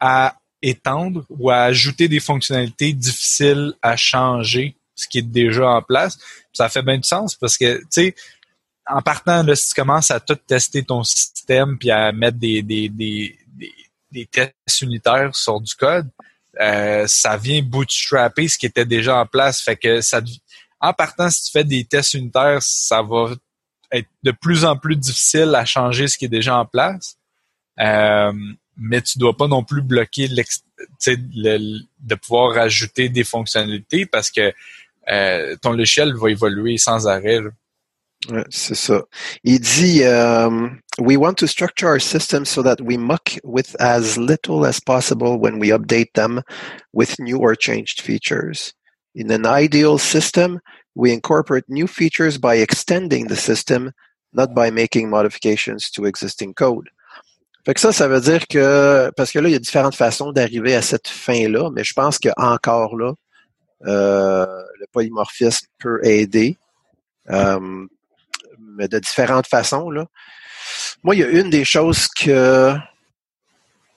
à 0.00 0.36
étendre 0.60 1.24
ou 1.28 1.50
à 1.50 1.62
ajouter 1.62 2.08
des 2.08 2.20
fonctionnalités 2.20 2.92
difficiles 2.92 3.72
à 3.82 3.96
changer 3.96 4.76
ce 4.94 5.06
qui 5.08 5.18
est 5.18 5.22
déjà 5.22 5.68
en 5.70 5.82
place. 5.82 6.18
Ça 6.52 6.68
fait 6.68 6.82
bien 6.82 6.98
du 6.98 7.08
sens 7.08 7.34
parce 7.34 7.56
que, 7.56 7.78
tu 7.78 7.86
sais, 7.90 8.14
en 8.86 9.00
partant, 9.00 9.42
là, 9.42 9.54
si 9.54 9.68
tu 9.68 9.74
commences 9.74 10.10
à 10.10 10.20
tout 10.20 10.34
tester 10.34 10.82
ton 10.82 11.02
système 11.02 11.78
puis 11.78 11.90
à 11.90 12.12
mettre 12.12 12.38
des, 12.38 12.62
des, 12.62 12.88
des, 12.88 13.38
des, 14.10 14.26
tests 14.26 14.80
unitaires 14.82 15.34
sur 15.34 15.60
du 15.60 15.74
code, 15.74 16.08
euh, 16.60 17.06
ça 17.06 17.36
vient 17.36 17.62
bootstrapper 17.62 18.48
ce 18.48 18.58
qui 18.58 18.66
était 18.66 18.84
déjà 18.84 19.18
en 19.18 19.26
place. 19.26 19.60
Fait 19.60 19.76
que 19.76 20.00
ça, 20.00 20.20
en 20.80 20.92
partant, 20.92 21.30
si 21.30 21.44
tu 21.44 21.52
fais 21.52 21.64
des 21.64 21.84
tests 21.84 22.14
unitaires, 22.14 22.58
ça 22.60 23.02
va 23.02 23.34
être 23.92 24.08
de 24.22 24.30
plus 24.30 24.64
en 24.64 24.76
plus 24.76 24.96
difficile 24.96 25.54
à 25.54 25.64
changer 25.64 26.08
ce 26.08 26.16
qui 26.16 26.24
est 26.24 26.28
déjà 26.28 26.56
en 26.56 26.66
place. 26.66 27.16
Euh, 27.78 28.32
mais 28.76 29.02
tu 29.02 29.18
dois 29.18 29.36
pas 29.36 29.48
non 29.48 29.64
plus 29.64 29.82
bloquer 29.82 30.28
de 30.28 32.14
pouvoir 32.14 32.54
rajouter 32.54 33.08
des 33.08 33.24
fonctionnalités 33.24 34.06
parce 34.06 34.30
que 34.30 34.52
euh, 35.10 35.56
ton 35.60 35.72
logiciel 35.72 36.14
va 36.14 36.30
évoluer 36.30 36.78
sans 36.78 37.06
arrêt. 37.06 37.40
c'est 38.50 38.76
ça. 38.76 39.02
Il 39.42 39.60
dit 39.60 40.04
um, 40.04 40.80
We 40.98 41.16
want 41.16 41.34
to 41.38 41.46
structure 41.46 41.88
our 41.88 42.00
systems 42.00 42.48
so 42.48 42.62
that 42.62 42.80
we 42.80 42.96
muck 42.96 43.38
with 43.42 43.74
as 43.80 44.16
little 44.16 44.64
as 44.64 44.80
possible 44.80 45.38
when 45.38 45.58
we 45.58 45.70
update 45.70 46.12
them 46.14 46.42
with 46.92 47.18
new 47.18 47.38
or 47.38 47.56
changed 47.56 48.00
features. 48.00 48.74
In 49.14 49.30
an 49.30 49.44
ideal 49.44 49.98
system, 49.98 50.60
we 50.94 51.12
incorporate 51.12 51.64
new 51.68 51.86
features 51.86 52.38
by 52.38 52.56
extending 52.56 53.28
the 53.28 53.36
system, 53.36 53.92
not 54.32 54.54
by 54.54 54.70
making 54.70 55.08
modifications 55.08 55.90
to 55.90 56.04
existing 56.04 56.54
code. 56.54 56.88
Fait 57.64 57.74
que 57.74 57.80
ça, 57.80 57.92
ça 57.92 58.08
veut 58.08 58.20
dire 58.20 58.46
que, 58.48 59.10
parce 59.16 59.30
que 59.30 59.38
là, 59.38 59.48
il 59.48 59.52
y 59.52 59.56
a 59.56 59.60
différentes 59.60 59.94
façons 59.94 60.32
d'arriver 60.32 60.74
à 60.74 60.82
cette 60.82 61.08
fin-là, 61.08 61.70
mais 61.70 61.84
je 61.84 61.92
pense 61.94 62.18
qu'encore 62.18 62.96
là, 62.96 63.12
euh, 63.86 64.46
le 64.80 64.86
polymorphisme 64.92 65.66
peut 65.78 66.00
aider. 66.04 66.56
Euh, 67.30 67.86
mais 68.76 68.88
de 68.88 68.98
différentes 68.98 69.46
façons. 69.46 69.90
Là. 69.90 70.06
Moi, 71.02 71.14
il 71.14 71.20
y 71.20 71.24
a 71.24 71.28
une 71.28 71.50
des 71.50 71.64
choses 71.64 72.08
que 72.08 72.74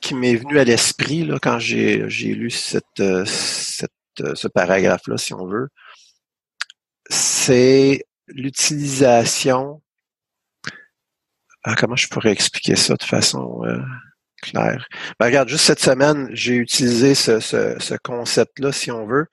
qui 0.02 0.14
m'est 0.14 0.36
venue 0.36 0.60
à 0.60 0.64
l'esprit 0.64 1.26
là, 1.26 1.40
quand 1.42 1.58
j'ai, 1.58 1.98
lu 1.98 2.52
cette, 2.52 3.02
cette, 3.26 3.92
ce 4.36 4.48
paragraphe-là, 4.48 5.18
si 5.18 5.34
on 5.34 5.48
veut, 5.48 5.70
c'est 7.10 8.06
l'utilisation. 8.28 9.82
Ah, 11.64 11.76
comment 11.76 11.96
je 11.96 12.08
pourrais 12.08 12.32
expliquer 12.32 12.76
ça 12.76 12.96
de 12.96 13.04
façon 13.04 13.64
euh, 13.66 13.82
claire? 14.42 14.88
Ben, 15.20 15.28
regarde, 15.28 15.50
juste 15.50 15.66
cette 15.66 15.80
semaine, 15.80 16.30
j'ai 16.32 16.56
utilisé 16.56 17.16
ce, 17.16 17.40
ce, 17.40 17.76
ce 17.80 17.96
concept-là, 17.96 18.72
si 18.72 18.92
on 18.92 19.06
veut. 19.06 19.28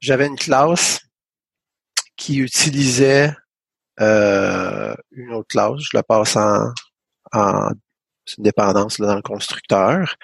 J'avais 0.00 0.26
une 0.26 0.38
classe 0.38 1.00
qui 2.16 2.38
utilisait 2.38 3.34
euh, 4.00 4.94
une 5.12 5.32
autre 5.32 5.48
classe, 5.48 5.80
je 5.80 5.96
la 5.96 6.02
passe 6.02 6.36
en, 6.36 6.72
en 7.32 7.70
une 8.38 8.44
dépendance 8.44 8.98
là, 8.98 9.06
dans 9.06 9.16
le 9.16 9.22
constructeur. 9.22 10.16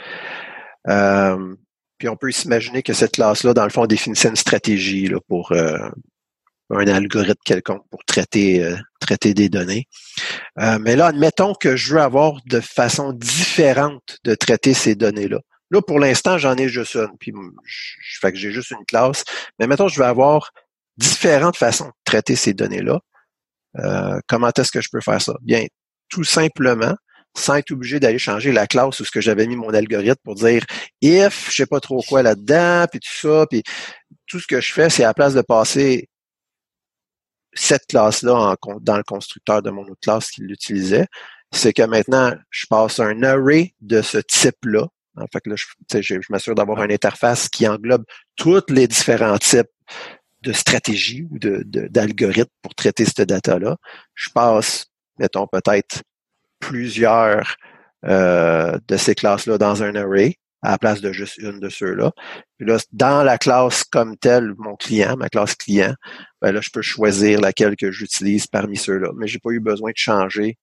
Euh, 0.89 1.55
puis 1.99 2.09
on 2.09 2.17
peut 2.17 2.31
s'imaginer 2.31 2.83
que 2.83 2.93
cette 2.93 3.13
classe-là, 3.13 3.55
dans 3.55 3.65
le 3.65 3.71
fond, 3.71 3.87
définissait 3.87 4.29
une 4.29 4.37
stratégie 4.37 5.09
là, 5.09 5.19
pour 5.27 5.53
un 6.71 6.87
algorithme 6.87 7.41
quelconque 7.45 7.85
pour 7.91 8.05
traiter, 8.05 8.63
euh, 8.63 8.77
traiter 9.01 9.35
des 9.35 9.49
données. 9.49 9.87
Euh, 10.59 10.79
mais 10.81 10.97
là, 10.97 11.07
admettons 11.07 11.55
que 11.55 11.77
je 11.77 11.95
veux 11.95 12.01
avoir 12.01 12.41
de 12.47 12.61
façon 12.61 13.13
différente 13.13 14.19
de 14.25 14.35
traiter 14.35 14.75
ces 14.75 14.95
données-là. 14.95 15.41
Là, 15.71 15.83
pour 15.83 15.99
l'instant, 15.99 16.39
j'en 16.39 16.57
ai 16.57 16.69
juste 16.69 16.97
une, 16.97 17.17
puis 17.19 17.33
je, 17.65 18.19
fais 18.21 18.33
que 18.33 18.39
j'ai 18.39 18.53
juste 18.53 18.71
une 18.71 18.85
classe. 18.87 19.25
Mais 19.59 19.67
mettons, 19.67 19.89
je 19.89 19.99
veux 19.99 20.07
avoir 20.07 20.51
différentes 20.97 21.57
façons 21.57 21.87
de 21.87 21.93
traiter 22.05 22.37
ces 22.37 22.55
données-là. 22.55 23.01
Euh, 23.79 24.19
comment 24.27 24.51
est-ce 24.57 24.73
que 24.73 24.81
je 24.81 24.89
peux 24.91 25.01
faire 25.01 25.21
ça? 25.21 25.35
Bien, 25.43 25.67
tout 26.09 26.25
simplement, 26.25 26.95
sans 27.37 27.57
être 27.57 27.71
obligé 27.71 28.01
d'aller 28.01 28.19
changer 28.19 28.51
la 28.51 28.67
classe 28.67 28.99
ou 29.01 29.05
ce 29.05 29.11
que 29.11 29.21
j'avais 29.21 29.47
mis 29.47 29.57
mon 29.57 29.73
algorithme 29.73 30.21
pour 30.25 30.35
dire 30.35 30.65
if, 31.03 31.51
je 31.51 31.57
sais 31.57 31.67
pas 31.67 31.81
trop 31.81 32.03
quoi 32.03 32.23
là-dedans, 32.23 32.87
puis 32.91 33.01
tout 33.01 33.29
ça, 33.29 33.47
puis 33.49 33.63
tout 34.27 34.41
ce 34.41 34.47
que 34.47 34.61
je 34.61 34.73
fais, 34.73 34.91
c'est 34.91 35.05
à 35.05 35.09
la 35.09 35.15
place 35.15 35.35
de 35.35 35.43
passer 35.43 36.09
cette 37.53 37.87
classe-là 37.87 38.57
dans 38.81 38.97
le 38.97 39.03
constructeur 39.03 39.63
de 39.63 39.71
mon 39.71 39.83
autre 39.83 40.01
classe 40.03 40.31
qui 40.31 40.43
l'utilisait, 40.43 41.07
c'est 41.53 41.73
que 41.73 41.83
maintenant, 41.83 42.35
je 42.51 42.67
passe 42.69 43.01
un 43.01 43.23
array 43.23 43.75
de 43.81 44.03
ce 44.03 44.19
type-là. 44.19 44.87
En 45.17 45.27
fait 45.33 45.47
là, 45.47 45.57
je, 45.57 46.01
je 46.01 46.19
m'assure 46.31 46.55
d'avoir 46.55 46.83
une 46.83 46.93
interface 46.93 47.49
qui 47.49 47.67
englobe 47.67 48.05
tous 48.37 48.63
les 48.69 48.87
différents 48.87 49.39
types 49.39 49.71
de 50.43 50.53
stratégie 50.53 51.27
ou 51.31 51.39
de, 51.39 51.65
d'algorithmes 51.65 52.51
pour 52.63 52.75
traiter 52.75 53.05
cette 53.05 53.29
data-là. 53.29 53.77
Je 54.15 54.31
passe, 54.31 54.87
mettons, 55.19 55.47
peut-être 55.47 56.03
plusieurs 56.61 57.57
euh, 58.05 58.79
de 58.87 58.97
ces 58.97 59.15
classes-là 59.15 59.59
dans 59.59 59.83
un 59.83 59.95
array 59.97 60.37
à 60.63 60.73
la 60.73 60.79
place 60.79 61.01
de 61.01 61.13
juste 61.13 61.39
une 61.39 61.61
de 61.61 61.69
ceux-là. 61.69 62.13
Puis 62.57 62.67
là, 62.67 62.79
dans 62.93 63.23
la 63.23 63.39
classe 63.39 63.85
comme 63.85 64.17
telle, 64.17 64.55
mon 64.59 64.77
client, 64.77 65.17
ma 65.17 65.29
classe 65.29 65.55
client, 65.55 65.95
ben 66.43 66.53
là, 66.53 66.61
je 66.61 66.71
peux 66.71 66.83
choisir 66.83 67.41
laquelle 67.41 67.77
que 67.77 67.91
j'utilise 67.91 68.47
parmi 68.47 68.77
ceux-là. 68.77 69.11
Mais 69.17 69.27
j'ai 69.27 69.39
pas 69.39 69.51
eu 69.51 69.61
besoin 69.61 69.91
de 69.91 69.97
changer 69.97 70.59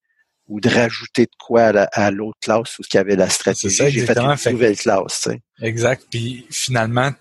ou 0.48 0.60
de 0.60 0.70
rajouter 0.70 1.24
de 1.24 1.36
quoi 1.40 1.70
à, 1.92 2.12
l'autre 2.12 2.38
classe 2.42 2.78
où 2.78 2.84
il 2.92 2.96
y 2.96 3.00
avait 3.00 3.16
la 3.16 3.30
stratégie. 3.30 3.90
J'ai 3.90 4.06
fait 4.06 4.18
une 4.18 4.52
nouvelle 4.52 4.78
classe. 4.78 5.30
Exact. 5.62 6.04
Puis 6.12 6.46
finalement, 6.52 7.12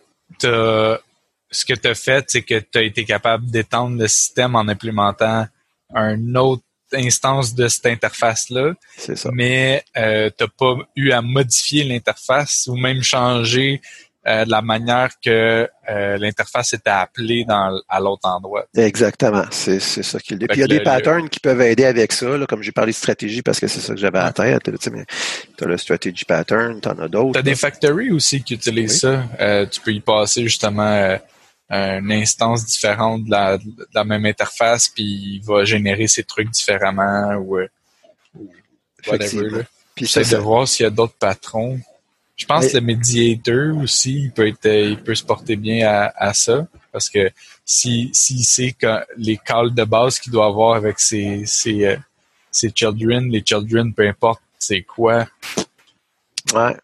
ce 0.40 1.64
que 1.64 1.74
tu 1.74 1.88
as 1.88 1.94
fait, 1.94 2.24
c'est 2.28 2.42
que 2.42 2.58
tu 2.58 2.78
as 2.78 2.82
été 2.82 3.04
capable 3.04 3.50
d'étendre 3.50 3.98
le 3.98 4.08
système 4.08 4.56
en 4.56 4.68
implémentant 4.68 5.46
un 5.94 6.34
autre 6.34 6.63
instance 6.96 7.54
de 7.54 7.68
cette 7.68 7.86
interface-là. 7.86 8.74
C'est 8.96 9.16
ça. 9.16 9.30
Mais 9.32 9.84
euh, 9.96 10.30
tu 10.36 10.44
n'as 10.44 10.50
pas 10.58 10.76
eu 10.96 11.12
à 11.12 11.22
modifier 11.22 11.84
l'interface 11.84 12.66
ou 12.68 12.76
même 12.76 13.02
changer 13.02 13.80
euh, 14.26 14.46
la 14.48 14.62
manière 14.62 15.10
que 15.22 15.68
euh, 15.90 16.16
l'interface 16.16 16.72
était 16.72 16.88
appelée 16.88 17.44
dans, 17.44 17.78
à 17.90 18.00
l'autre 18.00 18.26
endroit. 18.26 18.64
Exactement, 18.74 19.44
c'est, 19.50 19.78
c'est 19.80 20.02
ça 20.02 20.18
qu'il 20.18 20.38
dit. 20.38 20.46
Puis 20.46 20.56
il 20.56 20.60
y 20.62 20.64
a 20.64 20.66
des 20.66 20.80
patterns 20.80 21.28
qui 21.28 21.40
peuvent 21.40 21.60
aider 21.60 21.84
avec 21.84 22.10
ça, 22.10 22.38
là, 22.38 22.46
comme 22.46 22.62
j'ai 22.62 22.72
parlé 22.72 22.92
de 22.92 22.96
stratégie 22.96 23.42
parce 23.42 23.60
que 23.60 23.68
c'est 23.68 23.80
ça 23.80 23.92
que 23.92 24.00
j'avais 24.00 24.20
à 24.20 24.32
tête. 24.32 24.62
Tu 24.62 25.64
as 25.64 25.66
le 25.66 25.76
strategy 25.76 26.24
pattern, 26.24 26.80
tu 26.80 26.88
en 26.88 26.98
as 27.00 27.08
d'autres. 27.08 27.32
Tu 27.32 27.38
as 27.38 27.42
des 27.42 27.54
factories 27.54 28.12
aussi 28.12 28.42
qui 28.42 28.54
utilisent 28.54 29.00
ça. 29.00 29.24
Euh, 29.40 29.66
tu 29.66 29.82
peux 29.82 29.92
y 29.92 30.00
passer 30.00 30.42
justement 30.44 31.18
une 31.70 32.12
instance 32.12 32.64
différente 32.66 33.24
de 33.24 33.30
la, 33.30 33.58
de 33.58 33.88
la, 33.94 34.04
même 34.04 34.26
interface, 34.26 34.88
puis 34.88 35.04
il 35.04 35.42
va 35.42 35.64
générer 35.64 36.06
ses 36.06 36.22
trucs 36.22 36.50
différemment 36.50 37.34
ou 37.36 37.58
whatever. 39.06 39.48
Là. 39.48 39.62
Puis 39.94 40.06
c'est 40.06 40.30
de 40.30 40.36
voir 40.36 40.68
s'il 40.68 40.84
y 40.84 40.86
a 40.86 40.90
d'autres 40.90 41.14
patrons. 41.14 41.80
Je 42.36 42.46
pense 42.46 42.66
que 42.66 42.74
le 42.74 42.80
médiateur 42.80 43.76
aussi, 43.76 44.24
il 44.24 44.32
peut 44.32 44.48
être, 44.48 44.66
il 44.66 45.00
peut 45.00 45.14
se 45.14 45.24
porter 45.24 45.56
bien 45.56 45.88
à, 45.88 46.12
à 46.16 46.34
ça. 46.34 46.66
Parce 46.90 47.08
que 47.08 47.30
si, 47.64 48.10
si 48.12 48.42
c'est 48.42 48.72
que 48.72 49.04
les 49.16 49.36
calls 49.36 49.72
de 49.72 49.84
base 49.84 50.18
qu'il 50.18 50.32
doit 50.32 50.46
avoir 50.46 50.76
avec 50.76 50.98
ses, 51.00 51.46
ses, 51.46 51.86
euh, 51.86 51.96
ses 52.50 52.72
children, 52.74 53.30
les 53.30 53.42
children, 53.44 53.92
peu 53.92 54.06
importe 54.06 54.42
c'est 54.58 54.82
quoi. 54.82 55.26
Ouais. 56.52 56.76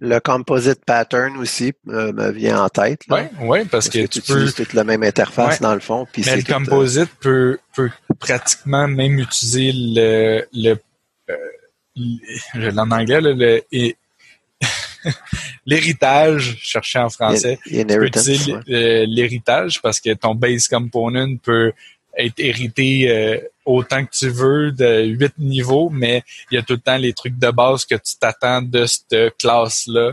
Le 0.00 0.18
composite 0.18 0.84
pattern 0.84 1.36
aussi 1.36 1.72
euh, 1.88 2.12
me 2.12 2.30
vient 2.30 2.62
en 2.62 2.68
tête. 2.68 3.02
Oui, 3.08 3.20
ouais, 3.40 3.64
parce, 3.64 3.88
que, 3.88 4.06
tu, 4.06 4.20
peux 4.20 4.34
utilises 4.34 4.54
toute 4.54 4.72
la 4.72 4.84
même 4.84 5.02
interface 5.02 5.60
dans 5.60 5.74
le 5.74 5.80
fond. 5.80 6.06
Puis 6.12 6.22
Mais 6.26 6.36
le 6.36 6.42
euh, 6.42 6.54
composite 6.54 7.10
peut, 7.20 7.58
peut 7.74 7.90
pratiquement 8.18 8.88
même 8.88 9.18
utiliser 9.18 9.72
le, 9.72 10.44
le, 10.52 10.76
euh, 11.30 12.72
en 12.76 12.90
anglais, 12.90 13.20
le, 13.20 13.62
l'héritage, 15.66 16.56
chercher 16.60 16.98
en 16.98 17.10
français. 17.10 17.58
l'héritage 18.66 19.80
parce 19.80 20.00
que 20.00 20.14
ton 20.14 20.34
base 20.34 20.66
component 20.68 21.36
peut 21.36 21.72
être 22.16 22.38
hérité 22.38 23.08
euh, 23.08 23.38
autant 23.64 24.04
que 24.04 24.10
tu 24.10 24.28
veux 24.28 24.72
de 24.72 25.04
huit 25.04 25.32
niveaux, 25.38 25.90
mais 25.90 26.22
il 26.50 26.56
y 26.56 26.58
a 26.58 26.62
tout 26.62 26.74
le 26.74 26.80
temps 26.80 26.96
les 26.96 27.12
trucs 27.12 27.38
de 27.38 27.50
base 27.50 27.84
que 27.84 27.94
tu 27.94 28.16
t'attends 28.18 28.62
de 28.62 28.86
cette 28.86 29.36
classe-là. 29.38 30.12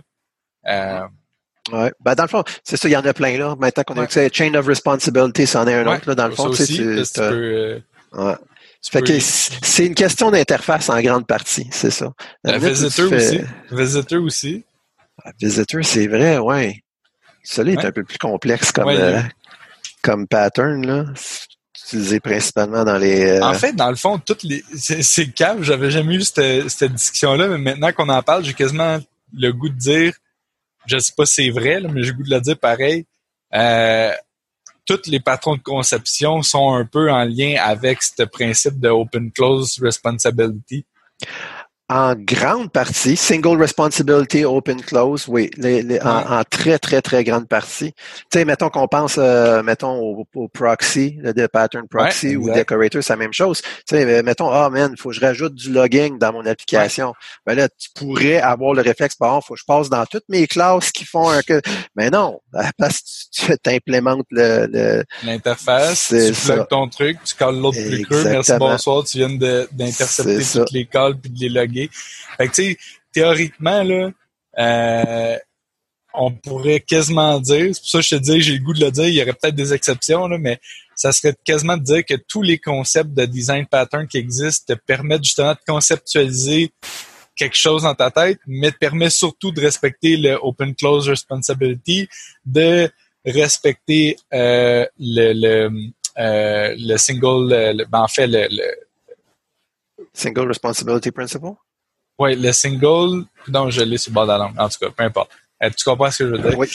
Euh, 0.68 1.02
Ouais. 1.72 1.92
Ben, 2.00 2.16
dans 2.16 2.24
le 2.24 2.30
fond, 2.30 2.44
c'est 2.64 2.78
ça, 2.78 2.88
il 2.88 2.92
y 2.92 2.98
en 2.98 3.06
a 3.06 3.14
plein 3.14 3.38
là. 3.38 3.56
Maintenant 3.60 3.84
qu'on 3.84 3.98
a 3.98 4.06
ouais. 4.06 4.30
Chain 4.32 4.54
of 4.54 4.66
Responsibility, 4.66 5.46
c'en 5.48 5.68
est 5.68 5.74
un 5.74 5.86
autre 5.88 6.08
là, 6.08 6.16
dans 6.16 6.28
le 6.28 6.36
fond. 6.36 6.48
Aussi, 6.48 6.66
tu, 6.66 7.04
tu, 7.04 7.14
peux, 7.14 7.24
euh, 7.24 7.80
ouais. 8.14 8.36
Fait 8.90 9.02
que 9.02 9.20
c'est 9.20 9.86
une 9.86 9.96
question 9.96 10.32
d'interface 10.32 10.90
en 10.90 11.02
grande 11.02 11.28
partie, 11.28 11.68
c'est 11.72 11.92
ça. 11.92 12.14
Euh, 12.46 12.58
visitor 12.58 13.12
aussi. 13.12 13.42
Visitor 13.72 14.24
aussi. 14.24 14.64
Ah, 15.24 15.32
visitor, 15.40 15.84
c'est 15.84 16.08
vrai, 16.08 16.38
ouais. 16.38 16.84
Celui-là 17.44 17.82
est 17.82 17.86
un 17.86 17.92
peu 17.92 18.04
plus 18.04 18.18
complexe 18.18 18.72
comme, 18.72 18.90
euh, 18.90 19.20
comme 20.04 20.28
pattern, 20.28 20.86
là. 20.86 21.06
Euh, 23.32 23.42
en 23.42 23.54
fait, 23.54 23.74
dans 23.74 23.90
le 23.90 23.96
fond, 23.96 24.20
toutes 24.20 24.44
les. 24.44 24.64
C'est 24.76 25.32
cave, 25.34 25.64
j'avais 25.64 25.90
jamais 25.90 26.16
eu 26.16 26.22
cette, 26.22 26.70
cette 26.70 26.94
discussion-là, 26.94 27.48
mais 27.48 27.58
maintenant 27.58 27.92
qu'on 27.94 28.10
en 28.10 28.22
parle, 28.22 28.44
j'ai 28.44 28.54
quasiment 28.54 29.00
le 29.34 29.52
goût 29.52 29.70
de 29.70 29.76
dire, 29.76 30.14
je 30.86 30.98
sais 30.98 31.14
pas 31.16 31.26
si 31.26 31.46
c'est 31.46 31.50
vrai, 31.50 31.80
là, 31.80 31.90
mais 31.92 32.04
j'ai 32.04 32.12
le 32.12 32.18
goût 32.18 32.24
de 32.24 32.30
le 32.30 32.42
dire 32.42 32.58
pareil. 32.58 33.06
Euh, 33.54 34.12
tous 34.86 35.02
les 35.08 35.20
patrons 35.20 35.56
de 35.56 35.62
conception 35.62 36.42
sont 36.42 36.74
un 36.74 36.86
peu 36.86 37.12
en 37.12 37.24
lien 37.24 37.56
avec 37.62 38.02
ce 38.02 38.24
principe 38.24 38.80
de 38.80 38.90
open 38.90 39.32
close 39.32 39.80
responsibility. 39.82 40.86
En 41.90 42.16
grande 42.16 42.70
partie, 42.70 43.16
single 43.16 43.58
responsibility, 43.58 44.44
open 44.44 44.82
close, 44.82 45.26
oui, 45.30 45.50
en, 46.04 46.44
très 46.44 46.78
très 46.80 47.02
très 47.02 47.24
grande 47.24 47.48
partie. 47.48 47.94
Tu 47.94 48.40
sais, 48.40 48.44
mettons 48.44 48.68
qu'on 48.70 48.90
pense, 48.90 49.16
euh, 49.18 49.64
mettons 49.64 49.98
au, 50.36 50.50
proxy, 50.50 51.18
le 51.22 51.48
pattern 51.48 51.88
proxy 51.88 52.36
ou 52.36 52.54
decorator, 52.54 53.02
c'est 53.02 53.14
la 53.14 53.18
même 53.18 53.32
chose. 53.32 53.62
Tu 53.62 53.96
sais, 53.96 54.22
mettons, 54.22 54.50
ah 54.50 54.68
oh, 54.68 54.70
man, 54.70 54.98
faut 54.98 55.12
que 55.12 55.16
je 55.16 55.22
rajoute 55.22 55.56
du 55.56 55.72
logging 55.72 56.18
dans 56.20 56.34
mon 56.34 56.46
application. 56.46 57.14
Ben 57.46 57.56
là, 57.56 57.70
tu 57.70 57.88
pourrais 57.96 58.42
avoir 58.42 58.74
le 58.74 58.82
réflexe, 58.82 59.16
bon, 59.18 59.40
faut 59.40 59.54
que 59.54 59.62
je 59.62 59.66
passe 59.66 59.90
dans 59.90 60.06
toutes 60.06 60.28
mes 60.28 60.46
classes 60.46 60.92
qui 60.92 61.06
font 61.06 61.30
un 61.30 61.42
que, 61.42 61.62
mais 61.96 62.10
non, 62.10 62.42
parce 62.78 63.30
que 63.34 63.54
tu 63.54 63.70
implémentes 63.70 64.28
le 64.32 65.06
l'interface, 65.24 66.08
tu 66.10 66.34
fais 66.34 66.66
ton 66.66 66.90
truc, 66.90 67.18
tu 67.24 67.34
calls 67.34 67.58
l'autre 67.58 67.82
plus 67.82 68.04
creux, 68.04 68.26
merci 68.26 68.52
bonsoir, 68.60 69.06
tu 69.06 69.20
viens 69.20 69.30
d'intercepter 69.72 70.44
toutes 70.52 70.72
les 70.72 70.86
calls 70.86 71.18
puis 71.18 71.32
de 71.32 71.40
les 71.40 71.50
loguer 71.50 71.77
fait 72.38 72.48
que, 72.48 72.80
théoriquement, 73.14 73.84
là, 73.84 74.12
euh, 74.60 75.38
on 76.14 76.32
pourrait 76.32 76.80
quasiment 76.80 77.40
dire, 77.40 77.76
c'est 77.76 77.82
pour 77.82 77.90
ça 77.90 78.00
que 78.00 78.06
je 78.06 78.16
te 78.16 78.22
dis, 78.22 78.42
j'ai 78.42 78.54
le 78.54 78.64
goût 78.64 78.74
de 78.74 78.84
le 78.84 78.92
dire, 78.92 79.08
il 79.08 79.14
y 79.14 79.22
aurait 79.22 79.34
peut-être 79.34 79.56
des 79.56 79.74
exceptions, 79.74 80.28
là, 80.28 80.38
mais 80.38 80.60
ça 80.96 81.12
serait 81.12 81.36
quasiment 81.46 81.78
de 81.78 81.84
dire 81.84 82.04
que 82.04 82.16
tous 82.16 82.42
les 82.42 82.58
concepts 82.58 83.12
de 83.12 83.26
design 83.26 83.68
pattern 83.68 84.08
qui 84.08 84.18
existent 84.18 84.74
te 84.74 84.80
permettent 84.80 85.24
justement 85.24 85.54
de 85.54 85.60
conceptualiser 85.68 86.72
quelque 87.36 87.56
chose 87.56 87.84
dans 87.84 87.94
ta 87.94 88.10
tête, 88.10 88.40
mais 88.48 88.72
te 88.72 88.78
permet 88.78 89.12
surtout 89.12 89.52
de 89.52 89.62
respecter 89.62 90.18
le 90.18 90.40
open 90.42 90.74
close 90.74 91.08
responsibility, 91.08 92.10
de 92.46 92.90
respecter 93.24 94.18
euh, 94.34 94.88
le, 94.98 95.34
le, 95.34 95.92
euh, 96.18 96.76
le 96.78 96.98
single, 96.98 97.50
le, 97.50 97.86
ben, 97.86 98.00
en 98.00 98.08
fait 98.08 98.26
le 98.28 98.48
single 100.14 100.48
responsibility 100.48 101.12
principle? 101.12 101.54
Oui, 102.20 102.36
le 102.36 102.52
single, 102.52 103.26
donc 103.48 103.72
je 103.72 103.82
l'ai 103.82 103.98
sur 103.98 104.12
le 104.12 104.16
bord 104.16 104.26
de 104.26 104.32
la 104.32 104.38
langue. 104.40 104.56
En 104.58 104.70
tout 104.70 104.80
cas, 104.80 104.90
peu 104.96 105.04
importe. 105.04 105.30
Euh, 105.64 105.72
tu 105.76 105.84
comprends 105.86 106.12
ce 106.12 106.20
que 106.20 106.30
je 106.30 106.36
veux 106.36 106.50
dire? 106.50 106.58
Oui. 106.58 106.68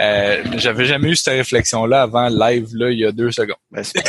Euh, 0.00 0.42
J'avais 0.56 0.86
jamais 0.86 1.10
eu 1.10 1.16
cette 1.16 1.34
réflexion-là 1.34 2.02
avant 2.02 2.28
live, 2.28 2.68
là, 2.74 2.90
il 2.90 2.98
y 2.98 3.04
a 3.04 3.12
deux 3.12 3.30
secondes. 3.30 3.56
Ben, 3.70 3.84
c'est 3.84 4.02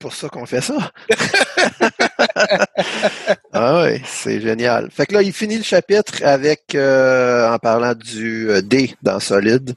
pour, 0.00 0.12
ça 0.12 0.28
qu'on 0.28 0.46
fait 0.46 0.60
ça. 0.60 0.90
ah 3.52 3.84
oui, 3.84 4.02
c'est 4.04 4.40
génial. 4.40 4.90
Fait 4.90 5.06
que 5.06 5.14
là, 5.14 5.22
il 5.22 5.32
finit 5.32 5.56
le 5.56 5.62
chapitre 5.62 6.24
avec, 6.24 6.74
euh, 6.74 7.52
en 7.52 7.58
parlant 7.58 7.94
du 7.94 8.50
euh, 8.50 8.62
D 8.62 8.96
dans 9.02 9.20
Solid. 9.20 9.74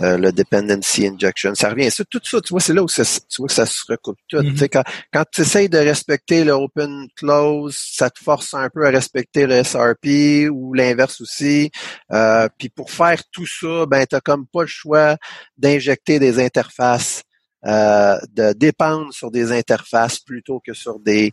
Euh, 0.00 0.16
le 0.16 0.30
dependency 0.30 1.08
injection. 1.08 1.56
Ça 1.56 1.70
revient. 1.70 1.90
Ça, 1.90 2.04
tout 2.04 2.20
ça, 2.22 2.40
tu 2.40 2.50
vois, 2.50 2.60
c'est 2.60 2.72
là 2.72 2.84
où 2.84 2.88
ça, 2.88 3.02
tu 3.04 3.42
vois, 3.42 3.48
ça 3.48 3.66
se 3.66 3.82
recoupe 3.88 4.18
tout. 4.28 4.36
Mm-hmm. 4.36 4.68
quand, 4.68 4.84
quand 5.12 5.24
tu 5.32 5.40
essayes 5.40 5.68
de 5.68 5.78
respecter 5.78 6.44
le 6.44 6.52
open 6.52 7.08
close, 7.16 7.76
ça 7.76 8.08
te 8.08 8.22
force 8.22 8.54
un 8.54 8.70
peu 8.70 8.86
à 8.86 8.90
respecter 8.90 9.46
le 9.46 9.64
SRP 9.64 10.48
ou 10.52 10.72
l'inverse 10.72 11.20
aussi. 11.20 11.72
Euh, 12.12 12.48
puis 12.58 12.68
pour 12.68 12.92
faire 12.92 13.20
tout 13.32 13.46
ça, 13.46 13.86
ben 13.86 14.06
tu 14.06 14.16
comme 14.20 14.46
pas 14.46 14.62
le 14.62 14.68
choix 14.68 15.16
d'injecter 15.56 16.20
des 16.20 16.38
interfaces, 16.38 17.24
euh, 17.66 18.18
de 18.30 18.52
dépendre 18.52 19.12
sur 19.12 19.32
des 19.32 19.50
interfaces 19.50 20.20
plutôt 20.20 20.60
que 20.64 20.74
sur 20.74 21.00
des 21.00 21.32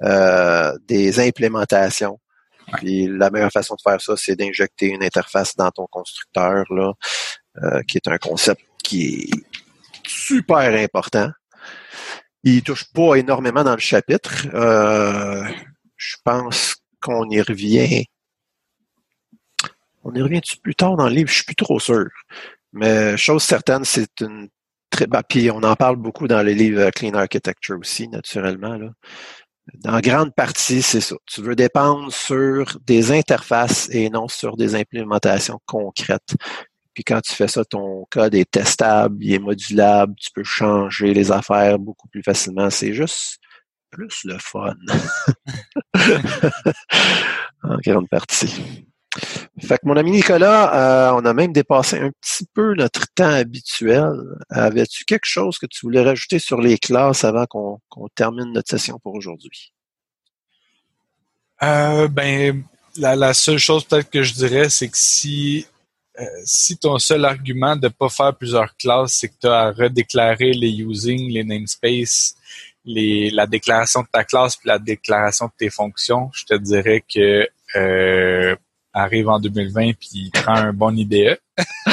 des 0.00 1.20
implémentations. 1.20 2.18
Puis 2.74 3.06
la 3.06 3.30
meilleure 3.30 3.52
façon 3.52 3.74
de 3.74 3.80
faire 3.82 4.00
ça, 4.00 4.14
c'est 4.16 4.36
d'injecter 4.36 4.88
une 4.88 5.02
interface 5.02 5.54
dans 5.56 5.70
ton 5.70 5.86
constructeur 5.90 6.64
là, 6.70 6.92
euh, 7.62 7.82
qui 7.88 7.96
est 7.98 8.08
un 8.08 8.18
concept 8.18 8.62
qui 8.82 9.30
est 9.30 9.44
super 10.06 10.58
important. 10.58 11.30
Il 12.44 12.62
touche 12.62 12.84
pas 12.92 13.16
énormément 13.16 13.64
dans 13.64 13.74
le 13.74 13.80
chapitre. 13.80 14.46
Euh, 14.54 15.42
je 15.96 16.16
pense 16.24 16.76
qu'on 17.00 17.28
y 17.30 17.40
revient. 17.40 18.04
On 20.04 20.14
y 20.14 20.22
revient 20.22 20.40
plus 20.62 20.74
tard 20.74 20.96
dans 20.96 21.08
le 21.08 21.14
livre, 21.14 21.28
je 21.28 21.36
suis 21.36 21.44
plus 21.44 21.56
trop 21.56 21.80
sûr. 21.80 22.06
Mais 22.72 23.16
chose 23.16 23.42
certaine, 23.42 23.84
c'est 23.84 24.20
une 24.20 24.48
très. 24.90 25.06
Puis 25.28 25.50
on 25.50 25.62
en 25.62 25.74
parle 25.74 25.96
beaucoup 25.96 26.28
dans 26.28 26.42
le 26.42 26.52
livre 26.52 26.90
Clean 26.90 27.14
Architecture 27.14 27.78
aussi, 27.78 28.08
naturellement. 28.08 28.78
En 29.84 29.98
grande 30.00 30.32
partie, 30.34 30.82
c'est 30.82 31.00
ça. 31.00 31.16
Tu 31.26 31.42
veux 31.42 31.56
dépendre 31.56 32.12
sur 32.12 32.78
des 32.86 33.10
interfaces 33.10 33.88
et 33.90 34.10
non 34.10 34.28
sur 34.28 34.56
des 34.56 34.76
implémentations 34.76 35.58
concrètes. 35.66 36.36
Puis 36.96 37.04
quand 37.04 37.20
tu 37.20 37.34
fais 37.34 37.46
ça, 37.46 37.62
ton 37.62 38.06
code 38.10 38.34
est 38.34 38.50
testable, 38.50 39.22
il 39.22 39.34
est 39.34 39.38
modulable, 39.38 40.14
tu 40.18 40.30
peux 40.34 40.44
changer 40.44 41.12
les 41.12 41.30
affaires 41.30 41.78
beaucoup 41.78 42.08
plus 42.08 42.22
facilement. 42.22 42.70
C'est 42.70 42.94
juste 42.94 43.36
plus 43.90 44.24
le 44.24 44.38
fun. 44.38 44.72
en 47.62 47.76
grande 47.84 48.08
partie. 48.08 48.86
Fait 49.60 49.76
que 49.76 49.86
mon 49.86 49.98
ami 49.98 50.12
Nicolas, 50.12 51.10
euh, 51.10 51.20
on 51.20 51.26
a 51.26 51.34
même 51.34 51.52
dépassé 51.52 51.98
un 51.98 52.10
petit 52.22 52.46
peu 52.54 52.74
notre 52.74 53.04
temps 53.14 53.28
habituel. 53.28 54.14
Avais-tu 54.48 55.04
quelque 55.04 55.26
chose 55.26 55.58
que 55.58 55.66
tu 55.66 55.84
voulais 55.84 56.02
rajouter 56.02 56.38
sur 56.38 56.62
les 56.62 56.78
classes 56.78 57.24
avant 57.24 57.44
qu'on 57.44 58.08
termine 58.14 58.54
notre 58.54 58.70
session 58.70 58.98
pour 59.02 59.14
aujourd'hui? 59.14 59.74
Euh, 61.62 62.08
ben, 62.08 62.64
la, 62.96 63.16
la 63.16 63.34
seule 63.34 63.58
chose 63.58 63.84
peut-être 63.84 64.08
que 64.08 64.22
je 64.22 64.32
dirais, 64.32 64.70
c'est 64.70 64.88
que 64.88 64.96
si 64.96 65.66
euh, 66.18 66.24
si 66.44 66.76
ton 66.78 66.98
seul 66.98 67.24
argument 67.24 67.76
de 67.76 67.88
pas 67.88 68.08
faire 68.08 68.34
plusieurs 68.34 68.76
classes, 68.76 69.14
c'est 69.20 69.28
que 69.28 69.34
tu 69.40 69.46
as 69.46 69.58
à 69.58 69.70
redéclarer 69.72 70.52
les 70.52 70.70
using, 70.70 71.30
les 71.30 71.44
namespaces, 71.44 72.36
les, 72.84 73.30
la 73.30 73.46
déclaration 73.46 74.02
de 74.02 74.08
ta 74.10 74.24
classe 74.24 74.56
puis 74.56 74.68
la 74.68 74.78
déclaration 74.78 75.46
de 75.46 75.52
tes 75.58 75.70
fonctions, 75.70 76.30
je 76.32 76.44
te 76.44 76.54
dirais 76.54 77.04
que 77.12 77.48
euh, 77.74 78.56
arrive 78.94 79.28
en 79.28 79.38
2020 79.40 79.92
puis 79.98 80.30
prend 80.32 80.54
un 80.54 80.72
bon 80.72 80.96
IDE. 80.96 81.38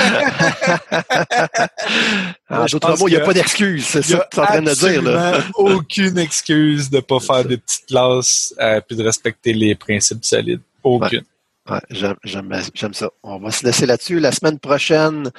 en 2.49 2.65
d'autres 2.65 2.99
mots, 2.99 3.07
il 3.07 3.11
n'y 3.11 3.17
a 3.17 3.25
pas 3.25 3.33
d'excuse, 3.33 3.85
c'est 3.85 4.03
ça 4.03 4.19
que 4.19 4.35
tu 4.35 4.37
es 4.37 4.41
en 4.41 4.45
train 4.45 4.61
de 4.61 4.73
dire. 4.73 5.01
Là. 5.01 5.41
aucune 5.55 6.17
excuse 6.17 6.89
de 6.89 6.99
pas 7.01 7.19
faire 7.19 7.43
des 7.43 7.57
petites 7.57 7.87
classes 7.87 8.53
euh, 8.59 8.79
puis 8.87 8.95
de 8.95 9.03
respecter 9.03 9.53
les 9.53 9.75
principes 9.75 10.23
solides. 10.23 10.61
Aucune. 10.81 11.19
Ouais, 11.19 11.25
j'aime 11.91 12.93
ça. 12.93 13.09
On 13.23 13.39
va 13.39 13.51
se 13.51 13.65
laisser 13.65 13.85
là-dessus. 13.85 14.19
La 14.19 14.31
semaine 14.31 14.59
prochaine, 14.59 15.31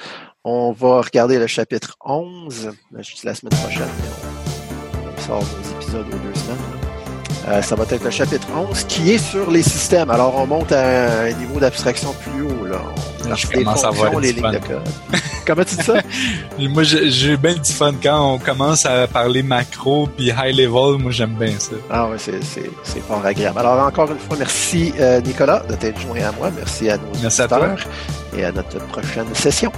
on 0.43 0.71
va 0.71 1.01
regarder 1.01 1.39
le 1.39 1.47
chapitre 1.47 1.95
11. 2.03 2.71
Je 2.97 3.15
dis 3.15 3.21
la 3.23 3.35
semaine 3.35 3.57
prochaine, 3.59 3.89
on, 4.93 5.21
sort 5.21 5.43
nos 5.43 5.81
épisodes 5.81 6.07
aux 6.07 6.17
deux 6.17 6.39
semaines. 6.39 6.57
Euh, 7.47 7.61
ça 7.61 7.75
va 7.75 7.83
être 7.83 8.03
le 8.03 8.09
chapitre 8.09 8.47
11 8.55 8.83
qui 8.85 9.11
est 9.11 9.17
sur 9.17 9.51
les 9.51 9.61
systèmes. 9.61 10.09
Alors, 10.09 10.35
on 10.35 10.47
monte 10.47 10.71
à 10.71 11.25
un 11.25 11.31
niveau 11.33 11.59
d'abstraction 11.59 12.13
plus 12.13 12.41
haut. 12.41 12.65
Là. 12.65 12.81
Je 13.35 13.47
commence 13.47 13.83
à 13.83 13.89
voir 13.89 14.19
les 14.19 14.33
lignes 14.33 14.51
de 14.51 14.57
code. 14.59 14.81
Comment 15.45 15.63
tu 15.63 15.75
dis 15.75 15.83
ça? 15.83 15.93
moi, 16.59 16.83
j'ai 16.83 17.37
bien 17.37 17.53
du 17.53 17.71
fun 17.71 17.93
quand 18.01 18.33
on 18.33 18.37
commence 18.39 18.85
à 18.85 19.07
parler 19.07 19.43
macro 19.43 20.07
puis 20.07 20.27
high 20.27 20.55
level. 20.55 21.01
Moi, 21.01 21.11
j'aime 21.11 21.35
bien 21.35 21.53
ça. 21.59 21.75
Ah 21.89 22.07
oui, 22.09 22.17
c'est 22.19 22.99
fort 23.01 23.25
agréable. 23.25 23.59
Alors, 23.59 23.85
encore 23.85 24.11
une 24.11 24.19
fois, 24.19 24.37
merci 24.37 24.93
euh, 24.99 25.21
Nicolas 25.21 25.63
de 25.69 25.75
t'être 25.75 25.99
joint 25.99 26.21
à 26.21 26.31
moi. 26.31 26.51
Merci 26.55 26.89
à 26.89 26.97
nos 26.97 27.03
merci 27.21 27.41
auditeurs 27.41 27.77
et 28.35 28.45
à 28.45 28.51
notre 28.51 28.79
prochaine 28.87 29.33
session. 29.33 29.71